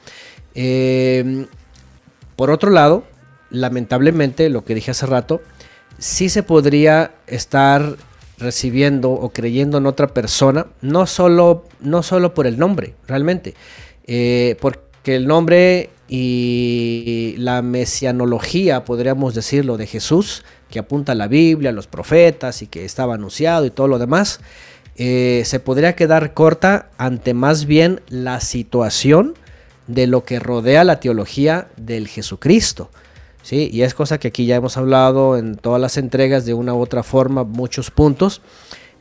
por 2.35 2.49
otro 2.49 2.72
lado, 2.72 3.03
lamentablemente, 3.51 4.49
lo 4.49 4.65
que 4.65 4.73
dije 4.73 4.89
hace 4.89 5.05
rato, 5.05 5.39
sí 5.99 6.30
se 6.30 6.41
podría 6.41 7.11
estar 7.27 7.95
recibiendo 8.39 9.11
o 9.11 9.30
creyendo 9.30 9.77
en 9.77 9.85
otra 9.85 10.07
persona, 10.07 10.65
no 10.81 11.05
solo, 11.05 11.65
no 11.80 12.01
solo 12.01 12.34
por 12.34 12.47
el 12.47 12.57
nombre, 12.57 12.95
realmente, 13.07 13.53
porque 14.59 14.86
que 15.07 15.15
el 15.15 15.25
nombre 15.25 15.89
y 16.09 17.35
la 17.38 17.61
mesianología, 17.61 18.84
podríamos 18.84 19.34
decirlo, 19.34 19.77
de 19.77 19.88
Jesús, 19.88 20.43
que 20.69 20.79
apunta 20.79 21.13
a 21.13 21.15
la 21.15 21.29
Biblia, 21.29 21.69
a 21.69 21.73
los 21.73 21.88
profetas 21.88 22.61
y 22.61 22.67
que 22.67 22.84
estaba 22.84 23.13
anunciado 23.13 23.65
y 23.65 23.69
todo 23.69 23.88
lo 23.88 23.99
demás, 23.99 24.41
eh, 24.97 25.43
se 25.45 25.61
podría 25.61 25.95
quedar 25.95 26.34
corta 26.34 26.89
ante 26.97 27.34
más 27.34 27.63
bien 27.67 28.01
la 28.09 28.41
situación 28.41 29.35
de 29.88 30.07
lo 30.07 30.25
que 30.25 30.39
rodea 30.39 30.84
la 30.84 30.99
teología 30.99 31.69
del 31.77 32.09
Jesucristo. 32.09 32.89
¿sí? 33.43 33.69
Y 33.71 33.84
es 33.84 33.93
cosa 33.93 34.19
que 34.19 34.27
aquí 34.27 34.45
ya 34.45 34.57
hemos 34.57 34.75
hablado 34.75 35.38
en 35.38 35.55
todas 35.55 35.79
las 35.79 35.95
entregas 35.95 36.45
de 36.45 36.53
una 36.53 36.73
u 36.73 36.81
otra 36.81 37.03
forma, 37.03 37.45
muchos 37.45 37.91
puntos, 37.91 38.41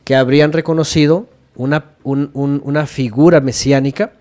que 0.05 0.15
habrían 0.15 0.53
reconocido 0.53 1.27
una, 1.53 1.83
una 2.05 2.87
figura 2.87 3.41
mesiánica 3.41 4.13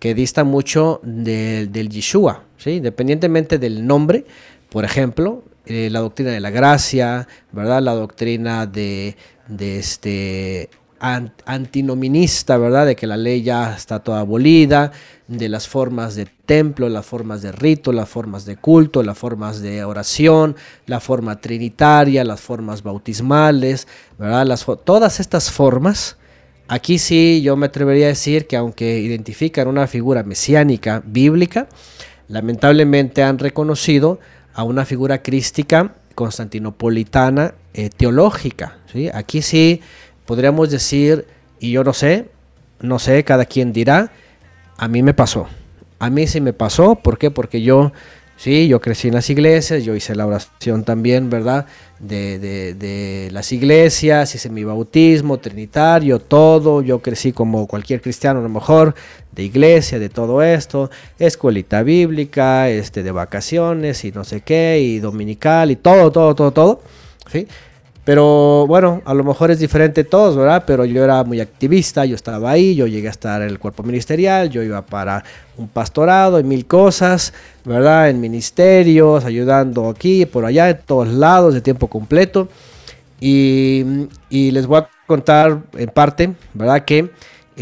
que 0.00 0.14
dista 0.14 0.42
mucho 0.42 1.00
del 1.04 1.88
Yeshua, 1.88 2.42
¿sí? 2.56 2.70
independientemente 2.72 3.58
del 3.58 3.86
nombre. 3.86 4.24
Por 4.70 4.84
ejemplo, 4.84 5.44
eh, 5.66 5.88
la 5.90 6.00
doctrina 6.00 6.32
de 6.32 6.40
la 6.40 6.50
gracia, 6.50 7.28
¿verdad? 7.52 7.82
La 7.82 7.94
doctrina 7.94 8.66
de, 8.66 9.16
de 9.46 9.78
este 9.78 10.70
antinominista, 11.00 12.56
¿verdad? 12.58 12.86
De 12.86 12.96
que 12.96 13.06
la 13.06 13.16
ley 13.16 13.42
ya 13.42 13.74
está 13.74 14.00
toda 14.00 14.20
abolida, 14.20 14.92
de 15.28 15.48
las 15.48 15.68
formas 15.68 16.14
de 16.14 16.26
templo, 16.26 16.88
las 16.88 17.06
formas 17.06 17.40
de 17.40 17.52
rito, 17.52 17.92
las 17.92 18.08
formas 18.08 18.44
de 18.44 18.56
culto, 18.56 19.02
las 19.02 19.16
formas 19.16 19.60
de 19.60 19.84
oración, 19.84 20.56
la 20.86 21.00
forma 21.00 21.40
trinitaria, 21.40 22.24
las 22.24 22.40
formas 22.40 22.82
bautismales, 22.82 23.86
¿verdad? 24.18 24.58
Todas 24.84 25.20
estas 25.20 25.50
formas, 25.50 26.16
aquí 26.70 27.00
sí 27.00 27.42
yo 27.42 27.56
me 27.56 27.66
atrevería 27.66 28.06
a 28.06 28.10
decir 28.10 28.46
que 28.46 28.56
aunque 28.56 29.00
identifican 29.00 29.66
una 29.66 29.88
figura 29.88 30.22
mesiánica 30.22 31.02
bíblica, 31.04 31.66
lamentablemente 32.28 33.24
han 33.24 33.38
reconocido 33.38 34.20
a 34.54 34.62
una 34.62 34.84
figura 34.84 35.20
crística 35.20 35.94
constantinopolitana 36.14 37.54
eh, 37.74 37.90
teológica. 37.90 38.78
¿sí? 38.92 39.10
Aquí 39.12 39.42
sí 39.42 39.80
podríamos 40.26 40.70
decir, 40.70 41.26
y 41.58 41.72
yo 41.72 41.82
no 41.82 41.92
sé, 41.92 42.30
no 42.80 43.00
sé, 43.00 43.24
cada 43.24 43.46
quien 43.46 43.72
dirá, 43.72 44.12
a 44.76 44.86
mí 44.86 45.02
me 45.02 45.12
pasó. 45.12 45.48
A 45.98 46.08
mí 46.08 46.28
sí 46.28 46.40
me 46.40 46.52
pasó, 46.52 46.94
¿por 46.94 47.18
qué? 47.18 47.32
Porque 47.32 47.62
yo, 47.62 47.92
sí, 48.40 48.68
yo 48.68 48.80
crecí 48.80 49.08
en 49.08 49.14
las 49.14 49.28
iglesias, 49.28 49.84
yo 49.84 49.94
hice 49.94 50.16
la 50.16 50.26
oración 50.26 50.82
también, 50.82 51.28
¿verdad? 51.28 51.66
De, 51.98 52.38
de, 52.38 53.28
las 53.32 53.52
iglesias, 53.52 54.34
hice 54.34 54.48
mi 54.48 54.64
bautismo 54.64 55.38
trinitario, 55.38 56.18
todo, 56.18 56.80
yo 56.80 57.00
crecí 57.00 57.32
como 57.32 57.66
cualquier 57.66 58.00
cristiano 58.00 58.40
a 58.40 58.42
lo 58.42 58.48
mejor, 58.48 58.94
de 59.32 59.42
iglesia, 59.42 59.98
de 59.98 60.08
todo 60.08 60.42
esto, 60.42 60.90
escuelita 61.18 61.82
bíblica, 61.82 62.70
este, 62.70 63.02
de 63.02 63.12
vacaciones 63.12 64.04
y 64.06 64.12
no 64.12 64.24
sé 64.24 64.40
qué, 64.40 64.80
y 64.80 65.00
dominical 65.00 65.70
y 65.70 65.76
todo, 65.76 66.10
todo, 66.10 66.34
todo, 66.34 66.52
todo, 66.52 66.82
¿sí? 67.30 67.46
Pero 68.04 68.66
bueno, 68.66 69.02
a 69.04 69.12
lo 69.12 69.24
mejor 69.24 69.50
es 69.50 69.58
diferente 69.58 70.04
todos, 70.04 70.36
¿verdad? 70.36 70.64
Pero 70.66 70.84
yo 70.84 71.04
era 71.04 71.22
muy 71.22 71.40
activista, 71.40 72.04
yo 72.06 72.16
estaba 72.16 72.50
ahí, 72.50 72.74
yo 72.74 72.86
llegué 72.86 73.08
a 73.08 73.10
estar 73.10 73.42
en 73.42 73.48
el 73.48 73.58
cuerpo 73.58 73.82
ministerial, 73.82 74.48
yo 74.48 74.62
iba 74.62 74.80
para 74.80 75.22
un 75.58 75.68
pastorado 75.68 76.40
y 76.40 76.44
mil 76.44 76.66
cosas, 76.66 77.34
¿verdad? 77.64 78.08
En 78.08 78.20
ministerios, 78.20 79.24
ayudando 79.26 79.90
aquí, 79.90 80.24
por 80.24 80.46
allá, 80.46 80.70
en 80.70 80.78
todos 80.86 81.08
lados, 81.08 81.52
de 81.52 81.60
tiempo 81.60 81.88
completo. 81.88 82.48
Y, 83.20 84.08
les 84.30 84.66
voy 84.66 84.78
a 84.78 84.88
contar 85.06 85.60
en 85.76 85.90
parte, 85.90 86.32
¿verdad? 86.54 86.84
Que 86.84 87.10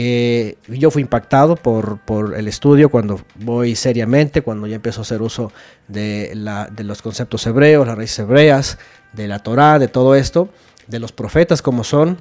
eh, 0.00 0.54
yo 0.68 0.92
fui 0.92 1.02
impactado 1.02 1.56
por, 1.56 1.98
el 2.36 2.46
estudio 2.46 2.88
cuando 2.88 3.20
voy 3.34 3.74
seriamente, 3.74 4.42
cuando 4.42 4.68
ya 4.68 4.76
empiezo 4.76 5.00
a 5.00 5.02
hacer 5.02 5.20
uso 5.22 5.50
de, 5.88 6.30
los 6.84 7.02
conceptos 7.02 7.44
hebreos, 7.48 7.84
las 7.84 7.96
raíces 7.96 8.20
hebreas, 8.20 8.78
de 9.12 9.26
la 9.26 9.40
Torá, 9.40 9.80
de 9.80 9.88
todo 9.88 10.14
esto, 10.14 10.50
de 10.86 11.00
los 11.00 11.10
profetas 11.10 11.62
como 11.62 11.82
son. 11.82 12.18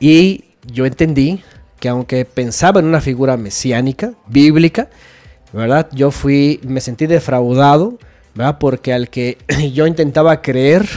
Y 0.00 0.46
yo 0.66 0.84
entendí 0.84 1.44
que 1.78 1.90
aunque 1.90 2.24
pensaba 2.24 2.80
en 2.80 2.86
una 2.86 3.00
figura 3.00 3.36
mesiánica, 3.36 4.14
bíblica, 4.26 4.88
¿verdad? 5.52 5.88
Yo 5.92 6.10
fui, 6.10 6.58
me 6.64 6.80
sentí 6.80 7.06
defraudado. 7.06 7.98
Porque 8.58 8.92
al 8.92 9.10
que 9.10 9.38
yo 9.72 9.86
intentaba 9.86 10.42
creer, 10.42 10.88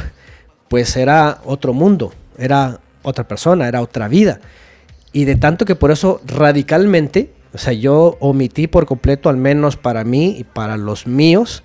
pues 0.69 0.97
era 0.97 1.39
otro 1.45 1.73
mundo, 1.73 2.13
era 2.35 2.79
otra 3.03 3.27
persona, 3.27 3.67
era 3.67 3.79
otra 3.81 4.07
vida. 4.07 4.41
Y 5.13 5.25
de 5.25 5.35
tanto 5.35 5.65
que 5.65 5.75
por 5.75 5.91
eso 5.91 6.21
radicalmente, 6.25 7.33
o 7.53 7.57
sea, 7.57 7.73
yo 7.73 8.17
omití 8.19 8.67
por 8.67 8.85
completo, 8.85 9.29
al 9.29 9.37
menos 9.37 9.75
para 9.75 10.03
mí 10.03 10.35
y 10.37 10.43
para 10.43 10.77
los 10.77 11.05
míos, 11.05 11.63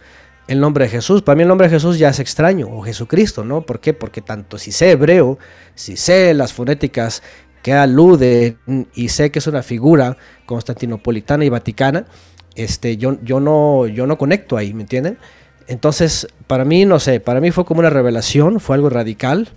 el 0.48 0.60
nombre 0.60 0.85
de 0.85 0.90
Jesús. 0.90 1.23
Para 1.23 1.36
mí 1.36 1.43
el 1.43 1.48
nombre 1.48 1.68
de 1.68 1.74
Jesús 1.74 1.98
ya 1.98 2.09
es 2.09 2.18
extraño, 2.18 2.68
o 2.70 2.82
Jesucristo, 2.82 3.44
¿no? 3.44 3.62
¿Por 3.62 3.81
qué? 3.81 3.94
Porque 3.94 4.20
tanto 4.20 4.59
si 4.59 4.73
sé 4.73 4.93
hebreo, 4.93 5.39
si 5.74 5.97
sé 5.97 6.35
las 6.35 6.52
fonéticas 6.52 7.23
que 7.62 7.73
alude 7.73 8.56
y 8.94 9.09
sé 9.09 9.31
que 9.31 9.40
es 9.40 9.47
una 9.47 9.62
figura 9.62 10.16
constantinopolitana 10.44 11.44
y 11.44 11.48
vaticana, 11.48 12.06
este, 12.55 12.97
yo, 12.97 13.18
yo, 13.23 13.40
no, 13.40 13.86
yo 13.86 14.06
no 14.06 14.18
conecto 14.18 14.56
ahí, 14.56 14.73
¿me 14.73 14.82
entienden? 14.82 15.18
Entonces, 15.66 16.28
para 16.47 16.64
mí, 16.64 16.85
no 16.85 17.01
sé, 17.01 17.20
para 17.20 17.40
mí 17.40 17.51
fue 17.51 17.64
como 17.64 17.81
una 17.81 17.90
revelación, 17.90 18.60
fue 18.60 18.77
algo 18.77 18.89
radical. 18.89 19.48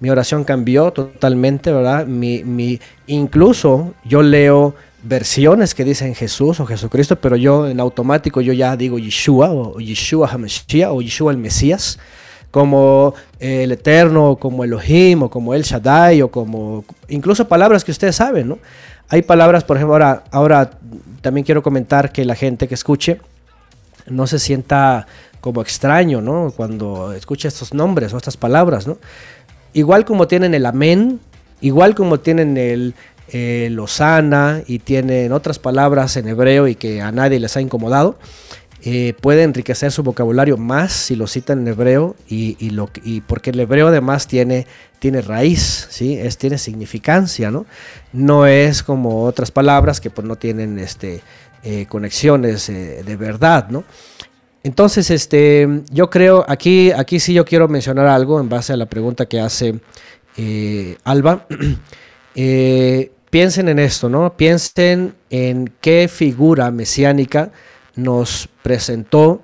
Mi 0.00 0.10
oración 0.10 0.44
cambió 0.44 0.90
totalmente, 0.92 1.72
¿verdad? 1.72 2.06
Mi, 2.06 2.42
mi, 2.42 2.80
incluso 3.06 3.94
yo 4.04 4.22
leo 4.22 4.74
versiones 5.02 5.74
que 5.74 5.84
dicen 5.84 6.14
Jesús 6.14 6.60
o 6.60 6.66
Jesucristo, 6.66 7.16
pero 7.16 7.36
yo 7.36 7.68
en 7.68 7.80
automático 7.80 8.40
yo 8.40 8.52
ya 8.52 8.76
digo 8.76 8.98
Yeshua 8.98 9.50
o 9.50 9.78
Yeshua 9.78 10.28
HaMashiach 10.28 10.90
o 10.90 11.00
Yeshua 11.00 11.32
el 11.32 11.38
Mesías, 11.38 11.98
como 12.50 13.14
el 13.38 13.72
Eterno, 13.72 14.36
como 14.36 14.64
Elohim 14.64 15.22
o 15.22 15.30
como 15.30 15.54
El 15.54 15.62
Shaddai 15.62 16.22
o 16.22 16.30
como 16.30 16.84
incluso 17.08 17.46
palabras 17.46 17.84
que 17.84 17.92
ustedes 17.92 18.16
saben, 18.16 18.48
¿no? 18.48 18.58
Hay 19.08 19.22
palabras, 19.22 19.64
por 19.64 19.76
ejemplo, 19.76 19.94
ahora, 19.94 20.24
ahora 20.30 20.70
también 21.20 21.44
quiero 21.44 21.62
comentar 21.62 22.12
que 22.12 22.24
la 22.24 22.34
gente 22.34 22.68
que 22.68 22.74
escuche 22.74 23.20
no 24.06 24.26
se 24.26 24.38
sienta 24.38 25.06
como 25.40 25.62
extraño, 25.62 26.20
¿no? 26.20 26.52
Cuando 26.54 27.12
escucha 27.12 27.48
estos 27.48 27.72
nombres 27.72 28.12
o 28.12 28.16
estas 28.16 28.36
palabras, 28.36 28.86
¿no? 28.86 28.98
Igual 29.72 30.04
como 30.04 30.26
tienen 30.26 30.54
el 30.54 30.66
amén, 30.66 31.20
igual 31.60 31.94
como 31.94 32.20
tienen 32.20 32.56
el 32.56 32.94
eh, 33.32 33.76
y 34.66 34.78
tienen 34.80 35.32
otras 35.32 35.58
palabras 35.58 36.16
en 36.16 36.28
hebreo 36.28 36.68
y 36.68 36.74
que 36.74 37.00
a 37.00 37.12
nadie 37.12 37.38
les 37.40 37.56
ha 37.56 37.60
incomodado. 37.60 38.18
Eh, 38.82 39.14
puede 39.20 39.42
enriquecer 39.42 39.92
su 39.92 40.02
vocabulario 40.02 40.56
más 40.56 40.92
si 40.92 41.14
lo 41.14 41.26
citan 41.26 41.60
en 41.60 41.68
hebreo 41.68 42.16
y, 42.28 43.20
porque 43.26 43.50
el 43.50 43.60
hebreo 43.60 43.88
además 43.88 44.26
tiene, 44.26 44.66
tiene 44.98 45.20
raíz, 45.20 45.86
¿sí? 45.90 46.16
es, 46.16 46.38
tiene 46.38 46.56
significancia, 46.56 47.50
¿no? 47.50 47.66
no 48.14 48.46
es 48.46 48.82
como 48.82 49.24
otras 49.24 49.50
palabras 49.50 50.00
que 50.00 50.08
pues, 50.08 50.26
no 50.26 50.36
tienen 50.36 50.78
este, 50.78 51.20
eh, 51.62 51.84
conexiones 51.90 52.68
de 52.68 53.16
verdad. 53.16 53.68
¿no? 53.68 53.84
Entonces, 54.62 55.10
este, 55.10 55.66
yo 55.90 56.10
creo, 56.10 56.44
aquí, 56.46 56.92
aquí 56.92 57.18
sí 57.18 57.32
yo 57.32 57.44
quiero 57.44 57.68
mencionar 57.68 58.06
algo 58.06 58.40
en 58.40 58.48
base 58.48 58.72
a 58.72 58.76
la 58.76 58.86
pregunta 58.86 59.26
que 59.26 59.40
hace 59.40 59.80
Alba. 61.04 61.46
piensen 63.30 63.68
en 63.68 63.78
esto, 63.78 64.08
¿no? 64.08 64.36
Piensen 64.36 65.14
en 65.30 65.72
qué 65.80 66.08
figura 66.08 66.70
mesiánica 66.70 67.52
nos 67.96 68.48
presentó 68.62 69.42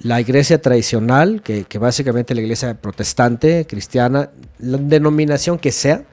la 0.00 0.20
iglesia 0.20 0.60
tradicional, 0.60 1.42
que, 1.42 1.66
básicamente 1.78 2.34
la 2.34 2.42
iglesia 2.42 2.74
protestante, 2.74 3.66
cristiana, 3.66 4.30
la 4.58 4.78
denominación 4.78 5.58
que 5.58 5.72
sea, 5.72 6.04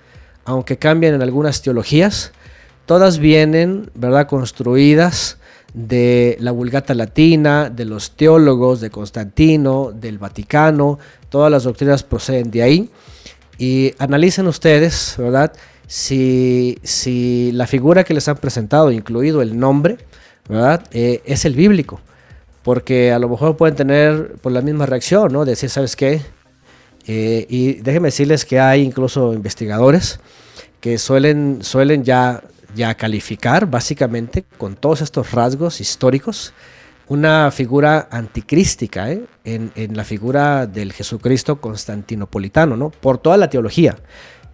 aunque 0.44 0.78
cambien 0.78 1.14
en 1.14 1.22
algunas 1.22 1.62
teologías, 1.62 2.32
todas 2.86 3.20
vienen, 3.20 3.92
¿verdad?, 3.94 4.28
construidas 4.28 5.38
de 5.76 6.38
la 6.40 6.52
Vulgata 6.52 6.94
Latina, 6.94 7.70
de 7.70 7.84
los 7.84 8.12
teólogos 8.12 8.80
de 8.80 8.90
Constantino, 8.90 9.92
del 9.94 10.18
Vaticano, 10.18 10.98
todas 11.30 11.52
las 11.52 11.66
doctrinas 11.66 12.02
proceden 12.04 12.50
de 12.50 12.64
ahí. 12.64 12.90
Y 13.58 13.94
analicen 14.00 14.48
ustedes, 14.48 15.16
¿verdad?, 15.18 15.52
si, 15.88 16.80
si 16.82 17.52
la 17.52 17.68
figura 17.68 18.04
que 18.04 18.14
les 18.14 18.28
han 18.28 18.38
presentado, 18.38 18.92
incluido 18.92 19.42
el 19.42 19.60
nombre, 19.60 19.98
¿verdad? 20.48 20.84
Eh, 20.92 21.22
es 21.26 21.46
el 21.46 21.54
bíblico. 21.54 22.00
Porque 22.64 23.12
a 23.12 23.20
lo 23.20 23.30
mejor 23.30 23.58
pueden 23.58 23.76
tener 23.76 24.34
por 24.42 24.52
la 24.52 24.62
misma 24.62 24.86
reacción, 24.86 25.32
¿no? 25.32 25.46
Decir, 25.46 25.70
¿sabes 25.70 25.96
qué? 25.96 26.22
Eh, 27.06 27.46
y 27.50 27.74
déjenme 27.74 28.08
decirles 28.08 28.46
que 28.46 28.60
hay 28.60 28.82
incluso 28.82 29.34
investigadores 29.34 30.20
que 30.80 30.98
suelen, 30.98 31.60
suelen 31.62 32.04
ya, 32.04 32.42
ya 32.76 32.94
calificar 32.96 33.70
básicamente 33.70 34.44
con 34.58 34.76
todos 34.76 35.02
estos 35.02 35.32
rasgos 35.32 35.82
históricos 35.82 36.54
una 37.08 37.52
figura 37.52 38.08
anticrística 38.12 39.12
¿eh? 39.12 39.24
en, 39.44 39.72
en, 39.76 39.96
la 39.96 40.04
figura 40.04 40.66
del 40.66 40.92
Jesucristo 40.92 41.62
constantinopolitano, 41.62 42.76
¿no? 42.76 42.90
Por 42.90 43.20
toda 43.20 43.38
la 43.38 43.48
teología. 43.48 43.96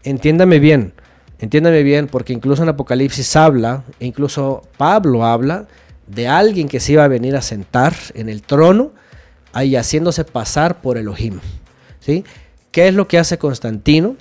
Entiéndame 0.04 0.60
bien, 0.60 0.94
Entiéndame 1.42 1.82
bien, 1.82 2.08
porque 2.08 2.34
incluso 2.34 2.62
en 2.62 2.70
Apocalipsis 2.70 3.36
habla, 3.36 3.84
e 4.00 4.06
incluso 4.06 4.62
Pablo 4.78 5.26
habla, 5.26 5.68
de 6.06 6.28
alguien 6.28 6.70
que 6.70 6.80
se 6.80 6.94
iba 6.94 7.04
a 7.04 7.08
venir 7.08 7.36
a 7.36 7.42
sentar 7.42 7.96
en 8.14 8.30
el 8.30 8.44
trono, 8.44 8.92
ahí 9.52 9.76
haciéndose 9.76 10.24
pasar 10.24 10.82
por 10.82 11.00
Elohim. 11.00 11.40
¿sí? 12.00 12.24
¿Qué 12.72 12.88
es 12.88 12.94
lo 12.94 13.08
que 13.08 13.18
hace 13.18 13.40
Constantino? 13.40 14.18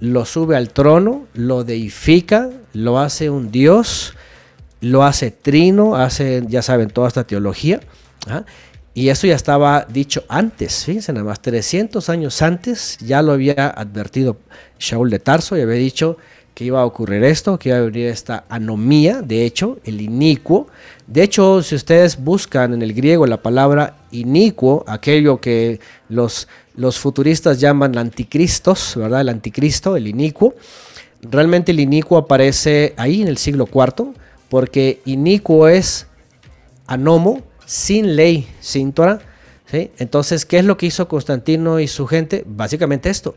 Lo 0.00 0.24
sube 0.24 0.56
al 0.56 0.70
trono, 0.70 1.26
lo 1.34 1.62
deifica, 1.62 2.48
lo 2.72 2.98
hace 2.98 3.30
un 3.30 3.50
dios, 3.50 4.14
lo 4.80 5.04
hace 5.04 5.30
trino, 5.30 5.96
hace, 5.96 6.42
ya 6.48 6.62
saben, 6.62 6.90
toda 6.90 7.08
esta 7.08 7.24
teología. 7.24 7.80
¿ah? 8.26 8.44
Y 8.94 9.08
eso 9.08 9.26
ya 9.26 9.34
estaba 9.34 9.86
dicho 9.88 10.24
antes, 10.28 10.84
fíjense 10.84 11.12
nada 11.12 11.24
más, 11.24 11.40
300 11.40 12.10
años 12.10 12.42
antes 12.42 12.98
ya 12.98 13.22
lo 13.22 13.32
había 13.32 13.68
advertido 13.68 14.36
Shaul 14.78 15.08
de 15.08 15.18
Tarso 15.18 15.56
y 15.56 15.62
había 15.62 15.76
dicho 15.76 16.18
que 16.54 16.64
iba 16.64 16.82
a 16.82 16.84
ocurrir 16.84 17.24
esto, 17.24 17.58
que 17.58 17.70
iba 17.70 17.78
a 17.78 17.80
venir 17.80 18.08
esta 18.08 18.44
anomía, 18.50 19.22
de 19.22 19.46
hecho, 19.46 19.78
el 19.84 20.02
inicuo. 20.02 20.66
De 21.06 21.22
hecho, 21.22 21.62
si 21.62 21.74
ustedes 21.74 22.22
buscan 22.22 22.74
en 22.74 22.82
el 22.82 22.92
griego 22.92 23.26
la 23.26 23.40
palabra 23.40 23.96
inicuo, 24.10 24.84
aquello 24.86 25.40
que 25.40 25.80
los, 26.10 26.48
los 26.76 26.98
futuristas 26.98 27.58
llaman 27.58 27.96
anticristos, 27.96 28.94
¿verdad? 28.96 29.22
El 29.22 29.30
anticristo, 29.30 29.96
el 29.96 30.06
inicuo. 30.06 30.54
Realmente 31.22 31.70
el 31.72 31.80
inicuo 31.80 32.18
aparece 32.18 32.94
ahí 32.96 33.22
en 33.22 33.28
el 33.28 33.38
siglo 33.38 33.68
IV, 33.72 34.12
porque 34.48 35.00
inicuo 35.04 35.68
es 35.68 36.08
anomo, 36.86 37.42
sin 37.64 38.16
ley, 38.16 38.48
sin 38.60 38.92
Torah. 38.92 39.20
¿sí? 39.66 39.92
Entonces, 39.98 40.44
¿qué 40.44 40.58
es 40.58 40.64
lo 40.64 40.76
que 40.76 40.86
hizo 40.86 41.06
Constantino 41.08 41.78
y 41.78 41.86
su 41.86 42.06
gente? 42.06 42.44
Básicamente 42.46 43.08
esto, 43.08 43.34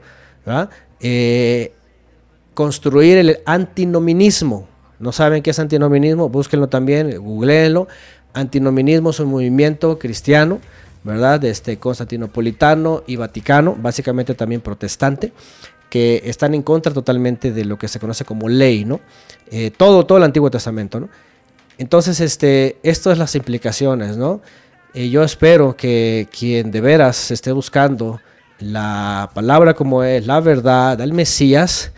eh, 1.00 1.74
construir 2.56 3.18
el 3.18 3.40
antinominismo. 3.46 4.68
¿No 5.00 5.12
saben 5.12 5.44
qué 5.44 5.52
es 5.52 5.60
antinominismo? 5.60 6.30
Búsquenlo 6.30 6.68
también, 6.68 7.18
googleenlo. 7.18 7.88
Antinominismo 8.34 9.12
es 9.12 9.20
un 9.20 9.30
movimiento 9.30 10.00
cristiano, 10.00 10.60
¿verdad? 11.04 11.44
Este, 11.46 11.78
constantinopolitano 11.78 13.04
y 13.06 13.16
vaticano, 13.16 13.76
básicamente 13.80 14.34
también 14.34 14.62
protestante, 14.62 15.32
que 15.96 16.24
están 16.26 16.54
en 16.54 16.62
contra 16.62 16.94
totalmente 16.94 17.54
de 17.54 17.64
lo 17.64 17.78
que 17.78 17.88
se 17.88 18.02
conoce 18.02 18.26
como 18.26 18.50
ley, 18.50 18.84
¿no? 18.84 19.00
Eh, 19.50 19.72
todo, 19.72 20.06
todo 20.06 20.18
el 20.18 20.26
Antiguo 20.26 20.52
Testamento, 20.52 21.00
¿no? 21.00 21.08
Entonces, 21.78 22.20
este, 22.20 22.76
esto 22.84 23.14
es 23.14 23.18
las 23.18 23.34
implicaciones, 23.34 24.18
¿no? 24.18 24.42
Y 24.94 25.10
yo 25.10 25.24
espero 25.24 25.78
que 25.78 26.28
quien 26.38 26.70
de 26.70 26.82
veras 26.82 27.32
esté 27.32 27.54
buscando 27.54 28.20
la 28.60 29.32
palabra 29.34 29.74
como 29.74 30.04
es, 30.04 30.28
la 30.28 30.42
verdad, 30.42 31.00
el 31.00 31.14
Mesías, 31.14 31.94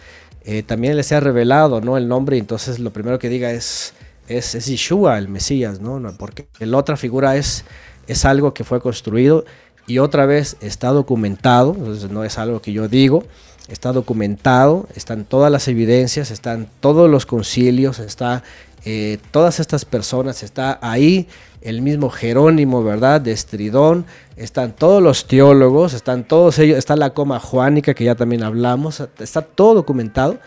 eh, 0.46 0.62
también 0.62 0.96
le 0.96 1.02
sea 1.02 1.20
revelado, 1.20 1.82
¿no? 1.82 1.98
El 1.98 2.08
nombre, 2.08 2.38
entonces 2.38 2.78
lo 2.78 2.94
primero 2.94 3.18
que 3.18 3.30
diga 3.30 3.50
es, 3.50 3.96
es, 4.28 4.54
es 4.54 4.68
Yeshua, 4.68 5.18
el 5.18 5.28
Mesías, 5.28 5.82
¿no? 5.82 6.00
Porque 6.20 6.46
la 6.60 6.78
otra 6.78 6.98
figura 6.98 7.36
es, 7.36 7.66
es 8.06 8.26
algo 8.26 8.54
que 8.54 8.64
fue 8.64 8.80
construido 8.80 9.44
y 9.88 9.98
otra 9.98 10.28
vez 10.28 10.56
está 10.62 10.90
documentado, 10.90 11.74
entonces 11.76 12.12
no 12.12 12.24
es 12.24 12.38
algo 12.38 12.62
que 12.62 12.74
yo 12.74 12.88
digo, 12.88 13.24
está 13.68 13.92
documentado, 13.92 14.88
están 14.96 15.26
todas 15.26 15.52
las 15.52 15.68
evidencias, 15.68 16.32
están 16.32 16.68
todos 16.80 17.10
los 17.10 17.26
concilios, 17.26 18.00
está 18.00 18.44
eh, 18.86 19.18
todas 19.32 19.60
estas 19.60 19.84
personas, 19.86 20.44
está 20.44 20.80
ahí 20.82 21.28
el 21.62 21.82
mismo 21.82 22.10
Jerónimo, 22.10 22.84
¿verdad? 22.84 23.20
De 23.20 23.32
Estridón, 23.32 24.06
están 24.38 24.74
todos 24.74 25.04
los 25.04 25.28
teólogos, 25.28 25.94
están 25.94 26.24
todos 26.24 26.60
ellos, 26.60 26.78
está 26.78 26.96
la 26.96 27.10
coma 27.10 27.40
juánica 27.40 27.94
que 27.94 28.06
ya 28.06 28.16
también 28.16 28.44
hablamos, 28.44 29.04
está 29.20 29.42
todo 29.42 29.74
documentado, 29.74 30.40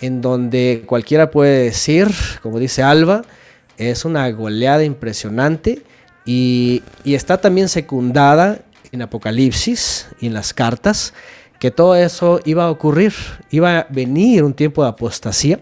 en 0.00 0.20
donde 0.20 0.82
cualquiera 0.86 1.30
puede 1.30 1.64
decir, 1.64 2.08
como 2.42 2.58
dice 2.58 2.82
Alba, 2.82 3.22
es 3.78 4.04
una 4.04 4.28
goleada 4.30 4.82
impresionante 4.82 5.82
y, 6.24 6.82
y 7.04 7.14
está 7.14 7.40
también 7.40 7.68
secundada 7.68 8.60
en 8.90 9.02
Apocalipsis 9.02 10.08
y 10.20 10.26
en 10.26 10.34
las 10.34 10.52
cartas, 10.54 11.12
que 11.58 11.70
todo 11.70 11.94
eso 11.96 12.40
iba 12.44 12.64
a 12.64 12.70
ocurrir, 12.70 13.14
iba 13.50 13.78
a 13.78 13.86
venir 13.90 14.44
un 14.44 14.54
tiempo 14.54 14.82
de 14.82 14.88
apostasía 14.90 15.60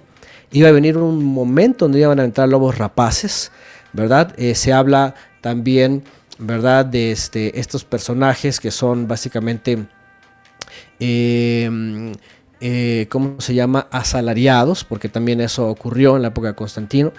iba 0.55 0.69
a 0.69 0.73
venir 0.73 0.97
un 0.97 1.23
momento 1.23 1.85
donde 1.85 1.99
iban 2.01 2.21
a 2.21 2.25
entrar 2.25 2.49
lobos 2.49 2.79
rapaces, 2.79 3.51
¿verdad? 3.93 4.33
Eh, 4.39 4.55
se 4.55 4.73
habla 4.73 5.15
también, 5.41 6.05
¿verdad? 6.39 6.87
De 6.87 7.11
este, 7.11 7.59
estos 7.59 7.85
personajes 7.85 8.61
que 8.61 8.71
son 8.71 9.09
básicamente, 9.09 9.85
em, 11.01 12.13
eh, 12.61 13.07
¿cómo 13.11 13.41
se 13.41 13.55
llama? 13.55 13.89
Asalariados, 13.91 14.85
porque 14.85 15.09
también 15.09 15.41
eso 15.41 15.69
ocurrió 15.69 16.15
en 16.17 16.23
la 16.23 16.29
época 16.29 16.49
de 16.49 16.55
Constantino. 16.55 17.13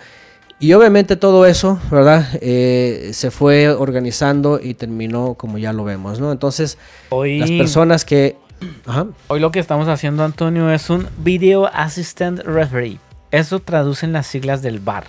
Y 0.57 0.71
obviamente 0.71 1.17
todo 1.17 1.45
eso, 1.45 1.77
¿verdad? 1.91 2.25
Eh, 2.39 3.09
se 3.11 3.29
fue 3.31 3.67
organizando 3.69 4.61
y 4.63 4.75
terminó 4.75 5.33
como 5.33 5.57
ya 5.57 5.73
lo 5.73 5.83
vemos, 5.83 6.21
¿no? 6.21 6.31
Entonces, 6.31 6.77
las 7.11 7.51
personas 7.51 8.05
que... 8.05 8.37
Hoy 9.27 9.39
lo 9.39 9.51
que 9.51 9.59
estamos 9.59 9.87
haciendo, 9.87 10.23
Antonio, 10.23 10.71
es 10.71 10.89
un 10.89 11.07
Video 11.17 11.67
Assistant 11.73 12.39
Referee. 12.39 12.99
Eso 13.31 13.59
traducen 13.59 14.13
las 14.13 14.27
siglas 14.27 14.61
del 14.61 14.79
VAR. 14.79 15.05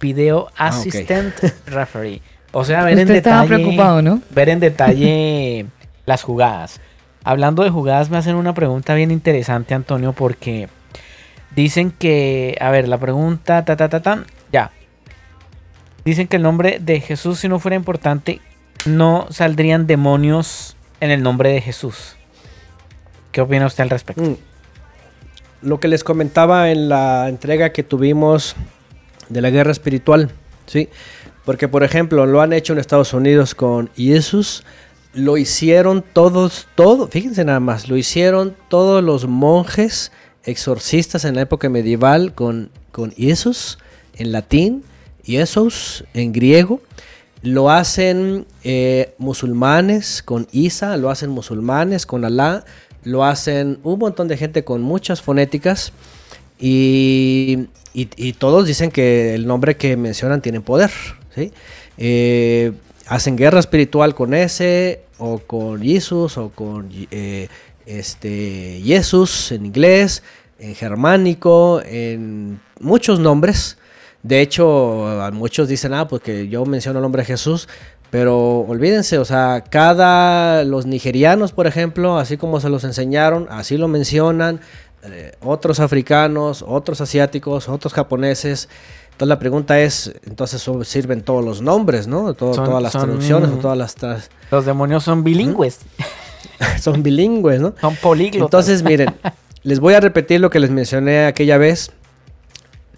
Video 0.00 0.48
ah, 0.56 0.68
Assistant 0.68 1.34
Referee. 1.66 2.22
O 2.52 2.64
sea, 2.64 2.84
ver 2.84 2.98
en 2.98 3.08
detalle. 3.08 3.48
preocupado, 3.48 4.02
¿no? 4.02 4.22
Ver 4.30 4.48
en 4.48 4.60
detalle 4.60 5.66
las 6.06 6.22
jugadas. 6.22 6.80
Hablando 7.24 7.64
de 7.64 7.70
jugadas, 7.70 8.08
me 8.08 8.18
hacen 8.18 8.36
una 8.36 8.54
pregunta 8.54 8.94
bien 8.94 9.10
interesante, 9.10 9.74
Antonio, 9.74 10.12
porque 10.12 10.68
dicen 11.54 11.90
que. 11.90 12.56
A 12.60 12.70
ver, 12.70 12.88
la 12.88 12.98
pregunta. 12.98 13.64
Ta, 13.64 13.76
ta, 13.76 13.88
ta, 13.88 14.00
ta 14.00 14.24
ya. 14.52 14.70
Dicen 16.04 16.28
que 16.28 16.36
el 16.36 16.42
nombre 16.42 16.78
de 16.80 17.00
Jesús, 17.00 17.40
si 17.40 17.48
no 17.48 17.58
fuera 17.58 17.74
importante, 17.74 18.40
no 18.84 19.26
saldrían 19.30 19.88
demonios 19.88 20.76
en 21.00 21.10
el 21.10 21.22
nombre 21.22 21.50
de 21.50 21.60
Jesús. 21.60 22.16
¿Qué 23.36 23.42
opina 23.42 23.66
usted 23.66 23.82
al 23.82 23.90
respecto? 23.90 24.22
Mm 24.22 24.36
lo 25.62 25.80
que 25.80 25.88
les 25.88 26.04
comentaba 26.04 26.70
en 26.70 26.88
la 26.88 27.28
entrega 27.28 27.72
que 27.72 27.82
tuvimos 27.82 28.54
de 29.28 29.40
la 29.40 29.50
guerra 29.50 29.72
espiritual, 29.72 30.30
¿sí? 30.66 30.88
Porque, 31.44 31.66
por 31.66 31.82
ejemplo, 31.82 32.24
lo 32.26 32.40
han 32.40 32.52
hecho 32.52 32.72
en 32.72 32.78
Estados 32.78 33.12
Unidos 33.12 33.54
con 33.54 33.90
Jesús, 33.96 34.64
lo 35.12 35.36
hicieron 35.36 36.04
todos, 36.12 36.68
todo, 36.76 37.08
fíjense 37.08 37.44
nada 37.44 37.60
más, 37.60 37.88
lo 37.88 37.96
hicieron 37.96 38.54
todos 38.68 39.02
los 39.02 39.26
monjes 39.26 40.12
exorcistas 40.44 41.24
en 41.24 41.34
la 41.34 41.42
época 41.42 41.68
medieval 41.68 42.32
con, 42.34 42.70
con 42.92 43.10
Jesús 43.12 43.78
en 44.14 44.32
latín, 44.32 44.84
Jesús 45.24 46.04
en 46.14 46.32
griego, 46.32 46.80
lo 47.42 47.70
hacen 47.70 48.46
eh, 48.64 49.14
musulmanes 49.18 50.22
con 50.22 50.46
Isa, 50.52 50.96
lo 50.96 51.10
hacen 51.10 51.30
musulmanes 51.30 52.06
con 52.06 52.24
Alá, 52.24 52.64
lo 53.06 53.24
hacen 53.24 53.78
un 53.84 54.00
montón 54.00 54.26
de 54.26 54.36
gente 54.36 54.64
con 54.64 54.82
muchas 54.82 55.22
fonéticas 55.22 55.92
y, 56.58 57.68
todos 58.38 58.66
dicen 58.66 58.90
que 58.90 59.34
el 59.34 59.46
nombre 59.46 59.76
que 59.76 59.96
mencionan 59.96 60.42
tiene 60.42 60.60
poder. 60.60 60.90
¿sí? 61.34 61.52
Eh, 61.98 62.72
hacen 63.06 63.36
guerra 63.36 63.60
espiritual 63.60 64.14
con 64.16 64.34
ese 64.34 65.02
o 65.18 65.38
con 65.38 65.80
Jesús 65.82 66.36
o 66.36 66.50
con 66.50 66.88
eh, 67.12 67.48
este, 67.86 68.82
Jesús 68.84 69.52
en 69.52 69.66
inglés, 69.66 70.24
en 70.58 70.74
germánico, 70.74 71.80
en 71.84 72.60
muchos 72.80 73.20
nombres. 73.20 73.78
De 74.24 74.40
hecho, 74.40 75.30
muchos 75.32 75.68
dicen, 75.68 75.94
ah, 75.94 76.08
porque 76.08 76.32
pues 76.32 76.50
yo 76.50 76.66
menciono 76.66 76.98
el 76.98 77.04
nombre 77.04 77.22
de 77.22 77.26
Jesús, 77.26 77.68
pero 78.16 78.60
olvídense, 78.60 79.18
o 79.18 79.26
sea, 79.26 79.62
cada, 79.68 80.64
los 80.64 80.86
nigerianos, 80.86 81.52
por 81.52 81.66
ejemplo, 81.66 82.16
así 82.16 82.38
como 82.38 82.60
se 82.60 82.70
los 82.70 82.82
enseñaron, 82.84 83.46
así 83.50 83.76
lo 83.76 83.88
mencionan, 83.88 84.58
eh, 85.02 85.32
otros 85.42 85.80
africanos, 85.80 86.64
otros 86.66 87.02
asiáticos, 87.02 87.68
otros 87.68 87.92
japoneses. 87.92 88.70
Entonces 89.08 89.28
la 89.28 89.38
pregunta 89.38 89.78
es, 89.80 90.14
entonces 90.24 90.66
sirven 90.88 91.20
todos 91.20 91.44
los 91.44 91.60
nombres, 91.60 92.06
¿no? 92.06 92.32
todas 92.32 92.82
las 92.82 92.92
traducciones 92.92 93.50
o 93.50 93.56
todas 93.56 93.76
las... 93.76 93.94
los 94.50 94.64
demonios 94.64 95.04
son 95.04 95.22
bilingües. 95.22 95.80
son 96.80 97.02
bilingües, 97.02 97.60
¿no? 97.60 97.74
Son 97.78 97.96
políglotas. 97.96 98.46
Entonces, 98.46 98.82
miren, 98.88 99.14
les 99.62 99.78
voy 99.78 99.92
a 99.92 100.00
repetir 100.00 100.40
lo 100.40 100.48
que 100.48 100.58
les 100.58 100.70
mencioné 100.70 101.26
aquella 101.26 101.58
vez, 101.58 101.90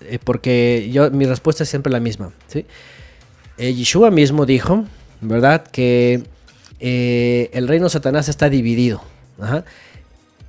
eh, 0.03 0.21
porque 0.23 0.91
yo, 0.93 1.11
mi 1.11 1.27
respuesta 1.27 1.65
es 1.65 1.69
siempre 1.69 1.93
la 1.93 1.99
misma, 1.99 2.31
¿sí? 2.47 2.67
Eh, 3.57 3.75
Yeshua 3.75 4.13
mismo 4.13 4.47
dijo, 4.47 4.85
¿verdad? 5.21 5.67
Que 5.67 6.23
eh, 6.81 7.51
el 7.53 7.69
reino 7.69 7.87
de 7.87 7.91
Satanás 7.91 8.29
está 8.29 8.49
dividido. 8.49 9.03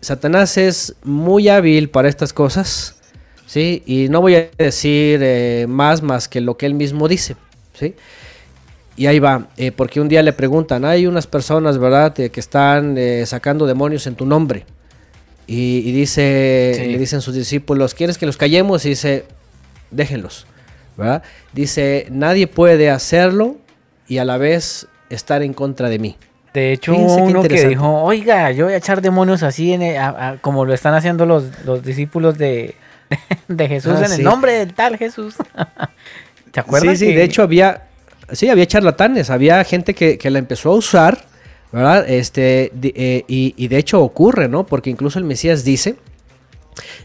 Satanás 0.01 0.57
es 0.57 0.95
muy 1.03 1.49
hábil 1.49 1.89
para 1.89 2.09
estas 2.09 2.33
cosas, 2.33 2.95
¿sí? 3.45 3.83
Y 3.85 4.09
no 4.09 4.21
voy 4.21 4.35
a 4.35 4.49
decir 4.57 5.19
eh, 5.21 5.65
más 5.67 6.01
más 6.01 6.27
que 6.27 6.41
lo 6.41 6.57
que 6.57 6.65
él 6.65 6.73
mismo 6.73 7.07
dice, 7.07 7.35
¿sí? 7.73 7.95
Y 8.95 9.07
ahí 9.07 9.19
va, 9.19 9.47
eh, 9.57 9.71
porque 9.71 10.01
un 10.01 10.09
día 10.09 10.23
le 10.23 10.33
preguntan, 10.33 10.83
hay 10.85 11.07
unas 11.07 11.27
personas, 11.27 11.77
¿verdad?, 11.77 12.13
que 12.13 12.39
están 12.39 12.97
sacando 13.25 13.65
demonios 13.65 14.07
en 14.07 14.15
tu 14.15 14.25
nombre. 14.25 14.65
Y, 15.51 15.91
dice, 15.93 16.85
le 16.87 16.99
dicen 16.99 17.21
sus 17.21 17.33
discípulos, 17.33 17.95
¿quieres 17.95 18.19
que 18.19 18.27
los 18.27 18.37
callemos? 18.37 18.85
Y 18.85 18.89
dice, 18.89 19.25
déjenlos, 19.89 20.45
¿verdad? 20.95 21.23
Dice, 21.53 22.05
nadie 22.11 22.45
puede 22.45 22.91
hacerlo 22.91 23.57
y 24.09 24.17
a 24.17 24.25
la 24.25 24.37
vez 24.37 24.87
estar 25.09 25.41
en 25.43 25.53
contra 25.53 25.87
de 25.87 25.99
mí. 25.99 26.17
De 26.53 26.73
hecho, 26.73 26.95
uno 26.95 27.43
que 27.43 27.67
dijo, 27.67 28.01
oiga, 28.01 28.51
yo 28.51 28.65
voy 28.65 28.73
a 28.73 28.77
echar 28.77 29.01
demonios 29.01 29.43
así 29.43 29.71
en 29.71 29.95
como 30.41 30.65
lo 30.65 30.73
están 30.73 30.95
haciendo 30.95 31.25
los, 31.27 31.45
los 31.63 31.83
discípulos 31.83 32.37
de, 32.37 32.75
de 33.47 33.67
Jesús 33.67 33.93
ah, 33.95 34.05
en 34.07 34.11
el 34.13 34.23
nombre 34.23 34.53
del 34.53 34.73
tal 34.73 34.97
Jesús. 34.97 35.35
¿Te 36.51 36.59
acuerdas? 36.59 36.97
Sí, 36.97 37.05
sí, 37.05 37.13
de 37.13 37.23
hecho 37.23 37.43
había, 37.43 37.87
sí, 38.31 38.49
había 38.49 38.65
charlatanes, 38.65 39.29
había 39.29 39.63
gente 39.63 39.93
que, 39.93 40.17
que 40.17 40.31
la 40.31 40.39
empezó 40.39 40.71
a 40.71 40.75
usar, 40.75 41.23
¿verdad? 41.71 42.09
Este, 42.09 42.71
eh, 42.81 43.23
y, 43.27 43.53
y 43.55 43.67
de 43.67 43.77
hecho 43.77 44.01
ocurre, 44.01 44.49
¿no? 44.49 44.65
Porque 44.65 44.89
incluso 44.89 45.19
el 45.19 45.25
Mesías 45.25 45.63
dice, 45.63 45.97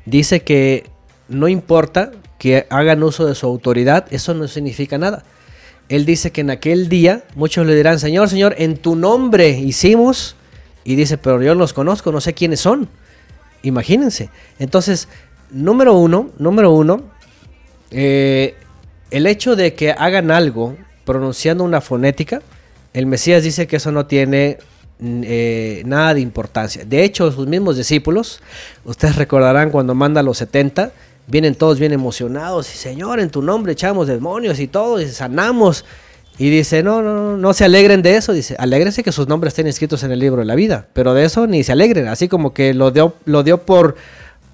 dice 0.07 0.41
que 0.41 0.89
no 1.29 1.49
importa 1.49 2.13
que 2.39 2.67
hagan 2.71 3.03
uso 3.03 3.27
de 3.27 3.35
su 3.35 3.45
autoridad, 3.45 4.07
eso 4.11 4.33
no 4.33 4.49
significa 4.49 4.97
nada 4.97 5.23
él 5.89 6.07
dice 6.07 6.33
que 6.33 6.41
en 6.41 6.51
aquel 6.51 6.89
día 6.89 7.25
muchos 7.35 7.67
le 7.67 7.75
dirán, 7.75 7.99
Señor, 7.99 8.29
Señor, 8.29 8.55
en 8.59 8.77
tu 8.77 8.97
nombre 8.97 9.51
hicimos. 9.51 10.37
Y 10.85 10.97
dice, 10.97 11.17
pero 11.17 11.43
yo 11.43 11.55
los 11.55 11.73
conozco, 11.73 12.13
no 12.13 12.21
sé 12.21 12.35
quiénes 12.35 12.61
son. 12.61 12.89
Imagínense. 13.63 14.29
Entonces, 14.59 15.09
número 15.51 15.95
uno, 15.95 16.31
número 16.39 16.73
uno, 16.73 17.03
eh, 17.91 18.55
el 19.11 19.27
hecho 19.27 19.57
de 19.57 19.75
que 19.75 19.93
hagan 19.93 20.31
algo 20.31 20.77
pronunciando 21.05 21.65
una 21.65 21.81
fonética, 21.81 22.43
el 22.93 23.07
Mesías 23.07 23.43
dice 23.43 23.67
que 23.67 23.77
eso 23.77 23.93
no 23.93 24.07
tiene 24.07 24.59
mm, 24.99 25.23
eh, 25.25 25.83
nada 25.87 26.15
de 26.15 26.21
importancia. 26.21 26.85
De 26.85 27.05
hecho, 27.05 27.31
sus 27.33 27.47
mismos 27.47 27.77
discípulos, 27.77 28.43
ustedes 28.85 29.17
recordarán 29.17 29.71
cuando 29.71 29.95
manda 29.95 30.21
a 30.21 30.25
los 30.25 30.39
70, 30.39 30.93
vienen 31.27 31.55
todos 31.55 31.79
bien 31.79 31.93
emocionados 31.93 32.73
y 32.75 32.77
Señor, 32.77 33.21
en 33.21 33.31
tu 33.31 33.43
nombre 33.43 33.73
echamos 33.73 34.07
demonios 34.07 34.59
y 34.61 34.69
todo, 34.69 35.01
y 35.01 35.09
sanamos. 35.09 35.85
Y 36.37 36.51
dice, 36.51 36.83
no, 36.83 37.01
no, 37.01 37.15
no, 37.15 37.37
no 37.37 37.53
se 37.53 37.65
alegren 37.65 38.03
de 38.03 38.17
eso. 38.17 38.33
Dice, 38.33 38.57
alégrense 38.59 39.05
que 39.05 39.13
sus 39.13 39.29
nombres 39.29 39.53
estén 39.53 39.69
escritos 39.69 40.03
en 40.03 40.11
el 40.11 40.19
libro 40.19 40.41
de 40.41 40.47
la 40.47 40.57
vida. 40.57 40.89
Pero 40.93 41.15
de 41.15 41.25
eso 41.25 41.47
ni 41.47 41.63
se 41.63 41.71
alegren. 41.71 42.09
Así 42.09 42.27
como 42.27 42.53
que 42.53 42.75
lo 42.75 42.91
dio, 42.91 43.15
lo 43.25 43.45
dio 43.45 43.59
por, 43.59 43.95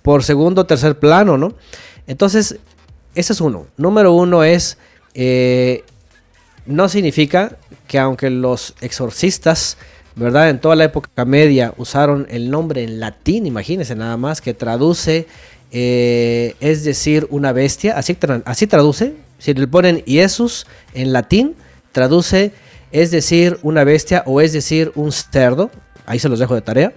por 0.03 0.23
segundo 0.23 0.61
o 0.63 0.67
tercer 0.67 0.99
plano, 0.99 1.39
¿no? 1.39 1.55
Entonces, 2.07 2.59
ese 3.15 3.33
es 3.33 3.41
uno. 3.41 3.67
Número 3.79 4.13
uno 4.13 4.45
es, 4.45 4.77
eh, 5.15 5.85
no 6.67 6.89
significa 6.89 7.57
que 7.87 7.99
aunque 7.99 8.29
los 8.29 8.75
exorcistas, 8.83 9.79
¿verdad? 10.17 10.51
En 10.51 10.61
toda 10.61 10.77
la 10.77 10.85
época 10.85 11.25
media 11.25 11.73
usaron 11.79 12.27
el 12.31 12.51
nombre 12.51 12.85
en 12.85 13.01
latín, 13.01 13.47
imagínense 13.47 13.95
nada 13.95 14.17
más, 14.17 14.41
que 14.41 14.55
traduce, 14.55 15.27
eh, 15.73 16.55
es 16.61 16.85
decir, 16.85 17.27
una 17.31 17.53
bestia, 17.53 17.97
así, 17.97 18.17
así 18.45 18.67
traduce. 18.67 19.15
Si 19.39 19.55
le 19.55 19.67
ponen 19.67 20.05
Jesús 20.07 20.67
en 20.95 21.13
latín, 21.13 21.57
traduce, 21.93 22.53
es 22.93 23.11
decir, 23.11 23.59
una 23.63 23.85
bestia 23.85 24.23
o 24.27 24.41
es 24.41 24.53
decir, 24.53 24.93
un 24.95 25.13
cerdo. 25.13 25.71
Ahí 26.07 26.19
se 26.19 26.29
los 26.29 26.39
dejo 26.39 26.55
de 26.55 26.63
tarea. 26.63 26.93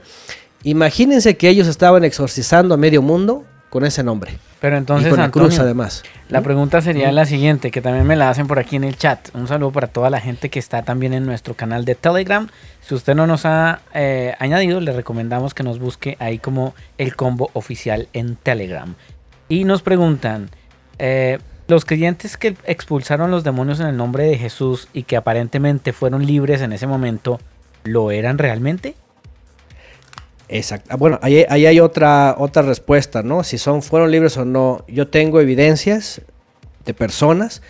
Imagínense 0.64 1.38
que 1.38 1.50
ellos 1.50 1.68
estaban 1.68 2.04
exorcizando 2.04 2.74
a 2.74 2.78
medio 2.78 3.02
mundo 3.02 3.46
con 3.74 3.86
ese 3.86 4.04
nombre. 4.04 4.38
Pero 4.62 4.78
entonces, 4.78 5.10
con 5.10 5.20
la 5.20 5.32
cruz 5.32 5.58
además. 5.58 6.04
La 6.30 6.42
pregunta 6.42 6.80
sería 6.80 7.12
la 7.12 7.26
siguiente, 7.26 7.72
que 7.72 7.82
también 7.82 8.06
me 8.06 8.16
la 8.16 8.30
hacen 8.30 8.46
por 8.46 8.60
aquí 8.60 8.76
en 8.76 8.84
el 8.84 8.96
chat. 8.96 9.30
Un 9.34 9.48
saludo 9.48 9.72
para 9.72 9.88
toda 9.88 10.12
la 10.12 10.20
gente 10.20 10.50
que 10.50 10.60
está 10.60 10.84
también 10.84 11.12
en 11.12 11.26
nuestro 11.26 11.56
canal 11.56 11.84
de 11.84 11.96
Telegram. 11.96 12.48
Si 12.82 12.94
usted 12.94 13.16
no 13.16 13.26
nos 13.26 13.48
ha 13.48 13.80
eh, 13.96 14.36
añadido, 14.38 14.80
le 14.80 14.92
recomendamos 14.92 15.56
que 15.56 15.64
nos 15.64 15.80
busque 15.80 16.18
ahí 16.20 16.38
como 16.38 16.76
el 17.00 17.16
combo 17.16 17.50
oficial 17.54 18.10
en 18.14 18.36
Telegram. 18.36 18.94
Y 19.50 19.64
nos 19.64 19.82
preguntan, 19.82 20.52
eh, 21.00 21.40
los 21.68 21.84
creyentes 21.84 22.38
que 22.38 22.56
expulsaron 22.66 23.32
los 23.32 23.44
demonios 23.44 23.80
en 23.80 23.88
el 23.88 23.98
nombre 23.98 24.26
de 24.26 24.38
Jesús 24.38 24.88
y 24.94 25.02
que 25.02 25.18
aparentemente 25.18 25.94
fueron 25.94 26.28
libres 26.28 26.62
en 26.62 26.74
ese 26.74 26.86
momento, 26.86 27.40
¿lo 27.86 28.12
eran 28.12 28.38
realmente? 28.38 28.94
Exacto. 30.50 30.90
Ah, 30.92 30.98
bueno, 30.98 31.20
ahí, 31.22 31.46
hay 31.48 31.80
otra, 31.80 32.36
otra 32.38 32.62
respuesta, 32.62 33.24
¿no? 33.24 33.44
Si 33.44 33.58
son, 33.58 33.82
fueron 33.82 34.12
libres 34.12 34.38
o 34.38 34.46
no. 34.46 34.84
Yo 34.88 35.08
tengo 35.08 35.40
evidencias 35.40 36.22
de 36.86 36.94
personas 36.94 37.62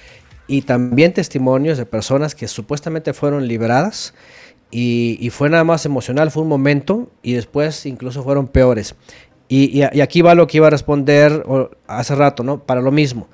y 0.48 0.64
también 0.64 1.14
testimonios 1.14 1.78
de 1.78 1.86
personas 1.86 2.36
que 2.36 2.48
supuestamente 2.48 3.14
fueron 3.14 3.48
liberadas 3.48 4.14
y, 4.72 5.30
fue 5.30 5.52
nada 5.52 5.64
más 5.64 5.86
emocional, 5.86 6.32
fue 6.32 6.41
un 6.41 6.50
momento 6.50 7.12
y 7.22 7.34
después 7.34 7.86
incluso 7.86 8.24
fueron 8.24 8.48
peores. 8.48 8.95
Y, 9.48 9.80
y, 9.80 10.02
aquí 10.02 10.24
va 10.24 10.34
lo 10.34 10.48
que 10.48 10.58
iba 10.58 10.68
a 10.68 10.72
responder 10.72 11.45
hace 11.86 12.16
rato, 12.16 12.44
¿no? 12.44 12.64
Para 12.64 12.82
lo 12.82 12.91
mismo. 12.91 13.28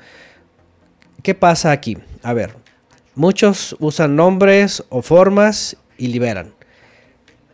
¿Qué 1.24 1.34
pasa 1.36 1.72
aquí? 1.72 1.98
A 2.24 2.34
ver, 2.34 2.56
muchos 3.16 3.76
usan 3.80 4.18
nombres 4.18 4.84
o 4.90 5.02
formas 5.02 5.78
y 5.98 6.08
liberan. 6.08 6.59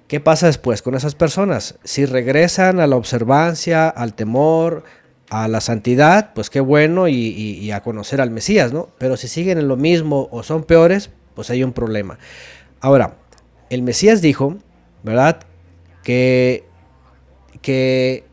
¿Qué 0.07 0.19
pasa 0.19 0.45
después 0.47 0.81
con 0.81 0.93
esas 0.93 1.15
personas? 1.15 1.79
Si 1.83 2.05
regresan 2.05 2.79
a 2.79 2.87
la 2.87 2.95
observancia, 2.95 3.89
al 3.89 4.13
temor, 4.13 4.83
a 5.29 5.47
la 5.47 5.61
santidad, 5.61 6.33
pues 6.33 6.51
qué 6.51 6.59
bueno 6.59 7.07
y, 7.07 7.71
a 7.71 7.81
conocer 7.81 8.21
al 8.21 8.29
Mesías, 8.29 8.71
¿no? 8.71 8.89
Pero 8.99 9.17
si 9.17 9.27
siguen 9.27 9.57
en 9.57 9.67
lo 9.67 9.77
mismo 9.77 10.27
o 10.31 10.43
son 10.43 10.63
peores, 10.63 11.09
pues 11.33 11.49
hay 11.49 11.63
un 11.63 11.73
problema. 11.73 12.19
Ahora, 12.81 13.17
el 13.71 13.81
Mesías 13.81 14.21
dijo, 14.21 14.57
¿verdad? 15.03 15.39
Que, 16.03 16.65
que 17.63 18.25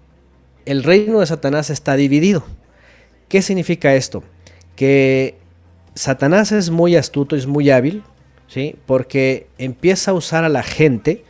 el 0.67 0.83
reino 0.83 1.21
de 1.21 1.27
Satanás 1.27 1.71
está 1.71 1.97
dividido. 1.97 2.45
¿Qué 3.29 3.41
significa 3.41 3.95
esto? 3.95 4.23
Que 4.77 5.39
Satanás 5.95 6.53
es 6.53 6.69
muy 6.69 6.97
astuto, 6.97 7.35
es 7.35 7.47
muy 7.47 7.71
hábil, 7.71 8.03
¿sí? 8.47 8.77
Porque 8.85 9.47
empieza 9.57 10.11
a 10.11 10.15
usar 10.15 10.45
a 10.45 10.51
la 10.51 10.63
gente, 10.63 11.25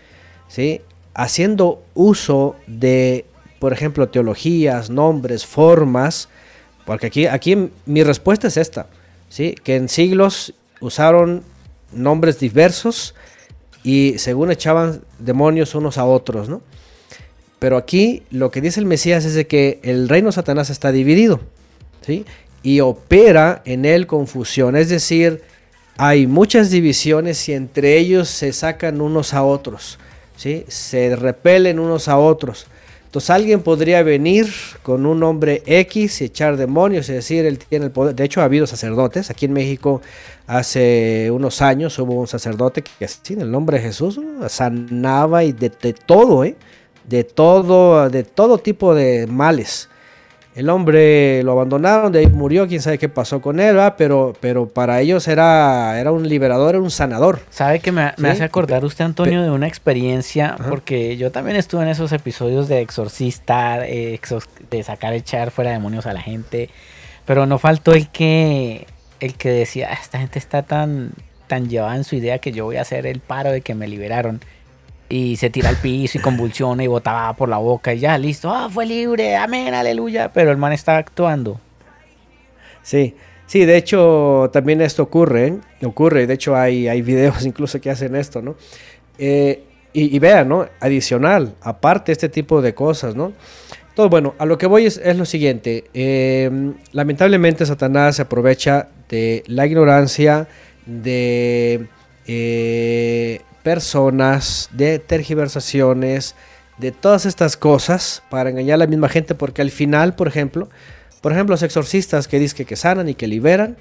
¿sí? 0.53 0.83
haciendo 1.15 1.83
uso 1.95 2.57
de, 2.67 3.25
por 3.59 3.73
ejemplo, 3.73 4.09
teologías, 4.11 4.91
nombres, 4.91 5.47
formas, 5.47 6.29
porque 6.85 7.07
aquí, 7.07 7.27
aquí 7.27 7.71
mi 7.87 8.03
respuesta 8.03 8.49
es 8.49 8.59
esta, 8.59 8.87
¿sí? 9.31 9.55
que 9.65 9.77
en 9.77 9.89
siglos 9.89 10.53
usaron 10.81 11.43
nombres 11.91 12.39
diversos 12.39 13.15
y 13.83 14.19
según 14.19 14.51
echaban 14.51 15.03
demonios 15.19 15.75
unos 15.75 15.97
a 15.97 16.05
otros, 16.05 16.49
¿no? 16.49 16.61
Pero 17.59 17.77
aquí 17.77 18.23
lo 18.31 18.51
que 18.51 18.61
dice 18.61 18.81
el 18.81 18.87
Mesías 18.87 19.25
es 19.25 19.35
de 19.35 19.47
que 19.47 19.81
el 19.83 20.09
reino 20.09 20.29
de 20.29 20.33
Satanás 20.33 20.71
está 20.71 20.93
dividido, 20.93 21.41
¿sí? 22.05 22.25
Y 22.63 22.81
opera 22.81 23.63
en 23.65 23.85
él 23.85 24.07
confusión, 24.07 24.77
es 24.77 24.89
decir, 24.89 25.43
hay 25.97 26.27
muchas 26.27 26.71
divisiones 26.71 27.49
y 27.49 27.53
entre 27.53 27.99
ellos 27.99 28.29
se 28.29 28.53
sacan 28.53 29.01
unos 29.01 29.35
a 29.35 29.43
otros. 29.43 29.99
Se 30.69 31.17
repelen 31.17 31.79
unos 31.79 32.09
a 32.09 32.19
otros. 32.19 32.67
Entonces 33.05 33.29
alguien 33.29 33.61
podría 33.61 34.03
venir 34.03 34.47
con 34.83 35.05
un 35.05 35.21
nombre 35.21 35.63
X 35.67 36.23
y 36.23 36.25
echar 36.25 36.57
demonios, 36.57 37.11
es 37.11 37.17
decir, 37.17 37.45
él 37.45 37.59
tiene 37.59 37.85
el 37.85 37.91
poder. 37.91 38.15
De 38.15 38.25
hecho, 38.25 38.41
ha 38.41 38.45
habido 38.45 38.67
sacerdotes. 38.67 39.29
Aquí 39.29 39.45
en 39.45 39.53
México 39.53 40.01
hace 40.47 41.31
unos 41.31 41.61
años 41.61 41.99
hubo 41.99 42.15
un 42.15 42.27
sacerdote 42.27 42.83
que 42.83 43.07
en 43.29 43.41
el 43.43 43.51
nombre 43.51 43.77
de 43.77 43.85
Jesús 43.85 44.19
sanaba 44.49 45.45
y 45.45 45.53
de, 45.53 45.69
de 45.69 45.93
todo, 45.93 46.43
¿eh? 46.43 46.57
de 47.05 47.25
todo, 47.25 48.09
de 48.09 48.25
todo 48.25 48.59
tipo 48.59 48.95
de 48.95 49.27
males. 49.27 49.89
El 50.55 50.69
hombre 50.69 51.43
lo 51.45 51.53
abandonaron, 51.53 52.13
de 52.13 52.19
ahí 52.19 52.27
murió, 52.27 52.69
quién 52.69 52.83
sabe 52.83 52.99
qué 52.99 53.09
pasó 53.09 53.41
con 53.41 53.59
él, 53.59 53.79
pero, 53.97 54.35
pero 54.39 54.69
para 54.69 55.01
ellos 55.01 55.27
era, 55.27 55.99
era 55.99 56.13
un 56.13 56.29
liberador, 56.29 56.75
era 56.75 56.83
un 56.83 56.91
sanador. 56.91 57.41
¿Sabe 57.49 57.81
que 57.81 57.91
me, 57.91 58.03
hace 58.03 58.45
acordar 58.45 58.85
usted, 58.85 59.07
Antonio, 59.07 59.43
de 59.43 59.51
una 59.51 59.67
experiencia? 59.67 60.57
Porque 60.69 61.17
yo 61.17 61.33
también 61.33 61.57
estuve 61.57 61.83
en 61.83 61.89
esos 61.89 62.13
episodios 62.13 62.69
de 62.69 62.83
exorcista, 62.83 63.79
de 63.79 64.83
sacar, 64.85 65.15
echar 65.15 65.53
fuera 65.53 65.71
demonios 65.71 66.05
a 66.05 66.13
la 66.13 66.21
gente, 66.21 66.69
pero 67.25 67.47
no 67.47 67.59
faltó 67.59 67.95
el 67.95 68.09
que, 68.09 68.87
el 69.21 69.35
que 69.37 69.49
decía, 69.49 69.89
ah, 69.91 69.99
esta 70.03 70.19
gente 70.19 70.39
está 70.39 70.65
tan, 70.65 71.13
tan 71.47 71.71
llevada 71.71 71.97
en 71.97 72.05
su 72.05 72.17
idea 72.17 72.41
que 72.41 72.53
yo 72.53 72.67
voy 72.67 72.77
a 72.77 72.83
hacer 72.83 73.07
el 73.07 73.21
paro 73.21 73.51
de 73.53 73.63
que 73.63 73.75
me 73.75 73.89
liberaron 73.89 74.41
y 75.13 75.37
se 75.37 75.51
tira 75.51 75.69
al 75.69 75.77
piso 75.77 76.17
y 76.17 76.23
convulsiona 76.23 76.83
y 76.83 76.87
botaba 76.87 77.35
por 77.37 77.47
la 77.47 77.59
boca 77.59 77.93
y 77.93 77.99
ya, 77.99 78.17
listo, 78.17 78.51
ah, 78.51 78.71
fue 78.71 78.87
libre, 78.87 79.37
amén, 79.37 79.75
aleluya, 79.75 80.33
pero 80.33 80.51
el 80.51 80.57
man 80.57 80.73
está 80.73 80.97
actuando. 80.97 81.61
Sí, 82.83 83.15
sí, 83.45 83.67
de 83.67 83.77
hecho 83.77 84.49
también 84.55 84.81
esto 84.81 85.03
ocurre, 85.03 85.49
¿eh? 85.49 85.87
ocurre, 85.87 86.27
de 86.27 86.33
hecho 86.33 86.57
hay, 86.57 86.89
hay 86.89 87.03
videos 87.03 87.45
incluso 87.47 87.79
que 87.79 87.91
hacen 87.91 88.17
esto, 88.17 88.41
¿no? 88.41 88.57
Eh, 89.19 89.65
y, 89.93 90.19
vean, 90.19 90.49
¿no? 90.49 90.67
Adicional, 90.81 91.57
aparte 91.61 92.13
este 92.13 92.31
tipo 92.31 92.63
de 92.63 92.75
cosas, 92.75 93.15
¿no? 93.15 93.35
Todo 93.95 94.09
bueno, 94.09 94.35
a 94.39 94.47
lo 94.47 94.57
que 94.57 94.67
voy 94.67 94.87
es, 94.87 94.99
lo 95.15 95.27
siguiente, 95.27 95.85
em, 95.93 96.73
lamentablemente 96.93 97.67
Satanás 97.67 98.17
se 98.17 98.23
aprovecha 98.23 98.89
de 99.11 99.45
la 99.47 99.67
ignorancia, 99.67 100.49
de... 100.87 101.87
Eh, 102.27 103.43
personas, 103.63 104.69
de 104.73 104.99
tergiversaciones, 104.99 106.35
de 106.79 106.93
todas 106.93 107.27
estas 107.27 107.57
cosas 107.57 108.23
para 108.31 108.51
engañar 108.51 108.75
a 108.75 108.79
la 108.79 108.87
misma 108.87 109.09
gente, 109.09 109.35
porque 109.35 109.63
al 109.63 109.71
final, 109.71 110.15
por 110.15 110.29
ejemplo, 110.29 110.69
por 111.21 111.33
ejemplo, 111.33 111.55
los 111.55 111.63
exorcistas 111.63 112.27
que 112.27 112.39
dicen 112.39 112.67
que 112.67 112.77
sanan 112.77 113.09
y 113.09 113.15
que 113.15 113.29
liberan, 113.29 113.77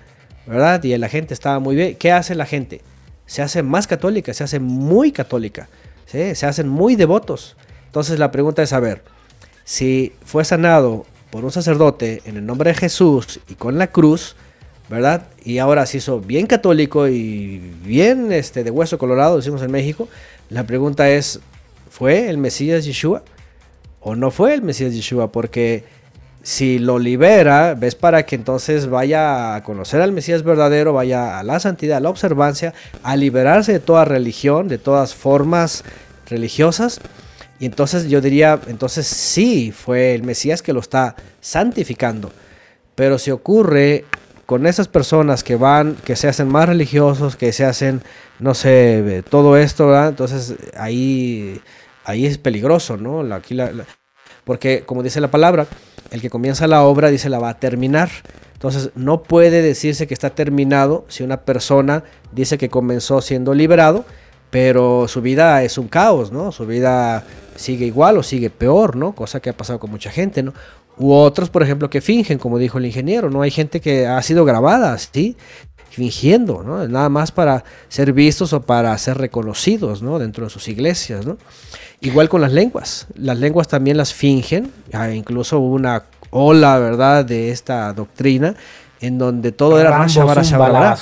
¿verdad? 0.46 0.84
Y 0.84 0.96
la 0.98 1.10
gente 1.10 1.34
estaba 1.34 1.60
muy 1.60 1.76
bien. 1.76 1.96
¿Qué 1.96 2.12
hace 2.12 2.36
la 2.36 2.46
gente? 2.46 2.82
Se 3.26 3.42
hace 3.42 3.64
más 3.64 3.88
católica, 3.88 4.34
se 4.34 4.44
hace 4.44 4.60
muy 4.60 5.12
católica, 5.12 5.68
¿sí? 6.06 6.36
se 6.36 6.46
hacen 6.46 6.70
muy 6.70 6.96
devotos. 6.96 7.58
Entonces 7.88 8.20
la 8.20 8.32
pregunta 8.32 8.62
es, 8.62 8.74
a 8.74 8.80
ver, 8.80 9.04
si 9.64 10.14
fue 10.24 10.46
sanado 10.46 11.06
por 11.32 11.44
un 11.44 11.52
sacerdote 11.52 12.22
en 12.26 12.38
el 12.38 12.46
nombre 12.46 12.72
de 12.72 12.76
Jesús 12.78 13.40
y 13.50 13.56
con 13.56 13.78
la 13.78 13.88
cruz, 13.88 14.36
¿verdad? 14.92 15.28
Y 15.46 15.60
ahora 15.60 15.86
se 15.86 16.00
hizo 16.00 16.20
bien 16.20 16.48
católico 16.48 17.08
y 17.08 17.60
bien 17.84 18.34
este, 18.34 18.66
de 18.66 18.72
hueso 18.72 18.98
colorado, 18.98 19.38
decimos 19.38 19.62
en 19.62 19.72
México. 19.72 20.10
La 20.50 20.66
pregunta 20.66 21.10
es, 21.10 21.40
¿fue 21.90 22.30
el 22.30 22.38
Mesías 22.38 22.84
Yeshua? 22.84 23.24
¿O 24.02 24.16
no 24.16 24.32
fue 24.32 24.54
el 24.54 24.62
Mesías 24.62 24.94
Yeshua? 24.94 25.32
Porque 25.32 25.86
si 26.44 26.78
lo 26.78 27.00
libera, 27.00 27.74
ves 27.74 27.96
para 27.96 28.26
que 28.26 28.36
entonces 28.36 28.90
vaya 28.90 29.56
a 29.56 29.64
conocer 29.64 30.02
al 30.02 30.12
Mesías 30.12 30.44
verdadero, 30.44 30.92
vaya 30.92 31.40
a 31.40 31.44
la 31.44 31.62
santidad, 31.62 31.98
a 31.98 32.02
la 32.02 32.10
observancia, 32.10 32.74
a 33.02 33.16
liberarse 33.16 33.72
de 33.72 33.80
toda 33.80 34.04
religión, 34.04 34.68
de 34.68 34.78
todas 34.78 35.16
formas 35.16 35.86
religiosas. 36.30 37.00
Y 37.62 37.66
entonces 37.66 38.10
yo 38.10 38.20
diría, 38.20 38.60
entonces 38.68 39.08
sí, 39.08 39.72
fue 39.72 40.16
el 40.16 40.24
Mesías 40.24 40.62
que 40.62 40.74
lo 40.74 40.82
está 40.82 41.16
santificando. 41.40 42.34
Pero 42.96 43.18
si 43.18 43.32
ocurre 43.32 44.04
con 44.52 44.68
esas 44.68 44.90
personas 44.90 45.46
que 45.46 45.56
van, 45.56 45.96
que 46.04 46.18
se 46.18 46.28
hacen 46.28 46.50
más 46.50 46.68
religiosos, 46.68 47.38
que 47.38 47.54
se 47.54 47.64
hacen, 47.64 48.02
no 48.38 48.54
sé, 48.54 49.24
todo 49.30 49.56
esto, 49.56 49.98
entonces 50.06 50.56
ahí, 50.76 51.62
ahí 52.04 52.26
es 52.26 52.38
peligroso, 52.38 52.98
¿no? 52.98 53.22
aquí 53.34 53.58
porque 54.44 54.84
como 54.86 55.04
dice 55.04 55.22
la 55.22 55.32
palabra, 55.32 55.68
el 56.10 56.20
que 56.20 56.30
comienza 56.30 56.68
la 56.68 56.84
obra 56.84 57.10
dice 57.10 57.30
la 57.30 57.40
va 57.40 57.48
a 57.48 57.60
terminar. 57.62 58.10
Entonces 58.52 58.90
no 58.94 59.24
puede 59.24 59.62
decirse 59.62 60.06
que 60.06 60.14
está 60.14 60.32
terminado 60.32 61.06
si 61.08 61.24
una 61.24 61.44
persona 61.44 62.04
dice 62.34 62.58
que 62.58 62.68
comenzó 62.68 63.22
siendo 63.22 63.54
liberado, 63.54 64.04
pero 64.50 65.08
su 65.08 65.22
vida 65.22 65.64
es 65.64 65.78
un 65.78 65.88
caos, 65.88 66.34
¿no? 66.34 66.52
Su 66.52 66.66
vida 66.66 67.24
sigue 67.56 67.86
igual 67.86 68.18
o 68.18 68.24
sigue 68.24 68.50
peor, 68.50 68.98
¿no? 68.98 69.16
Cosa 69.16 69.40
que 69.40 69.50
ha 69.50 69.54
pasado 69.54 69.80
con 69.80 69.92
mucha 69.92 70.12
gente, 70.12 70.44
¿no? 70.44 70.54
U 71.02 71.14
otros, 71.14 71.50
por 71.50 71.64
ejemplo, 71.64 71.90
que 71.90 72.02
fingen, 72.02 72.38
como 72.38 72.58
dijo 72.58 72.78
el 72.78 72.86
ingeniero, 72.86 73.30
¿no? 73.30 73.42
Hay 73.42 73.52
gente 73.52 73.82
que 73.82 74.08
ha 74.08 74.22
sido 74.22 74.46
grabada, 74.46 74.98
¿sí? 74.98 75.36
fingiendo, 75.92 76.64
¿no? 76.64 76.88
Nada 76.88 77.10
más 77.10 77.32
para 77.32 77.66
ser 77.90 78.14
vistos 78.14 78.54
o 78.54 78.62
para 78.62 78.98
ser 78.98 79.18
reconocidos, 79.18 80.02
¿no? 80.02 80.20
Dentro 80.20 80.46
de 80.46 80.50
sus 80.50 80.70
iglesias, 80.70 81.26
¿no? 81.26 81.38
Igual 82.00 82.30
con 82.30 82.40
las 82.42 82.54
lenguas. 82.54 83.08
Las 83.16 83.38
lenguas 83.38 83.68
también 83.68 83.98
las 83.98 84.14
fingen. 84.14 84.72
incluso 85.14 85.60
hubo 85.60 85.76
una 85.76 86.04
ola, 86.30 86.80
¿verdad?, 86.80 87.26
de 87.26 87.52
esta 87.52 87.92
doctrina 87.94 88.56
en 89.02 89.18
donde 89.18 89.52
todo 89.52 89.80
era 89.80 89.92
rasha 89.92 90.24
bara 90.24 90.44
shabara. 90.44 90.98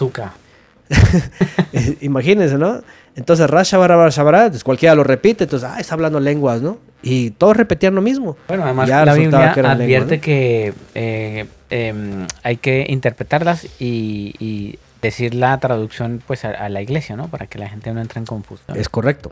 Imagínense, 2.01 2.57
¿no? 2.57 2.81
Entonces, 3.19 3.49
rasha 3.49 3.77
entonces 3.77 4.63
cualquiera 4.63 4.95
lo 4.95 5.03
repite, 5.03 5.43
entonces, 5.43 5.69
ah, 5.69 5.77
está 5.77 5.93
hablando 5.93 6.21
lenguas, 6.21 6.61
¿no? 6.61 6.77
Y 7.03 7.31
todos 7.31 7.57
repetían 7.57 7.93
lo 7.93 8.01
mismo. 8.01 8.37
Bueno, 8.47 8.63
además 8.63 8.87
la 8.87 9.13
Biblia 9.13 9.51
advierte 9.51 10.21
que 10.21 10.73
eh, 10.95 11.45
em, 11.69 12.25
hay 12.43 12.57
que 12.57 12.85
interpretarlas 12.87 13.67
y, 13.77 14.79
decir 15.01 15.33
la 15.33 15.57
traducción 15.59 16.21
pues 16.27 16.43
a, 16.43 16.67
la 16.67 16.81
iglesia, 16.81 17.15
¿no? 17.15 17.29
Para 17.29 17.47
que 17.47 17.57
la 17.57 17.69
gente 17.69 17.93
no 17.93 18.01
entre 18.01 18.19
en 18.19 18.25
confusión. 18.25 18.77
Es 18.77 18.89
correcto. 18.89 19.31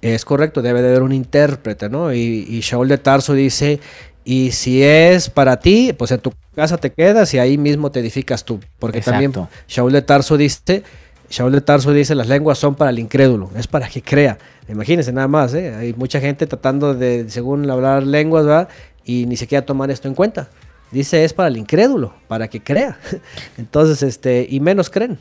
Es 0.00 0.24
correcto, 0.24 0.62
debe 0.62 0.80
de 0.80 0.88
haber 0.88 1.02
un 1.02 1.12
intérprete, 1.12 1.88
¿no? 1.88 2.12
Y, 2.12 2.46
y 2.48 2.60
Shaul 2.60 2.86
de 2.86 2.98
Tarso 2.98 3.34
dice, 3.34 3.80
y 4.24 4.50
si 4.52 4.82
es 4.82 5.30
para 5.30 5.58
ti, 5.58 5.92
pues 5.96 6.10
en 6.10 6.20
tu 6.20 6.32
casa 6.54 6.76
te 6.76 6.92
quedas 6.92 7.32
y 7.34 7.38
ahí 7.38 7.56
mismo 7.56 7.90
te 7.90 8.00
edificas 8.00 8.44
tú. 8.44 8.60
Porque 8.78 9.00
también 9.00 9.32
Shaul 9.66 9.92
de 9.92 10.02
Tarso 10.02 10.36
dice, 10.36 10.82
Shaul 11.30 11.52
de 11.52 11.60
Tarso 11.60 11.92
dice, 11.92 12.14
las 12.14 12.28
lenguas 12.28 12.58
son 12.58 12.74
para 12.74 12.90
el 12.90 12.98
incrédulo, 12.98 13.50
es 13.56 13.66
para 13.66 13.88
que 13.88 14.02
crea. 14.02 14.38
Imagínense 14.68 15.12
nada 15.12 15.28
más, 15.28 15.54
¿eh? 15.54 15.74
hay 15.74 15.92
mucha 15.92 16.20
gente 16.20 16.46
tratando 16.46 16.94
de, 16.94 17.28
según 17.28 17.68
hablar 17.70 18.02
lenguas, 18.02 18.44
¿verdad? 18.46 18.68
Y 19.04 19.26
ni 19.26 19.36
siquiera 19.36 19.64
tomar 19.64 19.90
esto 19.90 20.08
en 20.08 20.14
cuenta. 20.14 20.48
Dice 20.90 21.24
es 21.24 21.34
para 21.34 21.48
el 21.48 21.56
incrédulo, 21.58 22.14
para 22.28 22.48
que 22.48 22.62
crea. 22.62 22.98
Entonces, 23.58 24.02
este, 24.02 24.46
y 24.48 24.60
menos 24.60 24.88
creen. 24.88 25.18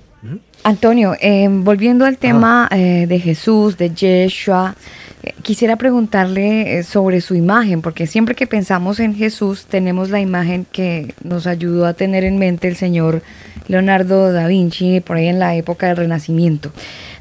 Antonio, 0.64 1.16
eh, 1.22 1.48
volviendo 1.50 2.06
al 2.06 2.18
tema 2.18 2.68
eh, 2.72 3.06
de 3.08 3.20
Jesús, 3.20 3.78
de 3.78 3.92
Yeshua, 3.92 4.76
eh, 5.24 5.34
quisiera 5.42 5.76
preguntarle 5.76 6.84
sobre 6.84 7.22
su 7.22 7.36
imagen, 7.36 7.82
porque 7.82 8.08
siempre 8.08 8.36
que 8.36 8.48
pensamos 8.48 9.00
en 9.00 9.16
Jesús 9.16 9.66
tenemos 9.66 10.10
la 10.10 10.20
imagen 10.20 10.66
que 10.72 11.14
nos 11.24 11.48
ayudó 11.48 11.86
a 11.86 11.94
tener 11.94 12.24
en 12.24 12.38
mente 12.38 12.68
el 12.68 12.76
señor 12.76 13.22
Leonardo 13.68 14.32
da 14.32 14.48
Vinci, 14.48 15.00
por 15.02 15.18
ahí 15.18 15.28
en 15.28 15.40
la 15.40 15.56
época 15.56 15.88
del 15.88 15.98
Renacimiento. 15.98 16.72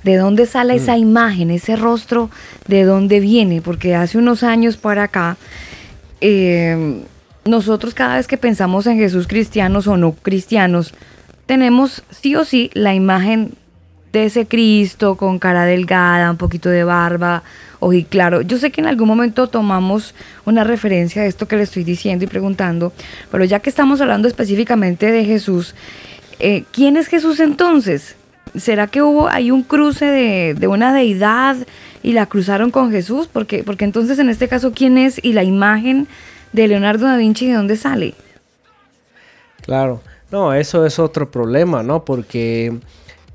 ¿De 0.03 0.17
dónde 0.17 0.47
sale 0.47 0.75
mm. 0.75 0.77
esa 0.77 0.97
imagen, 0.97 1.51
ese 1.51 1.77
rostro? 1.77 2.31
¿De 2.67 2.85
dónde 2.85 3.21
viene? 3.21 3.61
Porque 3.61 3.95
hace 3.95 4.19
unos 4.19 4.43
años 4.43 4.77
para 4.77 5.05
acá 5.05 5.37
nosotros 7.45 7.95
cada 7.95 8.17
vez 8.17 8.27
que 8.27 8.39
pensamos 8.39 8.87
en 8.87 8.97
Jesús 8.97 9.27
cristianos 9.27 9.87
o 9.87 9.97
no 9.97 10.13
cristianos, 10.13 10.95
tenemos 11.47 12.03
sí 12.11 12.37
o 12.37 12.45
sí 12.45 12.71
la 12.75 12.95
imagen 12.95 13.53
de 14.13 14.27
ese 14.27 14.47
Cristo 14.47 15.17
con 15.17 15.39
cara 15.39 15.65
delgada, 15.65 16.31
un 16.31 16.37
poquito 16.37 16.69
de 16.69 16.85
barba, 16.85 17.43
claro. 18.09 18.43
Yo 18.43 18.59
sé 18.59 18.71
que 18.71 18.81
en 18.81 18.87
algún 18.87 19.09
momento 19.09 19.49
tomamos 19.49 20.15
una 20.45 20.65
referencia 20.65 21.23
a 21.23 21.27
esto 21.27 21.47
que 21.47 21.57
le 21.57 21.63
estoy 21.63 21.85
diciendo 21.85 22.25
y 22.25 22.29
preguntando, 22.29 22.93
pero 23.31 23.45
ya 23.45 23.61
que 23.61 23.71
estamos 23.71 24.01
hablando 24.01 24.29
específicamente 24.29 25.11
de 25.11 25.25
Jesús, 25.25 25.75
eh, 26.39 26.65
¿quién 26.73 26.97
es 26.97 27.07
Jesús 27.07 27.41
entonces? 27.41 28.17
¿Será 28.57 28.87
que 28.87 29.03
hubo 29.03 29.29
hay 29.29 29.51
un 29.51 29.63
cruce 29.63 30.07
de, 30.07 30.55
de, 30.55 30.67
una 30.67 30.93
deidad 30.93 31.57
y 32.03 32.13
la 32.13 32.27
cruzaron 32.27 32.71
con 32.71 32.91
Jesús? 32.91 33.29
Porque, 33.31 33.63
porque 33.65 33.85
entonces 33.85 34.19
en 34.19 34.29
este 34.29 34.49
caso, 34.49 34.73
¿quién 34.73 34.99
es? 34.99 35.23
Y 35.23 35.33
la 35.33 35.45
imagen 35.45 36.09
de 36.53 36.69
Leonardo 36.69 37.07
da 37.07 37.17
Vinci, 37.17 37.47
¿de 37.47 37.55
dónde 37.55 37.77
sale? 37.77 38.15
Claro, 39.63 40.01
no, 40.31 40.55
eso 40.55 40.85
es 40.87 40.99
otro 40.99 41.31
problema, 41.31 41.83
¿no? 41.83 42.05
Porque 42.05 42.79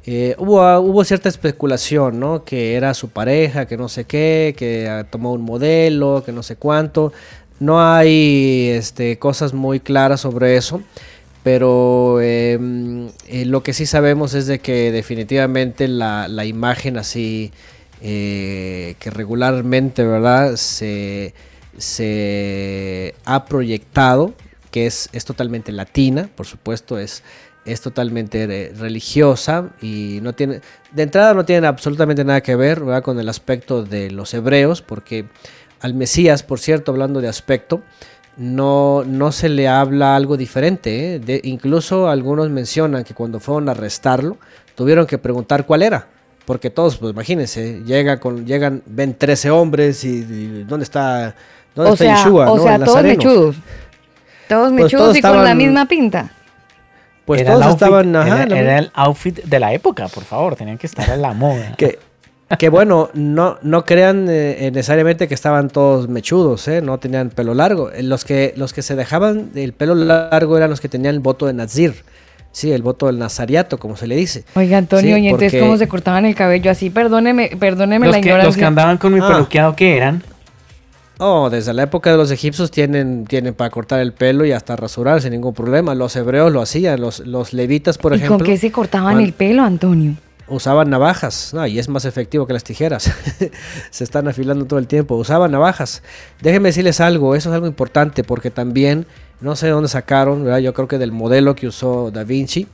eh, 0.06 0.36
hubo, 0.40 1.04
cierta 1.04 1.30
especulación, 1.30 2.20
¿no? 2.20 2.44
Que 2.44 2.76
era 2.76 2.94
su 2.94 3.10
pareja, 3.10 3.66
que 3.68 3.78
no 3.78 3.88
sé 3.88 4.06
qué, 4.06 4.56
que 4.58 5.06
tomó 5.10 5.34
un 5.34 5.44
modelo, 5.44 6.24
que 6.26 6.32
no 6.32 6.44
sé 6.44 6.56
cuánto. 6.56 7.14
No 7.60 7.82
hay 7.82 8.70
este, 8.70 9.20
cosas 9.20 9.54
muy 9.54 9.80
claras 9.80 10.22
sobre 10.22 10.58
eso, 10.58 10.82
pero 11.44 12.20
em, 12.22 13.10
eh, 13.28 13.46
lo 13.46 13.64
que 13.64 13.74
sí 13.74 13.86
sabemos 13.86 14.34
es 14.34 14.48
de 14.48 14.60
que 14.60 14.92
definitivamente 14.92 15.88
la, 15.88 16.46
imagen 16.46 16.98
así, 16.98 17.52
eh, 18.02 18.96
que 19.00 19.12
regularmente, 19.12 20.04
¿verdad? 20.06 20.56
Se 20.58 21.34
ha 23.26 23.46
proyectado, 23.46 24.34
que 24.72 24.86
es, 24.86 25.10
es 25.14 25.26
totalmente 25.26 25.72
latina, 25.72 26.30
por 26.36 26.48
supuesto, 26.48 26.98
es, 26.98 27.24
es 27.66 27.82
totalmente 27.82 28.74
religiosa 28.78 29.70
y 29.82 30.20
no 30.22 30.34
tiene, 30.34 30.62
de 30.92 31.04
entrada 31.04 31.34
no 31.34 31.46
tiene 31.46 31.68
absolutamente 31.68 32.24
nada 32.24 32.42
que 32.42 32.56
ver 32.56 32.82
con 33.04 33.20
el 33.20 33.30
aspecto 33.30 33.84
de 33.84 34.10
los 34.10 34.34
hebreos, 34.34 34.82
porque 34.82 35.26
al 35.82 35.94
Mesías, 35.94 36.44
por 36.44 36.60
cierto, 36.60 36.92
hablando 36.92 37.22
de 37.22 37.28
aspecto, 37.28 37.82
no, 38.38 39.04
no 39.06 39.32
se 39.32 39.50
le 39.50 39.68
habla 39.68 40.16
algo 40.16 40.38
diferente. 40.38 41.16
¿eh? 41.16 41.20
De, 41.20 41.42
incluso 41.44 42.08
algunos 42.08 42.50
mencionan 42.50 43.04
que 43.04 43.14
cuando 43.14 43.40
fueron 43.40 43.68
a 43.68 43.74
arrestarlo, 43.74 44.38
tuvieron 44.76 45.06
que 45.06 45.18
preguntar 45.18 45.66
cuál 45.66 45.82
era. 45.82 46.08
Porque 46.46 46.70
todos, 46.70 46.98
pues 46.98 47.14
imagínense, 47.14 47.84
llega 47.86 48.20
con, 48.20 48.46
llegan, 48.46 48.82
ven 48.86 49.16
13 49.16 49.52
hombres 49.52 50.04
y 50.04 50.64
¿dónde 50.64 50.84
está 50.84 51.36
o 51.76 51.96
sea, 51.96 52.26
O 52.28 52.60
sea, 52.60 52.80
todos 52.80 53.04
mechudos. 53.04 53.56
Todos 54.52 54.74
pues 54.74 54.84
mechudos 54.84 55.16
y 55.16 55.22
con 55.22 55.44
la 55.46 55.56
misma 55.56 55.86
pinta. 55.86 56.30
Pues 57.24 57.46
todos 57.46 57.66
estaban. 57.68 58.14
era, 58.14 58.80
el 58.80 58.92
outfit 58.94 59.42
de 59.46 59.60
la 59.60 59.74
época, 59.74 60.10
por 60.10 60.26
favor. 60.26 60.58
Tenían 60.58 60.78
que 60.78 60.88
estar 60.88 61.10
en 61.10 61.22
la 61.22 61.32
moda. 61.32 61.74
Que, 61.78 62.00
que 62.60 62.68
bueno, 62.68 63.10
no, 63.14 63.60
no 63.62 63.86
crean 63.86 64.26
eh, 64.30 64.70
necesariamente 64.74 65.30
que 65.30 65.36
estaban 65.36 65.70
todos 65.70 66.10
mechudos, 66.10 66.68
¿eh? 66.68 66.82
no 66.82 66.98
tenían 66.98 67.30
pelo 67.30 67.54
largo. 67.54 67.92
Eh, 67.92 68.04
los 68.04 68.26
que, 68.26 68.54
los 68.58 68.74
que 68.74 68.82
se 68.82 68.98
dejaban 68.98 69.52
el 69.56 69.72
pelo 69.72 69.96
largo 69.96 70.58
eran 70.58 70.70
los 70.70 70.82
que 70.82 70.90
tenían 70.90 71.16
el 71.16 71.22
voto 71.22 71.46
de 71.46 71.54
Nazir. 71.54 72.04
Sí, 72.52 72.74
el 72.74 72.82
voto 72.82 73.06
del 73.06 73.20
nazariato, 73.20 73.78
como 73.78 73.96
se 73.96 74.06
le 74.08 74.18
dice. 74.18 74.44
Oiga, 74.56 74.78
Antonio, 74.78 75.16
¿y 75.16 75.30
entonces 75.30 75.62
cómo 75.62 75.78
se 75.78 75.88
cortaban 75.88 76.26
el 76.26 76.36
cabello 76.36 76.70
así? 76.70 76.90
Perdóneme, 76.90 77.52
perdóneme 77.58 78.10
la 78.10 78.20
ignorancia. 78.20 78.48
Los 78.48 78.58
que 78.58 78.66
andaban 78.66 78.98
con 78.98 79.14
mi 79.14 79.22
ah. 79.24 79.30
peluqueado, 79.30 79.78
¿qué 79.78 79.96
eran? 79.96 80.22
Oh, 81.24 81.52
desde 81.52 81.72
la 81.74 81.84
época 81.84 82.10
de 82.10 82.18
los 82.18 82.32
egipcios 82.32 82.72
tienen, 82.72 83.26
tienen 83.26 83.54
para 83.54 83.70
cortar 83.70 84.00
el 84.00 84.12
pelo 84.12 84.44
y 84.44 84.54
hasta 84.54 84.76
rasurar 84.76 85.22
sin 85.22 85.30
ningún 85.34 85.54
problema. 85.54 85.94
Los 85.94 86.16
hebreos 86.16 86.52
lo 86.52 86.64
hacían, 86.64 87.00
los, 87.00 87.20
los 87.20 87.54
levitas, 87.54 88.00
por 88.00 88.16
ejemplo. 88.16 88.38
¿Y 88.38 88.40
con 88.40 88.48
qué 88.48 88.58
se 88.58 88.72
cortaban 88.72 89.22
el 89.22 89.32
pelo, 89.32 89.62
Antonio? 89.62 90.16
Usaban 90.48 90.90
navajas, 90.90 91.52
no, 91.54 91.68
y 91.68 91.78
es 91.78 91.90
más 91.90 92.06
efectivo 92.06 92.48
que 92.48 92.54
las 92.54 92.64
tijeras. 92.64 93.12
se 93.92 94.04
están 94.04 94.28
afilando 94.30 94.66
todo 94.66 94.80
el 94.80 94.88
tiempo. 94.88 95.16
Usaban 95.16 95.52
navajas. 95.52 96.02
Déjenme 96.42 96.70
decirles 96.70 97.00
algo, 97.00 97.36
eso 97.36 97.50
es 97.50 97.54
algo 97.54 97.68
importante 97.68 98.24
porque 98.24 98.50
también, 98.50 99.06
no 99.42 99.56
sé 99.56 99.68
de 99.68 99.74
dónde 99.74 99.90
sacaron, 99.90 100.44
¿verdad? 100.44 100.58
yo 100.58 100.74
creo 100.74 100.88
que 100.88 100.98
del 100.98 101.12
modelo 101.12 101.54
que 101.56 101.68
usó 101.68 102.10
Da 102.10 102.24
Vinci, 102.24 102.68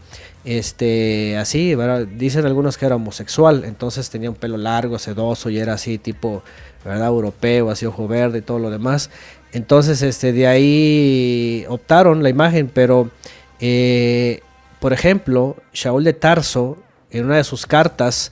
este, 0.46 1.38
así, 1.38 1.76
dicen 2.16 2.46
algunos 2.46 2.78
que 2.78 2.86
era 2.86 2.96
homosexual, 2.96 3.66
entonces 3.66 4.10
tenía 4.10 4.30
un 4.30 4.38
pelo 4.38 4.56
largo, 4.56 4.98
sedoso 4.98 5.50
y 5.50 5.60
era 5.60 5.74
así 5.74 5.98
tipo 5.98 6.44
¿verdad? 6.84 7.08
Europeo, 7.08 7.70
así 7.70 7.86
ojo 7.86 8.08
verde 8.08 8.40
y 8.40 8.42
todo 8.42 8.60
lo 8.60 8.70
demás. 8.70 9.10
Entonces, 9.54 10.02
este, 10.02 10.34
de 10.34 10.48
ahí 10.48 11.66
optaron 11.70 12.24
la 12.24 12.30
imagen, 12.30 12.70
pero, 12.74 13.10
eh, 13.60 14.42
por 14.80 14.94
ejemplo, 14.94 15.56
Shaul 15.74 16.04
de 16.04 16.14
Tarso, 16.14 16.78
en 17.12 17.26
una 17.26 17.38
de 17.38 17.44
sus 17.44 17.66
cartas, 17.66 18.32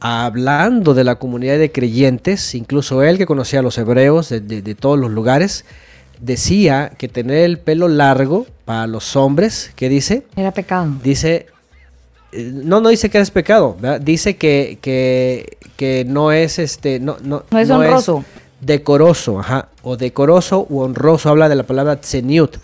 hablando 0.00 0.94
de 0.94 1.04
la 1.04 1.16
comunidad 1.16 1.58
de 1.58 1.72
creyentes, 1.72 2.54
incluso 2.54 3.02
él 3.02 3.18
que 3.18 3.26
conocía 3.26 3.60
a 3.60 3.62
los 3.62 3.76
hebreos 3.78 4.30
de, 4.30 4.74
todos 4.74 4.98
los 4.98 5.10
lugares, 5.10 5.64
decía 6.20 6.92
que 6.98 7.08
tener 7.08 7.38
el 7.38 7.58
pelo 7.58 7.88
largo 7.88 8.46
para 8.64 8.86
los 8.86 9.16
hombres, 9.16 9.72
¿qué 9.76 9.88
dice? 9.88 10.24
Era 10.36 10.52
pecado. 10.52 10.90
Dice, 11.02 11.46
no, 12.32 12.80
no 12.80 12.88
dice 12.88 13.10
que 13.10 13.18
es 13.18 13.30
pecado, 13.30 13.76
dice 14.00 14.36
que, 14.36 14.78
que, 14.80 16.04
no 16.06 16.32
es 16.32 16.58
este, 16.58 17.00
no, 17.00 17.16
no, 17.22 17.44
no 17.50 17.58
es 17.58 17.70
honroso. 17.70 18.24
decoroso, 18.60 19.40
ajá, 19.40 19.68
o 19.82 19.96
decoroso 19.96 20.66
u 20.68 20.80
honroso, 20.80 21.28
habla 21.28 21.48
de 21.48 21.56
la 21.56 21.64
palabra 21.64 22.00
tseniut, 22.00 22.56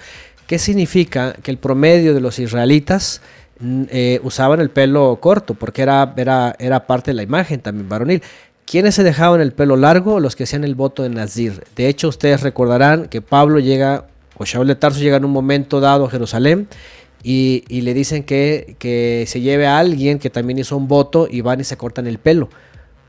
¿Qué 0.47 0.61
significa 0.61 1.35
que 1.43 1.51
el 1.51 1.59
promedio 1.59 2.15
de 2.15 2.21
los 2.21 2.39
israelitas 2.39 3.21
mm, 3.59 3.83
eh, 3.91 4.21
usaban 4.23 4.61
el 4.61 4.71
pelo 4.71 5.19
corto, 5.21 5.55
porque 5.55 5.83
era, 5.83 6.15
era, 6.17 6.55
era 6.59 6.87
parte 6.87 7.11
de 7.11 7.15
la 7.17 7.25
imagen 7.25 7.61
también 7.61 7.89
varonil. 7.89 8.23
¿Quiénes 8.65 8.95
se 8.95 9.03
dejaban 9.03 9.41
el 9.41 9.53
pelo 9.53 9.77
largo? 9.77 10.21
Los 10.21 10.37
que 10.37 10.45
hacían 10.45 10.63
el 10.63 10.77
voto 10.77 11.03
de 11.03 11.09
Nazir. 11.09 11.65
De 11.75 11.89
hecho, 11.89 12.09
ustedes 12.09 12.43
recordarán 12.43 13.09
que 13.09 13.23
Pablo 13.23 13.59
llega, 13.59 14.07
o 14.37 14.45
Shaul 14.45 14.69
de 14.69 14.77
Tarso 14.77 15.01
llega 15.01 15.17
en 15.17 15.25
un 15.25 15.33
momento 15.33 15.81
dado 15.81 16.05
a 16.05 16.11
Jerusalén 16.11 16.69
y, 17.23 17.65
le 17.69 17.95
dicen 17.95 18.23
que, 18.23 18.77
que, 18.79 19.25
se 19.27 19.41
lleve 19.41 19.67
a 19.67 19.79
alguien 19.79 20.19
que 20.19 20.31
también 20.31 20.59
hizo 20.59 20.77
un 20.77 20.89
voto 20.89 21.27
y 21.31 21.41
van 21.41 21.61
y 21.61 21.65
se 21.65 21.77
cortan 21.77 22.07
el 22.07 22.19
pelo. 22.19 22.49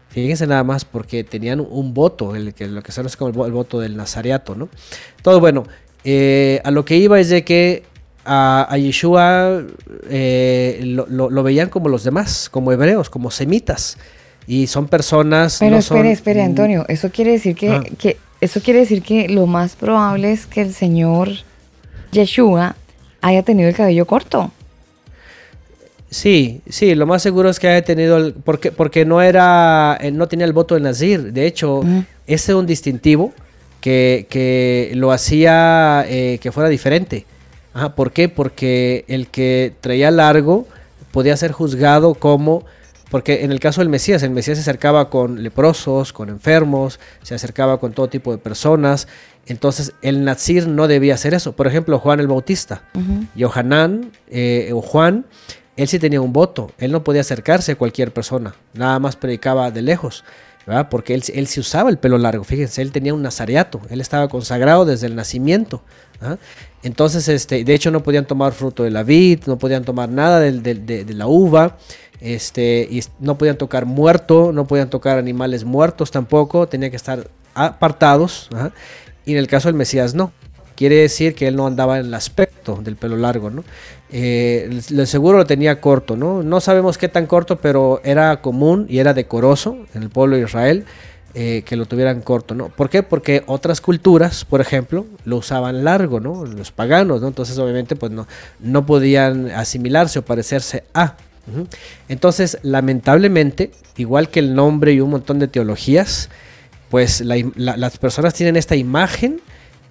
Fíjense 0.09 0.47
nada 0.47 0.63
más 0.63 0.85
porque 0.85 1.23
tenían 1.23 1.59
un 1.59 1.93
voto, 1.93 2.35
el, 2.35 2.53
que, 2.53 2.67
lo 2.67 2.81
que 2.81 2.91
se 2.91 3.01
conoce 3.01 3.17
como 3.17 3.45
el, 3.45 3.51
voto 3.51 3.79
del 3.79 3.95
Nazareato, 3.95 4.55
¿no? 4.55 4.69
Todo 5.21 5.39
bueno, 5.39 5.65
eh, 6.03 6.61
a 6.63 6.71
lo 6.71 6.85
que 6.85 6.97
iba 6.97 7.19
es 7.19 7.29
de 7.29 7.43
que 7.43 7.83
a, 8.25 8.75
Yeshua 8.77 9.63
eh, 10.09 10.79
lo, 10.81 11.43
veían 11.43 11.69
como 11.69 11.89
los 11.89 12.03
demás, 12.03 12.49
como 12.49 12.71
hebreos, 12.71 13.09
como 13.09 13.31
semitas 13.31 13.97
y 14.47 14.67
son 14.67 14.87
personas. 14.87 15.57
Pero 15.59 15.77
espere, 15.77 16.11
espere, 16.11 16.41
Antonio. 16.41 16.85
Eso 16.87 17.11
quiere 17.11 17.31
decir 17.31 17.55
que, 17.55 17.69
ah. 17.69 17.83
que, 17.97 18.17
eso 18.41 18.61
quiere 18.61 18.79
decir 18.79 19.01
que 19.01 19.29
lo 19.29 19.45
más 19.45 19.75
probable 19.75 20.31
es 20.31 20.45
que 20.45 20.61
el 20.61 20.73
señor 20.73 21.29
Yeshua 22.11 22.75
haya 23.27 23.43
tenido 23.43 23.69
el 23.69 23.75
cabello 23.75 24.05
corto. 24.05 24.51
Sí, 26.09 26.61
sí, 26.69 26.95
lo 26.95 27.05
más 27.05 27.21
seguro 27.21 27.49
es 27.49 27.59
que 27.59 27.67
haya 27.67 27.83
tenido 27.83 28.17
el, 28.17 28.33
porque 28.33 28.71
porque 28.71 29.05
no 29.05 29.21
era 29.21 29.97
eh, 29.99 30.11
no 30.11 30.27
tenía 30.27 30.45
el 30.45 30.53
voto 30.53 30.75
de 30.75 30.81
Nazir. 30.81 31.33
De 31.33 31.45
hecho, 31.45 31.81
ese 32.25 32.51
es 32.51 32.55
un 32.55 32.65
distintivo 32.65 33.33
que, 33.81 34.25
que 34.29 34.91
lo 34.95 35.11
hacía 35.11 36.05
eh, 36.07 36.39
que 36.41 36.51
fuera 36.51 36.69
diferente. 36.69 37.25
¿Por 37.95 38.11
qué? 38.11 38.29
Porque 38.29 39.05
el 39.07 39.27
que 39.27 39.73
traía 39.81 40.09
largo 40.09 40.65
podía 41.11 41.37
ser 41.37 41.51
juzgado 41.51 42.15
como 42.15 42.65
porque 43.09 43.45
en 43.45 43.51
el 43.51 43.59
caso 43.59 43.81
del 43.81 43.89
Mesías, 43.89 44.21
el 44.23 44.31
Mesías 44.31 44.57
se 44.57 44.61
acercaba 44.61 45.09
con 45.09 45.41
leprosos, 45.41 46.11
con 46.11 46.29
enfermos, 46.29 46.99
se 47.23 47.35
acercaba 47.35 47.79
con 47.79 47.93
todo 47.93 48.09
tipo 48.09 48.31
de 48.31 48.37
personas. 48.37 49.07
Entonces 49.47 49.93
el 50.01 50.23
Nazir 50.23 50.67
no 50.67 50.87
debía 50.87 51.15
hacer 51.15 51.33
eso. 51.33 51.53
Por 51.53 51.67
ejemplo, 51.67 51.99
Juan 51.99 52.19
el 52.19 52.27
Bautista, 52.27 52.83
Johanán 53.37 54.11
eh, 54.29 54.71
o 54.73 54.81
Juan, 54.81 55.25
él 55.75 55.87
sí 55.87 55.99
tenía 55.99 56.21
un 56.21 56.33
voto. 56.33 56.71
Él 56.77 56.91
no 56.91 57.03
podía 57.03 57.21
acercarse 57.21 57.73
a 57.73 57.75
cualquier 57.75 58.13
persona. 58.13 58.55
Nada 58.73 58.99
más 58.99 59.15
predicaba 59.15 59.71
de 59.71 59.81
lejos. 59.81 60.23
¿verdad? 60.65 60.89
Porque 60.89 61.13
él, 61.13 61.23
él 61.33 61.47
sí 61.47 61.61
usaba 61.61 61.89
el 61.89 61.97
pelo 61.97 62.17
largo. 62.17 62.43
Fíjense, 62.43 62.81
él 62.81 62.91
tenía 62.91 63.13
un 63.13 63.21
nazareato. 63.21 63.79
Él 63.89 64.01
estaba 64.01 64.27
consagrado 64.27 64.83
desde 64.83 65.07
el 65.07 65.15
nacimiento. 65.15 65.81
Entonces, 66.83 67.29
este, 67.29 67.63
de 67.63 67.73
hecho, 67.73 67.89
no 67.89 68.03
podían 68.03 68.25
tomar 68.25 68.51
fruto 68.51 68.83
de 68.83 68.91
la 68.91 69.03
vid, 69.03 69.43
no 69.45 69.57
podían 69.57 69.85
tomar 69.85 70.09
nada 70.09 70.41
de, 70.41 70.51
de 70.51 71.13
la 71.13 71.27
uva 71.27 71.77
este, 72.19 72.87
y 72.89 73.01
no 73.19 73.37
podían 73.37 73.57
tocar 73.57 73.85
muerto, 73.85 74.51
no 74.51 74.65
podían 74.65 74.89
tocar 74.89 75.17
animales 75.17 75.63
muertos 75.63 76.11
tampoco, 76.11 76.67
tenían 76.67 76.91
que 76.91 76.97
estar 76.97 77.29
apartados. 77.53 78.49
Y 79.27 79.33
en 79.33 79.39
el 79.39 79.47
caso 79.47 79.67
del 79.67 79.75
Mesías 79.75 80.15
no. 80.15 80.31
Quiere 80.77 80.95
decir 80.95 81.35
que 81.35 81.49
él 81.49 81.57
no 81.57 81.67
andaba 81.67 81.99
en 81.99 82.05
el 82.05 82.13
aspecto 82.13 82.79
del 82.81 82.95
pelo 82.95 83.17
largo, 83.17 83.49
¿no? 83.49 83.65
Eh, 84.09 84.79
seguro 85.05 85.39
lo 85.39 85.45
tenía 85.45 85.81
corto, 85.81 86.15
¿no? 86.15 86.43
No 86.43 86.61
sabemos 86.61 86.97
qué 86.97 87.09
tan 87.09 87.25
corto, 87.25 87.57
pero 87.57 87.99
era 88.05 88.41
común 88.41 88.85
y 88.87 88.99
era 88.99 89.13
decoroso 89.13 89.77
en 89.93 90.03
el 90.03 90.09
pueblo 90.09 90.37
de 90.37 90.43
Israel 90.43 90.85
eh, 91.33 91.63
que 91.65 91.75
lo 91.75 91.85
tuvieran 91.85 92.21
corto, 92.21 92.55
¿no? 92.55 92.69
¿Por 92.69 92.89
qué? 92.89 93.03
Porque 93.03 93.43
otras 93.47 93.81
culturas, 93.81 94.45
por 94.45 94.61
ejemplo, 94.61 95.05
lo 95.25 95.37
usaban 95.37 95.83
largo, 95.83 96.21
¿no? 96.21 96.45
Los 96.45 96.71
paganos, 96.71 97.21
¿no? 97.21 97.27
Entonces, 97.27 97.57
obviamente, 97.57 97.97
pues 97.97 98.13
no, 98.13 98.27
no 98.61 98.85
podían 98.85 99.51
asimilarse 99.51 100.19
o 100.19 100.21
parecerse 100.21 100.85
a. 100.93 101.17
Entonces, 102.07 102.59
lamentablemente, 102.61 103.71
igual 103.97 104.29
que 104.29 104.39
el 104.39 104.55
nombre 104.55 104.93
y 104.93 105.01
un 105.01 105.09
montón 105.09 105.39
de 105.39 105.49
teologías, 105.49 106.29
pues 106.89 107.21
las 107.21 107.97
personas 107.97 108.33
tienen 108.33 108.55
esta 108.55 108.75
imagen 108.75 109.41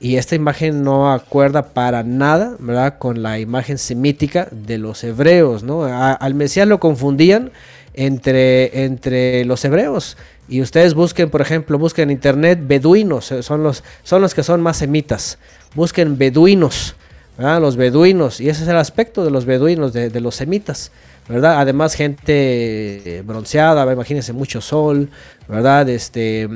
y 0.01 0.17
esta 0.17 0.35
imagen 0.35 0.83
no 0.83 1.13
acuerda 1.13 1.73
para 1.73 2.03
nada, 2.03 2.57
¿verdad? 2.59 2.99
Con 2.99 3.23
la 3.23 3.39
imagen 3.39 3.79
semítica 3.79 4.49
de 4.51 4.79
los 4.79 5.03
hebreos, 5.05 5.63
¿no? 5.63 5.85
al 5.85 6.35
Mesías 6.35 6.69
lo 6.69 6.81
confundían 6.81 7.51
entre, 7.95 8.85
entre 8.85 9.45
los 9.45 9.65
hebreos. 9.65 10.17
Y 10.49 10.61
ustedes 10.61 10.95
busquen, 10.95 11.31
por 11.31 11.41
ejemplo, 11.41 11.79
busquen 11.79 12.11
en 12.11 12.17
internet 12.17 12.61
beduinos, 12.63 13.33
eh, 13.33 13.43
son 13.43 13.63
los, 13.63 13.83
son 14.05 14.23
los 14.23 14.35
que 14.35 14.43
son 14.43 14.61
más 14.61 14.77
semitas. 14.77 15.39
Busquen 15.75 16.17
beduinos, 16.19 16.95
¿verdad? 17.37 17.61
Los 17.61 17.77
beduinos, 17.77 18.41
y 18.41 18.49
ese 18.49 18.63
es 18.63 18.69
el 18.69 18.77
aspecto 18.77 19.25
de 19.25 19.31
los 19.31 19.45
beduinos, 19.45 19.93
de, 19.93 20.09
de 20.11 20.21
los 20.21 20.37
semitas. 20.37 20.93
¿verdad? 21.29 21.59
Además, 21.59 21.95
gente 21.95 23.23
bronceada, 23.25 23.91
imagínense, 23.93 24.33
mucho 24.33 24.61
sol, 24.61 25.11
¿verdad? 25.49 25.89
Este, 25.89 26.49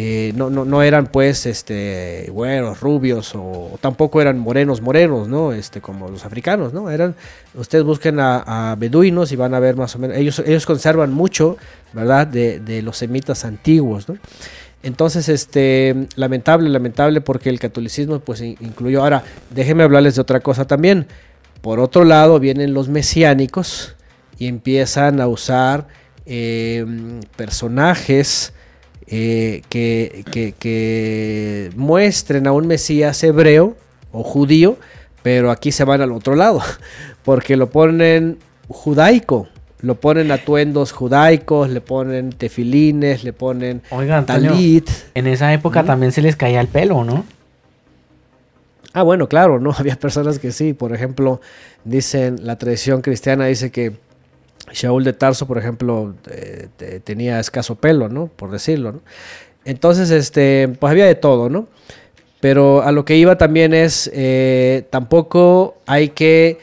eh, 0.00 0.32
no, 0.36 0.48
no, 0.48 0.64
no, 0.64 0.80
eran 0.84 1.08
pues 1.08 1.44
este 1.44 2.28
güeros, 2.30 2.78
rubios 2.80 3.32
o, 3.34 3.76
tampoco 3.80 4.22
eran 4.22 4.38
morenos, 4.38 4.80
morenos, 4.80 5.26
¿no? 5.26 5.52
Este, 5.52 5.80
como 5.80 6.08
los 6.08 6.24
africanos, 6.24 6.72
¿no? 6.72 6.88
Eran, 6.88 7.16
ustedes 7.54 7.82
busquen 7.82 8.20
a, 8.20 8.76
beduinos 8.78 9.32
y 9.32 9.36
van 9.36 9.54
a 9.54 9.58
ver 9.58 9.74
más 9.74 9.96
o 9.96 9.98
menos, 9.98 10.16
ellos, 10.16 10.38
ellos 10.46 10.66
conservan 10.66 11.12
mucho, 11.12 11.56
¿verdad? 11.92 12.28
De, 12.28 12.80
los 12.82 12.98
semitas 12.98 13.44
antiguos. 13.44 14.06
Entonces, 14.84 15.28
este, 15.28 16.06
lamentable, 16.14 16.68
lamentable 16.68 17.20
porque 17.20 17.50
el 17.50 17.58
catolicismo 17.58 18.20
pues 18.20 18.40
incluyó. 18.40 19.02
Ahora, 19.02 19.24
déjenme 19.50 19.82
hablarles 19.82 20.14
de 20.14 20.20
otra 20.20 20.38
cosa 20.38 20.64
también. 20.64 21.08
Por 21.60 21.80
otro 21.80 22.04
lado, 22.04 22.38
vienen 22.38 22.72
los 22.72 22.88
mesiánicos, 22.88 23.96
y 24.38 24.46
empiezan 24.46 25.20
a 25.20 25.26
usar 25.26 25.88
eh, 26.24 26.86
personajes 27.34 28.52
eh, 29.10 29.62
que, 29.68 31.70
muestren 31.76 32.46
a 32.46 32.52
un 32.52 32.66
Mesías 32.66 33.22
hebreo 33.24 33.76
o 34.12 34.22
judío, 34.22 34.76
pero 35.22 35.50
aquí 35.50 35.72
se 35.72 35.84
van 35.84 36.00
al 36.00 36.12
otro 36.12 36.36
lado, 36.36 36.62
porque 37.24 37.56
lo 37.56 37.70
ponen 37.70 38.38
judaico, 38.68 39.48
lo 39.80 39.94
ponen 39.94 40.30
atuendos 40.30 40.92
judaicos, 40.92 41.70
le 41.70 41.80
ponen 41.80 42.30
tefilines, 42.30 43.24
le 43.24 43.32
ponen 43.32 43.82
talit. 44.26 44.88
en 45.14 45.26
esa 45.26 45.52
época 45.52 45.84
también 45.84 46.12
se 46.12 46.22
les 46.22 46.36
caía 46.36 46.60
el 46.60 46.68
pelo, 46.68 47.04
¿no? 47.04 47.24
Ah, 48.92 49.02
bueno, 49.02 49.28
claro, 49.28 49.60
¿no? 49.60 49.72
Había 49.78 49.96
personas 49.96 50.38
que 50.38 50.52
sí. 50.52 50.72
Por 50.72 50.92
ejemplo, 50.92 51.40
dicen, 51.84 52.40
la 52.42 52.56
tradición 52.56 53.02
cristiana 53.02 53.46
dice 53.46 53.70
que 53.70 53.92
Shaul 54.72 55.04
de 55.04 55.12
Tarso, 55.12 55.46
por 55.46 55.58
ejemplo, 55.58 56.14
eh, 56.30 56.68
tenía 57.04 57.40
escaso 57.40 57.74
pelo, 57.74 58.08
¿no? 58.08 58.26
Por 58.28 58.50
decirlo, 58.50 59.00
Entonces, 59.64 60.10
este, 60.10 60.68
pues 60.78 60.90
había 60.90 61.06
de 61.06 61.14
todo, 61.14 61.48
¿no? 61.48 61.68
Pero 62.40 62.82
a 62.82 62.92
lo 62.92 63.04
que 63.04 63.16
iba 63.16 63.36
también 63.36 63.74
es, 63.74 64.10
eh, 64.14 64.86
tampoco 64.90 65.76
hay 65.86 66.10
que 66.10 66.58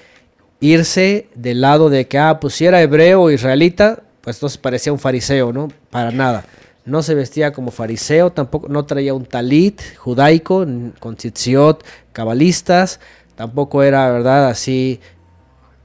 irse 0.60 1.28
del 1.36 1.62
lado 1.62 1.90
de 1.90 2.08
que, 2.08 2.18
ah, 2.18 2.40
pues 2.40 2.56
si 2.56 2.66
era 2.66 2.82
hebreo 2.82 3.24
o 3.24 3.32
israelita, 3.32 4.04
pues 4.22 4.38
entonces 4.38 4.58
parecía 4.58 4.94
un 4.94 5.00
fariseo, 5.00 5.52
¿no? 5.52 5.68
Para 5.90 6.12
nada. 6.12 6.46
No 6.86 7.04
se 7.04 7.16
vestía 7.16 7.52
como 7.52 7.72
fariseo, 7.72 8.32
tampoco, 8.32 8.70
no 8.70 8.86
traía 8.86 9.14
un 9.14 9.26
talit 9.26 9.82
judaico 9.98 10.66
con 11.00 11.16
tzitziot 11.16 11.84
cabalistas, 12.14 13.00
tampoco 13.36 13.84
era, 13.84 14.10
¿verdad? 14.12 14.48
Así 14.48 15.02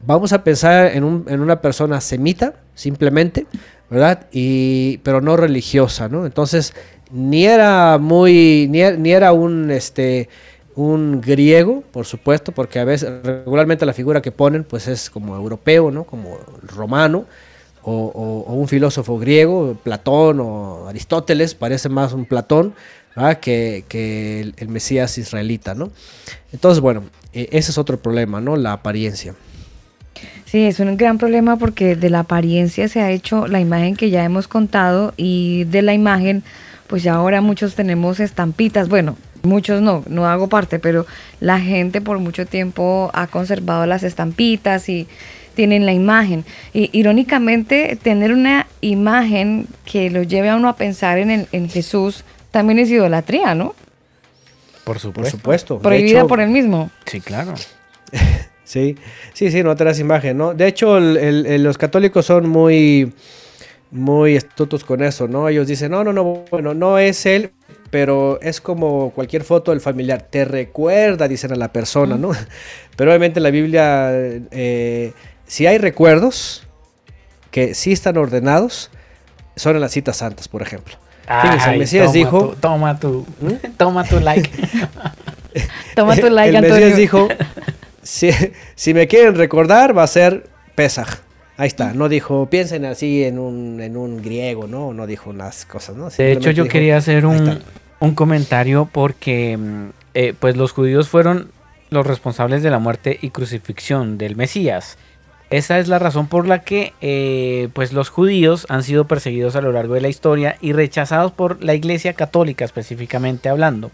vamos 0.04 0.32
a 0.32 0.44
pensar 0.44 0.92
en, 0.94 1.04
una 1.04 1.60
persona 1.60 2.00
semita, 2.00 2.54
simplemente, 2.74 3.46
¿verdad? 3.88 4.26
Y, 4.32 4.98
pero 4.98 5.20
no 5.20 5.36
religiosa, 5.36 6.08
¿no? 6.08 6.26
Entonces, 6.26 6.74
ni 7.10 7.44
era 7.44 7.98
muy, 7.98 8.68
ni, 8.70 9.10
era 9.10 9.32
un, 9.32 9.70
este, 9.70 10.28
un 10.74 11.20
griego, 11.20 11.82
por 11.92 12.06
supuesto, 12.06 12.52
porque 12.52 12.78
a 12.78 12.84
veces, 12.84 13.10
regularmente 13.22 13.84
la 13.84 13.92
figura 13.92 14.22
que 14.22 14.32
ponen, 14.32 14.64
pues 14.64 14.88
es 14.88 15.10
como 15.10 15.36
europeo, 15.36 15.90
¿no? 15.90 16.04
Como 16.04 16.38
romano, 16.62 17.26
o, 17.82 18.44
un 18.48 18.68
filósofo 18.68 19.18
griego, 19.18 19.76
Platón 19.82 20.40
o 20.40 20.86
Aristóteles, 20.88 21.54
parece 21.54 21.88
más 21.88 22.12
un 22.12 22.26
Platón, 22.26 22.74
Que, 23.40 23.84
el, 24.40 24.54
el, 24.56 24.68
Mesías 24.68 25.18
israelita, 25.18 25.74
¿no? 25.74 25.90
Entonces, 26.52 26.80
bueno, 26.80 27.04
e, 27.32 27.48
ese 27.52 27.70
es 27.70 27.78
otro 27.78 27.98
problema, 28.00 28.40
¿no? 28.40 28.56
La 28.56 28.72
apariencia. 28.72 29.34
Sí, 30.44 30.64
es 30.64 30.80
un 30.80 30.96
gran 30.96 31.18
problema 31.18 31.56
porque 31.56 31.94
de 31.94 32.10
la 32.10 32.20
apariencia 32.20 32.88
se 32.88 33.00
ha 33.00 33.10
hecho 33.10 33.46
la 33.46 33.60
imagen 33.60 33.94
que 33.94 34.10
ya 34.10 34.24
hemos 34.24 34.48
contado 34.48 35.14
y 35.16 35.64
de 35.64 35.82
la 35.82 35.94
imagen, 35.94 36.42
pues 36.88 37.02
ya 37.02 37.14
ahora 37.14 37.40
muchos 37.40 37.76
tenemos 37.76 38.18
estampitas. 38.18 38.88
Bueno, 38.88 39.16
muchos 39.42 39.80
no, 39.80 40.02
no 40.08 40.26
hago 40.26 40.48
parte, 40.48 40.78
pero 40.78 41.06
la 41.38 41.60
gente 41.60 42.00
por 42.00 42.18
mucho 42.18 42.46
tiempo 42.46 43.10
ha 43.14 43.28
conservado 43.28 43.86
las 43.86 44.02
estampitas 44.02 44.88
y 44.88 45.06
tienen 45.54 45.86
la 45.86 45.92
imagen. 45.92 46.44
Y 46.72 46.90
irónicamente, 46.92 47.96
tener 48.02 48.32
una 48.32 48.66
imagen 48.80 49.68
que 49.84 50.10
lo 50.10 50.22
lleve 50.22 50.48
a 50.48 50.56
uno 50.56 50.68
a 50.68 50.76
pensar 50.76 51.18
en, 51.18 51.46
en 51.52 51.68
Jesús 51.68 52.24
también 52.50 52.78
es 52.80 52.90
idolatría, 52.90 53.54
¿no? 53.54 53.74
Por 54.84 54.98
supuesto. 54.98 55.30
Por 55.36 55.40
supuesto. 55.40 55.78
Prohibida 55.78 56.26
por 56.26 56.40
él 56.40 56.50
mismo. 56.50 56.90
Sí, 57.06 57.20
claro. 57.20 57.54
sí, 58.70 58.96
sí, 59.32 59.50
sí, 59.50 59.64
no 59.64 59.74
te 59.74 59.84
das 59.84 59.98
imagen, 59.98 60.38
¿no? 60.38 60.54
De 60.54 60.68
hecho, 60.68 61.00
los 61.00 61.76
católicos 61.76 62.24
son 62.24 62.48
muy, 62.48 63.12
muy 63.90 64.36
astutos 64.36 64.84
con 64.84 65.02
eso, 65.02 65.26
¿no? 65.26 65.48
Ellos 65.48 65.66
dicen, 65.66 65.90
no, 65.90 66.04
no, 66.04 66.12
no, 66.12 66.44
bueno, 66.50 66.72
no 66.72 66.96
es 66.98 67.26
él, 67.26 67.50
pero 67.90 68.40
es 68.40 68.60
como 68.60 69.10
cualquier 69.10 69.42
foto 69.42 69.72
del 69.72 69.80
familiar, 69.80 70.22
te 70.22 70.44
recuerda, 70.44 71.26
dicen 71.26 71.52
a 71.52 71.56
la 71.56 71.72
persona, 71.72 72.16
¿no? 72.16 72.30
Pero 72.96 73.10
obviamente 73.10 73.40
en 73.40 73.42
la 73.44 73.50
Biblia, 73.50 74.10
eh, 74.12 75.12
si 75.46 75.66
hay 75.66 75.78
recuerdos 75.78 76.66
que 77.50 77.74
sí 77.74 77.90
están 77.90 78.18
ordenados, 78.18 78.90
son 79.56 79.74
en 79.74 79.80
las 79.80 79.90
citas 79.90 80.18
santas, 80.18 80.46
por 80.46 80.62
ejemplo. 80.62 80.94
Fíjense, 81.42 81.72
el 81.72 81.78
Mesías 81.78 82.12
dijo... 82.12 82.54
toma 82.60 82.98
tu, 82.98 83.26
¿Mm? 83.40 83.70
toma 83.76 84.04
tu 84.04 84.20
like. 84.20 84.50
toma 85.96 86.16
tu 86.16 86.28
like, 86.28 86.56
El 86.56 86.62
Mesías 86.62 86.96
dijo, 86.96 87.28
si, 88.74 88.94
me 88.94 89.06
quieren 89.06 89.34
recordar, 89.34 89.96
va 89.96 90.02
a 90.02 90.06
ser 90.06 90.48
Pesaj. 90.74 91.20
Ahí 91.56 91.68
está, 91.68 91.92
no 91.92 92.08
dijo, 92.08 92.46
piensen 92.46 92.86
así 92.86 93.22
en 93.22 93.38
un, 93.38 93.80
en 93.82 93.96
un 93.96 94.22
griego, 94.22 94.66
¿no? 94.66 94.94
No 94.94 95.06
dijo 95.06 95.28
unas 95.28 95.66
cosas, 95.66 95.94
¿no? 95.94 96.08
de 96.08 96.32
hecho, 96.32 96.50
yo 96.52 96.66
quería 96.66 96.96
hacer 96.96 97.26
un, 97.26 97.60
un, 97.98 98.14
comentario 98.14 98.88
porque 98.90 99.58
mm, 99.58 99.88
eh, 100.14 100.34
pues 100.38 100.56
los 100.56 100.72
judíos 100.72 101.08
fueron 101.10 101.50
los 101.90 102.06
responsables 102.06 102.62
de 102.62 102.70
la 102.70 102.78
muerte 102.78 103.18
y 103.20 103.28
crucifixión 103.28 104.16
del 104.16 104.36
Mesías. 104.36 104.96
Esa 105.50 105.80
es 105.80 105.88
la 105.88 105.98
razón 105.98 106.28
por 106.28 106.46
la 106.46 106.60
que 106.60 106.94
eh, 107.00 107.68
pues 107.72 107.92
los 107.92 108.08
judíos 108.08 108.66
han 108.68 108.84
sido 108.84 109.06
perseguidos 109.06 109.56
a 109.56 109.60
lo 109.60 109.72
largo 109.72 109.94
de 109.94 110.00
la 110.00 110.08
historia 110.08 110.56
y 110.60 110.72
rechazados 110.72 111.32
por 111.32 111.62
la 111.62 111.74
Iglesia 111.74 112.14
Católica 112.14 112.64
específicamente 112.64 113.48
hablando. 113.48 113.90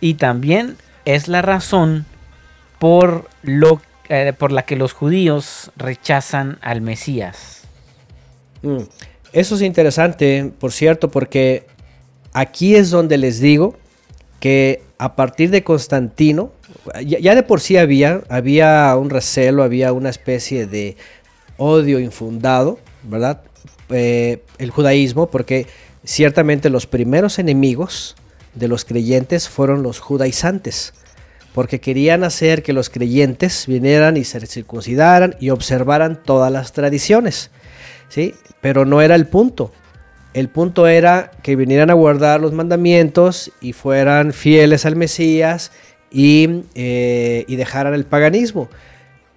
Y 0.00 0.14
también 0.14 0.76
es 1.04 1.28
la 1.28 1.40
razón 1.40 2.04
por, 2.82 3.28
lo, 3.44 3.80
eh, 4.08 4.32
por 4.36 4.50
la 4.50 4.64
que 4.64 4.74
los 4.74 4.92
judíos 4.92 5.70
rechazan 5.76 6.58
al 6.62 6.80
Mesías. 6.80 7.60
Mm, 8.62 8.78
eso 9.32 9.54
es 9.54 9.62
interesante, 9.62 10.50
por 10.58 10.72
cierto, 10.72 11.08
porque 11.08 11.64
aquí 12.32 12.74
es 12.74 12.90
donde 12.90 13.18
les 13.18 13.38
digo 13.38 13.76
que 14.40 14.82
a 14.98 15.14
partir 15.14 15.50
de 15.50 15.62
Constantino, 15.62 16.50
ya, 17.04 17.36
de 17.36 17.44
por 17.44 17.60
sí 17.60 17.76
había, 17.76 18.22
había 18.28 18.96
un 18.96 19.10
recelo, 19.10 19.62
había 19.62 19.92
una 19.92 20.10
especie 20.10 20.66
de 20.66 20.96
odio 21.58 22.00
infundado, 22.00 22.80
¿verdad? 23.04 23.42
Eh, 23.90 24.42
el 24.58 24.72
judaísmo, 24.72 25.30
porque 25.30 25.68
ciertamente 26.02 26.68
los 26.68 26.88
primeros 26.88 27.38
enemigos 27.38 28.16
de 28.54 28.66
los 28.66 28.84
creyentes 28.84 29.48
fueron 29.48 29.84
los 29.84 30.00
judaizantes, 30.00 30.94
porque 31.54 31.80
querían 31.80 32.24
hacer 32.24 32.62
que 32.62 32.72
los 32.72 32.88
creyentes 32.88 33.66
vinieran 33.66 34.16
y 34.16 34.24
se 34.24 34.44
circuncidaran 34.46 35.36
y 35.38 35.50
observaran 35.50 36.22
todas 36.22 36.50
las 36.50 36.72
tradiciones, 36.72 37.50
¿sí? 38.08 38.34
Pero 38.60 38.84
no 38.84 39.02
era 39.02 39.14
el 39.14 39.26
punto. 39.26 39.72
El 40.34 40.48
punto 40.48 40.86
era 40.86 41.30
que 41.42 41.56
vinieran 41.56 41.90
a 41.90 41.94
guardar 41.94 42.40
los 42.40 42.52
mandamientos 42.52 43.52
y 43.60 43.74
fueran 43.74 44.32
fieles 44.32 44.86
al 44.86 44.96
Mesías 44.96 45.72
eh, 46.10 47.44
y, 47.46 47.56
dejaran 47.56 47.92
el 47.92 48.04
paganismo. 48.06 48.68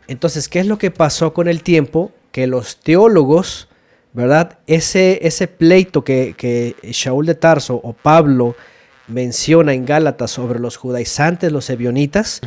Entonces, 0.08 0.48
¿qué 0.48 0.60
es 0.60 0.68
lo 0.68 0.78
que 0.78 0.92
pasó 0.92 1.34
con 1.34 1.50
el 1.50 1.64
tiempo? 1.64 2.12
Que 2.32 2.48
los 2.48 2.80
teólogos, 2.80 3.68
¿verdad? 4.14 4.60
Ese, 4.68 5.20
ese 5.28 5.48
pleito 5.48 6.06
que, 6.06 6.34
que 6.38 6.76
Shaul 6.92 7.26
de 7.26 7.36
Tarso 7.36 7.76
o 7.84 7.92
Pablo 7.92 8.56
menciona 9.08 9.74
en 9.74 9.86
Gálatas 9.86 10.32
sobre 10.32 10.60
los 10.60 10.78
judaizantes, 10.78 11.52
los 11.52 11.70
ebionitas, 11.70 12.42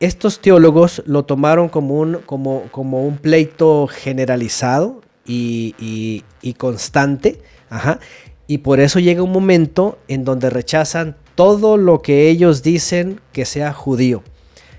estos 0.00 0.40
teólogos 0.40 1.02
lo 1.06 1.24
tomaron 1.24 1.68
como 1.68 2.00
un, 2.00 2.18
como, 2.26 2.64
como 2.70 3.06
un 3.06 3.18
pleito 3.18 3.86
generalizado 3.86 5.00
y, 5.24 6.24
y 6.42 6.54
constante, 6.54 7.40
ajá, 7.70 8.00
y 8.46 8.58
por 8.58 8.80
eso 8.80 8.98
llega 8.98 9.22
un 9.22 9.32
momento 9.32 9.98
en 10.08 10.24
donde 10.24 10.50
rechazan 10.50 11.16
todo 11.34 11.76
lo 11.76 12.02
que 12.02 12.28
ellos 12.28 12.62
dicen 12.62 13.20
que 13.32 13.44
sea 13.44 13.72
judío. 13.72 14.22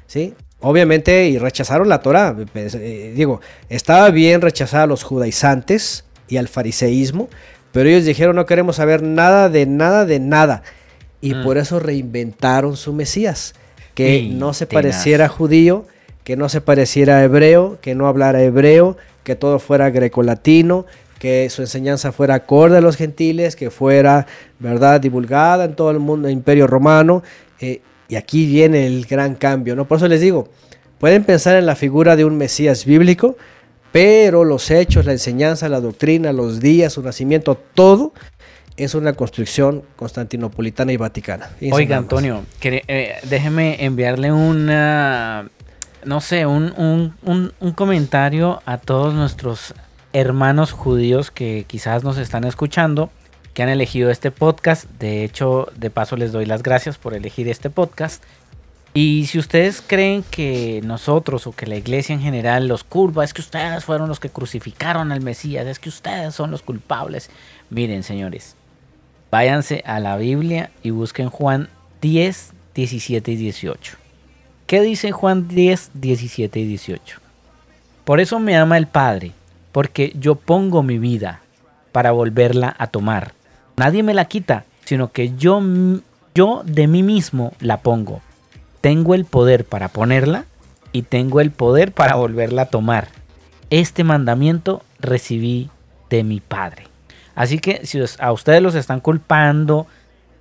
¿sí? 0.08 0.34
Obviamente, 0.60 1.28
y 1.28 1.38
rechazaron 1.38 1.90
la 1.90 2.02
Torah. 2.02 2.36
Pues, 2.54 2.76
eh, 2.76 3.14
digo, 3.16 3.42
estaba 3.70 4.10
bien 4.12 4.42
rechazar 4.42 4.82
a 4.82 4.86
los 4.86 5.04
judaizantes 5.04 6.06
y 6.28 6.38
al 6.38 6.48
fariseísmo, 6.48 7.30
pero 7.72 7.90
ellos 7.90 8.06
dijeron 8.06 8.36
no 8.36 8.46
queremos 8.46 8.76
saber 8.76 9.02
nada 9.02 9.50
de 9.50 9.66
nada 9.66 10.06
de 10.06 10.20
nada. 10.20 10.64
Y 11.24 11.36
mm. 11.36 11.44
por 11.44 11.58
eso 11.58 11.80
reinventaron 11.80 12.76
su 12.76 12.92
Mesías, 12.92 13.56
que 13.96 14.30
no 14.30 14.54
se 14.54 14.68
pareciera 14.68 15.30
judío, 15.30 15.86
que 16.26 16.36
no 16.36 16.50
se 16.50 16.60
pareciera 16.60 17.18
a 17.20 17.24
hebreo, 17.24 17.78
que 17.82 17.96
no 17.96 18.08
hablara 18.08 18.44
hebreo, 18.44 18.98
que 19.24 19.38
todo 19.38 19.60
fuera 19.60 19.90
grecolatino, 19.90 20.86
que 21.20 21.50
su 21.50 21.62
enseñanza 21.62 22.12
fuera 22.12 22.36
acorde 22.36 22.80
a 22.80 22.82
los 22.82 22.98
gentiles, 22.98 23.56
que 23.56 23.72
fuera, 23.72 24.28
¿verdad?, 24.60 25.00
divulgada 25.00 25.64
en 25.64 25.76
todo 25.76 25.92
el 25.92 26.00
mundo, 26.00 26.28
el 26.28 26.34
imperio 26.34 26.68
romano. 26.68 27.24
Eh, 27.62 27.80
y 28.10 28.16
aquí 28.16 28.46
viene 28.46 28.86
el 28.86 29.06
gran 29.06 29.36
cambio, 29.36 29.78
¿no? 29.78 29.88
Por 29.88 30.00
eso 30.00 30.10
les 30.10 30.20
digo, 30.20 30.50
pueden 31.00 31.24
pensar 31.24 31.56
en 31.56 31.66
la 31.66 31.78
figura 31.78 32.18
de 32.18 32.26
un 32.26 32.36
Mesías 32.36 32.84
bíblico, 32.84 33.38
pero 33.94 34.44
los 34.44 34.70
hechos, 34.72 35.06
la 35.06 35.14
enseñanza, 35.14 35.70
la 35.70 35.80
doctrina, 35.80 36.34
los 36.34 36.60
días, 36.60 36.92
su 36.92 37.02
nacimiento, 37.02 37.58
todo 37.74 38.12
es 38.78 38.96
una 38.96 39.14
construcción 39.14 39.84
constantinopolitana 39.96 40.92
y 40.92 40.98
vaticana. 40.98 41.50
Oiga, 41.72 41.98
Antonio, 41.98 42.44
eh, 42.62 43.16
déjeme 43.24 43.84
enviarle 43.86 44.32
una, 44.32 45.50
no 46.06 46.22
sé, 46.22 46.46
un, 46.46 46.74
un, 46.78 47.54
un, 47.60 47.72
comentario 47.74 48.62
a 48.66 48.78
todos 48.78 49.14
nuestros 49.14 49.74
hermanos 50.12 50.72
judíos 50.72 51.32
que 51.32 51.66
quizás 51.68 52.04
nos 52.04 52.18
están 52.18 52.44
escuchando, 52.46 53.12
que 53.54 53.64
han 53.64 53.70
elegido 53.70 54.10
este 54.10 54.32
podcast. 54.32 54.86
De 55.00 55.24
hecho, 55.24 55.68
de 55.76 55.90
paso 55.90 56.16
les 56.16 56.32
doy 56.32 56.46
las 56.46 56.64
gracias 56.64 56.98
por 56.98 57.14
elegir 57.14 57.48
este 57.48 57.70
podcast. 57.70 58.24
Y 58.96 59.26
si 59.26 59.40
ustedes 59.40 59.82
creen 59.82 60.24
que 60.30 60.82
nosotros 60.84 61.48
o 61.48 61.52
que 61.52 61.66
la 61.66 61.76
iglesia 61.76 62.14
en 62.14 62.22
general 62.22 62.68
los 62.68 62.84
culpa, 62.84 63.24
es 63.24 63.34
que 63.34 63.42
ustedes 63.42 63.86
fueron 63.86 64.08
los 64.08 64.20
que 64.20 64.30
crucificaron 64.30 65.12
al 65.12 65.22
Mesías, 65.22 65.66
es 65.66 65.80
que 65.80 65.90
ustedes 65.90 66.36
son 66.36 66.52
los 66.52 66.62
culpables. 66.62 67.32
Miren, 67.72 68.04
señores, 68.04 68.56
váyanse 69.34 69.82
a 69.88 70.00
la 70.00 70.16
Biblia 70.16 70.70
y 70.84 70.92
busquen 70.92 71.32
Juan 71.32 71.68
10, 72.04 72.54
17 72.76 73.32
y 73.32 73.36
18. 73.36 73.98
¿Qué 74.68 74.82
dice 74.82 75.12
Juan 75.12 75.48
10, 75.48 75.90
17 75.96 76.60
y 76.60 76.66
18? 76.68 77.18
Por 78.04 78.20
eso 78.20 78.40
me 78.40 78.56
ama 78.56 78.78
el 78.78 78.86
Padre 78.86 79.32
porque 79.72 80.14
yo 80.20 80.36
pongo 80.36 80.84
mi 80.84 81.00
vida 81.00 81.42
para 81.92 82.12
volverla 82.12 82.76
a 82.78 82.86
tomar. 82.86 83.34
Nadie 83.76 84.04
me 84.04 84.14
la 84.14 84.26
quita, 84.26 84.66
sino 84.86 85.12
que 85.12 85.34
yo, 85.36 85.60
yo 86.36 86.62
de 86.64 86.86
mí 86.86 87.02
mismo 87.02 87.54
la 87.60 87.82
pongo. 87.82 88.22
Tengo 88.82 89.16
el 89.16 89.26
poder 89.26 89.66
para 89.66 89.88
ponerla 89.88 90.46
y 90.92 91.02
tengo 91.02 91.42
el 91.42 91.50
poder 91.50 91.92
para 91.92 92.14
volverla 92.14 92.62
a 92.62 92.70
tomar. 92.70 93.08
Este 93.72 94.04
mandamiento 94.04 94.84
recibí 95.00 95.72
de 96.12 96.24
mi 96.24 96.40
Padre. 96.40 96.93
Así 97.36 97.60
que 97.60 97.86
si 97.86 98.00
a 98.20 98.32
ustedes 98.32 98.62
los 98.62 98.76
están 98.76 99.00
culpando, 99.00 99.88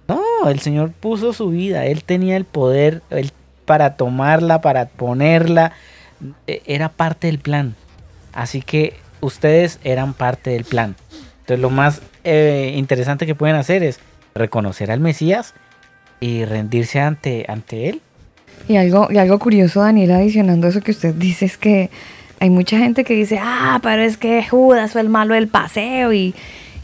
no, 0.09 0.48
el 0.48 0.60
Señor 0.60 0.90
puso 0.90 1.32
su 1.32 1.48
vida, 1.48 1.86
Él 1.86 2.05
tenía 2.05 2.36
el 2.36 2.44
poder 2.44 3.02
para 3.64 3.97
tomarla, 3.97 4.60
para 4.60 4.86
ponerla, 4.86 5.73
e, 6.47 6.62
era 6.66 6.89
parte 6.90 7.28
del 7.28 7.39
plan. 7.39 7.74
Así 8.32 8.62
que 8.62 8.94
ustedes 9.20 9.78
eran 9.85 10.14
parte 10.14 10.51
del 10.51 10.64
plan. 10.64 10.97
Entonces 11.40 11.60
lo 11.60 11.70
más 11.70 12.02
eh, 12.24 12.74
interesante 12.77 13.27
que 13.27 13.35
pueden 13.35 13.56
hacer 13.56 13.82
es 13.82 14.01
reconocer 14.35 14.90
al 14.90 15.01
Mesías 15.01 15.55
y 16.20 16.44
rendirse 16.44 17.01
ante, 17.01 17.47
ante 17.48 17.89
él. 17.89 18.01
Y 18.69 18.77
algo, 18.77 19.09
y 19.10 19.19
algo 19.19 19.39
curioso, 19.39 19.81
Daniel, 19.81 20.12
adicionando 20.12 20.69
eso 20.69 20.81
que 20.81 20.93
usted 20.93 21.14
dice, 21.14 21.47
es 21.47 21.56
que 21.56 21.90
hay 22.39 22.51
mucha 22.51 22.78
gente 22.78 23.05
que 23.05 23.14
dice, 23.14 23.39
ah, 23.40 23.81
pero 23.82 24.02
es 24.02 24.16
que 24.16 24.44
Judas 24.44 24.93
fue 24.93 25.01
el 25.01 25.09
malo 25.09 25.35
del 25.35 25.48
paseo 25.48 26.12
y, 26.12 26.35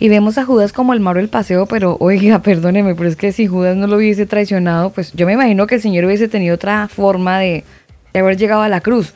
y 0.01 0.09
vemos 0.09 0.39
a 0.39 0.45
Judas 0.45 0.73
como 0.73 0.93
el 0.93 1.01
malo 1.01 1.19
del 1.21 1.29
paseo, 1.29 1.67
pero 1.67 1.97
oiga, 2.01 2.39
perdóneme, 2.43 2.95
pero 2.95 3.09
es 3.09 3.17
que 3.17 3.33
si 3.33 3.47
Judas 3.47 3.77
no 3.77 3.87
lo 3.87 3.97
hubiese 3.97 4.27
traicionado, 4.27 4.91
pues 4.91 5.13
yo 5.13 5.27
me 5.27 5.33
imagino 5.33 5.67
que 5.67 5.77
el 5.77 5.83
Señor 5.83 6.05
hubiese 6.05 6.29
tenido 6.29 6.55
otra 6.55 6.89
forma 6.89 7.39
de, 7.39 7.65
de 8.13 8.21
haber 8.21 8.37
llegado 8.37 8.63
a 8.63 8.69
la 8.69 8.81
cruz. 8.81 9.13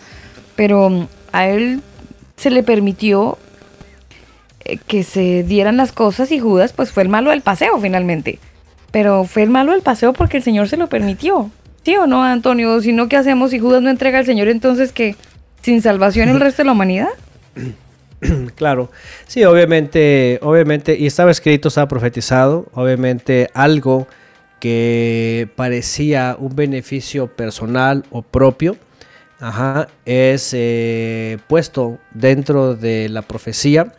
Pero 0.57 1.09
a 1.33 1.49
él 1.49 1.81
se 2.37 2.51
le 2.51 2.63
permitió 2.63 3.39
eh, 4.65 4.79
que 4.87 5.03
se 5.03 5.43
dieran 5.45 5.77
las 5.77 5.93
cosas 5.93 6.31
y 6.33 6.39
Judas 6.39 6.73
pues 6.73 6.93
fue 6.93 7.03
el 7.03 7.09
malo 7.09 7.31
del 7.31 7.41
paseo 7.41 7.79
finalmente. 7.81 8.39
pero 8.91 9.25
fue 9.25 9.43
el 9.43 9.51
malo 9.51 9.73
del 9.73 9.83
paseo 9.83 10.13
porque 10.13 10.37
el 10.39 10.43
Señor 10.43 10.69
se 10.69 10.77
lo 10.77 10.89
permitió. 10.89 11.51
¿Sí 11.85 11.97
o 11.97 12.07
no, 12.07 12.23
Antonio? 12.23 12.81
Si 12.81 12.93
no, 12.93 13.09
¿qué 13.09 13.17
hacemos 13.17 13.51
si 13.51 13.59
Judas 13.59 13.83
no 13.83 13.91
entrega 13.91 14.19
al 14.19 14.27
Señor 14.27 14.49
entonces 14.49 14.93
que 14.93 15.17
sin 15.63 15.83
salvación 15.83 16.29
el 16.29 16.41
resto 16.41 16.63
de 16.63 16.67
la 16.67 16.73
humanidad? 16.73 17.09
claro, 18.55 18.91
sí, 19.27 19.45
obviamente, 19.45 20.39
obviamente, 20.43 20.97
y 20.97 21.07
estaba 21.07 21.31
escrito, 21.31 21.69
estaba 21.69 21.89
profetizado, 21.89 22.67
obviamente 22.75 23.49
algo 23.55 24.07
que 24.61 25.49
parecía 25.57 26.37
un 26.39 26.55
beneficio 26.55 27.27
personal 27.27 28.05
o 28.11 28.23
propio, 28.23 28.77
es 30.05 30.51
eh, 30.55 31.39
puesto 31.49 31.99
dentro 32.13 32.77
de 32.77 33.09
la 33.09 33.23
profecía 33.23 33.93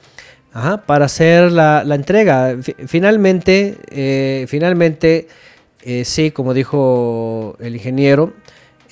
para 0.86 1.06
hacer 1.06 1.52
la, 1.52 1.84
entrega. 1.94 2.56
Finalmente, 2.88 3.78
eh, 3.90 4.46
finalmente, 4.48 5.28
eh, 5.82 6.06
sí, 6.06 6.32
como 6.32 6.54
dijo 6.54 7.58
el 7.60 7.76
ingeniero, 7.76 8.32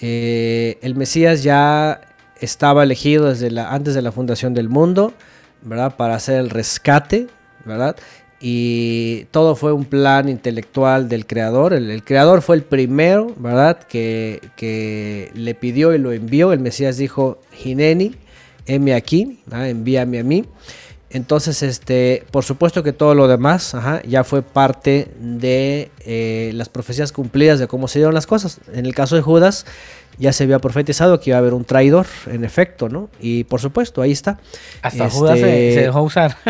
el 0.02 0.96
Mesías 0.96 1.42
ya 1.44 2.02
estaba 2.42 2.84
elegido 2.84 3.30
desde 3.30 3.58
antes 3.60 3.94
de 3.94 4.02
la 4.02 4.12
fundación 4.12 4.54
del 4.54 4.70
mundo, 4.70 5.14
¿verdad? 5.62 5.96
Para 5.96 6.16
hacer 6.16 6.40
el 6.40 6.50
rescate, 6.50 7.28
¿verdad? 7.66 7.96
y 8.42 9.26
todo 9.26 9.56
fue 9.56 9.72
un 9.72 9.86
plan 9.86 10.28
intelectual 10.28 11.08
del 11.08 11.28
creador. 11.28 11.74
El, 11.74 12.04
creador 12.04 12.42
fue 12.42 12.56
el 12.56 12.64
primero, 12.64 13.34
¿verdad? 13.38 13.78
Que, 13.84 15.32
le 15.36 15.56
pidió 15.56 15.94
y 15.94 16.00
lo 16.00 16.12
envió. 16.12 16.52
El 16.52 16.60
Mesías 16.60 16.98
dijo, 16.98 17.40
Hineni, 17.64 18.16
heme 18.66 18.96
aquí, 18.96 19.40
envíame 19.52 20.20
a 20.20 20.24
mí. 20.24 20.46
Entonces, 21.12 21.62
este, 21.62 22.24
por 22.32 22.44
supuesto 22.44 22.82
que 22.82 22.94
todo 22.94 23.14
lo 23.14 23.28
demás 23.28 23.76
ya 24.08 24.24
fue 24.24 24.42
parte 24.42 25.10
de 25.20 25.92
eh, 26.00 26.52
las 26.56 26.70
profecías 26.70 27.12
cumplidas 27.12 27.60
de 27.60 27.68
cómo 27.68 27.88
se 27.88 28.00
dieron 28.00 28.16
las 28.16 28.26
cosas. 28.26 28.60
En 28.74 28.88
el 28.88 28.96
caso 28.96 29.16
de 29.16 29.22
Judas, 29.22 29.68
ya 30.18 30.34
se 30.34 30.44
había 30.44 30.60
profetizado 30.60 31.20
que 31.20 31.32
iba 31.32 31.38
a 31.38 31.40
haber 31.40 31.54
un 31.54 31.66
traidor, 31.66 32.06
en 32.28 32.44
efecto, 32.44 32.90
¿no? 32.90 33.10
Y 33.20 33.44
por 33.46 33.60
supuesto, 33.60 34.02
ahí 34.02 34.12
está. 34.12 34.40
Hasta 34.82 35.10
Judas 35.10 35.40
se, 35.40 35.74
se 35.74 35.82
dejó 35.82 36.02
usar. 36.02 36.38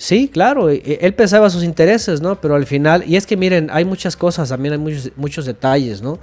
Sí, 0.00 0.30
claro, 0.32 0.70
e, 0.70 0.76
e, 0.76 0.98
él 1.02 1.12
pensaba 1.12 1.50
sus 1.50 1.64
intereses, 1.64 2.20
¿no? 2.20 2.40
Pero 2.40 2.54
al 2.54 2.66
final, 2.66 3.02
y 3.04 3.16
es 3.16 3.26
que 3.26 3.36
miren, 3.36 3.68
hay 3.72 3.84
muchas 3.84 4.16
cosas, 4.16 4.48
también 4.48 4.74
hay 4.74 4.78
muchos, 4.78 5.10
muchos 5.16 5.44
detalles, 5.44 6.02
¿no? 6.02 6.20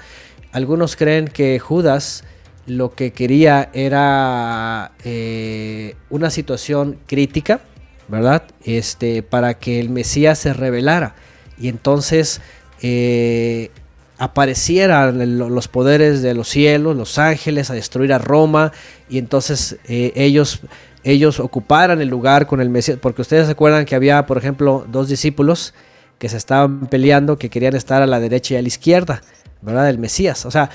Algunos 0.53 0.95
creen 0.95 1.27
que 1.27 1.59
Judas 1.59 2.23
lo 2.67 2.95
que 2.95 3.11
quería 3.11 3.69
era 3.73 4.93
eh, 5.03 5.95
una 6.09 6.29
situación 6.29 6.97
crítica, 7.05 7.59
¿verdad? 8.07 8.43
Este, 8.63 9.21
para 9.23 9.55
que 9.55 9.79
el 9.79 9.89
Mesías 9.89 10.39
se 10.39 10.53
revelara 10.53 11.15
y 11.59 11.67
entonces 11.67 12.41
eh, 12.81 13.71
aparecieran 14.17 15.37
los 15.37 15.67
poderes 15.67 16.21
de 16.21 16.33
los 16.33 16.47
cielos, 16.49 16.95
los 16.95 17.17
ángeles, 17.17 17.69
a 17.69 17.73
destruir 17.73 18.13
a 18.13 18.17
Roma 18.17 18.71
y 19.09 19.17
entonces 19.17 19.77
eh, 19.87 20.13
ellos 20.15 20.61
ellos 21.05 21.39
ocuparan 21.39 22.01
el 22.01 22.09
lugar 22.09 22.47
con 22.47 22.61
el 22.61 22.69
Mesías, 22.69 22.97
porque 22.99 23.21
ustedes 23.21 23.45
se 23.45 23.51
acuerdan 23.51 23.85
que 23.85 23.93
había, 23.93 24.25
por 24.25 24.39
ejemplo, 24.39 24.87
dos 24.91 25.07
discípulos 25.07 25.75
que 26.17 26.29
se 26.29 26.37
estaban 26.37 26.87
peleando, 26.87 27.37
que 27.37 27.51
querían 27.51 27.75
estar 27.75 28.01
a 28.01 28.07
la 28.07 28.19
derecha 28.19 28.55
y 28.55 28.57
a 28.57 28.61
la 28.63 28.67
izquierda, 28.67 29.21
¿verdad? 29.61 29.85
Del 29.85 29.99
Mesías. 29.99 30.47
O 30.47 30.51
sea, 30.51 30.71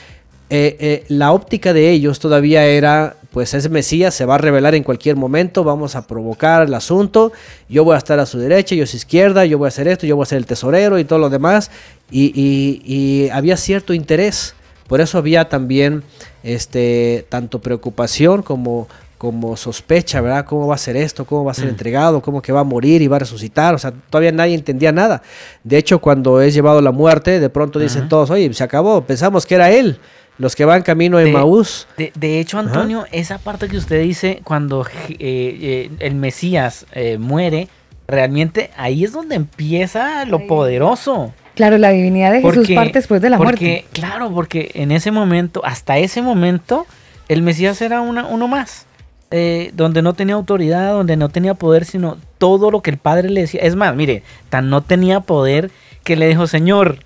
eh, 0.53 0.77
eh, 0.81 1.05
la 1.09 1.33
óptica 1.33 1.73
de 1.73 1.91
ellos 1.91 2.19
todavía 2.19 2.65
era, 2.65 3.17
pues 3.33 3.55
ese 3.55 3.69
Mesías 3.69 4.15
se 4.15 4.25
va 4.25 4.35
a 4.35 4.39
revelar 4.39 4.75
en 4.75 4.83
cualquier 4.83 5.17
momento, 5.17 5.63
vamos 5.63 5.97
a 5.97 6.07
provocar 6.09 6.63
el 6.63 6.75
asunto, 6.75 7.33
yo 7.69 7.85
voy 7.85 7.95
a 7.95 7.99
estar 7.99 8.19
a 8.19 8.27
su 8.27 8.39
derecha, 8.39 8.75
yo 8.75 8.85
a 8.85 8.87
su 8.87 8.97
izquierda, 8.97 9.45
yo 9.47 9.59
voy 9.59 9.67
a 9.67 9.69
hacer 9.69 9.87
esto, 9.89 10.07
yo 10.07 10.17
voy 10.17 10.25
a 10.25 10.27
ser 10.27 10.39
el 10.39 10.47
tesorero 10.47 10.99
y 10.99 11.05
todo 11.05 11.19
lo 11.19 11.31
demás, 11.31 11.71
y, 12.11 13.29
había 13.33 13.57
cierto 13.57 13.95
interés, 13.95 14.55
por 14.87 15.01
eso 15.01 15.19
había 15.19 15.49
también 15.49 16.03
este, 16.43 17.27
tanto 17.29 17.61
preocupación 17.61 18.43
como, 18.43 18.89
como 19.19 19.57
sospecha, 19.57 20.21
¿verdad? 20.21 20.45
¿Cómo 20.45 20.67
va 20.67 20.75
a 20.75 20.79
ser 20.79 20.97
esto? 20.97 21.25
¿Cómo 21.25 21.45
va 21.45 21.53
a 21.53 21.55
ser 21.55 21.67
mm. 21.67 21.71
entregado? 21.71 22.23
¿Cómo 22.23 22.43
que 22.43 22.53
va 22.53 22.61
a 22.61 22.65
morir 22.65 23.03
y 23.03 23.07
va 23.07 23.17
a 23.17 23.21
resucitar? 23.21 23.75
O 23.75 23.79
sea, 23.79 23.93
todavía 23.93 24.33
nadie 24.33 24.55
entendía 24.55 24.93
nada. 24.93 25.23
De 25.63 25.79
hecho, 25.79 26.01
cuando 26.01 26.41
es 26.41 26.55
llevado 26.55 26.79
a 26.79 26.83
la 26.83 26.93
muerte, 26.93 27.39
de 27.39 27.51
pronto 27.51 27.79
dicen 27.79 28.09
todos, 28.09 28.31
oye, 28.31 28.53
se 28.55 28.65
acabó, 28.65 29.03
pensamos 29.03 29.47
que 29.47 29.55
era 29.55 29.71
él. 29.71 29.99
Los 30.39 30.57
que 30.57 30.65
van 30.65 30.83
camino 30.83 31.19
de, 31.19 31.31
Maús. 31.31 31.87
De, 31.99 32.41
hecho, 32.41 32.59
Antonio, 32.59 33.05
esa 33.13 33.37
parte 33.37 33.69
que 33.69 33.77
usted 33.77 34.03
dice 34.03 34.41
cuando 34.43 34.87
eh, 35.11 35.17
eh, 35.19 35.91
el 35.99 36.15
Mesías 36.15 36.87
eh, 36.93 37.19
muere, 37.19 37.69
realmente 38.09 38.71
ahí 38.79 39.05
es 39.05 39.13
donde 39.13 39.35
empieza 39.35 40.25
lo 40.25 40.47
poderoso. 40.47 41.35
Claro, 41.61 41.77
la 41.77 41.91
divinidad 41.91 42.33
de 42.33 42.41
Jesús 42.41 42.71
parte 42.75 42.95
después 42.95 43.21
de 43.21 43.29
la 43.29 43.37
muerte. 43.37 43.85
Claro, 43.93 44.33
porque 44.33 44.71
en 44.73 44.91
ese 44.93 45.11
momento, 45.11 45.61
hasta 45.63 45.99
ese 45.99 46.23
momento, 46.23 46.87
el 47.29 47.43
Mesías 47.43 47.83
era 47.83 48.01
una, 48.01 48.25
uno 48.25 48.49
más. 48.49 48.87
Eh, 49.31 49.71
donde 49.75 50.01
no 50.01 50.15
tenía 50.15 50.37
autoridad, 50.37 50.93
donde 50.95 51.19
no 51.19 51.29
tenía 51.29 51.53
poder, 51.53 51.85
sino 51.85 52.17
todo 52.39 52.71
lo 52.71 52.81
que 52.81 52.89
el 52.89 52.97
padre 52.97 53.29
le 53.29 53.43
decía. 53.43 53.61
Es 53.61 53.77
más, 53.77 53.95
mire, 53.95 54.23
tan 54.49 54.71
no 54.71 54.81
tenía 54.81 55.21
poder 55.21 55.71
que 56.03 56.17
le 56.17 56.29
dijo, 56.29 56.47
Señor, 56.47 57.01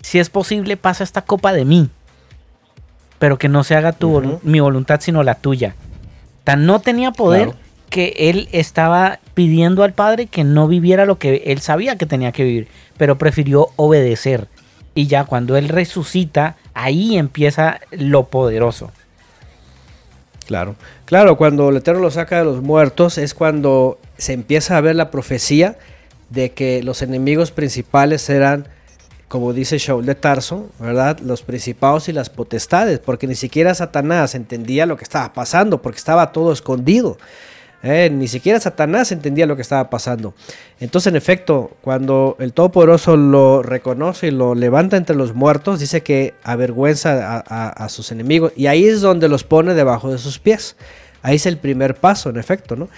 si 0.00 0.18
es 0.18 0.30
posible, 0.30 0.78
pasa 0.78 1.04
esta 1.04 1.20
copa 1.20 1.52
de 1.52 1.66
mí, 1.66 1.90
pero 3.18 3.36
que 3.36 3.50
no 3.50 3.64
se 3.64 3.76
haga 3.76 3.92
tu, 3.92 4.40
mi 4.44 4.60
voluntad, 4.60 5.00
sino 5.02 5.22
la 5.22 5.34
tuya. 5.34 5.74
Tan 6.42 6.64
no 6.64 6.80
tenía 6.80 7.10
poder 7.10 7.52
que 7.90 8.14
él 8.16 8.48
estaba 8.50 9.20
pidiendo 9.34 9.82
al 9.82 9.92
padre 9.92 10.26
que 10.26 10.44
no 10.44 10.68
viviera 10.68 11.06
lo 11.06 11.18
que 11.18 11.42
él 11.46 11.60
sabía 11.60 11.96
que 11.96 12.06
tenía 12.06 12.32
que 12.32 12.44
vivir, 12.44 12.68
pero 12.96 13.18
prefirió 13.18 13.68
obedecer. 13.76 14.48
Y 14.94 15.08
ya 15.08 15.24
cuando 15.24 15.56
él 15.56 15.68
resucita, 15.68 16.56
ahí 16.72 17.18
empieza 17.18 17.80
lo 17.90 18.24
poderoso. 18.24 18.92
Claro, 20.46 20.76
claro, 21.06 21.36
cuando 21.36 21.70
el 21.70 21.78
Eterno 21.78 22.00
lo 22.00 22.10
saca 22.10 22.38
de 22.38 22.44
los 22.44 22.62
muertos 22.62 23.18
es 23.18 23.34
cuando 23.34 23.98
se 24.18 24.34
empieza 24.34 24.76
a 24.76 24.80
ver 24.80 24.94
la 24.94 25.10
profecía 25.10 25.78
de 26.30 26.52
que 26.52 26.82
los 26.82 27.00
enemigos 27.00 27.50
principales 27.50 28.28
eran, 28.28 28.68
como 29.28 29.54
dice 29.54 29.78
Shaul 29.78 30.04
de 30.04 30.14
Tarso, 30.14 30.68
¿verdad? 30.78 31.18
Los 31.20 31.42
principados 31.42 32.08
y 32.08 32.12
las 32.12 32.28
potestades, 32.28 32.98
porque 32.98 33.26
ni 33.26 33.36
siquiera 33.36 33.74
Satanás 33.74 34.34
entendía 34.34 34.84
lo 34.84 34.98
que 34.98 35.04
estaba 35.04 35.32
pasando, 35.32 35.80
porque 35.80 35.98
estaba 35.98 36.30
todo 36.30 36.52
escondido. 36.52 37.16
Eh, 37.86 38.08
ni 38.10 38.28
siquiera 38.28 38.58
Satanás 38.58 39.12
entendía 39.12 39.44
lo 39.44 39.56
que 39.56 39.62
estaba 39.62 39.90
pasando. 39.90 40.32
Entonces, 40.80 41.08
en 41.08 41.16
efecto, 41.16 41.70
cuando 41.82 42.34
el 42.40 42.54
Todopoderoso 42.54 43.18
lo 43.18 43.62
reconoce 43.62 44.28
y 44.28 44.30
lo 44.30 44.54
levanta 44.54 44.96
entre 44.96 45.14
los 45.14 45.34
muertos, 45.34 45.80
dice 45.80 46.02
que 46.02 46.32
avergüenza 46.42 47.44
a, 47.46 47.88
sus 47.90 48.10
enemigos. 48.10 48.52
Y 48.56 48.68
ahí 48.68 48.86
es 48.86 49.02
donde 49.02 49.28
los 49.28 49.44
pone 49.44 49.74
debajo 49.74 50.10
de 50.10 50.16
sus 50.16 50.38
pies. 50.38 50.76
Ahí 51.20 51.36
es 51.36 51.44
el 51.44 51.58
primer 51.58 51.94
paso, 51.94 52.30
en 52.30 52.38
efecto, 52.38 52.74
¿no? 52.74 52.88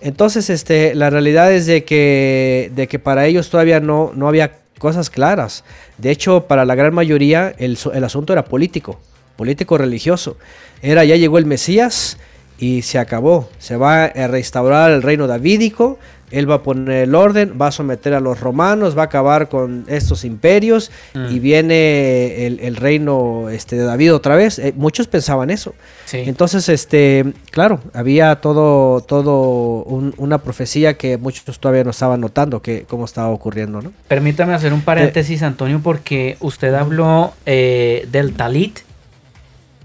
Entonces, 0.00 0.50
este, 0.50 0.96
la 0.96 1.08
realidad 1.08 1.52
es 1.52 1.66
de 1.66 1.84
que, 1.84 2.72
de 2.74 2.88
que 2.88 2.98
para 2.98 3.26
ellos 3.26 3.48
todavía 3.48 3.78
no, 3.78 4.10
no 4.16 4.26
había 4.26 4.58
cosas 4.78 5.08
claras. 5.08 5.62
De 5.98 6.10
hecho, 6.10 6.48
para 6.48 6.64
la 6.64 6.74
gran 6.74 6.92
mayoría 6.92 7.54
el, 7.58 7.78
el 7.94 8.02
asunto 8.02 8.32
era 8.32 8.44
político, 8.44 8.98
político 9.36 9.78
religioso. 9.78 10.36
Era, 10.82 11.04
ya 11.04 11.14
llegó 11.14 11.38
el 11.38 11.46
Mesías, 11.46 12.18
y 12.62 12.82
se 12.82 13.00
acabó. 13.00 13.48
Se 13.58 13.76
va 13.76 14.04
a 14.04 14.28
restaurar 14.28 14.92
el 14.92 15.02
reino 15.02 15.26
davídico, 15.26 15.98
él 16.30 16.48
va 16.48 16.54
a 16.56 16.62
poner 16.62 17.02
el 17.02 17.14
orden, 17.16 17.58
va 17.60 17.66
a 17.66 17.72
someter 17.72 18.14
a 18.14 18.20
los 18.20 18.38
romanos, 18.38 18.96
va 18.96 19.02
a 19.02 19.04
acabar 19.06 19.48
con 19.48 19.84
estos 19.88 20.24
imperios 20.24 20.92
mm. 21.12 21.26
y 21.28 21.40
viene 21.40 22.46
el, 22.46 22.76
reino 22.76 23.50
este, 23.50 23.74
de 23.74 23.82
David 23.82 24.14
otra 24.14 24.36
vez. 24.36 24.60
Eh, 24.60 24.72
muchos 24.76 25.08
pensaban 25.08 25.50
eso. 25.50 25.74
Entonces, 26.12 26.68
este, 26.68 27.32
claro, 27.50 27.80
había 27.94 28.36
todo, 28.36 29.00
todo 29.00 29.82
una 30.16 30.38
profecía 30.38 30.96
que 30.96 31.18
muchos 31.18 31.58
todavía 31.58 31.82
no 31.82 31.90
estaban 31.90 32.20
notando 32.20 32.62
que 32.62 32.84
cómo 32.88 33.06
estaba 33.06 33.30
ocurriendo, 33.30 33.82
¿no? 33.82 33.92
Permítame 34.06 34.54
hacer 34.54 34.72
un 34.72 34.82
paréntesis, 34.82 35.42
Antonio, 35.42 35.80
porque 35.82 36.36
usted 36.38 36.72
habló 36.74 37.34
eh, 37.44 38.06
del 38.12 38.34
talit 38.34 38.80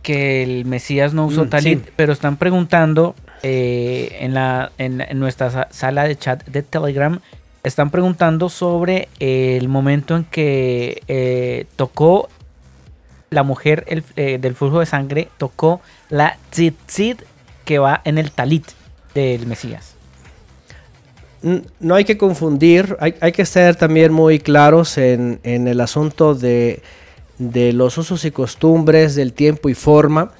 que 0.07 0.41
el 0.41 0.63
Mesías 0.63 1.13
no 1.13 1.25
usó 1.25 1.43
mm, 1.43 1.49
talit, 1.49 1.89
pero 1.97 2.13
están 2.13 2.37
preguntando 2.37 3.13
eh, 3.43 4.15
en, 4.21 4.33
la, 4.33 4.71
en, 4.77 5.03
nuestra 5.19 5.67
sala 5.69 6.05
de 6.05 6.15
chat 6.15 6.45
de 6.45 6.63
Telegram, 6.63 7.19
están 7.65 7.89
preguntando 7.89 8.47
sobre 8.47 9.09
el 9.19 9.67
momento 9.67 10.15
en 10.15 10.23
que 10.23 11.03
eh, 11.09 11.65
tocó 11.75 12.29
la 13.31 13.43
mujer 13.43 13.83
eh, 14.15 14.37
del 14.39 14.55
flujo 14.55 14.79
de 14.79 14.85
sangre, 14.85 15.27
tocó 15.37 15.81
la 16.09 16.37
tzitzit 16.51 17.21
que 17.65 17.77
va 17.77 17.99
en 18.05 18.17
el 18.17 18.31
talit 18.31 18.65
del 19.13 19.45
Mesías. 19.45 19.95
No 21.81 21.95
hay 21.95 22.05
que 22.05 22.17
confundir, 22.17 22.95
hay, 23.01 23.15
hay 23.19 23.33
que 23.33 23.45
ser 23.45 23.75
también 23.75 24.13
muy 24.13 24.39
claros 24.39 24.97
en, 24.97 25.41
en 25.43 25.67
el 25.67 25.81
asunto 25.81 26.33
de 26.33 26.81
de 27.37 27.73
los 27.73 27.97
usos 27.97 28.25
y 28.25 28.31
costumbres, 28.31 29.15
del 29.15 29.33
tiempo 29.33 29.69
y 29.69 29.73
forma, 29.73 30.31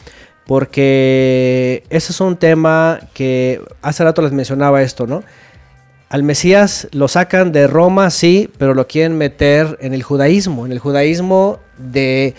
porque 0.46 1.84
ese 1.90 2.12
es 2.12 2.22
un 2.22 2.38
tema 2.38 3.00
que 3.14 3.62
hace 3.82 4.04
rato 4.04 4.22
les 4.22 4.32
mencionaba 4.32 4.82
esto, 4.82 5.08
¿no? 5.08 5.24
al 6.10 6.24
Mesías 6.24 6.88
lo 6.92 7.08
sacan 7.08 7.52
de 7.52 7.68
Roma, 7.68 8.10
sí, 8.10 8.50
pero 8.58 8.74
lo 8.74 8.88
quieren 8.88 9.18
meter 9.18 9.78
en 9.82 9.94
el 9.94 10.04
judaísmo, 10.04 10.66
en 10.66 10.72
el 10.72 10.80
judaísmo 10.80 11.60
de, 11.78 12.34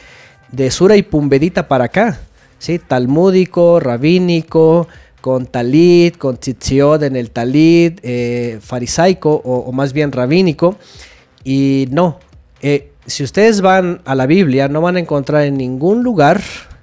de 0.50 0.70
Sura 0.70 0.96
y 0.96 1.02
Pumbedita 1.02 1.68
para 1.68 1.84
acá, 1.84 2.20
¿sí? 2.58 2.78
talmúdico, 2.78 3.78
rabínico, 3.78 4.88
con 5.20 5.46
talit, 5.46 6.16
con 6.16 6.38
tzitziot 6.38 7.02
en 7.02 7.16
el 7.16 7.30
talit, 7.30 8.00
eh, 8.02 8.58
farisaico 8.62 9.42
o, 9.44 9.70
más 9.72 9.92
bien 9.92 10.12
rabínico. 10.12 10.76
Y 11.44 11.88
no, 11.90 12.20
eh, 12.62 12.92
si 13.08 13.24
ustedes 13.24 13.60
van 13.60 14.00
a 14.04 14.14
la 14.14 14.26
Biblia, 14.26 14.68
no 14.68 14.80
van 14.80 14.96
a 14.96 15.00
encontrar 15.00 15.44
en 15.44 15.56
ningún 15.56 16.02
lugar 16.02 16.40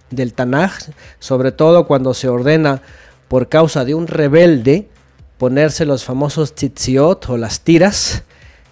del 0.09 0.33
Tanaj, 0.33 0.73
sobre 1.19 1.51
todo 1.51 1.87
cuando 1.87 2.13
se 2.13 2.27
ordena 2.27 2.81
por 3.27 3.47
causa 3.47 3.85
de 3.85 3.95
un 3.95 4.07
rebelde, 4.07 4.89
ponerse 5.37 5.85
los 5.85 6.03
famosos 6.03 6.55
tzitziot 6.55 7.29
o 7.29 7.37
las 7.37 7.61
tiras. 7.61 8.23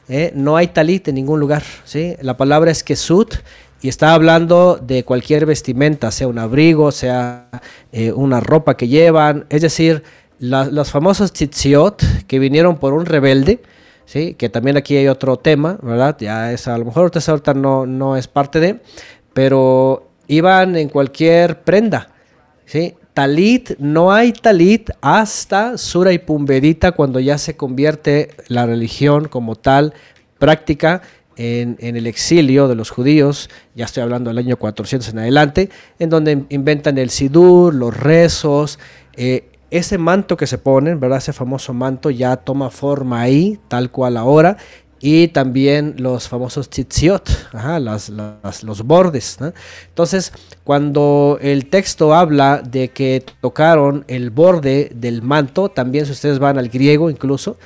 ¿eh? 0.10 0.32
no 0.36 0.58
hay 0.58 0.68
talit 0.68 1.08
en 1.08 1.16
ningún 1.16 1.40
lugar. 1.40 1.64
¿sí? 1.86 2.16
La 2.22 2.38
palabra 2.38 2.72
es 2.72 2.84
kesut 2.84 3.36
y 3.82 3.90
está 3.90 4.14
hablando 4.14 4.80
de 4.82 5.04
cualquier 5.04 5.46
vestimenta, 5.46 6.12
sea 6.12 6.28
un 6.28 6.40
abrigo, 6.40 6.92
sea 6.92 7.50
eh, 7.92 8.12
una 8.12 8.40
ropa 8.40 8.78
que 8.78 8.88
llevan. 8.88 9.46
Es 9.50 9.62
decir, 9.62 10.04
los 10.40 10.92
famosos 10.92 11.32
tzitziot 11.32 12.02
que 12.28 12.40
vinieron 12.40 12.78
por 12.78 12.94
un 12.94 13.06
rebelde. 13.06 13.62
¿Sí? 14.06 14.36
que 14.36 14.50
también 14.50 14.78
aquí 14.78 14.96
hay 14.98 15.08
otro 15.08 15.38
tema, 15.38 15.78
¿verdad? 15.82 16.18
Ya 16.20 16.52
es, 16.52 16.68
a 16.68 16.78
lo 16.78 16.86
mejor 16.86 17.12
ahorita 17.14 17.54
no, 17.54 17.86
no 17.86 18.18
es 18.18 18.28
parte 18.28 18.60
de, 18.60 18.80
pero 19.34 20.10
iban 20.28 20.76
en 20.76 20.90
cualquier 20.90 21.62
prenda, 21.64 22.10
¿sí? 22.66 22.96
Talit, 23.14 23.78
no 23.78 24.12
hay 24.12 24.34
talit 24.34 24.90
hasta 25.02 25.78
Sura 25.78 26.12
y 26.14 26.18
Pumbedita 26.18 26.94
cuando 26.94 27.20
ya 27.20 27.38
se 27.38 27.56
convierte 27.56 28.32
la 28.48 28.66
religión 28.66 29.28
como 29.28 29.56
tal 29.56 29.94
práctica 30.40 31.04
en, 31.36 31.78
el 31.80 32.08
exilio 32.08 32.68
de 32.68 32.76
los 32.76 32.90
judíos, 32.90 33.50
ya 33.76 33.86
estoy 33.86 34.04
hablando 34.04 34.30
del 34.30 34.40
año 34.40 34.58
400 34.58 35.10
en 35.10 35.20
adelante, 35.20 35.70
en 36.00 36.10
donde 36.10 36.44
inventan 36.50 36.98
el 36.98 37.10
sidur, 37.10 37.74
los 37.74 37.96
rezos, 37.96 38.80
eh, 39.16 39.50
ese 39.74 39.98
manto 39.98 40.38
que 40.38 40.46
se 40.46 40.60
ponen, 40.60 41.00
¿verdad? 41.00 41.18
Ese 41.18 41.34
famoso 41.34 41.74
manto 41.74 42.12
ya 42.12 42.38
toma 42.38 42.70
forma 42.70 43.22
ahí, 43.22 43.60
tal 43.68 43.90
cual 43.90 44.18
ahora, 44.18 44.58
y 45.00 45.30
también 45.30 45.96
los 45.98 46.28
famosos 46.30 46.70
tzitziot, 46.70 47.28
los 48.62 48.84
bordes. 48.84 49.40
Entonces, 49.90 50.32
cuando 50.64 51.40
el 51.42 51.66
texto 51.66 52.14
habla 52.14 52.62
de 52.62 52.90
que 52.90 53.24
tocaron 53.42 54.06
el 54.08 54.30
borde 54.30 54.92
del 54.94 55.24
manto, 55.24 55.70
también 55.70 56.06
si 56.06 56.12
ustedes 56.12 56.38
van 56.38 56.60
al 56.60 56.70
griego 56.70 57.10
incluso, 57.10 57.58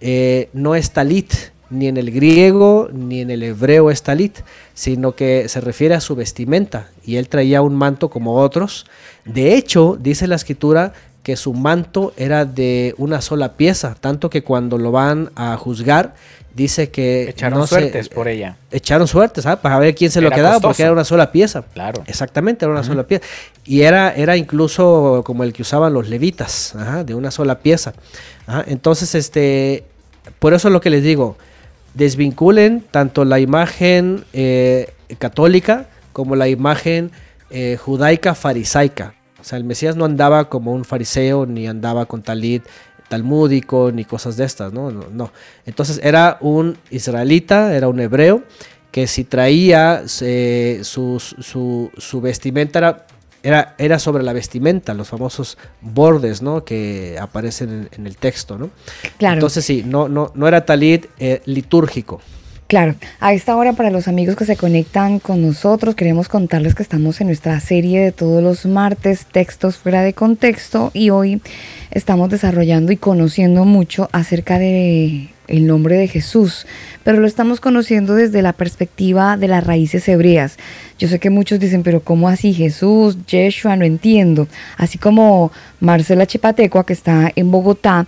eh, 0.00 0.48
no 0.52 0.76
es 0.76 0.92
talit, 0.92 1.34
ni 1.68 1.88
en 1.88 1.96
el 1.96 2.12
griego 2.12 2.88
ni 2.92 3.22
en 3.22 3.30
el 3.32 3.42
hebreo 3.42 3.90
es 3.90 4.04
talit, 4.04 4.38
sino 4.72 5.16
que 5.16 5.48
se 5.48 5.60
refiere 5.60 5.96
a 5.96 6.00
su 6.00 6.14
vestimenta, 6.14 6.90
y 7.04 7.16
él 7.16 7.28
traía 7.28 7.60
un 7.60 7.74
manto 7.74 8.08
como 8.08 8.36
otros. 8.36 8.86
De 9.24 9.56
hecho, 9.56 9.98
dice 10.00 10.28
la 10.28 10.36
escritura 10.36 10.92
que 11.26 11.34
su 11.34 11.54
manto 11.54 12.14
era 12.16 12.44
de 12.44 12.94
una 12.98 13.20
sola 13.20 13.54
pieza, 13.54 13.96
tanto 13.98 14.30
que 14.30 14.44
cuando 14.44 14.78
lo 14.78 14.92
van 14.92 15.32
a 15.34 15.56
juzgar, 15.56 16.14
dice 16.54 16.90
que... 16.90 17.28
Echaron 17.30 17.66
suertes 17.66 18.08
por 18.08 18.28
ella. 18.28 18.58
Echaron 18.70 19.08
suertes, 19.08 19.42
¿sabes? 19.42 19.58
Para 19.58 19.76
ver 19.80 19.96
quién 19.96 20.12
se 20.12 20.20
lo 20.20 20.30
quedaba, 20.30 20.60
porque 20.60 20.84
era 20.84 20.92
una 20.92 21.02
sola 21.02 21.32
pieza. 21.32 21.64
Claro. 21.74 22.04
Exactamente, 22.06 22.64
era 22.64 22.70
una 22.70 22.84
sola 22.84 23.08
pieza. 23.08 23.24
Y 23.64 23.80
era, 23.80 24.14
era 24.14 24.36
incluso 24.36 25.22
como 25.26 25.42
el 25.42 25.52
que 25.52 25.62
usaban 25.62 25.92
los 25.92 26.08
levitas, 26.08 26.76
de 27.04 27.12
una 27.16 27.32
sola 27.32 27.58
pieza. 27.58 27.92
Entonces, 28.68 29.16
este, 29.16 29.82
por 30.38 30.54
eso 30.54 30.68
es 30.68 30.72
lo 30.72 30.80
que 30.80 30.90
les 30.90 31.02
digo, 31.02 31.36
desvinculen 31.94 32.84
tanto 32.88 33.24
la 33.24 33.40
imagen 33.40 34.24
eh, 34.32 34.92
católica 35.18 35.88
como 36.12 36.36
la 36.36 36.46
imagen 36.46 37.10
eh, 37.50 37.76
judaica 37.82 38.36
farisaica. 38.36 39.16
O 39.46 39.48
sea, 39.48 39.58
el 39.58 39.64
Mesías 39.64 39.94
no 39.94 40.04
andaba 40.04 40.48
como 40.48 40.72
un 40.72 40.84
fariseo, 40.84 41.46
ni 41.46 41.68
andaba 41.68 42.06
con 42.06 42.20
talit 42.20 42.64
talmúdico 43.08 43.92
ni 43.94 44.04
cosas 44.04 44.36
de 44.36 44.44
estas, 44.44 44.72
¿no? 44.72 44.90
No, 44.90 45.30
Entonces 45.66 46.00
era 46.02 46.36
un 46.40 46.76
israelita, 46.90 47.72
era 47.76 47.86
un 47.86 48.00
hebreo, 48.00 48.42
que 48.90 49.06
si 49.06 49.22
traía 49.22 50.02
eh, 50.20 50.80
su, 50.82 51.20
su, 51.20 52.20
vestimenta 52.20 53.06
era, 53.44 53.76
era, 53.78 53.98
sobre 54.00 54.24
la 54.24 54.32
vestimenta, 54.32 54.94
los 54.94 55.06
famosos 55.06 55.58
bordes, 55.80 56.42
¿no? 56.42 56.64
Que 56.64 57.16
aparecen 57.20 57.88
en, 57.92 58.04
el 58.04 58.16
texto, 58.16 58.58
¿no? 58.58 58.70
Claro. 59.16 59.34
Entonces 59.34 59.64
sí, 59.64 59.84
no, 59.86 60.08
no, 60.08 60.32
no 60.34 60.48
era 60.48 60.64
talit 60.64 61.06
eh, 61.20 61.40
litúrgico. 61.44 62.20
Claro, 62.68 62.96
a 63.20 63.32
esta 63.32 63.54
hora 63.54 63.74
para 63.74 63.90
los 63.90 64.08
amigos 64.08 64.34
que 64.34 64.44
se 64.44 64.56
conectan 64.56 65.20
con 65.20 65.40
nosotros, 65.40 65.94
queremos 65.94 66.28
contarles 66.28 66.74
que 66.74 66.82
estamos 66.82 67.20
en 67.20 67.28
nuestra 67.28 67.60
serie 67.60 68.00
de 68.00 68.10
todos 68.10 68.42
los 68.42 68.66
martes, 68.66 69.26
textos 69.26 69.76
fuera 69.76 70.02
de 70.02 70.14
contexto, 70.14 70.90
y 70.92 71.10
hoy 71.10 71.40
estamos 71.92 72.28
desarrollando 72.28 72.90
y 72.90 72.96
conociendo 72.96 73.64
mucho 73.64 74.08
acerca 74.10 74.58
de 74.58 75.28
el 75.46 75.68
nombre 75.68 75.96
de 75.96 76.08
Jesús, 76.08 76.66
pero 77.04 77.20
lo 77.20 77.28
estamos 77.28 77.60
conociendo 77.60 78.16
desde 78.16 78.42
la 78.42 78.52
perspectiva 78.52 79.36
de 79.36 79.46
las 79.46 79.64
raíces 79.64 80.08
hebreas. 80.08 80.56
Yo 80.98 81.08
sé 81.08 81.18
que 81.18 81.28
muchos 81.28 81.60
dicen, 81.60 81.82
pero 81.82 82.00
¿cómo 82.00 82.28
así 82.28 82.54
Jesús, 82.54 83.18
Yeshua? 83.26 83.76
No 83.76 83.84
entiendo. 83.84 84.48
Así 84.78 84.96
como 84.96 85.52
Marcela 85.80 86.26
Chepatecua, 86.26 86.86
que 86.86 86.94
está 86.94 87.30
en 87.36 87.50
Bogotá, 87.50 88.06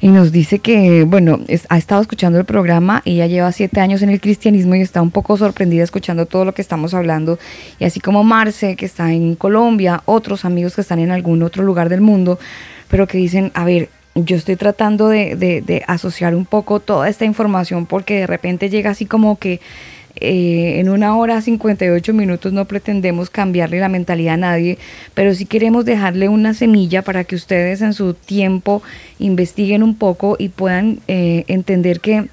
y 0.00 0.08
nos 0.08 0.32
dice 0.32 0.58
que, 0.58 1.04
bueno, 1.04 1.40
ha 1.68 1.76
estado 1.76 2.00
escuchando 2.00 2.38
el 2.38 2.46
programa, 2.46 3.02
ya 3.04 3.26
lleva 3.26 3.52
siete 3.52 3.80
años 3.80 4.00
en 4.00 4.08
el 4.08 4.20
cristianismo 4.20 4.74
y 4.74 4.80
está 4.80 5.02
un 5.02 5.10
poco 5.10 5.36
sorprendida 5.36 5.84
escuchando 5.84 6.24
todo 6.24 6.46
lo 6.46 6.54
que 6.54 6.62
estamos 6.62 6.94
hablando. 6.94 7.38
Y 7.78 7.84
así 7.84 8.00
como 8.00 8.24
Marce, 8.24 8.76
que 8.76 8.86
está 8.86 9.12
en 9.12 9.34
Colombia, 9.34 10.02
otros 10.06 10.46
amigos 10.46 10.74
que 10.74 10.80
están 10.80 11.00
en 11.00 11.10
algún 11.10 11.42
otro 11.42 11.62
lugar 11.62 11.90
del 11.90 12.00
mundo, 12.00 12.38
pero 12.88 13.06
que 13.06 13.18
dicen, 13.18 13.50
a 13.54 13.64
ver, 13.64 13.90
yo 14.14 14.36
estoy 14.36 14.56
tratando 14.56 15.08
de, 15.08 15.84
asociar 15.86 16.34
un 16.34 16.44
poco 16.44 16.80
toda 16.80 17.08
esta 17.08 17.24
información 17.24 17.86
porque 17.86 18.20
de 18.20 18.26
repente 18.26 18.70
llega 18.70 18.90
así 18.90 19.06
como 19.06 19.38
que 19.38 19.60
eh, 20.20 20.80
en 20.80 20.88
una 20.88 21.16
hora 21.16 21.40
58 21.40 22.12
minutos 22.12 22.52
no 22.52 22.66
pretendemos 22.66 23.30
cambiarle 23.30 23.80
la 23.80 23.88
mentalidad 23.88 24.34
a 24.34 24.38
nadie, 24.38 24.78
pero 25.14 25.34
sí 25.34 25.46
queremos 25.46 25.84
dejarle 25.84 26.28
una 26.28 26.54
semilla 26.54 27.02
para 27.02 27.24
que 27.24 27.36
ustedes 27.36 27.80
en 27.80 27.94
su 27.94 28.14
tiempo 28.14 28.82
investiguen 29.18 29.82
un 29.82 29.94
poco 29.94 30.36
y 30.38 30.50
puedan 30.50 31.00
eh, 31.08 31.44
entender 31.48 32.00
que 32.00 32.28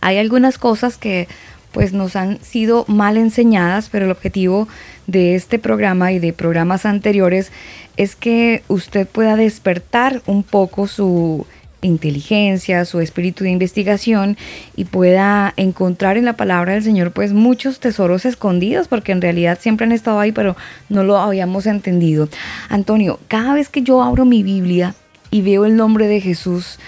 hay 0.00 0.18
algunas 0.18 0.58
cosas 0.58 0.98
que 0.98 1.28
pues 1.70 1.92
nos 1.92 2.16
han 2.16 2.38
sido 2.42 2.84
mal 2.86 3.16
enseñadas, 3.16 3.88
pero 3.90 4.04
el 4.04 4.10
objetivo 4.10 4.68
de 5.06 5.34
este 5.34 5.58
programa 5.58 6.12
y 6.12 6.18
de 6.18 6.32
programas 6.32 6.84
anteriores 6.84 7.50
es 7.96 8.14
que 8.14 8.62
usted 8.68 9.06
pueda 9.06 9.36
despertar 9.36 10.22
un 10.26 10.42
poco 10.42 10.86
su 10.86 11.46
inteligencia, 11.82 12.84
su 12.84 13.00
espíritu 13.00 13.44
de 13.44 13.50
investigación 13.50 14.36
y 14.76 14.84
pueda 14.84 15.52
encontrar 15.56 16.16
en 16.16 16.24
la 16.24 16.36
palabra 16.36 16.72
del 16.72 16.82
Señor 16.82 17.12
pues 17.12 17.32
muchos 17.32 17.80
tesoros 17.80 18.24
escondidos 18.24 18.88
porque 18.88 19.12
en 19.12 19.20
realidad 19.20 19.58
siempre 19.60 19.84
han 19.84 19.92
estado 19.92 20.18
ahí 20.18 20.32
pero 20.32 20.56
no 20.88 21.02
lo 21.04 21.18
habíamos 21.18 21.66
entendido. 21.66 22.28
Antonio, 22.68 23.18
cada 23.28 23.54
vez 23.54 23.68
que 23.68 23.82
yo 23.82 24.02
abro 24.02 24.24
mi 24.24 24.42
Biblia 24.42 24.94
y 25.30 25.42
veo 25.42 25.64
el 25.64 25.76
nombre 25.76 26.06
de 26.06 26.20
Jesús, 26.20 26.78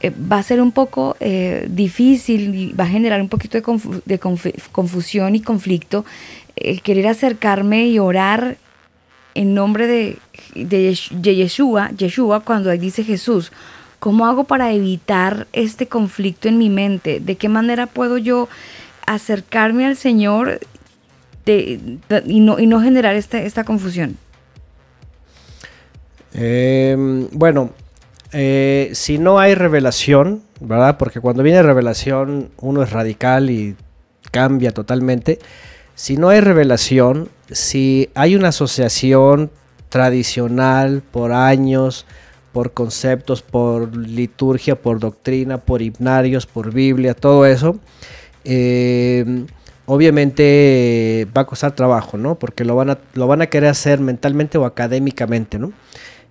eh, 0.00 0.10
va 0.10 0.38
a 0.38 0.42
ser 0.42 0.60
un 0.60 0.72
poco 0.72 1.16
eh, 1.20 1.66
difícil 1.70 2.54
y 2.54 2.72
va 2.72 2.84
a 2.84 2.88
generar 2.88 3.20
un 3.20 3.28
poquito 3.28 3.58
de, 4.04 4.18
confusión 4.72 5.36
y 5.36 5.40
conflicto 5.40 6.04
el 6.56 6.80
querer 6.82 7.06
acercarme 7.06 7.86
y 7.86 7.98
orar 7.98 8.56
en 9.34 9.54
nombre 9.54 9.86
de, 9.86 10.18
de, 10.54 10.94
Yeshua, 11.34 11.90
Yeshua, 11.96 12.40
cuando 12.40 12.70
dice 12.70 13.04
Jesús. 13.04 13.52
¿Cómo 14.00 14.26
hago 14.26 14.44
para 14.44 14.72
evitar 14.72 15.46
este 15.52 15.86
conflicto 15.86 16.48
en 16.48 16.58
mi 16.58 16.70
mente? 16.70 17.20
¿De 17.20 17.36
qué 17.36 17.48
manera 17.48 17.86
puedo 17.86 18.18
yo 18.18 18.48
acercarme 19.06 19.86
al 19.86 19.96
Señor 19.96 20.58
y, 21.46 22.00
no, 22.40 22.80
generar 22.80 23.14
esta 23.14 23.64
confusión? 23.64 24.16
Em, 26.32 27.28
bueno, 27.32 27.70
eh, 28.32 28.90
si 28.94 29.18
no 29.18 29.38
hay 29.38 29.54
revelación, 29.54 30.42
¿verdad? 30.60 30.96
Porque 30.96 31.20
cuando 31.20 31.42
viene 31.42 31.62
revelación 31.62 32.50
uno 32.58 32.82
es 32.82 32.90
radical 32.90 33.50
y 33.50 33.76
cambia 34.30 34.72
totalmente. 34.72 35.38
Si 35.94 36.16
no 36.16 36.28
hay 36.28 36.40
revelación, 36.40 37.28
si 37.50 38.10
hay 38.14 38.36
una 38.36 38.48
asociación 38.48 39.50
tradicional 39.88 41.02
por 41.10 41.32
años, 41.32 42.06
por 42.52 42.72
conceptos, 42.72 43.42
por 43.42 43.96
liturgia, 43.96 44.74
por 44.76 44.98
doctrina, 44.98 45.58
por 45.58 45.82
himnarios, 45.82 46.46
por 46.46 46.72
Biblia, 46.72 47.14
todo 47.14 47.46
eso, 47.46 47.78
eh, 48.44 49.44
obviamente 49.86 51.26
va 51.36 51.42
a 51.42 51.46
costar 51.46 51.72
trabajo, 51.72 52.16
¿no? 52.16 52.38
Porque 52.38 52.64
lo 52.64 52.76
van 52.76 52.90
a, 52.90 52.98
lo 53.14 53.26
van 53.26 53.42
a 53.42 53.46
querer 53.46 53.70
hacer 53.70 54.00
mentalmente 54.00 54.58
o 54.58 54.64
académicamente, 54.64 55.58
¿no? 55.58 55.72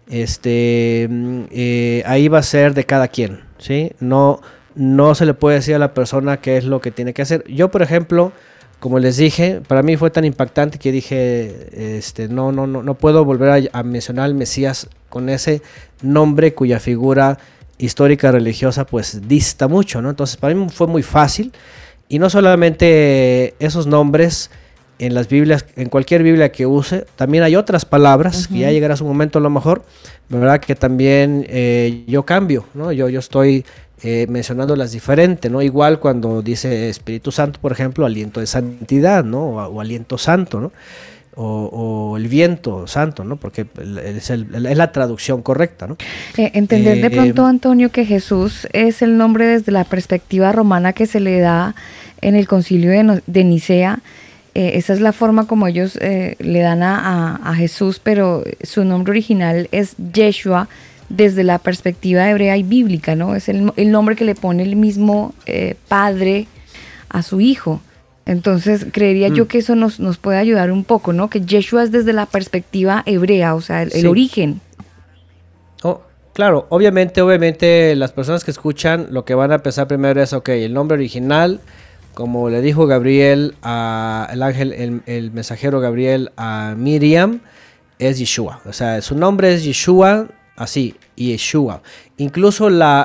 este, 0.10 1.08
mm, 1.10 1.44
eh, 1.52 2.04
ahí 2.06 2.28
va 2.28 2.40
a 2.40 2.44
ser 2.44 2.74
de 2.74 2.86
cada 2.86 3.08
quien, 3.08 3.42
¿sí? 3.60 3.92
No, 4.00 4.42
no 4.76 5.16
se 5.16 5.26
le 5.26 5.34
puede 5.34 5.58
decir 5.58 5.76
a 5.76 5.80
la 5.80 5.94
persona 5.94 6.38
qué 6.38 6.58
es 6.58 6.66
lo 6.66 6.82
que 6.82 6.92
tiene 6.92 7.14
que 7.14 7.22
hacer. 7.22 7.44
Yo, 7.48 7.70
por 7.70 7.82
ejemplo, 7.82 8.32
como 8.80 9.00
les 9.00 9.18
dije, 9.18 9.62
para 9.68 9.84
mí 9.84 9.98
fue 9.98 10.10
tan 10.10 10.26
impactante 10.26 10.80
que 10.80 10.92
dije, 10.92 11.98
este, 11.98 12.30
no, 12.30 12.52
no, 12.52 12.66
no, 12.66 12.82
no 12.82 12.94
puedo 12.96 13.26
volver 13.26 13.70
a, 13.72 13.84
mencionar 13.84 14.26
al 14.26 14.36
Mesías 14.36 14.88
con 15.10 15.30
ese 15.30 15.62
nombre 16.02 16.54
cuya 16.54 16.80
figura 16.80 17.38
histórica 17.78 18.32
religiosa 18.32 18.86
pues 18.86 19.28
dista 19.28 19.68
mucho, 19.68 20.02
¿no? 20.02 20.10
Entonces 20.10 20.38
para 20.38 20.54
mí 20.54 20.68
fue 20.70 20.88
muy 20.88 21.04
fácil 21.04 21.52
y 22.08 22.20
no 22.20 22.30
solamente 22.30 23.54
esos 23.60 23.86
nombres 23.86 24.50
en 24.98 25.14
las 25.14 25.30
Biblias, 25.30 25.66
en 25.76 25.90
cualquier 25.90 26.24
Biblia 26.24 26.52
que 26.52 26.66
use, 26.66 27.06
también 27.16 27.44
hay 27.44 27.56
otras 27.56 27.86
palabras 27.86 28.48
que 28.48 28.60
ya 28.60 28.72
llegará 28.72 28.98
su 28.98 29.06
momento 29.06 29.40
a 29.40 29.42
lo 29.42 29.50
mejor, 29.50 29.84
¿verdad? 30.28 30.60
Que 30.60 30.76
también 30.76 31.46
eh, 31.50 32.04
yo 32.06 32.24
cambio, 32.24 32.66
¿no? 32.74 32.92
Yo, 32.92 33.08
yo 33.08 33.20
estoy 33.20 33.66
eh, 34.04 34.28
mencionándolas 34.30 34.92
diferente, 34.92 35.50
¿no? 35.50 35.62
Igual 35.62 36.00
cuando 36.00 36.42
dice 36.42 36.90
Espíritu 36.90 37.32
Santo, 37.32 37.60
por 37.62 37.72
ejemplo, 37.72 38.06
aliento 38.06 38.40
de 38.40 38.48
santidad, 38.48 39.24
¿no? 39.24 39.50
O, 39.50 39.82
aliento 39.82 40.18
santo, 40.18 40.60
¿no? 40.60 40.72
O, 41.36 42.18
el 42.18 42.28
viento 42.28 42.88
santo, 42.88 43.24
¿no? 43.24 43.38
Porque 43.38 43.66
es, 44.04 44.30
la 44.30 44.92
traducción 44.92 45.42
correcta, 45.42 45.88
¿no? 45.88 45.98
Eh, 46.38 46.52
entender 46.54 47.02
de 47.02 47.10
pronto, 47.10 47.46
Antonio, 47.46 47.92
que 47.92 48.06
Jesús 48.06 48.68
es 48.74 49.02
el 49.02 49.18
nombre 49.18 49.46
desde 49.46 49.72
la 49.72 49.84
perspectiva 49.84 50.52
romana 50.52 50.94
que 50.94 51.06
se 51.06 51.20
le 51.20 51.40
da 51.40 51.76
en 52.22 52.36
el 52.36 52.48
concilio 52.48 52.92
de 53.26 53.44
Nicea, 53.44 54.00
eh, 54.56 54.72
esa 54.76 54.94
es 54.94 55.00
la 55.00 55.14
forma 55.14 55.48
como 55.48 55.68
ellos 55.68 55.98
eh, 56.02 56.36
le 56.40 56.60
dan 56.60 56.82
a, 56.84 57.54
Jesús, 57.56 58.02
pero 58.04 58.44
su 58.62 58.84
nombre 58.84 59.12
original 59.12 59.70
es 59.72 59.96
Yeshua 60.14 60.68
desde 61.10 61.44
la 61.44 61.60
perspectiva 61.60 62.30
hebrea 62.30 62.58
y 62.58 62.64
bíblica, 62.64 63.16
¿no? 63.16 63.36
Es 63.36 63.50
el, 63.50 63.72
nombre 63.92 64.16
que 64.16 64.26
le 64.26 64.36
pone 64.36 64.64
el 64.64 64.76
mismo 64.76 65.34
eh, 65.46 65.76
padre 65.88 66.48
a 67.10 67.24
su 67.24 67.42
hijo. 67.42 67.82
Entonces, 68.26 68.86
creería 68.92 69.30
yo 69.30 69.46
mm. 69.46 69.48
que 69.48 69.58
eso 69.58 69.76
nos, 69.76 70.00
nos, 70.00 70.18
puede 70.18 70.38
ayudar 70.38 70.72
un 70.72 70.84
poco, 70.84 71.14
¿no? 71.14 71.30
Que 71.30 71.42
Yeshua 71.42 71.84
es 71.84 71.92
desde 71.92 72.14
la 72.14 72.28
perspectiva 72.28 73.02
hebrea, 73.06 73.56
o 73.56 73.62
sea, 73.62 73.82
el, 73.84 74.06
origen. 74.06 74.62
Oh, 75.82 76.02
claro, 76.34 76.68
obviamente, 76.70 77.22
obviamente 77.22 77.96
las 77.96 78.12
personas 78.12 78.44
que 78.44 78.52
escuchan 78.52 79.08
lo 79.10 79.26
que 79.26 79.34
van 79.34 79.52
a 79.52 79.60
pensar 79.60 79.88
primero 79.88 80.22
es, 80.22 80.34
ok, 80.34 80.50
el 80.50 80.74
nombre 80.74 80.96
original 80.96 81.60
como 82.20 82.50
le 82.50 82.62
dijo 82.62 82.86
Gabriel, 82.86 83.56
a, 83.64 84.28
el 84.34 84.44
ángel, 84.44 85.02
el, 85.06 85.32
mensajero 85.32 85.80
Gabriel 85.80 86.32
a 86.36 86.76
Miriam, 86.78 87.40
es 87.98 88.20
Yeshua. 88.20 88.60
O 88.66 88.74
sea, 88.74 89.02
su 89.02 89.16
nombre 89.16 89.54
es 89.54 89.64
Yeshua, 89.64 90.28
así, 90.60 90.96
Yeshua. 91.16 91.82
Incluso 92.18 92.70
la, 92.70 93.04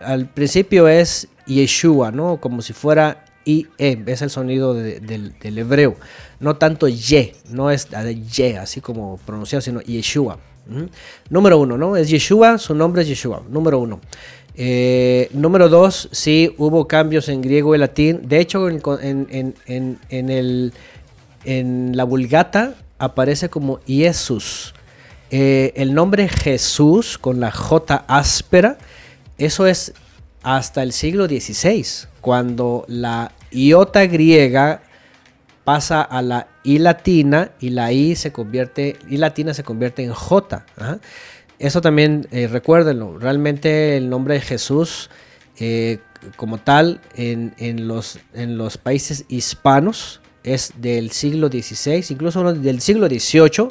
al 0.00 0.26
principio 0.30 0.88
es 0.88 1.28
Yeshua, 1.46 2.10
¿no? 2.10 2.40
Como 2.40 2.62
si 2.62 2.72
fuera 2.72 3.24
IE, 3.44 3.68
es 3.78 4.22
el 4.22 4.30
sonido 4.30 4.74
del, 4.74 5.34
hebreo. 5.42 5.96
No 6.40 6.56
tanto 6.56 6.88
Ye, 6.88 7.36
no 7.50 7.70
es 7.70 7.88
Ye, 8.32 8.58
así 8.58 8.80
como 8.80 9.18
pronunciado, 9.18 9.60
sino 9.60 9.80
Yeshua. 9.82 10.38
Número 11.30 11.58
uno, 11.58 11.78
¿no? 11.78 11.96
Es 11.96 12.08
Yeshua, 12.08 12.58
su 12.58 12.74
nombre 12.74 13.02
es 13.02 13.08
Yeshua, 13.08 13.42
número 13.48 13.78
uno. 13.78 14.00
Eh, 14.54 15.28
número 15.32 15.68
dos, 15.68 16.08
sí, 16.10 16.54
hubo 16.56 16.88
cambios 16.88 17.28
en 17.28 17.42
griego 17.42 17.74
y 17.74 17.78
latín. 17.78 18.22
De 18.24 18.40
hecho, 18.40 18.66
en 21.44 21.96
la 21.96 22.04
Vulgata 22.04 22.74
aparece 22.98 23.50
como 23.50 23.80
Jesús. 23.86 24.74
Eh, 25.30 25.72
el 25.76 25.94
nombre 25.94 26.28
Jesús 26.28 27.18
con 27.18 27.40
la 27.40 27.50
J 27.50 28.04
áspera, 28.08 28.78
eso 29.36 29.66
es 29.66 29.92
hasta 30.42 30.82
el 30.82 30.92
siglo 30.92 31.26
XVI, 31.26 32.08
cuando 32.20 32.84
la 32.88 33.32
iota 33.50 34.06
griega 34.06 34.82
pasa 35.64 36.00
a 36.00 36.22
la 36.22 36.48
I 36.64 36.78
latina 36.78 37.50
y 37.60 37.70
la 37.70 37.92
I 37.92 38.16
se 38.16 38.32
convierte, 38.32 38.96
I 39.10 39.18
latina 39.18 39.52
se 39.52 39.64
convierte 39.64 40.02
en 40.02 40.12
J. 40.12 40.64
Eso 41.58 41.80
también 41.82 42.26
eh, 42.30 42.46
recuérdenlo, 42.46 43.18
realmente 43.18 43.98
el 43.98 44.08
nombre 44.08 44.34
de 44.34 44.40
Jesús 44.40 45.10
eh, 45.58 45.98
como 46.36 46.58
tal 46.58 47.00
en, 47.14 47.86
los, 47.86 48.18
en 48.32 48.56
los 48.56 48.78
países 48.78 49.24
hispanos 49.28 50.20
es 50.42 50.72
del 50.78 51.10
siglo 51.10 51.48
XVI, 51.48 52.04
incluso 52.10 52.54
del 52.54 52.80
siglo 52.80 53.08
XVIII, 53.08 53.68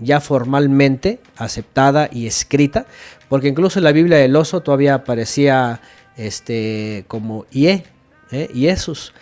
ya 0.00 0.20
formalmente 0.20 1.20
aceptada 1.36 2.08
y 2.12 2.26
escrita, 2.26 2.86
porque 3.28 3.48
incluso 3.48 3.78
en 3.78 3.84
la 3.84 3.92
Biblia 3.92 4.18
del 4.18 4.34
oso 4.36 4.60
todavía 4.60 4.94
aparecía 4.94 5.80
este, 6.16 7.04
como 7.08 7.46
IE, 7.50 7.84
¿eh? 8.32 8.48
Jesús. 8.54 9.12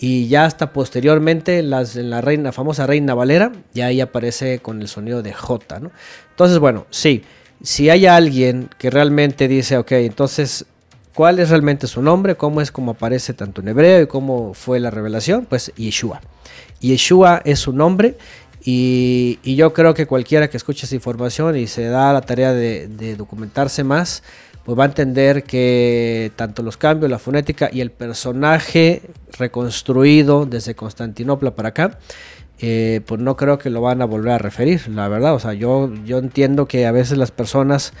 Y 0.00 0.28
ya 0.28 0.44
hasta 0.44 0.72
posteriormente 0.72 1.62
las, 1.62 1.96
en 1.96 2.10
la 2.10 2.20
reina, 2.20 2.52
famosa 2.52 2.86
Reina 2.86 3.14
Valera, 3.14 3.52
ya 3.74 3.86
ahí 3.86 4.00
aparece 4.00 4.60
con 4.60 4.80
el 4.80 4.86
sonido 4.86 5.22
de 5.22 5.32
J. 5.32 5.80
Entonces, 6.30 6.58
bueno, 6.60 6.86
sí, 6.90 7.24
si 7.62 7.90
hay 7.90 8.06
alguien 8.06 8.70
que 8.78 8.90
realmente 8.90 9.48
dice, 9.48 9.76
ok, 9.76 9.92
entonces, 9.92 10.66
¿cuál 11.14 11.40
es 11.40 11.50
realmente 11.50 11.88
su 11.88 12.00
nombre? 12.00 12.36
¿Cómo 12.36 12.60
es 12.60 12.70
como 12.70 12.92
aparece 12.92 13.34
tanto 13.34 13.60
en 13.60 13.68
hebreo 13.68 14.02
y 14.02 14.06
cómo 14.06 14.54
fue 14.54 14.78
la 14.78 14.90
revelación? 14.90 15.46
Pues 15.46 15.72
Yeshua. 15.76 16.20
Yeshua 16.80 17.42
es 17.44 17.58
su 17.58 17.72
nombre 17.72 18.16
y, 18.64 19.38
yo 19.56 19.72
creo 19.72 19.94
que 19.94 20.06
cualquiera 20.06 20.48
que 20.48 20.56
escuche 20.56 20.86
esa 20.86 20.94
información 20.94 21.56
y 21.56 21.66
se 21.66 21.84
da 21.84 22.12
la 22.12 22.20
tarea 22.20 22.52
de, 22.52 23.16
documentarse 23.16 23.84
más, 23.84 24.22
pues 24.64 24.78
va 24.78 24.84
a 24.84 24.86
entender 24.86 25.44
que 25.44 26.30
tanto 26.36 26.62
los 26.62 26.76
cambios, 26.76 27.10
la 27.10 27.18
fonética 27.18 27.70
y 27.72 27.80
el 27.80 27.90
personaje 27.90 29.02
reconstruido 29.38 30.44
desde 30.44 30.74
Constantinopla 30.74 31.54
para 31.54 31.70
acá, 31.70 31.98
eh, 32.60 33.00
pues 33.06 33.20
no 33.20 33.36
creo 33.36 33.58
que 33.58 33.70
lo 33.70 33.80
van 33.80 34.02
a 34.02 34.04
volver 34.04 34.32
a 34.32 34.38
referir, 34.38 34.88
la 34.88 35.08
verdad. 35.08 35.34
O 35.34 35.38
sea, 35.38 35.54
yo, 35.54 35.90
entiendo 36.08 36.66
que 36.66 36.86
a 36.86 36.92
veces 36.92 37.16
las 37.16 37.30
personas 37.30 37.92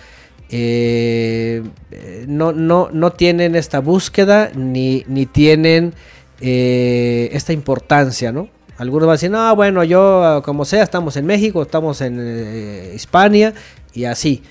eh, 0.50 1.62
no, 2.26 2.52
no, 2.52 3.12
tienen 3.12 3.54
esta 3.54 3.78
búsqueda 3.78 4.50
ni, 4.54 5.04
tienen 5.32 5.94
eh, 6.40 7.30
esta 7.32 7.52
importancia, 7.52 8.32
¿no? 8.32 8.48
Algunos 8.78 9.06
van 9.06 9.10
a 9.10 9.16
decir, 9.16 9.30
no, 9.30 9.54
bueno, 9.56 9.84
yo 9.84 10.40
como 10.44 10.64
sea, 10.64 10.82
estamos 10.82 11.16
en 11.16 11.26
México, 11.26 11.62
estamos 11.62 12.00
en 12.00 12.92
Hispania 12.94 13.52
y 13.92 14.04
así. 14.04 14.42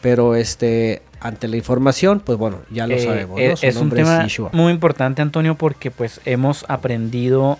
Pero 0.00 0.34
este, 0.34 1.02
ante 1.20 1.48
la 1.48 1.56
información, 1.56 2.20
pues 2.20 2.36
bueno, 2.38 2.58
ya 2.70 2.86
lo 2.86 2.98
sabemos. 2.98 3.40
Es 3.62 3.76
un 3.76 3.90
tema 3.90 4.26
muy 4.52 4.72
importante, 4.72 5.22
Antonio, 5.22 5.54
porque 5.54 5.90
pues 5.90 6.20
hemos 6.26 6.66
aprendido 6.68 7.58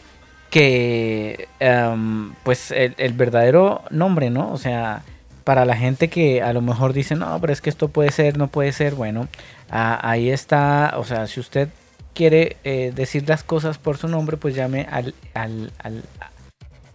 que 0.51 1.48
em, 1.60 2.34
pues 2.44 2.70
el, 2.70 3.12
verdadero 3.14 3.82
nombre, 3.90 4.30
¿no? 4.30 4.52
O 4.52 4.59
sea, 4.59 5.02
para 5.42 5.64
la 5.64 5.76
gente 5.76 6.09
que 6.09 6.42
a 6.42 6.52
lo 6.52 6.60
mejor 6.60 6.92
dice, 6.92 7.16
no, 7.16 7.38
pero 7.40 7.52
es 7.52 7.60
que 7.60 7.70
esto 7.70 7.88
puede 7.88 8.12
ser, 8.12 8.36
no 8.36 8.48
puede 8.48 8.72
ser, 8.72 8.94
bueno, 8.94 9.28
ahí 9.70 10.30
está, 10.30 10.94
o 10.96 11.05
sea, 11.05 11.26
si 11.26 11.40
usted 11.40 11.70
quiere 12.14 12.56
eh, 12.64 12.92
decir 12.94 13.28
las 13.28 13.42
cosas 13.42 13.78
por 13.78 13.96
su 13.96 14.06
nombre, 14.09 14.36
pues 14.36 14.55
llame 14.55 14.86
al, 14.90 15.14
al, 15.34 15.72
al, 15.78 16.02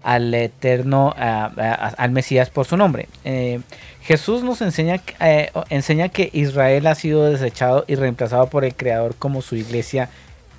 eterno, 0.03 1.13
al 1.15 2.11
Mesías 2.11 2.49
por 2.49 2.65
su 2.65 2.77
nombre. 2.77 3.07
Eh, 3.23 3.61
Jesús 4.01 4.43
nos 4.43 4.61
enseña, 4.61 5.01
eh, 5.19 5.51
enseña 5.69 6.09
que 6.09 6.29
Israel 6.33 6.87
ha 6.87 6.95
sido 6.95 7.25
desechado 7.25 7.85
y 7.87 7.95
reemplazado 7.95 8.47
por 8.47 8.65
el 8.65 8.75
Creador 8.75 9.15
como 9.15 9.41
su 9.41 9.55
iglesia 9.55 10.09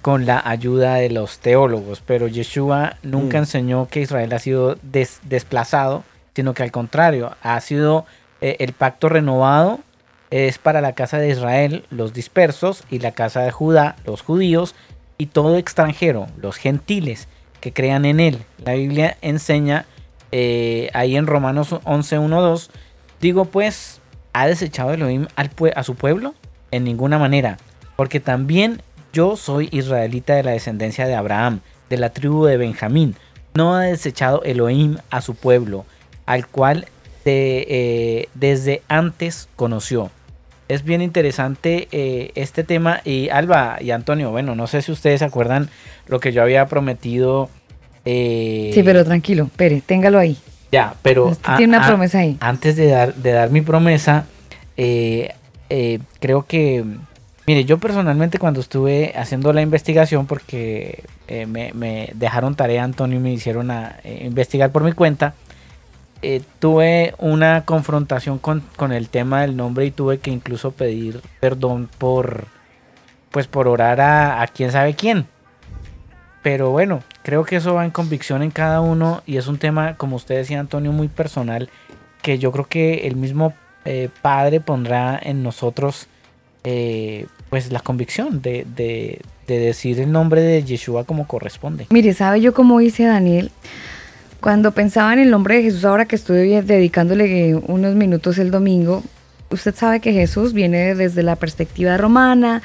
con 0.03 0.25
la 0.25 0.41
ayuda 0.45 0.95
de 0.95 1.11
los 1.11 1.41
teólogos, 1.41 2.03
pero 2.05 2.27
Yeshua 2.27 2.97
nunca 3.03 3.39
mm. 3.39 3.43
enseñó 3.43 3.89
que 3.89 4.01
Israel 4.01 4.33
ha 4.33 4.39
sido 4.39 4.79
desplazado, 4.83 6.05
sino 6.35 6.55
que 6.55 6.63
al 6.63 6.71
contrario, 6.71 7.37
ha 7.43 7.61
sido 7.61 8.07
eh, 8.41 8.57
el 8.61 8.73
pacto 8.73 9.09
renovado, 9.09 9.81
es 10.31 10.59
para 10.59 10.81
la 10.81 10.95
casa 10.95 11.19
de 11.19 11.29
Israel 11.29 11.85
los 11.91 12.13
dispersos 12.13 12.85
y 12.89 13.01
la 13.01 13.13
casa 13.13 13.43
de 13.43 13.51
Judá 13.51 13.97
los 14.05 14.23
judíos 14.23 14.77
y 15.19 15.27
todo 15.27 15.57
extranjero, 15.57 16.29
los 16.41 16.57
gentiles 16.57 17.27
que 17.61 17.73
crean 17.73 18.05
en 18.05 18.21
él. 18.21 18.39
La 18.65 18.75
Biblia 18.75 19.17
enseña 19.21 19.87
eh, 20.33 20.91
ahí 20.95 21.17
en 21.17 21.27
Romanos 21.27 21.73
11.1.2, 21.73 22.71
digo 23.21 23.45
pues, 23.47 24.01
¿ha 24.33 24.47
desechado 24.47 24.93
Elohim 24.93 25.27
al 25.37 25.51
a 25.75 25.83
su 25.83 25.95
pueblo? 25.95 26.35
En 26.71 26.85
ninguna 26.85 27.19
manera, 27.19 27.59
porque 27.97 28.21
también 28.21 28.83
yo 29.13 29.37
soy 29.37 29.69
israelita 29.73 30.35
de 30.35 30.45
la 30.45 30.53
descendencia 30.53 31.07
de 31.07 31.15
Abraham, 31.15 31.61
de 31.89 31.97
la 31.97 32.11
tribu 32.11 32.45
de 32.45 32.57
Benjamín. 32.57 33.17
No 33.55 33.75
ha 33.75 33.83
desechado 33.83 34.43
Elohim 34.45 34.99
a 35.11 35.21
su 35.21 35.35
pueblo, 35.35 35.85
al 36.27 36.47
cual 36.47 36.87
eh, 37.25 38.29
desde 38.35 38.83
antes 38.89 39.49
conoció. 39.57 40.11
Es 40.71 40.85
bien 40.85 41.03
interesante 41.03 41.89
eh, 41.93 42.33
este 42.35 42.65
tema. 42.65 43.01
Y 43.05 43.29
Alba 43.29 43.79
y 43.81 43.91
Antonio, 43.91 44.31
bueno, 44.31 44.55
no 44.55 44.67
sé 44.67 44.83
si 44.83 44.93
ustedes 44.93 45.21
se 45.21 45.25
acuerdan 45.25 45.69
lo 46.07 46.21
que 46.21 46.33
yo 46.33 46.43
había 46.43 46.67
prometido. 46.67 47.49
Eh, 48.05 48.71
sí, 48.73 48.83
pero 48.83 49.05
tranquilo, 49.05 49.51
Pere, 49.57 49.83
téngalo 49.85 50.19
ahí. 50.19 50.37
Ya, 50.73 50.95
pero. 51.03 51.37
tiene 51.57 51.77
una 51.77 51.87
promesa 51.87 52.21
ahí. 52.21 52.37
Antes 52.41 52.77
de 52.77 52.87
dar, 52.87 53.15
de 53.15 53.33
dar 53.33 53.51
mi 53.51 53.61
promesa, 53.61 54.27
creo 54.77 56.47
que 56.47 56.85
Mire, 57.51 57.65
yo 57.65 57.79
personalmente 57.79 58.39
cuando 58.39 58.61
estuve 58.61 59.13
haciendo 59.17 59.53
la 59.53 59.61
investigación, 59.61 60.27
porque 60.27 61.03
eh, 61.27 61.47
me, 61.47 62.13
dejaron 62.15 62.55
tarea, 62.55 62.85
Antonio, 62.85 63.19
y 63.19 63.21
me 63.21 63.33
hicieron 63.33 63.73
a, 63.73 63.97
eh, 64.05 64.23
investigar 64.25 64.71
por 64.71 64.85
mi 64.85 64.93
cuenta, 64.93 65.35
eh, 66.23 66.43
tuve 66.59 67.15
una 67.19 67.65
confrontación 67.65 68.39
con, 68.39 68.63
el 68.93 69.09
tema 69.09 69.43
del 69.43 69.57
nombre 69.57 69.87
y 69.87 69.91
tuve 69.91 70.19
que 70.19 70.31
incluso 70.31 70.73
pedir 70.73 71.21
perdón 71.41 71.89
por, 71.99 72.47
pues 73.31 73.47
por 73.47 73.69
orar 73.69 74.01
a, 74.01 74.47
quién 74.49 74.73
sabe 74.73 74.95
quién. 74.95 75.27
Pero 76.43 76.71
bueno, 76.71 77.03
creo 77.23 77.45
que 77.45 77.57
eso 77.57 77.75
va 77.75 77.85
en 77.85 77.91
convicción 77.91 78.43
en 78.43 78.51
cada 78.51 78.81
uno 78.81 79.23
y 79.27 79.37
es 79.37 79.47
un 79.47 79.59
tema, 79.59 79.97
como 79.97 80.17
usted 80.17 80.37
decía, 80.37 80.59
Antonio, 80.59 80.91
muy 80.93 81.09
personal, 81.09 81.69
que 82.23 82.39
yo 82.39 82.51
creo 82.53 82.67
que 82.67 83.07
el 83.07 83.17
mismo 83.17 83.53
Padre 84.23 84.61
pondrá 84.61 85.19
en 85.21 85.43
nosotros 85.43 86.07
eh, 86.63 87.27
pues 87.49 87.73
la 87.73 87.81
convicción 87.81 88.43
de, 88.43 88.67
de, 88.77 89.21
decir 89.47 89.99
el 89.99 90.13
nombre 90.13 90.43
de 90.43 90.63
Yeshua 90.63 91.03
como 91.03 91.27
corresponde. 91.27 91.87
Mire, 91.91 92.15
¿sabe 92.15 92.41
yo 92.41 92.55
cómo 92.55 92.79
dice 92.79 93.03
Daniel? 93.03 93.51
Cuando 94.41 94.73
pensaba 94.73 95.13
en 95.13 95.19
el 95.19 95.31
nombre 95.31 95.57
de 95.57 95.63
Jesús, 95.63 95.85
ahora 95.85 96.07
que 96.07 96.17
estoy 96.17 96.61
dedicándole 96.63 97.55
unos 97.55 97.95
minutos 97.95 98.39
el 98.39 98.51
domingo, 98.51 99.03
usted 99.51 99.75
sabe 99.75 100.01
que 100.01 100.13
Jesús 100.13 100.53
viene 100.53 100.95
desde 100.95 101.23
la 101.23 101.37
perspectiva 101.37 101.97
romana, 101.97 102.63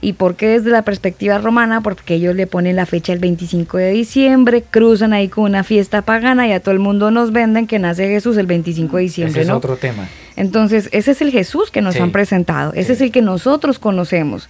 ¿Y 0.00 0.12
por 0.12 0.36
qué 0.36 0.46
desde 0.48 0.70
la 0.70 0.82
perspectiva 0.82 1.38
romana? 1.38 1.80
Porque 1.80 2.14
ellos 2.14 2.36
le 2.36 2.46
ponen 2.46 2.76
la 2.76 2.86
fecha 2.86 3.12
el 3.12 3.18
25 3.18 3.78
de 3.78 3.90
diciembre, 3.90 4.62
cruzan 4.62 5.12
ahí 5.12 5.28
con 5.28 5.44
una 5.44 5.64
fiesta 5.64 6.02
pagana 6.02 6.46
y 6.46 6.52
a 6.52 6.60
todo 6.60 6.70
el 6.70 6.78
mundo 6.78 7.10
nos 7.10 7.32
venden 7.32 7.66
que 7.66 7.80
nace 7.80 8.06
Jesús 8.06 8.36
el 8.36 8.46
25 8.46 8.96
de 8.96 9.02
diciembre. 9.02 9.42
Ese 9.42 9.50
es 9.50 9.56
otro 9.56 9.76
tema. 9.76 10.08
Entonces, 10.36 10.88
ese 10.92 11.10
es 11.10 11.20
el 11.20 11.32
Jesús 11.32 11.72
que 11.72 11.82
nos 11.82 11.96
han 11.96 12.12
presentado, 12.12 12.72
ese 12.74 12.92
es 12.92 13.00
el 13.00 13.10
que 13.10 13.22
nosotros 13.22 13.80
conocemos 13.80 14.48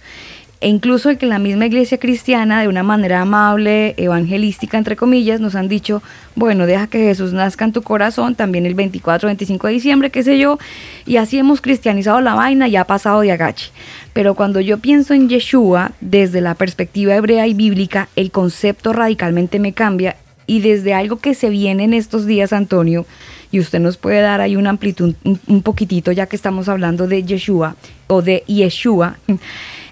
e 0.61 0.67
incluso 0.67 1.09
el 1.09 1.17
que 1.17 1.25
la 1.25 1.39
misma 1.39 1.67
iglesia 1.67 1.97
cristiana, 1.97 2.61
de 2.61 2.67
una 2.67 2.83
manera 2.83 3.21
amable, 3.21 3.93
evangelística, 3.97 4.77
entre 4.77 4.97
comillas, 4.97 5.39
nos 5.39 5.55
han 5.55 5.69
dicho, 5.69 6.03
bueno, 6.35 6.65
deja 6.65 6.87
que 6.87 6.99
Jesús 6.99 7.31
nazca 7.31 7.63
en 7.63 7.71
tu 7.71 7.81
corazón, 7.81 8.35
también 8.35 8.65
el 8.65 8.73
24, 8.73 9.27
25 9.27 9.67
de 9.67 9.73
diciembre, 9.73 10.09
qué 10.09 10.21
sé 10.21 10.37
yo, 10.37 10.59
y 11.05 11.15
así 11.15 11.37
hemos 11.37 11.61
cristianizado 11.61 12.19
la 12.19 12.33
vaina 12.33 12.67
y 12.67 12.75
ha 12.75 12.83
pasado 12.83 13.21
de 13.21 13.31
agache. 13.31 13.71
Pero 14.11 14.35
cuando 14.35 14.59
yo 14.59 14.79
pienso 14.79 15.13
en 15.13 15.29
Yeshua, 15.29 15.93
desde 16.01 16.41
la 16.41 16.55
perspectiva 16.55 17.15
hebrea 17.15 17.47
y 17.47 17.53
bíblica, 17.53 18.09
el 18.17 18.31
concepto 18.31 18.91
radicalmente 18.91 19.59
me 19.59 19.71
cambia 19.71 20.17
y 20.45 20.59
desde 20.59 20.93
algo 20.93 21.19
que 21.19 21.35
se 21.35 21.49
viene 21.49 21.85
en 21.85 21.93
estos 21.93 22.25
días, 22.25 22.51
Antonio, 22.51 23.05
y 23.51 23.59
usted 23.59 23.79
nos 23.79 23.97
puede 23.97 24.19
dar 24.19 24.41
ahí 24.41 24.55
una 24.55 24.71
amplitud, 24.71 25.15
un, 25.23 25.61
poquitito, 25.61 26.11
ya 26.11 26.25
que 26.25 26.35
estamos 26.35 26.67
hablando 26.67 27.07
de 27.07 27.23
Yeshua 27.23 27.75
o 28.07 28.21
de 28.21 28.43
Yeshua 28.47 29.17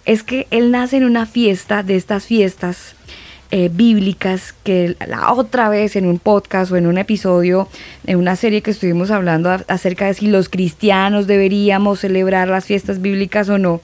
es 0.07 0.23
que 0.23 0.47
él 0.51 0.71
nace 0.71 0.97
en 0.97 1.03
una 1.03 1.25
fiesta 1.25 1.83
de 1.83 1.97
estas 1.97 2.25
fiestas 2.25 2.95
eh, 3.51 3.69
bíblicas 3.71 4.55
que 4.63 4.95
la 5.05 5.33
otra 5.33 5.69
vez 5.69 5.97
en 5.97 6.05
un 6.05 6.17
podcast 6.17 6.71
o 6.71 6.77
en 6.77 6.87
un 6.87 6.97
episodio, 6.97 7.67
en 8.05 8.17
una 8.17 8.37
serie 8.37 8.61
que 8.61 8.71
estuvimos 8.71 9.11
hablando 9.11 9.49
acerca 9.67 10.07
de 10.07 10.13
si 10.13 10.27
los 10.27 10.47
cristianos 10.47 11.27
deberíamos 11.27 11.99
celebrar 11.99 12.47
las 12.47 12.65
fiestas 12.65 13.01
bíblicas 13.01 13.49
o 13.49 13.57
no, 13.57 13.81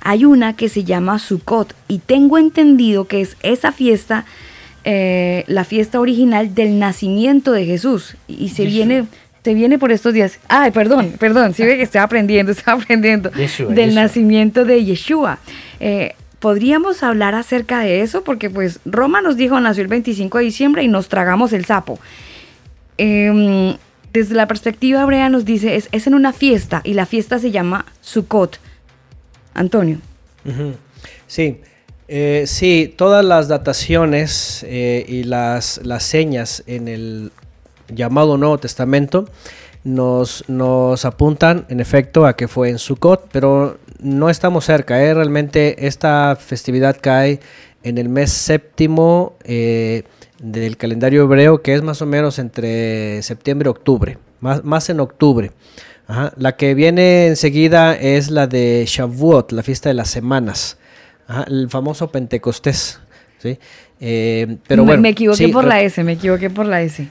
hay 0.00 0.24
una 0.24 0.54
que 0.54 0.68
se 0.68 0.84
llama 0.84 1.18
Sukkot. 1.18 1.74
Y 1.88 1.98
tengo 1.98 2.38
entendido 2.38 3.08
que 3.08 3.20
es 3.20 3.36
esa 3.42 3.72
fiesta, 3.72 4.26
eh, 4.84 5.42
la 5.48 5.64
fiesta 5.64 5.98
original 5.98 6.54
del 6.54 6.78
nacimiento 6.78 7.50
de 7.50 7.66
Jesús. 7.66 8.16
Y 8.28 8.50
se 8.50 8.64
viene 8.64 9.06
te 9.44 9.52
viene 9.52 9.78
por 9.78 9.92
estos 9.92 10.14
días. 10.14 10.38
Ay, 10.48 10.70
perdón, 10.70 11.12
perdón, 11.18 11.52
sí 11.52 11.64
ve 11.64 11.76
que 11.76 11.82
estoy 11.82 12.00
aprendiendo, 12.00 12.50
estoy 12.52 12.72
aprendiendo. 12.72 13.30
del 13.68 13.94
nacimiento 13.94 14.64
de 14.64 14.82
Yeshua. 14.82 15.38
Eh, 15.80 16.14
¿Podríamos 16.38 17.02
hablar 17.02 17.34
acerca 17.34 17.80
de 17.80 18.00
eso? 18.00 18.24
Porque 18.24 18.48
pues 18.48 18.80
Roma 18.86 19.20
nos 19.20 19.36
dijo 19.36 19.60
nació 19.60 19.82
el 19.82 19.88
25 19.88 20.38
de 20.38 20.44
diciembre 20.44 20.82
y 20.82 20.88
nos 20.88 21.08
tragamos 21.08 21.52
el 21.52 21.66
sapo. 21.66 21.98
Em, 22.96 23.76
desde 24.14 24.34
la 24.34 24.48
perspectiva 24.48 25.02
hebrea 25.02 25.28
nos 25.28 25.44
dice, 25.44 25.76
es, 25.76 25.90
es, 25.92 26.06
en 26.06 26.14
una 26.14 26.32
fiesta 26.32 26.80
y 26.82 26.94
la 26.94 27.04
fiesta 27.04 27.38
se 27.38 27.50
llama 27.50 27.84
Sukkot. 28.00 28.58
Antonio. 29.52 29.98
Sí, 31.26 31.60
eh, 32.08 32.44
sí, 32.46 32.94
todas 32.96 33.22
las 33.24 33.48
dataciones 33.48 34.64
eh, 34.66 35.04
y 35.06 35.24
las, 35.24 35.80
las 35.84 36.02
señas 36.02 36.62
en 36.66 36.88
el 36.88 37.30
llamado 37.94 38.36
Nuevo 38.36 38.58
Testamento 38.58 39.26
nos, 39.84 40.44
nos 40.48 41.04
apuntan 41.04 41.66
en 41.68 41.80
efecto 41.80 42.26
a 42.26 42.36
que 42.36 42.48
fue 42.48 42.70
en 42.70 42.78
Sukkot, 42.78 43.28
pero 43.30 43.78
no 44.00 44.30
estamos 44.30 44.64
cerca. 44.64 45.02
¿eh? 45.02 45.14
Realmente 45.14 45.86
esta 45.86 46.36
festividad 46.40 46.96
cae 47.00 47.40
en 47.82 47.98
el 47.98 48.08
mes 48.08 48.32
séptimo 48.32 49.36
eh, 49.44 50.04
del 50.40 50.76
calendario 50.76 51.24
hebreo, 51.24 51.62
que 51.62 51.74
es 51.74 51.82
más 51.82 52.00
o 52.02 52.06
menos 52.06 52.38
entre 52.38 53.22
septiembre 53.22 53.68
y 53.68 53.70
octubre, 53.70 54.18
más, 54.40 54.64
más 54.64 54.88
en 54.88 55.00
octubre. 55.00 55.52
La 56.36 56.56
que 56.56 56.74
viene 56.74 57.28
enseguida 57.28 57.94
es 57.94 58.30
la 58.30 58.46
de 58.46 58.84
Shavuot, 58.86 59.52
la 59.52 59.62
fiesta 59.62 59.88
de 59.88 59.94
las 59.94 60.10
semanas, 60.10 60.76
el 61.46 61.70
famoso 61.70 62.10
Pentecostés. 62.10 63.00
¿sí? 63.38 63.58
Eh, 64.00 64.58
pero 64.66 64.84
me, 64.84 64.98
me 64.98 65.10
equivoqué 65.10 65.48
por 65.48 65.64
la 65.64 65.80
S, 65.80 66.02
me 66.04 66.12
equivoqué 66.12 66.50
por 66.50 66.66
la 66.66 66.82
S. 66.82 67.08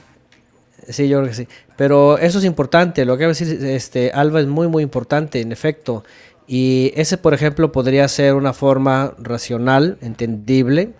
Sí, 0.88 1.08
yo 1.08 1.18
creo 1.18 1.30
que 1.30 1.36
sí. 1.36 1.48
Pero 1.76 2.18
eso 2.18 2.38
es 2.38 2.44
importante. 2.44 3.04
Lo 3.04 3.16
que 3.16 3.24
va 3.24 3.28
decir 3.28 3.64
este, 3.64 4.10
Alba 4.12 4.40
es 4.40 4.46
muy, 4.46 4.68
muy 4.68 4.82
importante, 4.82 5.40
en 5.40 5.52
efecto. 5.52 6.04
Y 6.46 6.92
ese, 6.94 7.16
por 7.16 7.34
ejemplo, 7.34 7.72
podría 7.72 8.06
ser 8.08 8.34
una 8.34 8.52
forma 8.52 9.14
racional, 9.18 9.98
entendible, 10.02 10.92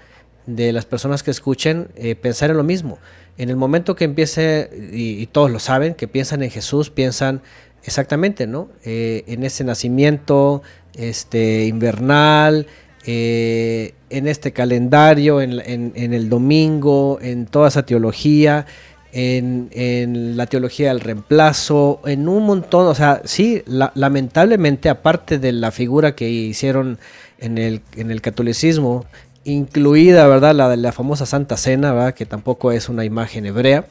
de 0.47 0.73
las 0.73 0.85
personas 0.85 1.23
que 1.23 1.31
escuchen 1.31 1.89
eh, 1.97 2.15
pensar 2.15 2.51
en 2.51 2.57
lo 2.57 2.65
mismo. 2.65 2.99
En 3.37 3.51
el 3.51 3.57
momento 3.57 3.97
que 3.97 4.05
empiece, 4.05 4.71
y, 4.93 5.27
todos 5.27 5.51
lo 5.51 5.59
saben, 5.59 5.95
que 5.95 6.09
piensan 6.09 6.43
en 6.43 6.51
Jesús, 6.51 6.91
piensan 6.91 7.43
exactamente, 7.83 8.47
¿no? 8.47 8.69
Eh, 8.85 9.25
en 9.27 9.43
ese 9.45 9.65
nacimiento 9.65 10.63
este, 10.95 11.67
invernal, 11.67 12.67
eh, 13.07 13.95
en 14.09 14.29
este 14.29 14.53
calendario, 14.53 15.41
en, 15.41 15.61
en, 15.67 16.15
el 16.15 16.29
domingo, 16.29 17.19
en 17.21 17.47
toda 17.47 17.69
esa 17.69 17.85
teología 17.85 18.67
en, 19.15 20.37
la 20.37 20.47
teología 20.47 20.89
del 20.89 21.01
reemplazo, 21.01 22.01
en 22.05 22.29
un 22.29 22.45
montón, 22.45 22.87
o 22.87 22.95
sea, 22.95 23.23
sí, 23.25 23.63
lamentablemente, 23.67 24.89
aparte 24.89 25.39
de 25.39 25.53
la 25.53 25.71
figura 25.71 26.15
que 26.15 26.29
hicieron 26.29 26.99
en 27.39 27.59
el, 27.59 27.81
en 27.97 28.11
el 28.11 28.21
catolicismo, 28.21 29.07
incluida, 29.45 30.27
¿verdad? 30.27 30.55
La 30.55 30.75
la 30.77 30.93
famosa 30.93 31.27
Santa 31.27 31.57
Cena, 31.57 31.93
¿verdad? 31.93 32.15
Que 32.15 32.27
tampoco 32.27 32.73
es 32.73 32.89
una 32.89 33.05
imagen 33.05 33.47
hebrea. 33.47 33.87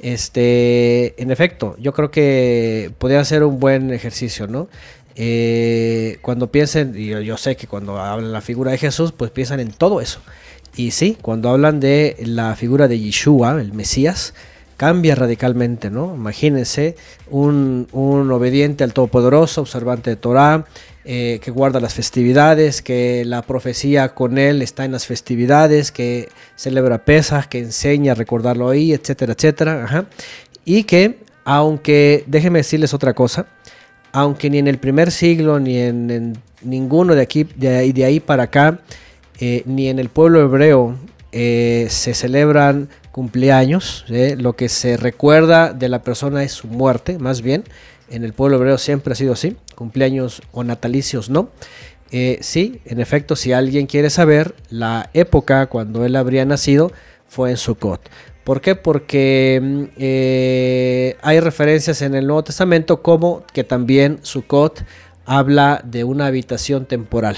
Este, 0.00 1.20
en 1.20 1.30
efecto, 1.30 1.76
yo 1.78 1.92
creo 1.92 2.10
que 2.10 2.92
podría 2.98 3.24
ser 3.24 3.42
un 3.42 3.58
buen 3.58 3.92
ejercicio, 3.92 4.46
¿no? 4.46 4.68
Eh, 5.16 6.18
cuando 6.22 6.50
piensen, 6.50 6.94
y 6.96 7.08
yo, 7.08 7.36
sé 7.36 7.56
que 7.56 7.66
cuando 7.66 7.98
hablan 7.98 8.32
la 8.32 8.40
figura 8.40 8.72
de 8.72 8.78
Jesús, 8.78 9.12
pues 9.12 9.30
piensan 9.30 9.60
en 9.60 9.72
todo 9.72 10.00
eso. 10.00 10.20
Y 10.76 10.90
sí, 10.90 11.16
cuando 11.20 11.50
hablan 11.50 11.78
de 11.78 12.16
la 12.24 12.56
figura 12.56 12.88
de 12.88 12.98
Yeshua, 12.98 13.60
el 13.60 13.72
Mesías, 13.72 14.34
cambia 14.76 15.14
radicalmente, 15.14 15.90
¿no? 15.90 16.14
Imagínense 16.14 16.96
un, 17.30 17.86
obediente 17.92 18.82
al 18.82 18.92
Todopoderoso, 18.92 19.60
observante 19.60 20.10
de 20.10 20.16
Torah, 20.16 20.64
eh, 21.04 21.38
que 21.42 21.50
guarda 21.50 21.78
las 21.80 21.94
festividades, 21.94 22.82
que 22.82 23.24
la 23.24 23.42
profecía 23.42 24.08
con 24.14 24.36
él 24.36 24.62
está 24.62 24.84
en 24.84 24.92
las 24.92 25.06
festividades, 25.06 25.92
que 25.92 26.28
celebra 26.56 27.04
pesas, 27.04 27.46
que 27.46 27.60
enseña 27.60 28.12
a 28.12 28.14
recordarlo 28.14 28.68
ahí, 28.68 28.92
etcétera, 28.92 29.34
etcétera. 29.34 30.06
Y 30.64 30.84
que, 30.84 31.20
aunque, 31.44 32.24
déjenme 32.26 32.60
decirles 32.60 32.94
otra 32.94 33.14
cosa, 33.14 33.46
aunque 34.12 34.50
ni 34.50 34.58
en 34.58 34.66
el 34.66 34.78
primer 34.78 35.12
siglo, 35.12 35.60
ni 35.60 35.78
en, 35.78 36.36
ninguno 36.62 37.14
de 37.14 37.22
aquí, 37.22 37.44
de 37.44 38.04
ahí 38.04 38.18
para 38.18 38.44
acá, 38.44 38.80
eh, 39.40 39.62
ni 39.66 39.88
en 39.88 39.98
el 39.98 40.08
pueblo 40.08 40.40
hebreo 40.40 40.96
eh, 41.32 41.86
se 41.90 42.14
celebran 42.14 42.88
cumpleaños, 43.10 44.04
¿eh? 44.08 44.36
lo 44.38 44.54
que 44.54 44.68
se 44.68 44.96
recuerda 44.96 45.72
de 45.72 45.88
la 45.88 46.02
persona 46.02 46.42
es 46.44 46.52
su 46.52 46.68
muerte, 46.68 47.18
más 47.18 47.42
bien. 47.42 47.64
En 48.10 48.22
el 48.22 48.32
pueblo 48.32 48.56
hebreo 48.56 48.78
siempre 48.78 49.12
ha 49.12 49.16
sido 49.16 49.32
así, 49.32 49.56
cumpleaños 49.74 50.42
o 50.52 50.62
natalicios 50.62 51.30
no. 51.30 51.50
sí, 52.40 52.80
en 52.84 53.00
efecto, 53.00 53.34
si 53.34 53.52
alguien 53.52 53.86
quiere 53.86 54.10
saber, 54.10 54.54
la 54.68 55.10
época 55.14 55.66
cuando 55.66 56.04
él 56.04 56.14
habría 56.14 56.44
nacido 56.44 56.92
fue 57.26 57.50
en 57.50 57.56
Sukkot. 57.56 58.08
¿Por 58.44 58.60
qué? 58.60 58.76
Porque 58.76 59.58
mm, 59.60 61.26
hay 61.26 61.40
referencias 61.40 62.02
en 62.02 62.14
el 62.14 62.26
Nuevo 62.26 62.44
Testamento 62.44 63.02
como 63.02 63.44
que 63.52 63.64
también 63.64 64.18
Sukkot 64.22 64.84
habla 65.24 65.80
de 65.84 66.04
una 66.04 66.26
habitación 66.26 66.86
temporal. 66.86 67.36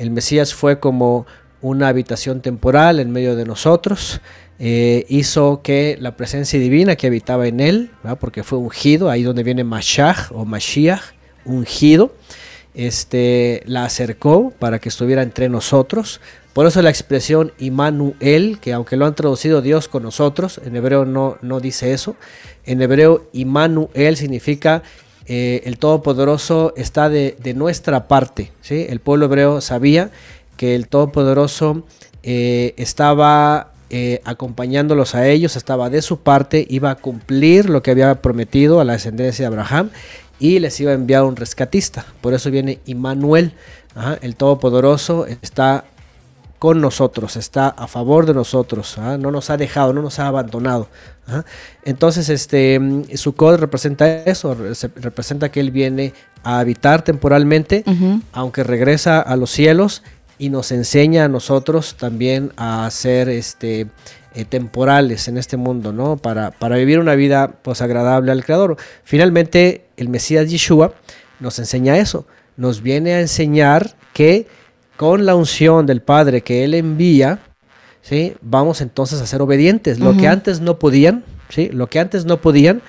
El 0.00 0.10
Mesías 0.10 0.54
fue 0.54 0.80
como 0.80 1.26
una 1.60 1.88
habitación 1.88 2.40
temporal 2.40 3.00
en 3.00 3.10
medio 3.10 3.36
de 3.36 3.44
nosotros. 3.44 4.22
Eh, 4.58 5.04
hizo 5.10 5.60
que 5.62 5.98
la 6.00 6.16
presencia 6.16 6.58
divina 6.58 6.96
que 6.96 7.08
habitaba 7.08 7.46
en 7.46 7.60
él, 7.60 7.90
porque 8.18 8.42
fue 8.42 8.58
ungido, 8.58 9.10
ahí 9.10 9.22
donde 9.22 9.42
viene 9.42 9.62
Mashiach 9.62 10.32
o 10.32 10.46
Mashiach, 10.46 11.02
ungido, 11.44 12.14
este, 12.72 13.62
la 13.66 13.84
acercó 13.84 14.54
para 14.58 14.78
que 14.78 14.88
estuviera 14.88 15.22
entre 15.22 15.50
nosotros. 15.50 16.22
Por 16.54 16.64
eso 16.64 16.80
la 16.80 16.88
expresión 16.88 17.52
Immanuel, 17.58 18.58
que 18.58 18.72
aunque 18.72 18.96
lo 18.96 19.04
han 19.04 19.14
traducido 19.14 19.60
Dios 19.60 19.86
con 19.86 20.02
nosotros, 20.02 20.62
en 20.64 20.76
hebreo 20.76 21.04
no, 21.04 21.36
no 21.42 21.60
dice 21.60 21.92
eso. 21.92 22.16
En 22.64 22.80
hebreo 22.80 23.28
Immanuel 23.34 24.16
significa 24.16 24.82
eh, 25.32 25.62
el 25.64 25.78
Todopoderoso 25.78 26.74
está 26.76 27.08
de, 27.08 27.36
nuestra 27.54 28.08
parte. 28.08 28.50
¿sí? 28.62 28.86
El 28.88 28.98
pueblo 28.98 29.26
hebreo 29.26 29.60
sabía 29.60 30.10
que 30.56 30.74
el 30.74 30.88
Todopoderoso 30.88 31.84
eh, 32.24 32.74
estaba 32.76 33.70
eh, 33.90 34.20
acompañándolos 34.24 35.14
a 35.14 35.28
ellos, 35.28 35.54
estaba 35.54 35.88
de 35.88 36.02
su 36.02 36.18
parte, 36.18 36.66
iba 36.68 36.90
a 36.90 36.96
cumplir 36.96 37.70
lo 37.70 37.80
que 37.80 37.92
había 37.92 38.20
prometido 38.22 38.80
a 38.80 38.84
la 38.84 38.94
descendencia 38.94 39.44
de 39.44 39.54
Abraham 39.54 39.90
y 40.40 40.58
les 40.58 40.80
iba 40.80 40.90
a 40.90 40.94
enviar 40.94 41.22
un 41.22 41.36
rescatista. 41.36 42.06
Por 42.20 42.34
eso 42.34 42.50
viene 42.50 42.80
Immanuel, 42.86 43.52
el 44.22 44.34
Todopoderoso 44.34 45.26
está 45.26 45.84
con 46.60 46.82
nosotros, 46.82 47.36
está 47.36 47.68
a 47.68 47.88
favor 47.88 48.26
de 48.26 48.34
nosotros, 48.34 48.98
¿ah? 48.98 49.16
no 49.18 49.30
nos 49.30 49.48
ha 49.48 49.56
dejado, 49.56 49.94
no 49.94 50.02
nos 50.02 50.18
ha 50.18 50.26
abandonado. 50.26 50.88
¿ah? 51.26 51.42
Entonces, 51.84 52.28
este, 52.28 52.78
Sukkot 53.14 53.58
representa 53.58 54.24
eso, 54.24 54.54
representa 54.96 55.50
que 55.50 55.60
Él 55.60 55.70
viene 55.70 56.12
a 56.42 56.58
habitar 56.58 57.00
temporalmente, 57.00 57.82
aunque 58.32 58.62
regresa 58.62 59.22
a 59.22 59.36
los 59.36 59.50
cielos 59.50 60.02
y 60.36 60.50
nos 60.50 60.70
enseña 60.70 61.24
a 61.24 61.28
nosotros 61.28 61.96
también 61.98 62.52
a 62.58 62.86
ser 62.90 63.30
este, 63.30 63.86
eh, 64.34 64.44
temporales 64.44 65.28
en 65.28 65.38
este 65.38 65.56
mundo, 65.56 65.94
¿no? 65.94 66.18
Para, 66.18 66.50
para 66.50 66.76
vivir 66.76 66.98
una 66.98 67.14
vida 67.14 67.52
pues, 67.62 67.80
agradable 67.80 68.32
al 68.32 68.44
Creador. 68.44 68.76
Finalmente, 69.02 69.86
el 69.96 70.10
Mesías 70.10 70.50
Yeshua 70.50 70.92
nos 71.40 71.58
enseña 71.58 71.96
eso, 71.96 72.26
nos 72.58 72.82
viene 72.82 73.14
a 73.14 73.20
enseñar 73.20 73.94
que 74.12 74.46
con 75.00 75.24
la 75.24 75.34
unción 75.34 75.86
del 75.86 76.02
Padre 76.02 76.42
que 76.42 76.62
Él 76.62 76.74
envía, 76.74 77.38
¿sí? 78.02 78.34
vamos 78.42 78.82
entonces 78.82 79.18
a 79.22 79.26
ser 79.26 79.40
obedientes. 79.40 79.98
Lo 79.98 80.14
que 80.14 80.28
antes 80.28 80.60
no 80.60 80.78
podían, 80.78 81.24
¿sí? 81.48 81.70
lo 81.72 81.86
que 81.86 82.00
antes 82.00 82.26
no 82.26 82.42
podían, 82.42 82.82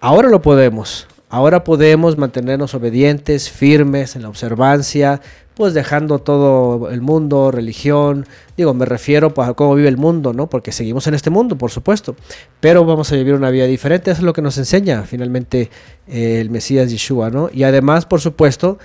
ahora 0.00 0.28
lo 0.28 0.40
podemos. 0.40 1.08
Ahora 1.28 1.64
podemos 1.64 2.16
mantenernos 2.16 2.74
obedientes, 2.74 3.50
firmes 3.50 4.14
en 4.14 4.22
la 4.22 4.28
observancia, 4.28 5.20
pues 5.56 5.74
dejando 5.74 6.20
todo 6.20 6.90
el 6.90 7.00
mundo, 7.00 7.50
religión, 7.50 8.26
digo, 8.56 8.72
me 8.74 8.84
refiero 8.84 9.34
pues, 9.34 9.48
a 9.48 9.54
cómo 9.54 9.74
vive 9.74 9.88
el 9.88 9.96
mundo, 9.96 10.32
¿no? 10.32 10.48
Porque 10.48 10.70
seguimos 10.70 11.08
en 11.08 11.14
este 11.14 11.30
mundo, 11.30 11.58
por 11.58 11.72
supuesto, 11.72 12.14
pero 12.60 12.84
vamos 12.84 13.10
a 13.10 13.16
vivir 13.16 13.34
una 13.34 13.50
vida 13.50 13.64
diferente, 13.64 14.12
eso 14.12 14.20
es 14.20 14.24
lo 14.24 14.32
que 14.32 14.42
nos 14.42 14.58
enseña 14.58 15.02
finalmente 15.02 15.70
eh, 16.06 16.40
el 16.40 16.50
Mesías 16.50 16.90
Yeshua, 16.90 17.30
¿no? 17.30 17.48
Y 17.52 17.64
además, 17.64 18.06
por 18.06 18.20
supuesto, 18.20 18.78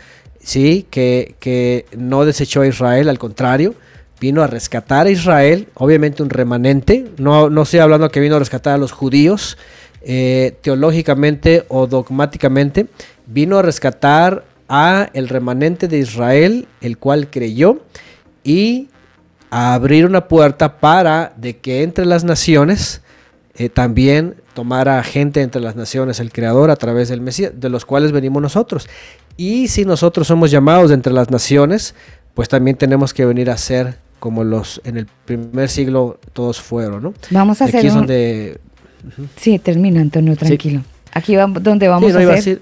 ¿sí? 0.44 0.86
Que, 0.90 1.36
que 1.40 1.86
no 1.96 2.26
desechó 2.26 2.62
a 2.62 2.68
Israel, 2.68 3.10
al 3.10 3.20
contrario, 3.20 3.76
vino 4.20 4.44
a 4.44 4.48
rescatar 4.48 5.08
a 5.08 5.10
Israel, 5.10 5.68
obviamente 5.74 6.22
un 6.22 6.30
remanente, 6.30 7.06
no, 7.18 7.50
no 7.50 7.64
estoy 7.64 7.80
hablando 7.80 8.10
que 8.10 8.20
vino 8.20 8.36
a 8.36 8.40
rescatar 8.40 8.76
a 8.76 8.78
los 8.78 8.92
judíos 8.92 9.58
eh, 10.04 10.58
teológicamente 10.62 11.66
o 11.68 11.88
dogmáticamente, 11.88 12.88
vino 13.26 13.58
a 13.58 13.62
rescatar 13.64 14.46
a 14.70 15.10
el 15.14 15.28
remanente 15.28 15.88
de 15.88 15.98
Israel, 15.98 16.68
el 16.82 16.98
cual 16.98 17.30
creyó, 17.30 17.82
y 18.44 18.90
a 19.50 19.74
abrir 19.74 20.06
una 20.06 20.28
puerta 20.28 20.80
para 20.80 21.34
de 21.36 21.58
que 21.58 21.84
entre 21.84 22.06
las 22.06 22.24
naciones 22.24 23.02
eh, 23.56 23.70
también 23.70 24.36
tomara 24.54 25.04
gente 25.04 25.42
entre 25.42 25.62
las 25.62 25.76
naciones 25.76 26.20
el 26.20 26.32
Creador 26.32 26.72
a 26.72 26.76
través 26.76 27.10
del 27.10 27.22
Mesías, 27.22 27.52
de 27.56 27.70
los 27.70 27.86
cuales 27.86 28.12
venimos 28.12 28.42
nosotros. 28.42 28.88
Y 29.42 29.70
si 29.70 29.86
nosotros 29.86 30.28
somos 30.28 30.52
llamados 30.52 30.92
entre 30.92 31.12
las 31.12 31.32
naciones, 31.32 31.96
pues 32.36 32.48
también 32.48 32.78
tenemos 32.78 33.12
que 33.12 33.26
venir 33.26 33.50
a 33.50 33.58
ser 33.58 33.96
como 34.20 34.44
los 34.44 34.80
en 34.84 34.98
el 34.98 35.08
primer 35.26 35.68
siglo 35.68 36.20
todos 36.34 36.62
fueron, 36.62 37.02
¿no? 37.02 37.14
Vamos 37.32 37.60
a 37.60 37.66
hacer 37.66 37.78
Aquí 37.78 37.88
es 37.88 37.94
donde... 37.96 38.60
Sí, 39.38 39.58
termina 39.58 40.00
Antonio, 40.00 40.36
tranquilo. 40.36 40.84
Aquí 41.12 41.36
va 41.36 41.48
donde 41.48 41.88
vamos 41.88 42.14
a 42.14 42.34
hacer... 42.34 42.62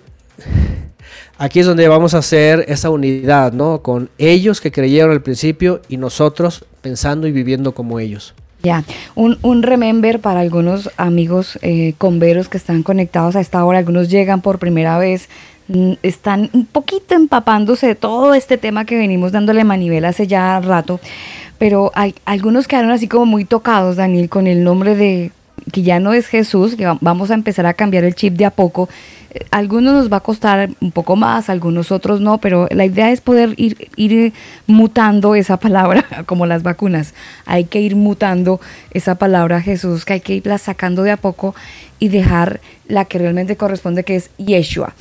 Aquí 1.37 1.59
es 1.59 1.65
donde 1.65 1.85
vamos 1.89 2.13
a 2.13 2.19
hacer 2.19 2.63
esa 2.69 2.89
unidad, 2.89 3.51
¿no? 3.51 3.81
Con 3.81 4.09
ellos 4.17 4.61
que 4.61 4.71
creyeron 4.71 5.11
al 5.11 5.21
principio 5.21 5.81
y 5.89 5.97
nosotros 5.97 6.63
pensando 6.81 7.27
y 7.27 7.33
viviendo 7.33 7.73
como 7.73 7.99
ellos. 7.99 8.33
Ya, 8.63 8.85
un, 9.15 9.37
un 9.41 9.63
remember 9.63 10.21
para 10.21 10.39
algunos 10.39 10.89
amigos 10.95 11.59
eh, 11.61 11.93
converos 11.97 12.47
que 12.47 12.57
están 12.57 12.83
conectados 12.83 13.35
a 13.35 13.41
esta 13.41 13.65
hora. 13.65 13.79
Algunos 13.79 14.09
llegan 14.09 14.41
por 14.41 14.59
primera 14.59 14.97
vez 14.97 15.27
están 16.01 16.49
un 16.53 16.65
poquito 16.65 17.15
empapándose 17.15 17.87
de 17.87 17.95
todo 17.95 18.33
este 18.33 18.57
tema 18.57 18.85
que 18.85 18.97
venimos 18.97 19.31
dándole 19.31 19.63
manivela 19.63 20.09
hace 20.09 20.27
ya 20.27 20.59
rato, 20.59 20.99
pero 21.57 21.91
hay, 21.93 22.15
algunos 22.25 22.67
quedaron 22.67 22.91
así 22.91 23.07
como 23.07 23.25
muy 23.25 23.45
tocados, 23.45 23.97
Daniel, 23.97 24.29
con 24.29 24.47
el 24.47 24.63
nombre 24.63 24.95
de 24.95 25.31
que 25.71 25.83
ya 25.83 25.99
no 25.99 26.13
es 26.13 26.27
Jesús, 26.27 26.75
que 26.75 26.87
vamos 27.01 27.31
a 27.31 27.33
empezar 27.33 27.65
a 27.65 27.73
cambiar 27.73 28.03
el 28.03 28.15
chip 28.15 28.35
de 28.35 28.45
a 28.45 28.49
poco. 28.49 28.89
Eh, 29.31 29.45
algunos 29.51 29.93
nos 29.93 30.11
va 30.11 30.17
a 30.17 30.21
costar 30.21 30.69
un 30.79 30.91
poco 30.91 31.15
más, 31.15 31.49
algunos 31.49 31.91
otros 31.91 32.21
no, 32.21 32.39
pero 32.39 32.67
la 32.71 32.85
idea 32.85 33.11
es 33.11 33.21
poder 33.21 33.53
ir, 33.57 33.89
ir 33.95 34.33
mutando 34.65 35.35
esa 35.35 35.57
palabra, 35.57 36.05
como 36.25 36.45
las 36.45 36.63
vacunas. 36.63 37.13
Hay 37.45 37.65
que 37.65 37.81
ir 37.81 37.95
mutando 37.95 38.59
esa 38.91 39.15
palabra 39.15 39.61
Jesús, 39.61 40.05
que 40.05 40.13
hay 40.13 40.21
que 40.21 40.35
irla 40.35 40.57
sacando 40.57 41.03
de 41.03 41.11
a 41.11 41.17
poco 41.17 41.53
y 41.99 42.07
dejar 42.07 42.61
la 42.87 43.05
que 43.05 43.19
realmente 43.19 43.57
corresponde, 43.57 44.03
que 44.03 44.15
es 44.15 44.31
Yeshua 44.37 44.95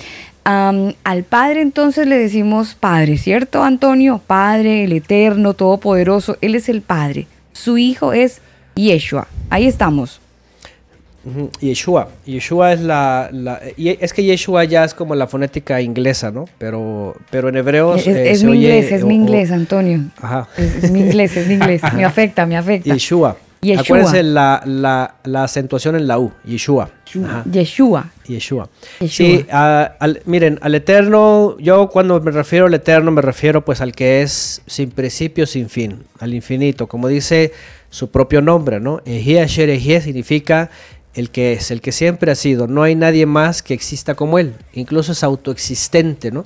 al 0.48 1.24
Padre 1.24 1.60
entonces 1.60 2.06
le 2.06 2.16
decimos 2.16 2.74
Padre, 2.74 3.18
¿cierto, 3.18 3.62
Antonio? 3.62 4.20
Padre, 4.26 4.84
el 4.84 4.92
Eterno, 4.92 5.52
Todopoderoso, 5.54 6.38
Él 6.40 6.54
es 6.54 6.68
el 6.68 6.80
Padre. 6.80 7.26
Su 7.52 7.76
Hijo 7.76 8.12
es 8.12 8.40
Yeshua. 8.74 9.28
Ahí 9.50 9.66
estamos. 9.66 10.20
Yeshua. 11.60 12.08
Yeshua 12.24 12.72
es 12.72 12.80
la, 12.80 13.30
Es 13.76 14.12
que 14.12 14.24
Yeshua 14.24 14.64
ya 14.64 14.84
es 14.84 14.94
como 14.94 15.14
la 15.14 15.26
fonética 15.26 15.82
inglesa, 15.82 16.30
¿no? 16.30 16.48
Pero, 16.56 17.16
pero 17.30 17.50
en 17.50 17.56
hebreo. 17.56 17.96
Es, 17.96 18.06
eh, 18.06 18.46
mi 18.46 18.54
inglés, 18.54 18.92
es 18.92 19.04
mi 19.04 19.14
inglés, 19.16 19.50
Antonio. 19.50 20.00
Ajá. 20.20 20.48
Es, 20.56 20.90
mi 20.90 21.00
inglés, 21.00 21.36
es 21.36 21.46
mi 21.46 21.54
inglés. 21.54 21.82
Me 21.94 22.04
afecta, 22.06 22.46
me 22.46 22.56
afecta. 22.56 22.94
Yeshua. 22.94 23.36
Yeshua. 23.60 23.82
Acuérdense 23.82 24.22
la, 24.22 24.62
la, 24.64 25.16
la, 25.24 25.44
acentuación 25.44 25.97
en 25.97 26.06
la 26.06 26.18
U, 26.18 26.32
Yeshua. 26.44 26.90
Yeshua. 27.51 28.10
Yeshua. 28.26 28.68
Sí, 29.09 29.44
miren, 30.26 30.59
al 30.62 30.74
Eterno, 30.74 31.56
yo 31.59 31.89
cuando 31.89 32.20
me 32.20 32.30
refiero 32.30 32.66
al 32.66 32.74
Eterno 32.74 33.10
me 33.10 33.22
refiero 33.22 33.64
pues 33.64 33.80
al 33.80 33.93
que 33.93 34.22
es 34.22 34.62
sin 34.66 34.90
principio, 34.90 35.47
sin 35.47 35.68
fin, 35.68 36.05
al 36.20 36.35
infinito, 36.35 36.86
como 36.86 37.09
dice 37.09 37.52
su 37.90 38.10
propio 38.10 38.40
nombre, 38.40 38.80
¿no? 38.80 39.01
Ejia 39.05 39.48
significa 39.48 40.70
el 41.14 41.30
que 41.30 41.55
es, 41.55 41.70
el 41.70 41.80
que 41.80 41.90
siempre 41.90 42.30
ha 42.30 42.35
sido. 42.35 42.68
No 42.68 42.82
hay 42.82 42.94
nadie 42.94 43.26
más 43.26 43.62
que 43.62 43.74
exista 43.74 44.14
como 44.14 44.39
él, 44.39 44.55
incluso 44.72 45.12
es 45.12 45.24
autoexistente, 45.24 46.30
¿no? 46.30 46.44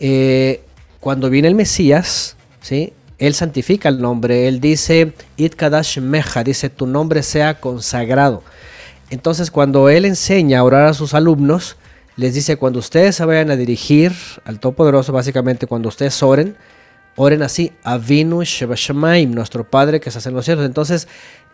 Eh, 0.00 0.60
cuando 1.00 1.30
viene 1.30 1.48
el 1.48 1.54
Mesías, 1.54 2.36
¿sí? 2.60 2.92
Él 3.22 3.34
santifica 3.34 3.88
el 3.88 4.00
nombre, 4.00 4.48
él 4.48 4.60
dice, 4.60 5.12
It 5.36 5.54
Kadash 5.54 6.00
Meja, 6.00 6.42
dice, 6.42 6.70
tu 6.70 6.88
nombre 6.88 7.22
sea 7.22 7.60
consagrado. 7.60 8.42
Entonces, 9.10 9.52
cuando 9.52 9.88
él 9.88 10.06
enseña 10.06 10.58
a 10.58 10.64
orar 10.64 10.88
a 10.88 10.92
sus 10.92 11.14
alumnos, 11.14 11.76
les 12.16 12.34
dice, 12.34 12.56
cuando 12.56 12.80
ustedes 12.80 13.14
se 13.14 13.24
vayan 13.24 13.52
a 13.52 13.56
dirigir 13.56 14.12
al 14.44 14.58
Todopoderoso, 14.58 15.12
básicamente 15.12 15.68
cuando 15.68 15.88
ustedes 15.88 16.20
oren, 16.20 16.56
oren 17.14 17.42
así, 17.42 17.70
Avinu 17.84 18.42
Shebashamaim, 18.42 19.30
nuestro 19.30 19.62
Padre 19.70 20.00
que 20.00 20.08
estás 20.08 20.26
en 20.26 20.34
los 20.34 20.44
cielos. 20.44 20.66
Entonces, 20.66 21.06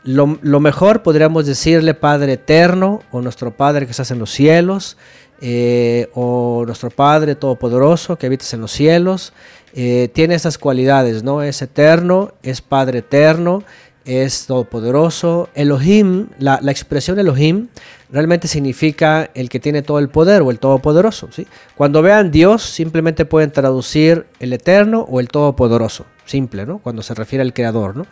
lo, 0.05 0.27
mejor 0.61 1.03
podríamos 1.03 1.45
decirle 1.45 1.93
Padre 1.93 2.33
eterno, 2.33 3.03
o 3.11 3.21
nuestro 3.21 3.55
Padre 3.55 3.85
que 3.85 3.91
estás 3.91 4.11
en 4.11 4.19
los 4.19 4.31
cielos, 4.31 4.97
eh, 5.43 6.09
o 6.15 6.65
nuestro 6.65 6.89
Padre 6.89 7.35
Todopoderoso 7.35 8.17
que 8.17 8.25
habitas 8.25 8.55
en 8.55 8.63
los 8.63 8.73
cielos. 8.73 9.35
Eh, 9.81 10.09
tiene 10.13 10.35
esas 10.35 10.59
cualidades, 10.59 11.23
¿no? 11.23 11.41
Es 11.41 11.63
eterno, 11.63 12.33
es 12.43 12.61
Padre 12.63 12.99
eterno, 12.99 13.63
es 14.05 14.47
todopoderoso. 14.47 15.51
Elohim, 15.55 16.31
la, 16.41 16.59
expresión 16.65 17.17
Elohim 17.21 17.69
realmente 18.11 18.49
significa 18.49 19.31
el 19.35 19.49
que 19.49 19.61
tiene 19.61 19.83
todo 19.83 20.01
el 20.01 20.09
poder 20.09 20.43
o 20.43 20.51
el 20.51 20.59
todopoderoso. 20.59 21.29
Cuando 21.77 22.03
vean 22.03 22.33
Dios, 22.33 22.65
simplemente 22.65 23.25
pueden 23.25 23.53
traducir 23.53 24.27
el 24.41 24.53
eterno 24.53 25.07
o 25.09 25.21
el 25.21 25.29
todopoderoso. 25.29 26.07
Simple, 26.25 26.67
¿no? 26.67 26.79
Cuando 26.79 27.03
se 27.03 27.15
refiere 27.15 27.43
al 27.43 27.55
creador, 27.55 27.95
¿no? 27.95 28.05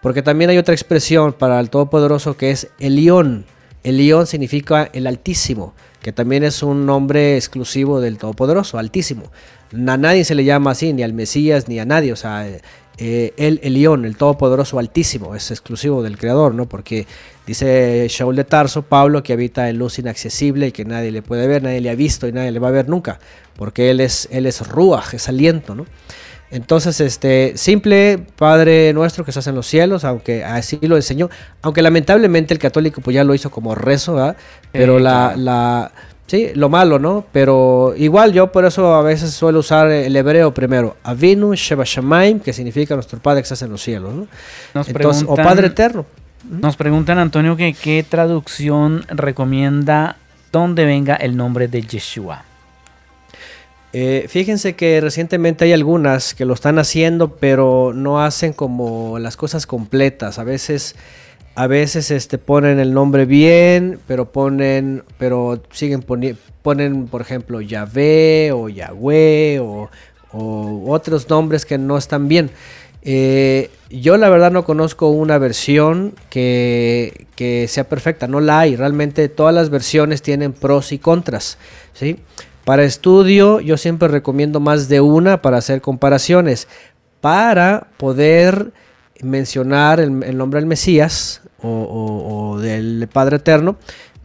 Porque 0.00 0.22
también 0.22 0.50
hay 0.50 0.58
otra 0.58 0.74
expresión 0.74 1.32
para 1.32 1.58
el 1.58 1.68
todopoderoso 1.68 2.36
que 2.36 2.52
es 2.52 2.68
Elión. 2.78 3.44
Elión 3.82 4.28
significa 4.28 4.88
el 4.92 5.08
altísimo, 5.08 5.74
que 6.00 6.12
también 6.12 6.44
es 6.44 6.62
un 6.62 6.86
nombre 6.86 7.34
exclusivo 7.34 8.00
del 8.00 8.18
todopoderoso, 8.18 8.78
altísimo 8.78 9.32
a 9.72 9.96
nadie 9.96 10.24
se 10.24 10.34
le 10.34 10.44
llama 10.44 10.72
así, 10.72 10.92
ni 10.92 11.02
al 11.02 11.12
Mesías, 11.12 11.68
ni 11.68 11.78
a 11.78 11.84
nadie. 11.84 12.12
O 12.12 12.16
sea, 12.16 12.46
eh, 13.00 13.32
el 13.36 13.60
Elión, 13.62 14.04
el 14.04 14.16
Todopoderoso 14.16 14.78
Altísimo, 14.78 15.34
es 15.34 15.50
exclusivo 15.50 16.02
del 16.02 16.18
Creador, 16.18 16.54
¿no? 16.54 16.68
Porque 16.68 17.06
dice 17.46 18.06
Shaul 18.08 18.34
de 18.34 18.44
Tarso, 18.44 18.82
Pablo, 18.82 19.22
que 19.22 19.32
habita 19.32 19.68
en 19.68 19.78
luz 19.78 19.98
inaccesible 19.98 20.68
y 20.68 20.72
que 20.72 20.84
nadie 20.84 21.12
le 21.12 21.22
puede 21.22 21.46
ver, 21.46 21.62
nadie 21.62 21.80
le 21.80 21.90
ha 21.90 21.94
visto 21.94 22.26
y 22.26 22.32
nadie 22.32 22.50
le 22.50 22.58
va 22.58 22.68
a 22.68 22.72
ver 22.72 22.88
nunca, 22.88 23.20
porque 23.56 23.90
él 23.90 24.00
es, 24.00 24.28
él 24.32 24.46
es 24.46 24.66
Ruach, 24.66 25.14
es 25.14 25.28
aliento, 25.28 25.74
¿no? 25.74 25.86
Entonces, 26.50 27.00
este 27.00 27.52
simple 27.56 28.18
Padre 28.36 28.92
nuestro 28.94 29.24
que 29.24 29.30
estás 29.30 29.46
en 29.46 29.54
los 29.54 29.66
cielos, 29.66 30.04
aunque 30.04 30.44
así 30.44 30.78
lo 30.82 30.96
enseñó, 30.96 31.28
aunque 31.62 31.82
lamentablemente 31.82 32.54
el 32.54 32.58
católico 32.58 33.00
pues 33.02 33.14
ya 33.14 33.22
lo 33.22 33.34
hizo 33.34 33.50
como 33.50 33.74
rezo, 33.74 34.14
¿verdad? 34.14 34.36
Pero 34.72 34.98
la, 34.98 35.34
la, 35.36 35.92
sí, 36.28 36.50
lo 36.54 36.68
malo, 36.68 37.00
¿no? 37.00 37.24
Pero 37.32 37.94
igual 37.96 38.32
yo 38.32 38.52
por 38.52 38.64
eso 38.64 38.94
a 38.94 39.02
veces 39.02 39.32
suelo 39.32 39.58
usar 39.58 39.90
el 39.90 40.14
hebreo 40.14 40.54
primero, 40.54 40.96
Avinu 41.02 41.54
Sheba 41.54 41.82
Shamaim, 41.84 42.38
que 42.38 42.52
significa 42.52 42.94
nuestro 42.94 43.18
Padre 43.18 43.40
que 43.40 43.46
estás 43.46 43.62
en 43.62 43.70
los 43.72 43.82
cielos, 43.82 44.14
¿no? 44.14 44.28
Entonces, 44.86 45.24
o 45.26 45.34
Padre 45.34 45.66
Eterno. 45.66 46.06
Nos 46.48 46.76
preguntan, 46.76 47.18
Antonio, 47.18 47.56
que 47.56 47.74
qué 47.74 48.04
traducción 48.08 49.04
recomienda 49.08 50.16
donde 50.52 50.84
venga 50.84 51.16
el 51.16 51.36
nombre 51.36 51.66
de 51.66 51.82
Yeshua. 51.82 52.44
Eh, 53.92 54.26
fíjense 54.28 54.76
que 54.76 55.00
recientemente 55.00 55.64
hay 55.64 55.72
algunas 55.72 56.34
que 56.34 56.44
lo 56.44 56.54
están 56.54 56.78
haciendo, 56.78 57.36
pero 57.36 57.92
no 57.94 58.22
hacen 58.22 58.52
como 58.52 59.18
las 59.18 59.36
cosas 59.36 59.66
completas. 59.66 60.38
A 60.38 60.44
veces, 60.44 60.94
a 61.58 61.66
veces 61.66 62.12
este, 62.12 62.38
ponen 62.38 62.78
el 62.78 62.94
nombre 62.94 63.24
bien, 63.24 63.98
pero 64.06 64.30
ponen, 64.30 65.02
pero 65.18 65.60
siguen 65.72 66.02
poniendo, 66.02 66.40
ponen, 66.62 67.08
por 67.08 67.20
ejemplo, 67.20 67.60
Yahvé 67.60 68.52
o 68.52 68.68
Yahweh 68.68 69.58
o, 69.58 69.90
otros 70.30 71.28
nombres 71.28 71.66
que 71.66 71.76
no 71.76 71.98
están 71.98 72.28
bien. 72.28 72.52
Eh, 73.02 73.72
yo 73.90 74.16
la 74.18 74.28
verdad 74.28 74.52
no 74.52 74.64
conozco 74.64 75.08
una 75.08 75.36
versión 75.38 76.14
que, 76.30 77.26
que, 77.34 77.66
sea 77.66 77.88
perfecta, 77.88 78.28
no 78.28 78.38
la 78.38 78.60
hay. 78.60 78.76
Realmente 78.76 79.28
todas 79.28 79.52
las 79.52 79.68
versiones 79.68 80.22
tienen 80.22 80.52
pros 80.52 80.92
y 80.92 81.00
contras. 81.00 81.58
¿sí? 81.92 82.20
Para 82.64 82.84
estudio 82.84 83.58
yo 83.58 83.76
siempre 83.78 84.06
recomiendo 84.06 84.60
más 84.60 84.88
de 84.88 85.00
una 85.00 85.42
para 85.42 85.56
hacer 85.56 85.80
comparaciones, 85.80 86.68
para 87.20 87.88
poder 87.96 88.72
mencionar 89.22 90.00
el, 90.00 90.36
nombre 90.36 90.60
del 90.60 90.66
Mesías 90.66 91.42
o, 91.62 92.58
del 92.60 93.08
Padre 93.12 93.36
Eterno. 93.36 93.76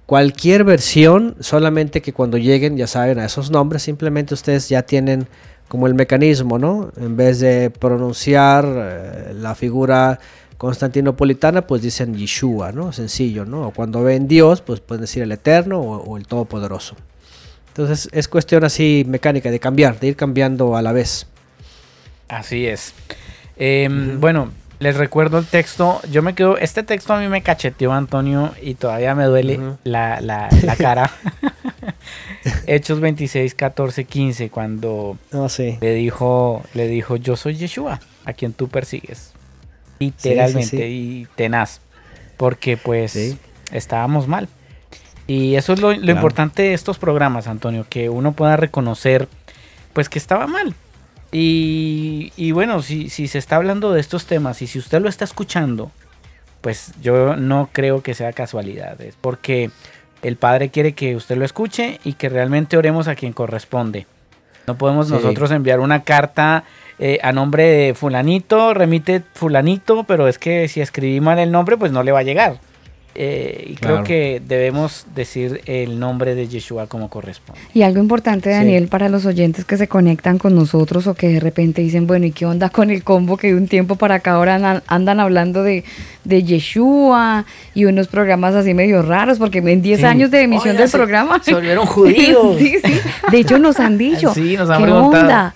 Cualquier 0.06 0.64
versión, 0.64 1.36
solamente 1.40 2.02
que 2.02 2.14
cuando 2.14 2.38
lleguen, 2.38 2.78
ya 2.78 2.88
saben, 2.88 3.20
a 3.20 3.26
esos 3.26 3.52
nombres, 3.52 3.84
simplemente 3.84 4.34
ustedes 4.34 4.70
ya 4.70 4.84
tienen 4.84 5.28
como 5.68 5.88
el 5.88 5.94
mecanismo, 5.94 6.60
¿no? 6.60 6.92
En 6.98 7.16
vez 7.16 7.40
de 7.40 7.70
pronunciar 7.70 8.66
eh, 8.68 9.34
la 9.34 9.56
figura 9.56 10.20
constantinopolitana, 10.58 11.66
pues 11.66 11.82
dicen 11.82 12.16
Yeshua, 12.16 12.72
¿no? 12.72 12.92
Sencillo, 12.92 13.46
¿no? 13.46 13.68
O 13.68 13.72
cuando 13.72 14.04
ven 14.04 14.28
Dios, 14.28 14.62
pues 14.62 14.82
pueden 14.82 15.02
decir 15.02 15.24
el 15.24 15.32
Eterno 15.32 15.80
o 15.80 16.18
el 16.18 16.28
Todopoderoso. 16.28 16.96
Entonces 17.74 18.08
es 18.12 18.28
cuestión 18.28 18.64
así 18.64 19.04
mecánica 19.08 19.50
de 19.50 19.60
cambiar, 19.60 20.00
de 20.00 20.10
ir 20.10 20.16
cambiando 20.16 20.78
a 20.78 20.84
la 20.84 20.92
vez. 20.92 21.26
Así 22.28 22.68
es. 22.68 22.94
Em, 23.58 24.20
bueno, 24.20 24.52
les 24.80 24.96
recuerdo 24.98 25.38
el 25.38 25.46
texto. 25.46 26.02
Yo 26.12 26.22
me 26.22 26.36
quedo. 26.36 26.58
Este 26.58 26.84
texto 26.84 27.14
a 27.14 27.20
mí 27.20 27.28
me 27.28 27.42
cacheteó 27.42 27.94
Antonio 27.94 28.54
y 28.62 28.76
todavía 28.76 29.16
me 29.16 29.26
duele 29.26 29.60
la, 29.84 30.22
la, 30.22 30.50
cara. 30.78 31.12
Hechos 32.68 33.00
26, 33.00 33.56
14, 33.56 34.04
15, 34.06 34.50
cuando 34.50 35.18
oh, 35.32 35.48
le 35.58 35.94
dijo, 35.94 36.64
le 36.74 36.88
dijo, 36.88 37.16
yo 37.16 37.36
soy 37.36 37.56
Yeshua, 37.56 38.00
a 38.26 38.34
quien 38.34 38.54
tú 38.54 38.68
persigues. 38.68 39.34
Literalmente 40.00 40.90
y 40.90 41.28
tenaz. 41.36 41.80
Porque 42.38 42.78
pues 42.78 43.38
estábamos 43.72 44.28
mal. 44.28 44.50
Y 45.28 45.56
eso 45.56 45.74
es 45.74 45.80
lo, 45.80 45.94
importante 45.94 46.64
de 46.64 46.74
estos 46.74 46.98
programas, 46.98 47.48
Antonio, 47.48 47.86
que 47.90 48.10
uno 48.10 48.34
pueda 48.34 48.58
reconocer 48.58 49.30
pues 49.94 50.10
que 50.10 50.20
estaba 50.20 50.48
mal. 50.48 50.76
Y, 51.36 52.52
bueno, 52.52 52.82
si, 52.84 53.10
si 53.10 53.28
se 53.28 53.40
está 53.40 53.56
hablando 53.56 53.92
de 53.92 54.00
estos 54.00 54.28
temas 54.28 54.62
y 54.62 54.68
si 54.68 54.78
usted 54.78 55.02
lo 55.02 55.10
está 55.10 55.26
escuchando, 55.26 55.92
pues 56.62 56.94
yo 57.02 57.36
no 57.36 57.70
creo 57.72 58.04
que 58.04 58.14
sea 58.14 58.34
casualidad, 58.34 59.02
es 59.02 59.16
porque 59.20 59.72
el 60.22 60.38
Padre 60.38 60.70
quiere 60.70 60.94
que 60.94 61.16
usted 61.16 61.36
lo 61.36 61.44
escuche 61.44 62.00
y 62.04 62.14
que 62.14 62.30
realmente 62.30 62.78
oremos 62.78 63.08
a 63.08 63.16
quien 63.16 63.34
corresponde. 63.34 64.06
No 64.68 64.78
podemos 64.78 65.10
nosotros 65.10 65.52
enviar 65.52 65.80
una 65.80 66.04
carta 66.04 66.64
eh, 67.00 67.20
a 67.22 67.34
nombre 67.34 67.66
de 67.66 67.94
fulanito, 67.96 68.74
remite 68.74 69.24
fulanito, 69.34 70.06
pero 70.06 70.28
es 70.28 70.38
que 70.38 70.68
si 70.70 70.80
escribí 70.80 71.20
mal 71.20 71.40
el 71.40 71.52
nombre, 71.52 71.76
pues 71.76 71.92
no 71.92 72.04
le 72.04 72.14
va 72.14 72.20
a 72.20 72.24
llegar. 72.24 72.60
Eh, 73.16 73.68
y 73.70 73.76
creo 73.76 74.04
que 74.04 74.42
debemos 74.46 75.06
decir 75.14 75.62
el 75.66 76.00
nombre 76.00 76.34
de 76.34 76.48
Yeshua 76.48 76.88
como 76.88 77.10
corresponde. 77.10 77.62
Y 77.74 77.84
algo 77.84 78.00
importante, 78.00 78.50
Daniel, 78.50 78.88
para 78.88 79.08
los 79.08 79.26
oyentes 79.26 79.66
que 79.66 79.78
se 79.78 79.88
conectan 79.88 80.40
con 80.40 80.56
nosotros 80.56 81.06
o 81.06 81.14
que 81.14 81.28
de 81.28 81.40
repente 81.40 81.82
dicen, 81.82 82.08
bueno, 82.08 82.26
¿y 82.26 82.32
qué 82.32 82.46
onda 82.48 82.70
con 82.70 82.90
el 82.90 83.04
combo 83.04 83.38
que 83.38 83.48
de 83.48 83.56
un 83.56 83.68
tiempo 83.68 83.98
para 83.98 84.16
acá 84.16 84.34
ahora 84.34 84.82
andan, 84.88 85.20
hablando 85.20 85.62
de, 85.62 85.84
de, 86.24 86.44
Yeshua 86.44 87.46
y 87.76 87.86
unos 87.86 88.08
programas 88.08 88.56
así 88.56 88.74
medio 88.74 89.04
raros? 89.04 89.38
Porque 89.38 89.60
en 89.60 89.82
10 89.82 90.04
años 90.04 90.32
de 90.32 90.42
emisión 90.42 90.76
del 90.76 90.90
programa... 90.90 91.40
Se 91.44 91.54
volvieron 91.54 91.86
judíos. 91.86 92.56
sí, 92.60 92.78
sí. 92.84 93.00
De 93.30 93.38
hecho, 93.38 93.60
nos 93.60 93.80
han 93.80 93.98
dicho, 94.00 94.34
sí, 94.34 94.58
nos 94.58 94.70
han 94.72 94.84
¿qué 94.84 94.92
onda? 94.92 95.54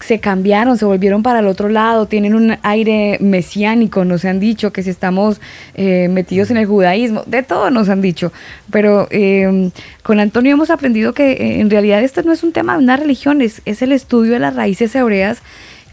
Se, 0.00 0.20
cambiaron, 0.20 0.78
se 0.78 0.84
volvieron 0.84 1.22
para 1.22 1.40
el 1.40 1.46
otro 1.46 1.68
lado, 1.68 2.06
tienen 2.06 2.34
un 2.34 2.56
aire 2.62 3.18
mesiánico, 3.20 4.04
nos 4.04 4.24
han 4.24 4.40
dicho 4.40 4.72
que 4.72 4.82
si 4.82 4.90
estamos 4.90 5.40
eh, 5.74 6.08
metidos 6.08 6.50
en 6.50 6.58
el 6.58 6.66
judaísmo, 6.66 7.22
de 7.26 7.42
todo 7.42 7.70
nos 7.70 7.88
han 7.88 8.00
dicho, 8.00 8.32
pero 8.70 9.08
em, 9.10 9.70
con 10.02 10.20
Antonio 10.20 10.52
hemos 10.52 10.70
aprendido 10.70 11.12
que 11.14 11.32
eh, 11.32 11.60
en 11.60 11.70
realidad 11.70 12.02
este 12.02 12.22
no 12.22 12.32
es 12.32 12.42
un 12.42 12.52
tema 12.52 12.76
de 12.76 12.84
una 12.84 12.96
religión, 12.96 13.40
es, 13.40 13.62
es 13.64 13.82
el 13.82 13.92
estudio 13.92 14.32
de 14.34 14.40
las 14.40 14.54
raíces 14.54 14.94
hebreas 14.94 15.38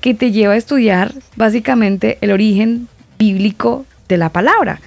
que 0.01 0.13
te 0.13 0.31
lleva 0.31 0.53
a 0.53 0.57
estudiar 0.57 1.13
básicamente 1.35 2.17
el 2.21 2.31
origen 2.31 2.87
bíblico 3.17 3.85
de 4.07 4.17
la 4.17 4.29
palabra. 4.29 4.81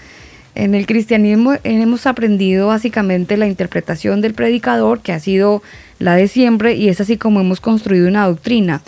En 0.55 0.75
el 0.75 0.87
cristianismo 0.87 1.55
hemos 1.65 2.07
aprendido 2.07 2.69
básicamente 2.69 3.37
la 3.37 3.49
interpretación 3.49 4.21
del 4.21 4.35
predicador, 4.35 5.01
que 5.01 5.13
ha 5.13 5.19
sido 5.19 5.63
la 5.99 6.15
de 6.15 6.29
siempre, 6.29 6.75
y 6.75 6.89
es 6.89 7.01
así 7.01 7.17
como 7.17 7.41
hemos 7.41 7.61
construido 7.61 8.07
una 8.07 8.27
doctrina. 8.27 8.83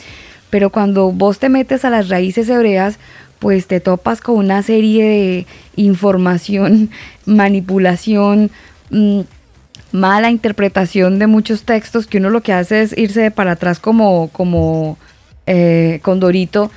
Pero 0.51 0.71
cuando 0.71 1.11
vos 1.11 1.41
te 1.41 1.49
metes 1.49 1.85
a 1.85 1.91
las 1.91 2.09
raíces 2.09 2.49
hebreas, 2.49 2.99
pues 3.41 3.67
te 3.67 3.81
topas 3.81 4.21
con 4.21 4.37
una 4.37 4.63
serie 4.63 5.05
de 5.05 5.47
información, 5.75 6.91
manipulación, 7.27 8.51
mm, 8.91 9.21
mala 9.91 10.31
interpretación 10.31 11.19
de 11.19 11.27
muchos 11.27 11.65
textos, 11.65 12.07
que 12.07 12.19
uno 12.19 12.31
lo 12.31 12.43
que 12.43 12.53
hace 12.53 12.83
es 12.83 12.97
irse 12.97 13.33
para 13.33 13.53
atrás 13.53 13.81
como, 13.81 14.29
como 14.29 14.99
eh, 15.47 15.99
con 16.03 16.21
Dorito. 16.21 16.71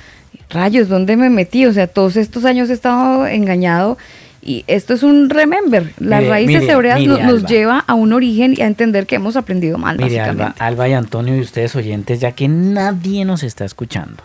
Rayos, 0.48 0.88
¿dónde 0.88 1.16
me 1.16 1.30
metí? 1.30 1.64
O 1.66 1.72
sea, 1.72 1.86
todos 1.86 2.16
estos 2.16 2.44
años 2.44 2.70
he 2.70 2.72
estado 2.72 3.24
engañado 3.28 3.98
y 4.42 4.64
esto 4.66 4.94
es 4.94 5.02
un 5.02 5.28
remember. 5.28 5.92
Las 5.98 6.26
raíces 6.26 6.68
hebreas 6.68 7.00
nos, 7.00 7.44
lleva 7.44 7.84
a 7.86 7.94
un 7.94 8.12
origen 8.12 8.54
y 8.56 8.62
a 8.62 8.66
entender 8.66 9.06
que 9.06 9.16
hemos 9.16 9.36
aprendido 9.36 9.78
mal, 9.78 9.98
mire, 9.98 10.20
Alba, 10.20 10.88
y 10.88 10.92
Antonio 10.92 11.36
y 11.36 11.40
ustedes 11.40 11.74
oyentes, 11.76 12.20
ya 12.20 12.32
que 12.32 12.48
nadie 12.48 13.24
nos 13.24 13.42
está 13.42 13.64
escuchando, 13.64 14.22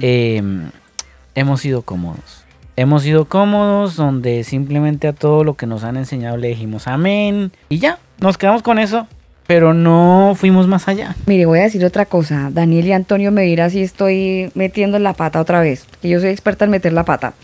em, 0.00 0.70
hemos 1.34 1.60
sido 1.60 1.82
cómodos. 1.82 2.44
Hemos 2.76 3.02
sido 3.02 3.26
cómodos 3.26 3.96
donde 3.96 4.42
simplemente 4.44 5.08
a 5.08 5.12
todo 5.12 5.44
lo 5.44 5.54
que 5.54 5.66
nos 5.66 5.84
han 5.84 5.96
enseñado 5.96 6.38
le 6.38 6.48
dijimos 6.48 6.86
amén 6.86 7.52
y 7.68 7.78
ya, 7.78 7.98
nos 8.20 8.38
quedamos 8.38 8.62
con 8.62 8.78
eso 8.78 9.06
pero 9.46 9.74
no 9.74 10.34
fuimos 10.36 10.68
más 10.68 10.86
allá. 10.86 11.16
Mire, 11.26 11.44
voy 11.44 11.58
a 11.58 11.62
decir 11.62 11.84
otra 11.84 12.06
cosa. 12.06 12.50
Daniel 12.52 12.86
y 12.86 12.92
Antonio 12.92 13.32
me 13.32 13.42
dirán 13.42 13.68
si 13.72 13.82
estoy 13.82 14.52
metiendo 14.54 15.00
la 15.00 15.12
pata 15.12 15.40
otra 15.40 15.60
vez. 15.60 15.86
Que 16.00 16.08
yo 16.08 16.20
soy 16.20 16.30
experta 16.30 16.66
en 16.66 16.70
meter 16.70 16.92
la 16.92 17.04
pata 17.04 17.34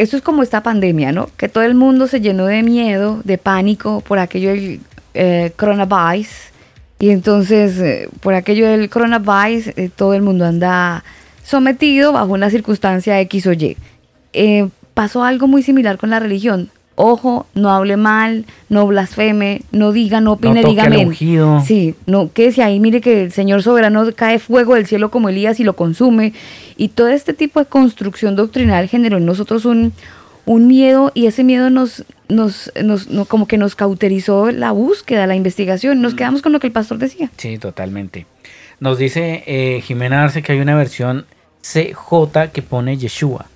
esto 0.00 0.16
es 0.16 0.22
como 0.22 0.42
esta 0.42 0.62
pandemia, 0.62 1.12
¿no? 1.12 1.28
Que 1.36 1.50
todo 1.50 1.62
el 1.62 1.74
mundo 1.74 2.06
se 2.06 2.22
llenó 2.22 2.46
de 2.46 2.62
miedo, 2.62 3.20
de 3.24 3.36
pánico 3.36 4.00
por 4.00 4.18
aquello 4.18 4.48
del 4.50 4.80
eh, 5.12 5.52
coronavirus. 5.56 6.28
Y 6.98 7.10
entonces, 7.10 7.78
eh, 7.78 8.08
por 8.20 8.32
aquello 8.32 8.66
del 8.66 8.88
coronavirus, 8.88 9.68
eh, 9.76 9.90
todo 9.94 10.14
el 10.14 10.22
mundo 10.22 10.46
anda 10.46 11.04
sometido 11.44 12.12
bajo 12.12 12.32
una 12.32 12.48
circunstancia 12.48 13.20
X 13.20 13.46
o 13.46 13.52
Y. 13.52 13.76
pasó 14.94 15.22
algo 15.22 15.46
muy 15.46 15.62
similar 15.62 15.98
con 15.98 16.08
la 16.08 16.18
religión 16.18 16.70
ojo, 17.00 17.46
no 17.54 17.70
hable 17.70 17.96
mal, 17.96 18.44
no 18.68 18.86
blasfeme, 18.86 19.62
no 19.72 19.92
diga, 19.92 20.20
no 20.20 20.32
opine, 20.32 20.62
no 20.62 20.68
diga 20.68 21.62
Sí, 21.64 21.94
no, 22.06 22.30
que 22.32 22.52
si 22.52 22.60
ahí 22.60 22.78
mire 22.78 23.00
que 23.00 23.22
el 23.22 23.32
Señor 23.32 23.62
soberano 23.62 24.04
cae 24.14 24.38
fuego 24.38 24.74
del 24.74 24.86
cielo 24.86 25.10
como 25.10 25.28
Elías 25.28 25.60
y 25.60 25.64
lo 25.64 25.74
consume. 25.74 26.32
Y 26.76 26.88
todo 26.88 27.08
este 27.08 27.34
tipo 27.34 27.60
de 27.60 27.66
construcción 27.66 28.36
doctrinal 28.36 28.88
generó 28.88 29.16
en 29.16 29.26
nosotros 29.26 29.64
un, 29.64 29.92
un 30.46 30.66
miedo 30.66 31.12
y 31.14 31.26
ese 31.26 31.44
miedo 31.44 31.70
nos, 31.70 32.04
nos, 32.28 32.70
nos 32.82 33.06
como 33.28 33.46
que 33.46 33.58
nos 33.58 33.74
cauterizó 33.74 34.50
la 34.50 34.72
búsqueda, 34.72 35.26
la 35.26 35.36
investigación. 35.36 36.00
Nos 36.00 36.14
mm. 36.14 36.16
quedamos 36.16 36.42
con 36.42 36.52
lo 36.52 36.60
que 36.60 36.66
el 36.66 36.72
pastor 36.72 36.98
decía. 36.98 37.30
Sí, 37.36 37.58
totalmente. 37.58 38.26
Nos 38.78 38.98
dice 38.98 39.44
eh, 39.46 39.80
Jimena 39.82 40.24
Arce 40.24 40.42
que 40.42 40.52
hay 40.52 40.60
una 40.60 40.74
versión 40.74 41.26
CJ 41.62 42.50
que 42.52 42.62
pone 42.62 42.96
Yeshua. 42.96 43.46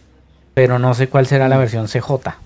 Pero 0.55 0.79
no 0.79 0.95
sé 0.95 1.09
cuál 1.09 1.27
será 1.27 1.49
la 1.49 1.57
versión 1.57 1.87
CJ. 1.87 2.37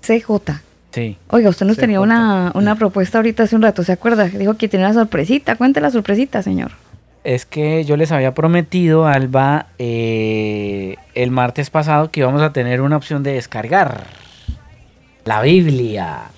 CJ. 0.00 0.60
Sí. 0.90 1.16
Oiga, 1.28 1.50
usted 1.50 1.66
nos 1.66 1.76
tenía 1.76 2.00
una, 2.00 2.50
una, 2.54 2.74
propuesta 2.74 3.18
ahorita 3.18 3.42
hace 3.42 3.54
un 3.54 3.62
rato, 3.62 3.84
¿se 3.84 3.92
acuerda? 3.92 4.24
Dijo 4.24 4.54
que 4.54 4.68
tiene 4.68 4.86
una 4.86 4.94
sorpresita. 4.94 5.56
Cuente 5.56 5.80
la 5.80 5.90
sorpresita, 5.90 6.42
señor. 6.42 6.72
Es 7.24 7.44
que 7.44 7.84
yo 7.84 7.96
les 7.96 8.10
había 8.10 8.32
prometido, 8.32 9.06
Alba, 9.06 9.66
eh, 9.78 10.96
el 11.14 11.30
martes 11.30 11.68
pasado 11.68 12.10
que 12.10 12.20
íbamos 12.20 12.40
a 12.42 12.52
tener 12.52 12.80
una 12.80 12.96
opción 12.96 13.22
de 13.22 13.32
descargar 13.32 14.04
la 15.24 15.42
Biblia. 15.42 16.30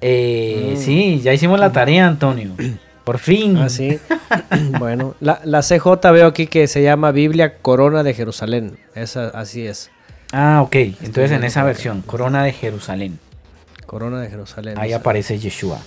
Eh, 0.00 0.74
mm. 0.74 0.80
Sí, 0.80 1.20
ya 1.22 1.34
hicimos 1.34 1.60
la 1.60 1.72
tarea, 1.72 2.06
Antonio. 2.06 2.52
Por 3.04 3.18
fin. 3.18 3.58
Ah, 3.58 3.68
sí. 3.68 3.98
bueno, 4.78 5.14
la, 5.20 5.40
la, 5.44 5.60
CJ 5.60 6.10
veo 6.12 6.26
aquí 6.26 6.46
que 6.46 6.66
se 6.68 6.82
llama 6.82 7.10
Biblia 7.12 7.58
Corona 7.58 8.02
de 8.02 8.14
Jerusalén. 8.14 8.78
Esa, 8.94 9.28
así 9.28 9.66
es. 9.66 9.90
Ah, 10.32 10.62
ok. 10.62 10.74
Entonces 10.76 11.32
en 11.32 11.44
esa 11.44 11.64
versión, 11.64 12.02
Corona 12.02 12.42
de 12.44 12.52
Jerusalén. 12.52 13.18
Corona 13.86 14.20
de 14.20 14.30
Jerusalén. 14.30 14.78
Ahí 14.78 14.92
aparece 14.92 15.38
Yeshua. 15.38 15.78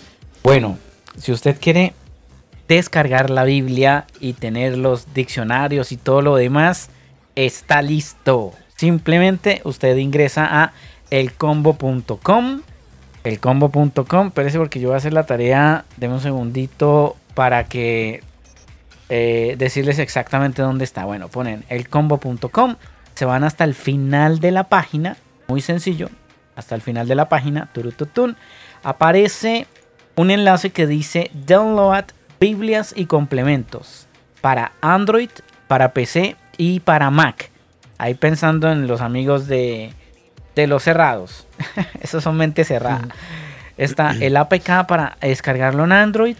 Bueno, 0.43 0.77
si 1.17 1.31
usted 1.31 1.57
quiere 1.59 1.93
descargar 2.67 3.29
la 3.29 3.43
Biblia 3.43 4.05
y 4.19 4.33
tener 4.33 4.77
los 4.77 5.13
diccionarios 5.13 5.91
y 5.91 5.97
todo 5.97 6.21
lo 6.21 6.35
demás, 6.35 6.89
está 7.35 7.81
listo. 7.81 8.53
Simplemente 8.75 9.61
usted 9.63 9.95
ingresa 9.97 10.63
a 10.63 10.73
elcombo.com. 11.09 12.61
Elcombo.com, 13.23 14.27
espérese 14.27 14.57
porque 14.57 14.79
yo 14.81 14.89
voy 14.89 14.95
a 14.95 14.97
hacer 14.97 15.13
la 15.13 15.25
tarea. 15.25 15.85
Deme 15.95 16.15
un 16.15 16.21
segundito 16.21 17.15
para 17.35 17.65
que 17.65 18.21
eh, 19.09 19.55
decirles 19.57 19.99
exactamente 19.99 20.61
dónde 20.61 20.83
está. 20.83 21.05
Bueno, 21.05 21.29
ponen 21.29 21.63
elcombo.com, 21.69 22.75
se 23.15 23.25
van 23.25 23.43
hasta 23.43 23.63
el 23.63 23.73
final 23.73 24.39
de 24.39 24.51
la 24.51 24.65
página, 24.65 25.17
muy 25.47 25.61
sencillo, 25.61 26.09
hasta 26.55 26.75
el 26.75 26.81
final 26.81 27.07
de 27.07 27.15
la 27.15 27.29
página, 27.29 27.69
turututun, 27.73 28.37
aparece 28.83 29.67
un 30.15 30.31
enlace 30.31 30.71
que 30.71 30.87
dice 30.87 31.31
download 31.33 32.05
Biblias 32.39 32.93
y 32.95 33.05
complementos 33.05 34.07
para 34.41 34.73
Android, 34.81 35.29
para 35.67 35.93
PC 35.93 36.35
y 36.57 36.81
para 36.81 37.09
Mac. 37.09 37.49
Ahí 37.97 38.15
pensando 38.15 38.71
en 38.71 38.87
los 38.87 39.01
amigos 39.01 39.47
de, 39.47 39.93
de 40.55 40.67
los 40.67 40.83
cerrados. 40.83 41.47
Esos 42.01 42.23
son 42.23 42.35
mente 42.35 42.65
cerrada. 42.65 43.07
Está 43.77 44.11
el 44.19 44.35
APK 44.37 44.85
para 44.87 45.17
descargarlo 45.21 45.85
en 45.85 45.93
Android. 45.93 46.35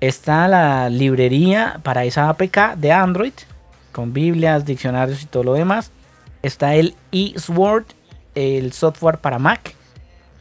Está 0.00 0.46
la 0.48 0.88
librería 0.88 1.80
para 1.82 2.04
esa 2.04 2.28
APK 2.28 2.76
de 2.76 2.92
Android. 2.92 3.32
Con 3.92 4.12
Biblias, 4.12 4.66
diccionarios 4.66 5.22
y 5.22 5.26
todo 5.26 5.42
lo 5.42 5.54
demás. 5.54 5.90
Está 6.42 6.74
el 6.74 6.94
eSword, 7.12 7.84
el 8.34 8.72
software 8.72 9.18
para 9.18 9.38
Mac. 9.38 9.74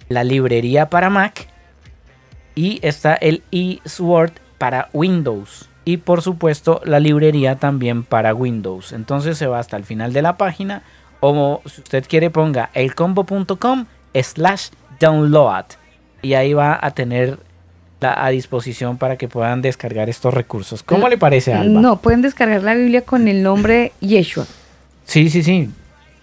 La 0.08 0.24
librería 0.24 0.90
para 0.90 1.10
Mac. 1.10 1.48
Y 2.56 2.80
está 2.82 3.16
el 3.16 3.44
eSword 3.52 4.32
para 4.58 4.90
Windows 4.94 5.70
y 5.86 5.98
por 5.98 6.22
supuesto 6.22 6.82
la 6.86 7.00
librería 7.00 7.56
también 7.56 8.04
para 8.04 8.36
Windows. 8.36 8.94
Entonces 8.94 9.40
se 9.40 9.48
va 9.48 9.58
hasta 9.58 9.76
el 9.76 9.86
final 9.86 10.14
de 10.14 10.22
la 10.22 10.38
página 10.38 10.84
o 11.20 11.62
si 11.66 11.82
usted 11.82 12.06
quiere 12.08 12.30
ponga 12.30 12.70
elcombo.com 12.76 13.86
slash 14.14 14.70
download 15.00 15.66
y 16.22 16.34
ahí 16.34 16.54
va 16.54 16.78
a 16.80 16.92
tener 16.92 17.40
la, 18.02 18.24
a 18.24 18.30
disposición 18.30 18.98
para 18.98 19.18
que 19.18 19.28
puedan 19.28 19.64
descargar 19.64 20.10
estos 20.10 20.32
recursos. 20.32 20.84
¿Cómo 20.84 21.10
le 21.10 21.18
parece, 21.18 21.54
Alba? 21.54 21.82
No, 21.82 21.98
pueden 21.98 22.22
descargar 22.22 22.62
la 22.62 22.76
Biblia 22.76 23.02
con 23.02 23.28
el 23.28 23.42
nombre 23.42 23.92
Yeshua. 24.00 24.46
Sí, 25.06 25.32
sí, 25.32 25.42
sí. 25.42 25.72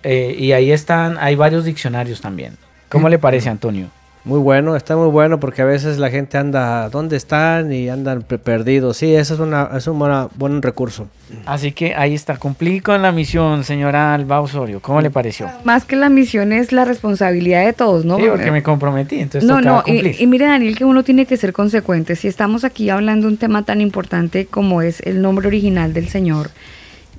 Eh, 0.09 0.37
y 0.39 0.53
ahí 0.53 0.71
están, 0.71 1.19
hay 1.19 1.35
varios 1.35 1.65
diccionarios 1.65 2.21
también. 2.21 2.57
¿Cómo 2.89 3.09
le 3.09 3.19
parece, 3.19 3.49
Antonio? 3.49 3.89
Muy 4.23 4.39
bueno, 4.39 4.77
está 4.77 4.97
muy 4.97 5.09
bueno 5.09 5.41
porque 5.41 5.63
a 5.63 5.65
veces 5.65 5.99
la 5.99 6.11
gente 6.11 6.39
anda, 6.39 6.89
¿dónde 6.91 7.17
están? 7.17 7.73
Y 7.73 7.89
andan 7.89 8.23
perdidos. 8.23 8.99
Sí, 8.99 9.13
eso 9.13 9.35
es, 9.35 9.41
una, 9.41 9.71
es 9.77 9.89
un 9.89 9.99
buen 10.37 10.63
recurso. 10.63 11.09
Así 11.45 11.73
que 11.73 11.97
ahí 11.97 12.15
está, 12.15 12.37
cumplí 12.37 12.81
con 12.81 13.03
la 13.03 13.11
misión, 13.11 13.65
señora 13.65 14.15
Alba 14.15 14.41
Osorio. 14.41 14.79
¿Cómo 14.81 15.01
le 15.01 15.11
pareció? 15.11 15.51
Más 15.65 15.85
que 15.85 15.97
la 15.97 16.09
misión 16.09 16.53
es 16.53 16.71
la 16.71 16.85
responsabilidad 16.85 17.65
de 17.65 17.73
todos, 17.73 18.05
¿no? 18.05 18.17
Sí, 18.17 18.27
porque 18.29 18.53
me 18.53 18.63
comprometí, 18.63 19.19
entonces 19.19 19.49
No, 19.49 19.61
no, 19.61 19.83
y, 19.87 20.23
y, 20.23 20.27
mire 20.29 20.47
Daniel 20.47 20.77
que 20.77 20.85
uno 20.85 21.03
tiene 21.03 21.27
que 21.27 21.37
ser 21.37 21.53
consecuente. 21.53 22.15
Si 22.15 22.29
estamos 22.29 22.63
aquí 22.63 22.91
hablando 22.91 23.27
de 23.27 23.33
un 23.33 23.39
tema 23.39 23.65
tan 23.65 23.81
importante 23.81 24.47
como 24.47 24.83
es 24.83 25.01
el 25.01 25.21
nombre 25.21 25.49
original 25.49 25.93
del 25.93 26.09
Señor, 26.09 26.51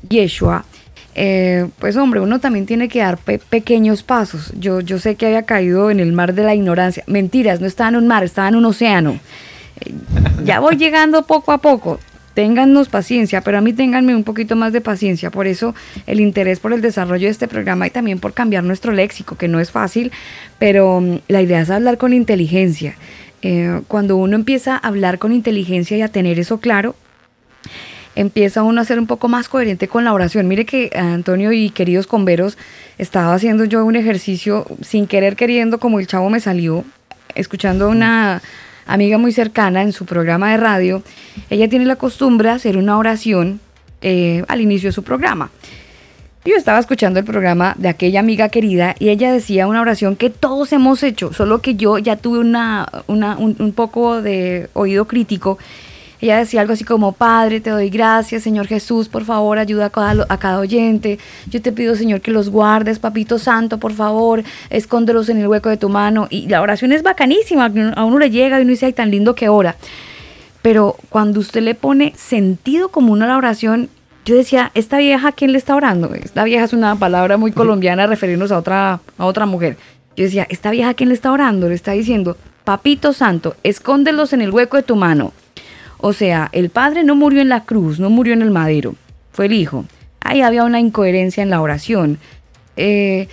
Yeshua, 0.07 0.64
eh, 1.19 1.67
pues 1.79 1.97
hombre, 1.97 2.19
uno 2.19 2.39
también 2.39 2.67
tiene 2.67 2.87
que 2.87 2.99
dar 2.99 3.17
pequeños 3.17 4.03
pasos. 4.03 4.53
Yo, 4.59 4.81
yo 4.81 4.99
sé 4.99 5.15
que 5.15 5.25
había 5.25 5.43
caído 5.43 5.89
en 5.89 5.99
el 5.99 6.13
mar 6.13 6.35
de 6.35 6.43
la 6.43 6.53
ignorancia. 6.53 7.03
Mentiras, 7.07 7.59
no 7.59 7.65
estaba 7.65 7.89
en 7.89 7.95
un 7.95 8.07
mar, 8.07 8.23
estaba 8.23 8.49
en 8.49 8.55
un 8.55 8.65
océano. 8.65 9.19
Eh, 9.81 9.95
ya 10.43 10.59
voy 10.59 10.77
llegando 10.77 11.25
poco 11.25 11.51
a 11.51 11.57
poco. 11.57 11.99
Téngannos 12.35 12.87
paciencia, 12.89 13.41
pero 13.41 13.57
a 13.57 13.61
mí 13.61 13.73
ténganme 13.73 14.15
un 14.15 14.23
poquito 14.23 14.55
más 14.55 14.73
de 14.73 14.79
paciencia. 14.79 15.31
Por 15.31 15.47
eso 15.47 15.73
el 16.05 16.19
interés 16.19 16.59
por 16.59 16.71
el 16.71 16.83
desarrollo 16.83 17.25
de 17.25 17.31
este 17.31 17.47
programa 17.47 17.87
y 17.87 17.89
también 17.89 18.19
por 18.19 18.33
cambiar 18.33 18.63
nuestro 18.63 18.91
léxico, 18.91 19.35
que 19.37 19.47
no 19.47 19.59
es 19.59 19.71
fácil, 19.71 20.11
pero 20.59 21.01
mm, 21.01 21.21
la 21.29 21.41
idea 21.41 21.61
es 21.61 21.71
hablar 21.71 21.97
con 21.97 22.13
inteligencia. 22.13 22.95
Eh, 23.41 23.81
cuando 23.87 24.17
uno 24.17 24.35
empieza 24.35 24.75
a 24.75 24.87
hablar 24.87 25.17
con 25.17 25.31
inteligencia 25.31 25.97
y 25.97 26.03
a 26.03 26.09
tener 26.09 26.37
eso 26.37 26.59
claro, 26.59 26.95
empieza 28.17 28.63
uno 28.63 28.81
a 28.81 28.85
ser 28.85 28.97
un 28.97 29.05
poco 29.05 29.27
más 29.27 29.47
coherente 29.47 29.87
con 29.87 30.03
la 30.03 30.11
oración. 30.11 30.47
Mire 30.47 30.65
que 30.65 30.89
Antonio 30.95 31.51
y 31.51 31.69
queridos 31.69 32.07
converos, 32.07 32.57
estaba 32.97 33.33
haciendo 33.33 33.63
yo 33.63 33.85
un 33.85 33.95
ejercicio 33.95 34.65
sin 34.81 35.05
querer 35.05 35.35
queriendo, 35.35 35.79
como 35.79 35.99
el 35.99 36.07
chavo 36.07 36.29
me 36.31 36.39
salió, 36.39 36.83
escuchando 37.35 37.85
a 37.85 37.89
una 37.89 38.41
amiga 38.87 39.19
muy 39.19 39.31
cercana 39.31 39.83
en 39.83 39.93
su 39.93 40.05
programa 40.05 40.51
de 40.51 40.57
radio. 40.57 41.03
Ella 41.51 41.69
tiene 41.69 41.85
la 41.85 41.95
costumbre 41.95 42.49
de 42.49 42.55
hacer 42.55 42.75
una 42.75 42.97
oración 42.97 43.59
eh, 44.01 44.43
al 44.47 44.61
inicio 44.61 44.89
de 44.89 44.93
su 44.93 45.03
programa. 45.03 45.51
Yo 46.43 46.55
estaba 46.55 46.79
escuchando 46.79 47.19
el 47.19 47.25
programa 47.25 47.75
de 47.77 47.89
aquella 47.89 48.21
amiga 48.21 48.49
querida 48.49 48.95
y 48.97 49.09
ella 49.09 49.31
decía 49.31 49.67
una 49.67 49.81
oración 49.81 50.15
que 50.15 50.31
todos 50.31 50.71
hemos 50.73 51.03
hecho, 51.03 51.33
solo 51.33 51.61
que 51.61 51.75
yo 51.75 51.99
ya 51.99 52.15
tuve 52.15 52.39
una, 52.39 52.87
un 53.07 53.73
poco 53.75 54.21
de 54.21 54.69
oído 54.73 55.05
crítico 55.05 55.59
ella 56.19 56.37
decía 56.37 56.61
algo 56.61 56.73
así 56.73 56.83
como, 56.83 57.11
Padre, 57.11 57.61
te 57.61 57.69
doy 57.69 57.89
gracias, 57.89 58.43
Señor 58.43 58.67
Jesús, 58.67 59.07
por 59.07 59.23
favor, 59.23 59.59
ayuda 59.59 59.85
a 59.85 59.89
cada, 59.89 60.25
a 60.29 60.37
cada 60.37 60.59
oyente. 60.59 61.19
Yo 61.49 61.61
te 61.61 61.71
pido, 61.71 61.95
Señor, 61.95 62.21
que 62.21 62.31
los 62.31 62.49
guardes, 62.49 62.99
Papito 62.99 63.37
Santo, 63.37 63.77
por 63.77 63.93
favor, 63.93 64.43
escóndelos 64.69 65.29
en 65.29 65.37
el 65.37 65.47
hueco 65.47 65.69
de 65.69 65.77
tu 65.77 65.89
mano. 65.89 66.27
Y 66.29 66.47
la 66.47 66.61
oración 66.61 66.91
es 66.91 67.03
bacanísima, 67.03 67.71
a 67.95 68.03
uno 68.03 68.17
le 68.17 68.31
llega 68.31 68.59
y 68.59 68.63
uno 68.63 68.71
dice, 68.71 68.87
ay, 68.87 68.93
tan 68.93 69.11
lindo 69.11 69.35
que 69.35 69.49
ora. 69.49 69.75
Pero 70.61 70.95
cuando 71.09 71.39
usted 71.39 71.61
le 71.61 71.75
pone 71.75 72.13
sentido 72.17 72.89
común 72.89 73.21
a 73.21 73.27
la 73.27 73.37
oración, 73.37 73.89
yo 74.25 74.35
decía, 74.35 74.71
¿esta 74.73 74.97
vieja 74.97 75.29
a 75.29 75.31
quién 75.31 75.51
le 75.51 75.57
está 75.57 75.75
orando? 75.75 76.13
Esta 76.13 76.43
vieja 76.43 76.65
es 76.65 76.73
una 76.73 76.95
palabra 76.97 77.37
muy 77.37 77.51
colombiana 77.51 78.07
referirnos 78.07 78.51
a 78.51 78.57
otra, 78.57 78.99
a 79.17 79.25
otra 79.25 79.45
mujer. 79.45 79.77
Yo 80.17 80.25
decía, 80.25 80.47
¿esta 80.49 80.71
vieja 80.71 80.89
a 80.89 80.93
quién 80.95 81.09
le 81.09 81.15
está 81.15 81.31
orando? 81.31 81.69
Le 81.69 81.75
está 81.75 81.91
diciendo, 81.91 82.35
Papito 82.63 83.13
Santo, 83.13 83.55
escóndelos 83.63 84.33
en 84.33 84.41
el 84.41 84.51
hueco 84.51 84.75
de 84.75 84.83
tu 84.83 84.97
mano. 84.97 85.31
O 86.00 86.14
sea, 86.14 86.50
el 86.51 86.69
padre 86.69 87.03
no 87.03 87.16
murió 87.16 87.42
en 87.42 87.50
la 87.50 87.64
cruz, 87.64 88.00
no 88.00 88.09
murió 88.09 88.34
en 88.34 88.42
el 88.42 88.51
madero, 88.51 88.95
fue 89.32 89.48
el 89.48 89.53
hijo. 89.53 89.85
Ahí 90.22 90.42
había 90.42 90.64
una 90.64 90.80
incoherencia 90.80 91.42
en 91.42 91.50
la 91.50 91.61
oración. 91.61 92.19
Eh, 92.76 93.27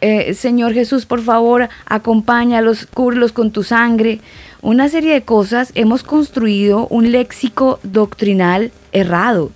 eh, 0.00 0.32
Señor 0.34 0.72
Jesús, 0.72 1.04
por 1.04 1.20
favor, 1.20 1.68
acompáñalos, 1.86 2.86
cúbrelos 2.86 3.32
con 3.32 3.50
tu 3.50 3.62
sangre. 3.64 4.20
Una 4.62 4.88
serie 4.88 5.12
de 5.12 5.22
cosas. 5.22 5.72
Hemos 5.74 6.02
construido 6.02 6.86
un 6.88 7.12
léxico 7.12 7.80
doctrinal 7.82 8.72
errado, 8.92 9.50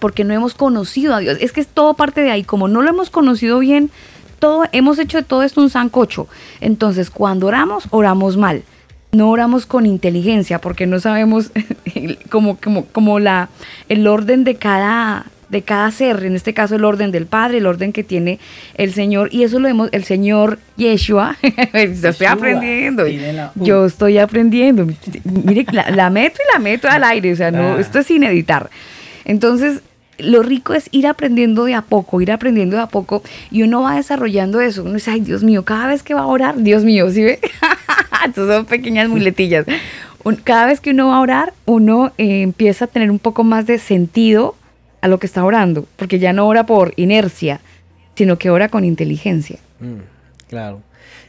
porque 0.00 0.24
no 0.24 0.34
hemos 0.34 0.54
conocido 0.54 1.14
a 1.14 1.20
Dios. 1.20 1.38
Es 1.40 1.52
que 1.52 1.60
es 1.60 1.68
todo 1.68 1.94
parte 1.94 2.22
de 2.22 2.30
ahí. 2.30 2.42
Como 2.42 2.66
no 2.66 2.82
lo 2.82 2.90
hemos 2.90 3.10
conocido 3.10 3.60
bien, 3.60 3.90
todo, 4.40 4.64
hemos 4.72 4.98
hecho 4.98 5.18
de 5.18 5.24
todo 5.24 5.42
esto 5.42 5.60
un 5.60 5.70
sancocho. 5.70 6.26
Entonces, 6.60 7.10
cuando 7.10 7.46
oramos, 7.46 7.84
oramos 7.90 8.36
mal 8.36 8.64
no 9.12 9.30
oramos 9.30 9.66
con 9.66 9.86
inteligencia 9.86 10.60
porque 10.60 10.86
no 10.86 11.00
sabemos 11.00 11.50
como, 12.30 12.58
como, 12.58 12.84
como 12.86 13.18
la, 13.18 13.48
el 13.88 14.06
orden 14.06 14.44
de 14.44 14.56
cada, 14.56 15.26
de 15.48 15.62
cada 15.62 15.90
ser, 15.90 16.24
en 16.24 16.36
este 16.36 16.52
caso 16.52 16.74
el 16.76 16.84
orden 16.84 17.10
del 17.10 17.26
Padre, 17.26 17.58
el 17.58 17.66
orden 17.66 17.92
que 17.92 18.04
tiene 18.04 18.38
el 18.74 18.92
Señor, 18.92 19.28
y 19.32 19.44
eso 19.44 19.58
lo 19.58 19.68
vemos, 19.68 19.88
el 19.92 20.04
Señor 20.04 20.58
Yeshua, 20.76 21.36
estoy 21.72 22.26
aprendiendo, 22.26 23.04
yo 23.54 23.86
estoy 23.86 24.18
aprendiendo, 24.18 24.86
mire, 25.24 25.64
la, 25.72 26.10
meto 26.10 26.38
y 26.46 26.52
la 26.52 26.58
meto 26.58 26.88
al 26.88 27.04
aire, 27.04 27.32
o 27.32 27.36
sea, 27.36 27.50
no, 27.50 27.74
ah. 27.74 27.80
esto 27.80 28.00
es 28.00 28.06
sin 28.06 28.24
editar. 28.24 28.68
Entonces, 29.24 29.82
lo 30.18 30.42
rico 30.42 30.74
es 30.74 30.88
ir 30.90 31.06
aprendiendo 31.06 31.64
de 31.64 31.74
a 31.74 31.82
poco, 31.82 32.20
ir 32.20 32.32
aprendiendo 32.32 32.76
de 32.76 32.82
a 32.82 32.86
poco 32.86 33.22
y 33.50 33.62
uno 33.62 33.82
va 33.82 33.96
desarrollando 33.96 34.60
eso. 34.60 34.82
Uno 34.82 34.94
dice, 34.94 35.12
ay 35.12 35.20
Dios 35.20 35.42
mío, 35.42 35.64
cada 35.64 35.86
vez 35.86 36.02
que 36.02 36.14
va 36.14 36.22
a 36.22 36.26
orar, 36.26 36.56
Dios 36.58 36.84
mío, 36.84 37.10
¿sí 37.10 37.22
ve? 37.22 37.40
Estas 38.26 38.48
son 38.48 38.66
pequeñas 38.66 39.08
muletillas. 39.08 39.64
Cada 40.44 40.66
vez 40.66 40.80
que 40.80 40.90
uno 40.90 41.08
va 41.08 41.16
a 41.16 41.20
orar, 41.20 41.54
uno 41.64 42.12
eh, 42.18 42.42
empieza 42.42 42.84
a 42.84 42.88
tener 42.88 43.10
un 43.10 43.18
poco 43.18 43.44
más 43.44 43.66
de 43.66 43.78
sentido 43.78 44.56
a 45.00 45.08
lo 45.08 45.18
que 45.18 45.26
está 45.26 45.44
orando, 45.44 45.86
porque 45.96 46.18
ya 46.18 46.32
no 46.32 46.46
ora 46.46 46.66
por 46.66 46.92
inercia, 46.96 47.60
sino 48.14 48.36
que 48.36 48.50
ora 48.50 48.68
con 48.68 48.84
inteligencia. 48.84 49.58
Mm, 49.80 50.00
claro. 50.48 50.82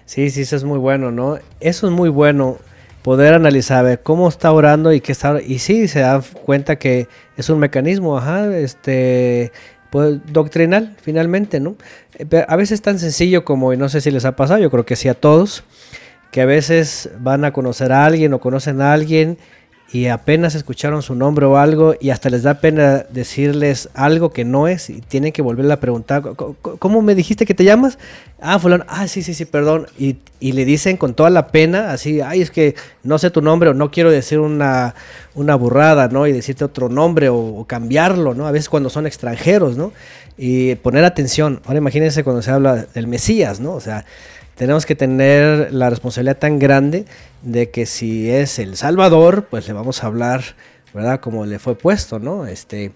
Sí, 0.06 0.30
sí, 0.32 0.42
eso 0.42 0.56
es 0.56 0.64
muy 0.64 0.80
bueno, 0.80 1.12
¿no? 1.12 1.38
Eso 1.60 1.88
es 1.88 1.94
muy 1.94 2.10
bueno, 2.10 2.58
poder 3.02 3.34
analizar 3.34 4.02
cómo 4.04 4.28
está 4.28 4.52
orando 4.52 4.94
y 4.94 5.02
qué 5.02 5.12
está 5.12 5.42
y 5.42 5.60
sí 5.60 5.88
se 5.88 6.00
da 6.02 6.22
cuenta 6.44 6.78
que 6.78 7.08
es 7.38 7.50
un 7.50 7.60
mecanismo, 7.60 8.18
ajá, 8.18 8.56
este 8.58 9.52
pues 9.90 10.20
doctrinal 10.32 10.96
finalmente, 11.02 11.60
¿no? 11.60 11.76
Eh, 12.18 12.46
a 12.48 12.56
veces 12.56 12.74
es 12.74 12.82
tan 12.82 13.00
sencillo 13.00 13.44
como 13.44 13.74
y 13.74 13.78
no 13.78 13.90
sé 13.90 14.02
si 14.02 14.12
les 14.12 14.26
ha 14.26 14.36
pasado, 14.36 14.60
yo 14.60 14.70
creo 14.70 14.86
que 14.86 14.96
sí 14.96 15.08
a 15.08 15.14
todos, 15.14 15.64
que 16.32 16.42
a 16.42 16.46
veces 16.46 17.10
van 17.20 17.46
a 17.46 17.54
conocer 17.54 17.92
a 17.92 18.06
alguien 18.06 18.34
o 18.34 18.40
conocen 18.40 18.82
a 18.82 18.94
alguien 18.94 19.38
y 19.92 20.08
apenas 20.08 20.54
escucharon 20.54 21.02
su 21.02 21.16
nombre 21.16 21.48
o 21.48 21.58
algo 21.58 21.96
y 22.00 22.12
hasta 22.12 22.30
les 22.30 22.44
da 22.44 22.56
pena 22.56 23.06
decirles 23.10 23.90
algo 23.96 24.32
que 24.32 24.46
no 24.46 24.68
es 24.68 24.90
y 24.92 25.02
tienen 25.02 25.32
que 25.32 25.42
volverle 25.42 25.74
a 25.74 25.80
preguntar, 25.80 26.22
¿cómo 26.78 27.02
me 27.02 27.16
dijiste 27.16 27.46
que 27.48 27.56
te 27.56 27.64
llamas? 27.64 27.98
Ah, 28.40 28.60
fulano, 28.60 28.86
ah, 28.88 29.08
sí, 29.08 29.24
sí, 29.24 29.34
sí, 29.34 29.46
perdón. 29.46 29.88
Y, 29.98 30.18
le 30.40 30.64
dicen 30.64 30.96
con 30.96 31.16
toda 31.16 31.30
la 31.30 31.48
pena, 31.48 31.92
así, 31.92 32.22
ay, 32.22 32.42
es 32.42 32.52
que 32.52 32.76
no 33.04 33.18
sé 33.18 33.30
tu 33.30 33.42
nombre 33.42 33.70
o 33.70 33.74
no 33.74 33.92
quiero 33.92 34.12
decir 34.12 34.40
una, 34.40 34.94
una 35.34 35.56
burrada, 35.56 36.08
¿no? 36.08 36.28
Y 36.28 36.32
decirte 36.32 36.64
otro 36.64 36.88
nombre 36.88 37.30
o, 37.30 37.66
cambiarlo, 37.68 38.36
¿no? 38.36 38.48
A 38.48 38.52
veces 38.52 38.70
cuando 38.70 38.90
son 38.90 39.08
extranjeros, 39.08 39.76
¿no? 39.76 39.92
Y 40.38 40.76
poner 40.76 41.04
atención. 41.04 41.62
Ahora 41.66 41.80
imagínense 41.80 42.24
cuando 42.24 42.42
se 42.42 42.52
habla 42.52 42.86
del 42.94 43.08
Mesías, 43.08 43.60
¿no? 43.60 43.74
O 43.74 43.82
sea, 43.82 44.06
tenemos 44.60 44.86
que 44.86 44.94
tener 44.94 45.72
la 45.72 45.90
responsabilidad 45.90 46.38
tan 46.38 46.60
grande 46.60 47.06
de 47.44 47.70
que 47.70 47.86
si 47.86 48.30
es 48.30 48.60
el 48.60 48.76
Salvador, 48.76 49.48
pues 49.50 49.66
le 49.70 49.74
vamos 49.74 50.04
a 50.04 50.08
hablar, 50.08 50.44
¿verdad? 50.94 51.22
Como 51.22 51.46
le 51.46 51.60
fue 51.60 51.76
puesto, 51.76 52.20
¿no? 52.20 52.46
Este, 52.46 52.92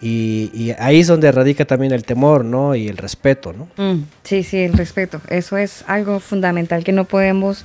y, 0.00 0.72
ahí 0.76 0.98
es 0.98 1.06
donde 1.06 1.30
radica 1.30 1.66
también 1.66 1.92
el 1.92 2.04
temor, 2.04 2.44
¿no? 2.44 2.74
Y 2.74 2.88
el 2.88 2.96
respeto, 2.96 3.52
¿no? 3.52 3.68
Mm, 3.76 4.02
sí, 4.24 4.42
sí, 4.42 4.58
el 4.58 4.72
respeto. 4.72 5.20
Eso 5.28 5.56
es 5.56 5.84
algo 5.86 6.18
fundamental 6.18 6.82
que 6.82 6.90
no 6.90 7.04
podemos, 7.04 7.64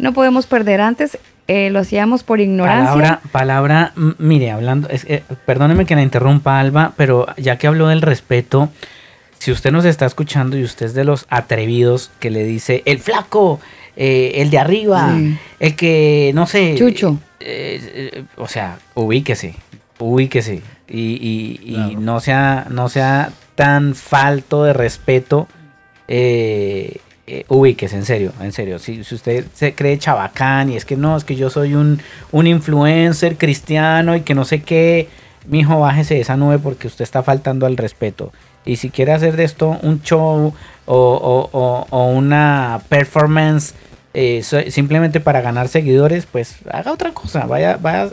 no 0.00 0.12
podemos 0.12 0.48
perder. 0.48 0.80
Antes 0.80 1.18
eh, 1.46 1.70
lo 1.70 1.78
hacíamos 1.78 2.24
por 2.24 2.40
ignorancia. 2.40 2.90
Palabra, 2.90 3.20
palabra, 3.30 3.92
mire, 4.18 4.50
hablando, 4.50 4.88
es, 4.88 5.04
eh, 5.04 5.22
perdóneme 5.46 5.86
que 5.86 5.94
la 5.94 6.02
interrumpa, 6.02 6.58
Alba, 6.58 6.94
pero 6.96 7.26
ya 7.36 7.58
que 7.58 7.68
habló 7.68 7.86
del 7.86 8.02
respeto, 8.02 8.70
si 9.38 9.52
usted 9.52 9.70
nos 9.70 9.84
está 9.84 10.06
escuchando 10.06 10.56
y 10.56 10.64
usted 10.64 10.86
es 10.86 10.94
de 10.94 11.04
los 11.04 11.26
atrevidos 11.28 12.10
que 12.18 12.30
le 12.30 12.44
dice 12.44 12.82
el 12.86 12.98
flaco, 12.98 13.60
eh, 13.96 14.42
el 14.42 14.50
de 14.50 14.58
arriba, 14.58 15.16
el 15.58 15.76
que, 15.76 16.32
no 16.34 16.46
sé. 16.46 16.74
Chucho. 16.76 17.18
Eh, 17.40 18.12
eh, 18.14 18.24
o 18.36 18.48
sea, 18.48 18.78
ubíquese, 18.94 19.54
ubíquese. 19.98 20.62
Y, 20.88 21.60
y, 21.62 21.96
no, 21.96 22.20
sea, 22.20 22.66
no 22.70 22.88
sea 22.88 23.30
tan 23.54 23.94
falto 23.94 24.64
de 24.64 24.72
respeto. 24.72 25.48
ubíquese, 27.48 27.96
en 27.96 28.04
serio, 28.04 28.32
en 28.40 28.52
serio. 28.52 28.78
Si, 28.78 29.04
si, 29.04 29.14
usted 29.14 29.44
se 29.52 29.74
cree 29.74 29.98
chabacán 29.98 30.70
y 30.70 30.76
es 30.76 30.84
que 30.84 30.96
no, 30.96 31.16
es 31.16 31.24
que 31.24 31.36
yo 31.36 31.50
soy 31.50 31.74
un, 31.74 32.00
un 32.32 32.46
influencer 32.46 33.36
cristiano 33.36 34.16
y 34.16 34.22
que 34.22 34.34
no 34.34 34.44
sé 34.44 34.62
qué, 34.62 35.08
mijo, 35.46 35.78
bájese 35.78 36.14
de 36.14 36.20
esa 36.20 36.36
nube 36.36 36.58
porque 36.58 36.86
usted 36.86 37.02
está 37.02 37.22
faltando 37.22 37.66
al 37.66 37.76
respeto. 37.76 38.32
Y 38.68 38.76
si 38.76 38.90
quiere 38.90 39.12
hacer 39.12 39.34
de 39.36 39.44
esto 39.44 39.78
un 39.82 40.02
show 40.02 40.52
o, 40.84 42.12
una 42.14 42.82
performance 42.90 43.72
eh, 44.12 44.42
simplemente 44.42 45.20
para 45.20 45.40
ganar 45.40 45.68
seguidores, 45.68 46.26
pues 46.26 46.56
haga 46.70 46.92
otra 46.92 47.12
cosa. 47.12 47.46
Vaya, 47.46 47.78
vaya, 47.80 48.10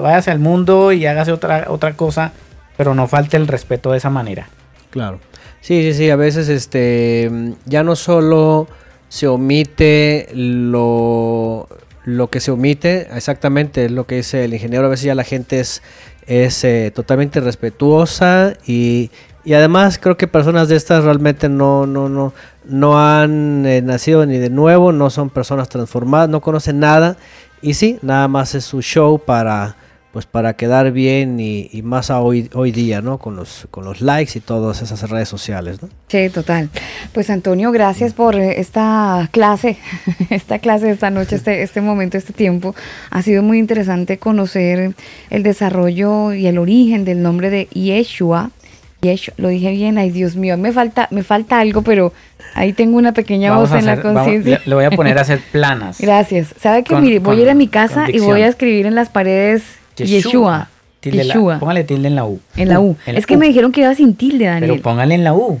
vaya 0.00 0.16
hacia 0.16 0.32
el 0.32 0.38
mundo 0.38 0.92
y 0.92 1.04
hágase 1.04 1.30
otra, 1.30 1.66
otra 1.68 1.92
cosa, 1.92 2.32
pero 2.78 2.94
no 2.94 3.06
falte 3.06 3.36
el 3.36 3.46
respeto 3.46 3.92
de 3.92 3.98
esa 3.98 4.08
manera. 4.08 4.48
Claro. 4.88 5.20
Sí, 5.60 5.82
sí, 5.82 5.92
sí. 5.92 6.08
A 6.08 6.16
veces 6.16 6.48
este 6.48 7.30
ya 7.66 7.82
no 7.82 7.94
solo 7.94 8.66
se 9.10 9.26
omite 9.26 10.28
lo, 10.32 11.68
lo 12.06 12.30
que 12.30 12.40
se 12.40 12.50
omite, 12.50 13.08
exactamente 13.14 13.90
lo 13.90 14.06
que 14.06 14.16
dice 14.16 14.46
el 14.46 14.54
ingeniero. 14.54 14.86
A 14.86 14.88
veces 14.88 15.04
ya 15.04 15.14
la 15.14 15.24
gente 15.24 15.60
es, 15.60 15.82
es 16.26 16.64
eh, 16.64 16.92
totalmente 16.94 17.40
respetuosa 17.40 18.54
y, 18.66 19.10
y 19.48 19.54
además 19.54 19.98
creo 19.98 20.18
que 20.18 20.28
personas 20.28 20.68
de 20.68 20.76
estas 20.76 21.04
realmente 21.04 21.48
no, 21.48 21.86
no, 21.86 22.10
no, 22.10 22.34
no 22.66 23.00
han 23.00 23.64
eh, 23.64 23.80
nacido 23.80 24.26
ni 24.26 24.36
de 24.36 24.50
nuevo, 24.50 24.92
no 24.92 25.08
son 25.08 25.30
personas 25.30 25.70
transformadas, 25.70 26.28
no 26.28 26.42
conocen 26.42 26.80
nada. 26.80 27.16
Y 27.62 27.72
sí, 27.72 27.98
nada 28.02 28.28
más 28.28 28.54
es 28.54 28.66
su 28.66 28.82
show 28.82 29.18
para, 29.18 29.74
pues 30.12 30.26
para 30.26 30.52
quedar 30.52 30.92
bien 30.92 31.40
y, 31.40 31.80
más 31.82 32.10
a 32.10 32.20
hoy, 32.20 32.50
hoy 32.52 32.72
día, 32.72 33.00
¿no? 33.00 33.16
Con 33.16 33.36
los, 33.36 33.66
con 33.70 33.86
los 33.86 34.02
likes 34.02 34.36
y 34.36 34.42
todas 34.42 34.82
esas 34.82 35.08
redes 35.08 35.30
sociales, 35.30 35.80
¿no? 35.80 35.88
Sí, 36.08 36.28
total. 36.28 36.68
Pues 37.14 37.30
Antonio, 37.30 37.72
gracias 37.72 38.12
por 38.12 38.34
eh, 38.34 38.60
esta 38.60 39.30
clase, 39.32 39.78
esta 40.28 40.58
clase 40.58 40.90
esta 40.90 41.08
noche, 41.08 41.36
este, 41.36 41.62
este 41.62 41.80
momento, 41.80 42.18
este 42.18 42.34
tiempo. 42.34 42.74
Ha 43.08 43.22
sido 43.22 43.42
muy 43.42 43.58
interesante 43.58 44.18
conocer 44.18 44.94
el 45.30 45.42
desarrollo 45.42 46.34
y 46.34 46.46
el 46.48 46.58
origen 46.58 47.06
del 47.06 47.22
nombre 47.22 47.48
de 47.48 47.64
Yeshua 47.72 48.50
Yeshua, 49.00 49.34
lo 49.36 49.48
dije 49.48 49.70
bien, 49.70 49.96
ay 49.98 50.10
Dios 50.10 50.34
mío, 50.34 50.56
me 50.56 50.72
falta, 50.72 51.08
me 51.10 51.22
falta 51.22 51.60
algo, 51.60 51.82
pero 51.82 52.12
ahí 52.54 52.72
tengo 52.72 52.96
una 52.96 53.12
pequeña 53.12 53.56
voz 53.56 53.72
en 53.72 53.86
la 53.86 54.00
conciencia. 54.00 54.60
Le 54.64 54.74
voy 54.74 54.84
a 54.84 54.90
poner 54.90 55.18
a 55.18 55.20
hacer 55.20 55.40
planas. 55.52 55.98
Gracias. 56.00 56.54
¿Sabe 56.60 56.82
que 56.82 56.96
mire, 56.96 57.20
voy 57.20 57.38
a 57.38 57.42
ir 57.42 57.50
a 57.50 57.54
mi 57.54 57.68
casa 57.68 58.06
y 58.10 58.18
voy 58.18 58.42
a 58.42 58.48
escribir 58.48 58.86
en 58.86 58.94
las 58.94 59.08
paredes 59.08 59.62
Yeshua. 59.96 60.68
Yeshua. 61.02 61.58
póngale 61.58 61.84
tilde 61.84 62.08
en 62.08 62.16
la 62.16 62.24
U. 62.24 62.40
En 62.56 62.68
la 62.68 62.80
U. 62.80 62.96
es 63.06 63.26
que 63.26 63.36
me 63.36 63.46
dijeron 63.46 63.72
que 63.72 63.82
iba 63.82 63.94
sin 63.94 64.14
tilde, 64.14 64.46
Daniel. 64.46 64.70
Pero 64.72 64.82
póngale 64.82 65.14
en 65.14 65.24
la 65.24 65.34
U. 65.34 65.60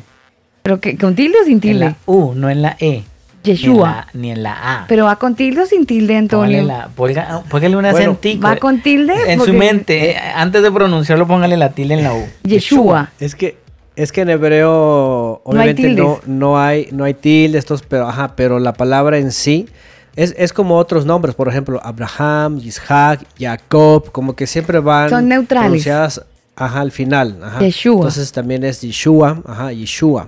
¿Pero 0.62 0.80
que, 0.80 0.96
con 0.98 1.14
tilde 1.14 1.36
o 1.40 1.44
sin 1.44 1.60
tilde? 1.60 1.86
En 1.86 1.92
la 1.92 1.96
U, 2.06 2.34
no 2.34 2.50
en 2.50 2.62
la 2.62 2.76
E. 2.80 3.04
Yeshua. 3.42 4.06
Ni 4.12 4.30
en, 4.30 4.42
la, 4.42 4.82
A. 4.82 4.86
Pero 4.88 5.04
va 5.04 5.16
con 5.16 5.34
tilde 5.34 5.62
o 5.62 5.66
sin 5.66 5.86
tilde, 5.86 6.16
Antonio. 6.16 6.62
Póngale, 6.94 7.76
una 7.76 7.92
bueno, 7.92 8.18
Va 8.44 8.56
con 8.56 8.80
tilde. 8.82 9.14
En 9.32 9.40
su 9.40 9.52
mente, 9.52 10.10
eh, 10.10 10.16
antes 10.34 10.62
de 10.62 10.70
pronunciarlo, 10.70 11.26
póngale 11.26 11.56
la 11.56 11.70
tilde 11.70 11.94
en 11.94 12.04
la 12.04 12.14
U. 12.14 12.26
Yeshua. 12.42 13.10
Es 13.20 13.34
que 13.34 13.56
es 13.96 14.12
que 14.12 14.20
en 14.20 14.30
hebreo 14.30 15.40
obviamente 15.42 15.90
no, 15.90 16.20
no, 16.24 16.58
hay 16.58 16.88
no 16.92 17.02
hay 17.02 17.14
tilde 17.14 17.58
estos, 17.58 17.82
pero 17.82 18.08
ajá, 18.08 18.36
pero 18.36 18.60
la 18.60 18.72
palabra 18.72 19.18
en 19.18 19.32
sí 19.32 19.66
es, 20.14 20.34
es, 20.38 20.52
como 20.52 20.76
otros 20.76 21.04
nombres, 21.04 21.34
por 21.34 21.48
ejemplo, 21.48 21.80
Abraham, 21.82 22.60
Isaac, 22.62 23.24
Jacob, 23.38 24.10
como 24.10 24.34
que 24.34 24.46
siempre 24.46 24.78
van 24.80 25.10
Son 25.10 25.28
neutrales. 25.28 25.68
pronunciadas 25.68 26.24
ajá, 26.56 26.80
al 26.80 26.92
final. 26.92 27.38
Ajá. 27.42 27.60
Yeshua. 27.60 27.94
Entonces 27.94 28.32
también 28.32 28.64
es 28.64 28.80
Yeshua, 28.80 29.42
ajá, 29.46 29.72
Yeshua. 29.72 30.26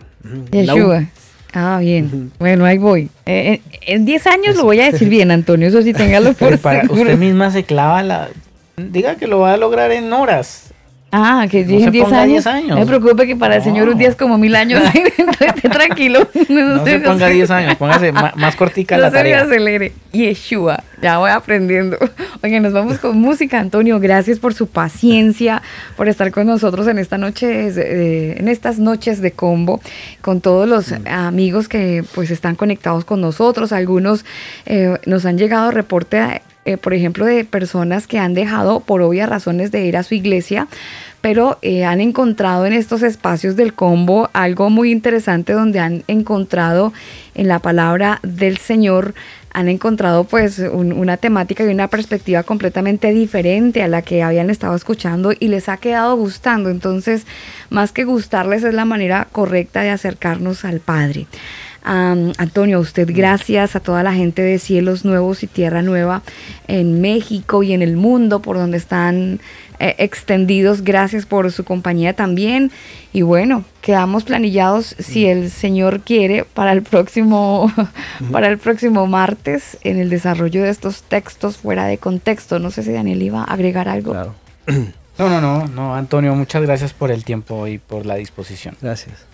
Yeshua. 0.51 1.05
Ah, 1.53 1.79
bien. 1.81 2.33
Bueno, 2.39 2.65
ahí 2.65 2.79
voy. 2.79 3.11
Eh, 3.27 3.61
eh, 3.73 3.79
en 3.87 4.05
10 4.05 4.27
años 4.27 4.57
lo 4.57 4.65
voy 4.65 4.81
a 4.81 4.91
decir 4.91 5.09
bien, 5.09 5.31
Antonio, 5.31 5.69
eso 5.69 5.83
sí, 5.83 5.93
téngalo 5.95 6.33
por 6.35 6.59
para 6.59 6.85
Usted 6.89 7.17
misma 7.17 7.51
se 7.51 7.65
clava 7.65 8.03
la... 8.03 8.29
Diga 8.77 9.17
que 9.17 9.27
lo 9.27 9.41
va 9.41 9.55
a 9.55 9.57
lograr 9.57 9.91
en 9.93 10.13
horas. 10.13 10.70
Ah, 11.13 11.47
que 11.51 11.65
no 11.65 11.91
10 11.91 12.13
años. 12.13 12.47
años. 12.47 12.69
No 12.69 12.77
me 12.77 12.87
preocupe 12.87 13.27
que 13.27 13.35
para 13.35 13.57
el 13.57 13.63
señor 13.63 13.89
un 13.89 13.99
día 13.99 14.09
es 14.09 14.15
como 14.15 14.39
mil 14.39 14.55
años. 14.55 14.83
Esté 15.41 15.69
tranquilo. 15.69 16.29
No, 16.49 16.61
no 16.77 16.85
se 16.85 17.01
ponga 17.01 17.27
10 17.27 17.51
años, 17.51 17.77
póngase 17.77 18.13
más, 18.13 18.57
cortica 18.57 18.97
la 18.97 19.11
tarea. 19.11 19.41
No 19.41 19.49
se 19.49 19.57
acelere. 19.57 19.93
Yeshua, 20.13 20.85
ya 21.03 21.19
voy 21.19 21.31
aprendiendo. 21.31 21.97
Oye, 22.43 22.61
nos 22.61 22.73
vamos 22.73 22.99
con 22.99 23.19
música. 23.19 23.59
Antonio, 23.59 23.99
gracias 23.99 24.39
por 24.39 24.55
su 24.55 24.69
paciencia, 24.69 25.63
por 25.97 26.09
estar 26.09 26.31
con 26.31 26.47
nosotros 26.47 26.87
en 26.87 26.99
esta 26.99 27.19
noche, 27.19 28.39
en 28.39 28.49
estas 28.49 28.79
noches 28.79 29.21
de 29.21 29.33
combo, 29.33 29.81
con 30.21 30.41
todos 30.41 30.69
los 30.69 30.93
amigos 31.07 31.69
que 31.69 32.05
pues 32.15 32.31
están 32.31 32.55
conectados 32.55 33.05
con 33.05 33.21
nosotros. 33.21 33.73
Algunos 33.73 34.25
eh, 34.67 34.97
nos 35.07 35.27
han 35.27 35.39
llegado 35.39 35.71
reporte 35.73 36.43
eh, 36.65 36.77
por 36.77 36.95
ejemplo, 36.95 37.25
de 37.25 37.45
personas 37.45 38.07
que 38.07 38.19
han 38.19 38.35
dejado 38.35 38.81
por 38.81 39.03
obvias 39.03 39.29
razones 39.29 39.71
de 39.71 39.85
ir 39.85 39.97
a 39.97 40.03
su 40.03 40.15
iglesia, 40.15 40.69
pero 41.21 41.59
eh, 41.63 41.85
han 41.85 42.01
encontrado 42.01 42.67
en 42.67 42.73
estos 42.73 43.03
espacios 43.03 43.57
del 43.57 43.75
combo 43.75 44.31
algo 44.33 44.71
muy 44.71 44.91
interesante 44.91 45.53
donde 45.53 45.81
han 45.81 46.05
encontrado 46.07 46.93
en 47.35 47.49
la 47.49 47.59
palabra 47.59 48.21
del 48.23 48.59
Señor 48.59 49.15
han 49.53 49.69
encontrado 49.69 50.25
pues 50.25 50.59
una 50.59 51.17
temática 51.17 51.65
y 51.65 51.69
una 51.69 51.89
perspectiva 51.89 52.43
completamente 52.43 53.13
diferente 53.13 53.83
a 53.83 53.89
la 53.89 54.03
que 54.03 54.23
habían 54.23 54.51
estado 54.51 54.77
escuchando 54.77 55.33
y 55.39 55.49
les 55.49 55.69
ha 55.69 55.77
quedado 55.77 56.17
gustando. 56.17 56.71
Entonces, 56.71 57.27
más 57.69 57.93
que 57.93 58.05
gustarles 58.05 58.63
es 58.63 58.75
la 58.75 58.85
manera 58.85 59.27
correcta 59.33 59.83
de 59.83 59.91
acercarnos 59.91 60.65
al 60.65 60.81
Padre. 60.81 61.27
Antonio, 61.83 62.79
a 62.79 62.81
usted 62.81 63.09
gracias 63.13 63.77
a 63.77 63.81
toda 63.81 64.03
la 64.03 64.13
gente 64.13 64.43
de 64.43 64.59
Cielos 64.59 65.05
Nuevos 65.05 65.43
y 65.43 65.47
Tierra 65.47 65.83
Nueva 65.83 66.23
en 66.69 67.01
México 67.01 67.63
y 67.63 67.73
en 67.73 67.83
el 67.83 67.97
mundo 67.97 68.41
por 68.41 68.57
donde 68.57 68.77
están 68.77 69.41
eh, 69.79 69.95
extendidos. 69.99 70.83
Gracias 70.83 71.25
por 71.25 71.51
su 71.53 71.65
compañía 71.65 72.13
también. 72.15 72.71
Y 73.13 73.23
bueno, 73.23 73.65
quedamos 73.81 74.25
planillados 74.25 74.95
si 74.99 75.27
el 75.27 75.51
Señor 75.51 76.01
quiere 76.01 76.45
para 76.45 76.73
el 76.73 76.83
próximo 76.83 77.73
para 78.31 78.49
el 78.49 78.59
próximo 78.59 79.07
martes 79.07 79.79
en 79.83 79.99
el 79.99 80.11
desarrollo 80.11 80.63
de 80.63 80.69
estos 80.69 81.03
textos 81.03 81.57
fuera 81.57 81.87
de 81.87 81.97
contexto. 81.97 82.59
No 82.59 82.71
sé 82.71 82.83
si 82.83 82.93
Daniel 82.93 83.23
iba 83.23 83.41
a 83.41 83.45
agregar 83.45 83.89
algo. 83.89 84.13
Claro. 84.13 84.35
No, 85.19 85.29
no, 85.29 85.41
no, 85.41 85.67
no, 85.67 85.95
Antonio, 85.95 86.35
muchas 86.35 86.63
gracias 86.63 86.95
por 86.95 87.11
el 87.11 87.25
tiempo 87.25 87.67
y 87.67 87.77
por 87.77 88.07
la 88.07 88.15
disposición. 88.15 88.77
Gracias. 88.81 89.30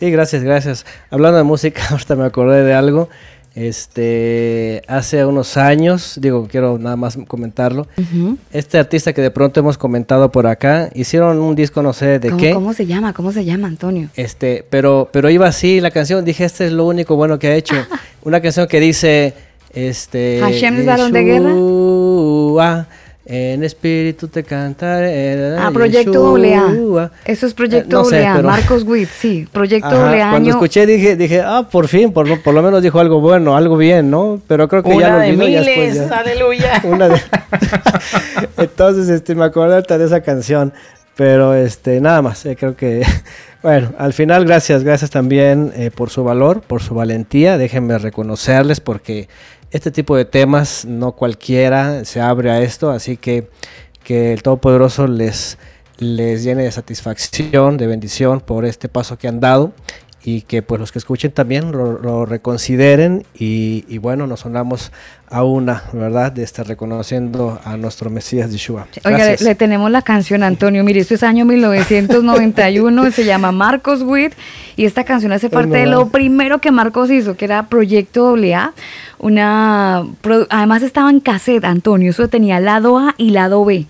Sí, 0.00 0.10
gracias, 0.10 0.42
gracias. 0.42 0.86
Hablando 1.10 1.36
de 1.36 1.44
música, 1.44 1.82
ahorita 1.90 2.16
me 2.16 2.24
acordé 2.24 2.64
de 2.64 2.72
algo. 2.72 3.10
Este, 3.54 4.80
hace 4.86 5.26
unos 5.26 5.58
años, 5.58 6.18
digo, 6.22 6.48
quiero 6.50 6.78
nada 6.78 6.96
más 6.96 7.18
comentarlo. 7.28 7.86
Este 8.50 8.78
artista 8.78 9.12
que 9.12 9.20
de 9.20 9.30
pronto 9.30 9.60
hemos 9.60 9.76
comentado 9.76 10.30
por 10.30 10.46
acá, 10.46 10.88
hicieron 10.94 11.38
un 11.38 11.54
disco, 11.54 11.82
no 11.82 11.92
sé 11.92 12.18
de 12.18 12.34
qué. 12.36 12.54
¿Cómo 12.54 12.72
se 12.72 12.86
llama? 12.86 13.12
¿Cómo 13.12 13.30
se 13.32 13.44
llama, 13.44 13.68
Antonio? 13.68 14.08
Este, 14.16 14.64
pero, 14.70 15.10
pero 15.12 15.28
iba 15.28 15.46
así 15.46 15.80
la 15.80 15.90
canción. 15.90 16.24
Dije, 16.24 16.44
este 16.44 16.66
es 16.66 16.72
lo 16.72 16.86
único 16.86 17.16
bueno 17.16 17.38
que 17.38 17.48
ha 17.48 17.54
hecho. 17.54 17.74
Una 18.22 18.40
canción 18.40 18.68
que 18.68 18.80
dice, 18.80 19.34
este. 19.74 20.38
Hashem 20.40 20.78
es 20.78 20.86
varón 20.86 21.12
de 21.12 21.24
guerra. 21.24 21.52
En 23.26 23.62
espíritu 23.62 24.28
te 24.28 24.42
cantaré. 24.42 25.56
Ah, 25.58 25.70
Proyecto 25.72 26.36
AA. 26.36 27.10
Eso 27.24 27.46
es 27.46 27.54
Proyecto 27.54 28.10
eh, 28.12 28.26
no 28.26 28.42
Marcos 28.42 28.82
Witt, 28.82 29.08
sí. 29.08 29.46
Proyecto 29.52 29.88
AA. 29.88 30.30
Cuando 30.30 30.50
escuché 30.50 30.86
dije, 30.86 31.16
dije, 31.16 31.40
ah, 31.40 31.68
por 31.70 31.86
fin, 31.86 32.12
por, 32.12 32.40
por, 32.42 32.54
lo 32.54 32.62
menos 32.62 32.82
dijo 32.82 32.98
algo 32.98 33.20
bueno, 33.20 33.56
algo 33.56 33.76
bien, 33.76 34.10
¿no? 34.10 34.40
Pero 34.48 34.68
creo 34.68 34.82
que 34.82 34.98
ya 34.98 35.12
lo 35.12 35.18
de 35.18 35.32
miles, 35.34 36.10
aleluya. 36.10 36.80
Una 36.84 37.08
de... 37.08 37.20
Entonces, 38.56 39.08
este, 39.08 39.34
me 39.34 39.44
acuerdo 39.44 39.80
de 39.80 40.04
esa 40.04 40.22
canción. 40.22 40.72
Pero 41.20 41.54
este, 41.54 42.00
nada 42.00 42.22
más, 42.22 42.46
eh, 42.46 42.56
creo 42.58 42.76
que, 42.76 43.04
bueno, 43.62 43.92
al 43.98 44.14
final 44.14 44.46
gracias, 44.46 44.84
gracias 44.84 45.10
también 45.10 45.70
eh, 45.76 45.90
por 45.94 46.08
su 46.08 46.24
valor, 46.24 46.62
por 46.62 46.80
su 46.80 46.94
valentía, 46.94 47.58
déjenme 47.58 47.98
reconocerles 47.98 48.80
porque 48.80 49.28
este 49.70 49.90
tipo 49.90 50.16
de 50.16 50.24
temas 50.24 50.84
no 50.84 51.12
cualquiera 51.12 52.04
se 52.04 52.20
abre 52.20 52.50
a 52.50 52.60
esto, 52.62 52.90
así 52.90 53.16
que 53.16 53.48
que 54.04 54.32
el 54.32 54.42
Todopoderoso 54.42 55.06
les, 55.06 55.58
les 55.98 56.42
llene 56.42 56.64
de 56.64 56.72
satisfacción, 56.72 57.76
de 57.76 57.86
bendición 57.86 58.40
por 58.40 58.64
este 58.64 58.88
paso 58.88 59.18
que 59.18 59.28
han 59.28 59.40
dado 59.40 59.72
y 60.22 60.42
que 60.42 60.62
pues 60.62 60.78
los 60.78 60.92
que 60.92 60.98
escuchen 60.98 61.32
también 61.32 61.72
lo, 61.72 62.26
reconsideren 62.26 63.24
y, 63.34 63.98
bueno, 63.98 64.26
nos 64.26 64.40
sonamos 64.40 64.92
a 65.28 65.44
una, 65.44 65.84
¿verdad? 65.92 66.32
De 66.32 66.42
estar 66.42 66.66
reconociendo 66.66 67.60
a 67.64 67.76
nuestro 67.76 68.10
Mesías 68.10 68.50
Yeshua. 68.50 68.86
Oiga, 69.04 69.34
le, 69.40 69.54
tenemos 69.54 69.90
la 69.90 70.02
canción, 70.02 70.42
Antonio. 70.42 70.84
Mire, 70.84 71.00
esto 71.00 71.14
es 71.14 71.22
año 71.22 71.44
1991, 71.46 73.10
se 73.12 73.24
llama 73.24 73.52
Marcos 73.52 74.02
Witt 74.02 74.34
y 74.76 74.84
esta 74.84 75.04
canción 75.04 75.32
hace 75.32 75.48
parte 75.48 75.78
de 75.78 75.86
lo 75.86 76.08
primero 76.08 76.60
que 76.60 76.70
Marcos 76.70 77.10
hizo, 77.10 77.36
que 77.36 77.46
era 77.46 77.66
Proyecto 77.68 78.34
AA. 78.34 78.74
Una, 79.18 80.04
además 80.50 80.82
estaba 80.82 81.10
en 81.10 81.20
cassette, 81.20 81.64
Antonio, 81.64 82.10
eso 82.10 82.28
tenía 82.28 82.60
lado 82.60 82.98
A 82.98 83.14
y 83.16 83.30
lado 83.30 83.64
B. 83.64 83.86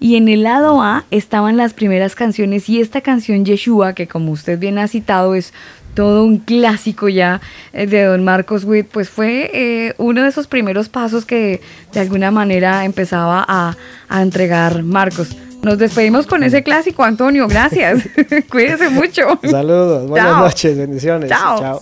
Y 0.00 0.16
en 0.16 0.28
el 0.28 0.42
lado 0.42 0.82
A 0.82 1.04
estaban 1.10 1.56
las 1.56 1.74
primeras 1.74 2.14
canciones 2.14 2.68
y 2.68 2.80
esta 2.80 3.00
canción 3.00 3.44
Yeshua, 3.44 3.94
que 3.94 4.06
como 4.06 4.32
usted 4.32 4.58
bien 4.58 4.78
ha 4.78 4.88
citado 4.88 5.34
es 5.34 5.52
todo 5.94 6.24
un 6.24 6.38
clásico 6.38 7.08
ya 7.08 7.40
eh, 7.72 7.86
de 7.86 8.04
Don 8.04 8.24
Marcos 8.24 8.64
Witt, 8.64 8.88
pues 8.88 9.08
fue 9.08 9.50
eh, 9.54 9.94
uno 9.98 10.22
de 10.22 10.28
esos 10.28 10.46
primeros 10.46 10.88
pasos 10.88 11.24
que 11.24 11.60
de 11.92 12.00
alguna 12.00 12.30
manera 12.30 12.84
empezaba 12.84 13.44
a, 13.48 13.76
entregar 14.20 14.82
Marcos. 14.82 15.36
Nos 15.62 15.78
despedimos 15.78 16.26
con 16.26 16.44
ese 16.44 16.62
clásico, 16.62 17.02
Antonio. 17.02 17.48
Gracias. 17.48 18.06
Cuídese 18.50 18.90
mucho. 18.90 19.40
Saludos. 19.42 20.08
Buenas 20.08 20.38
noches. 20.38 20.76
Bendiciones. 20.76 21.30
Chao. 21.30 21.80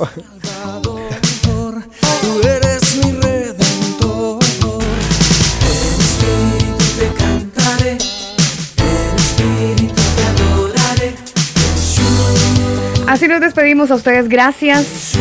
Así 13.13 13.29
nos 13.29 13.43
despedimos 13.43 13.91
a 13.91 13.97
ustedes, 13.97 14.27
gracias. 14.27 15.19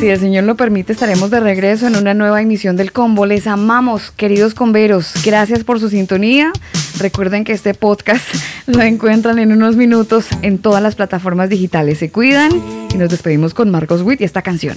Si 0.00 0.08
el 0.08 0.18
Señor 0.18 0.42
lo 0.42 0.56
permite, 0.56 0.92
estaremos 0.92 1.30
de 1.30 1.38
regreso 1.38 1.86
en 1.86 1.94
una 1.94 2.12
nueva 2.12 2.42
emisión 2.42 2.74
del 2.76 2.90
Combo. 2.90 3.24
Les 3.24 3.46
amamos, 3.46 4.10
queridos 4.10 4.52
comberos. 4.52 5.12
Gracias 5.24 5.62
por 5.62 5.78
su 5.78 5.90
sintonía. 5.90 6.50
Recuerden 6.98 7.44
que 7.44 7.52
este 7.52 7.72
podcast 7.72 8.24
lo 8.66 8.82
encuentran 8.82 9.38
en 9.38 9.52
unos 9.52 9.76
minutos 9.76 10.26
en 10.42 10.58
todas 10.58 10.82
las 10.82 10.96
plataformas 10.96 11.50
digitales. 11.50 11.98
Se 11.98 12.10
cuidan 12.10 12.50
y 12.92 12.98
nos 12.98 13.10
despedimos 13.10 13.54
con 13.54 13.70
Marcos 13.70 14.02
Witt 14.02 14.20
y 14.20 14.24
esta 14.24 14.42
canción. 14.42 14.76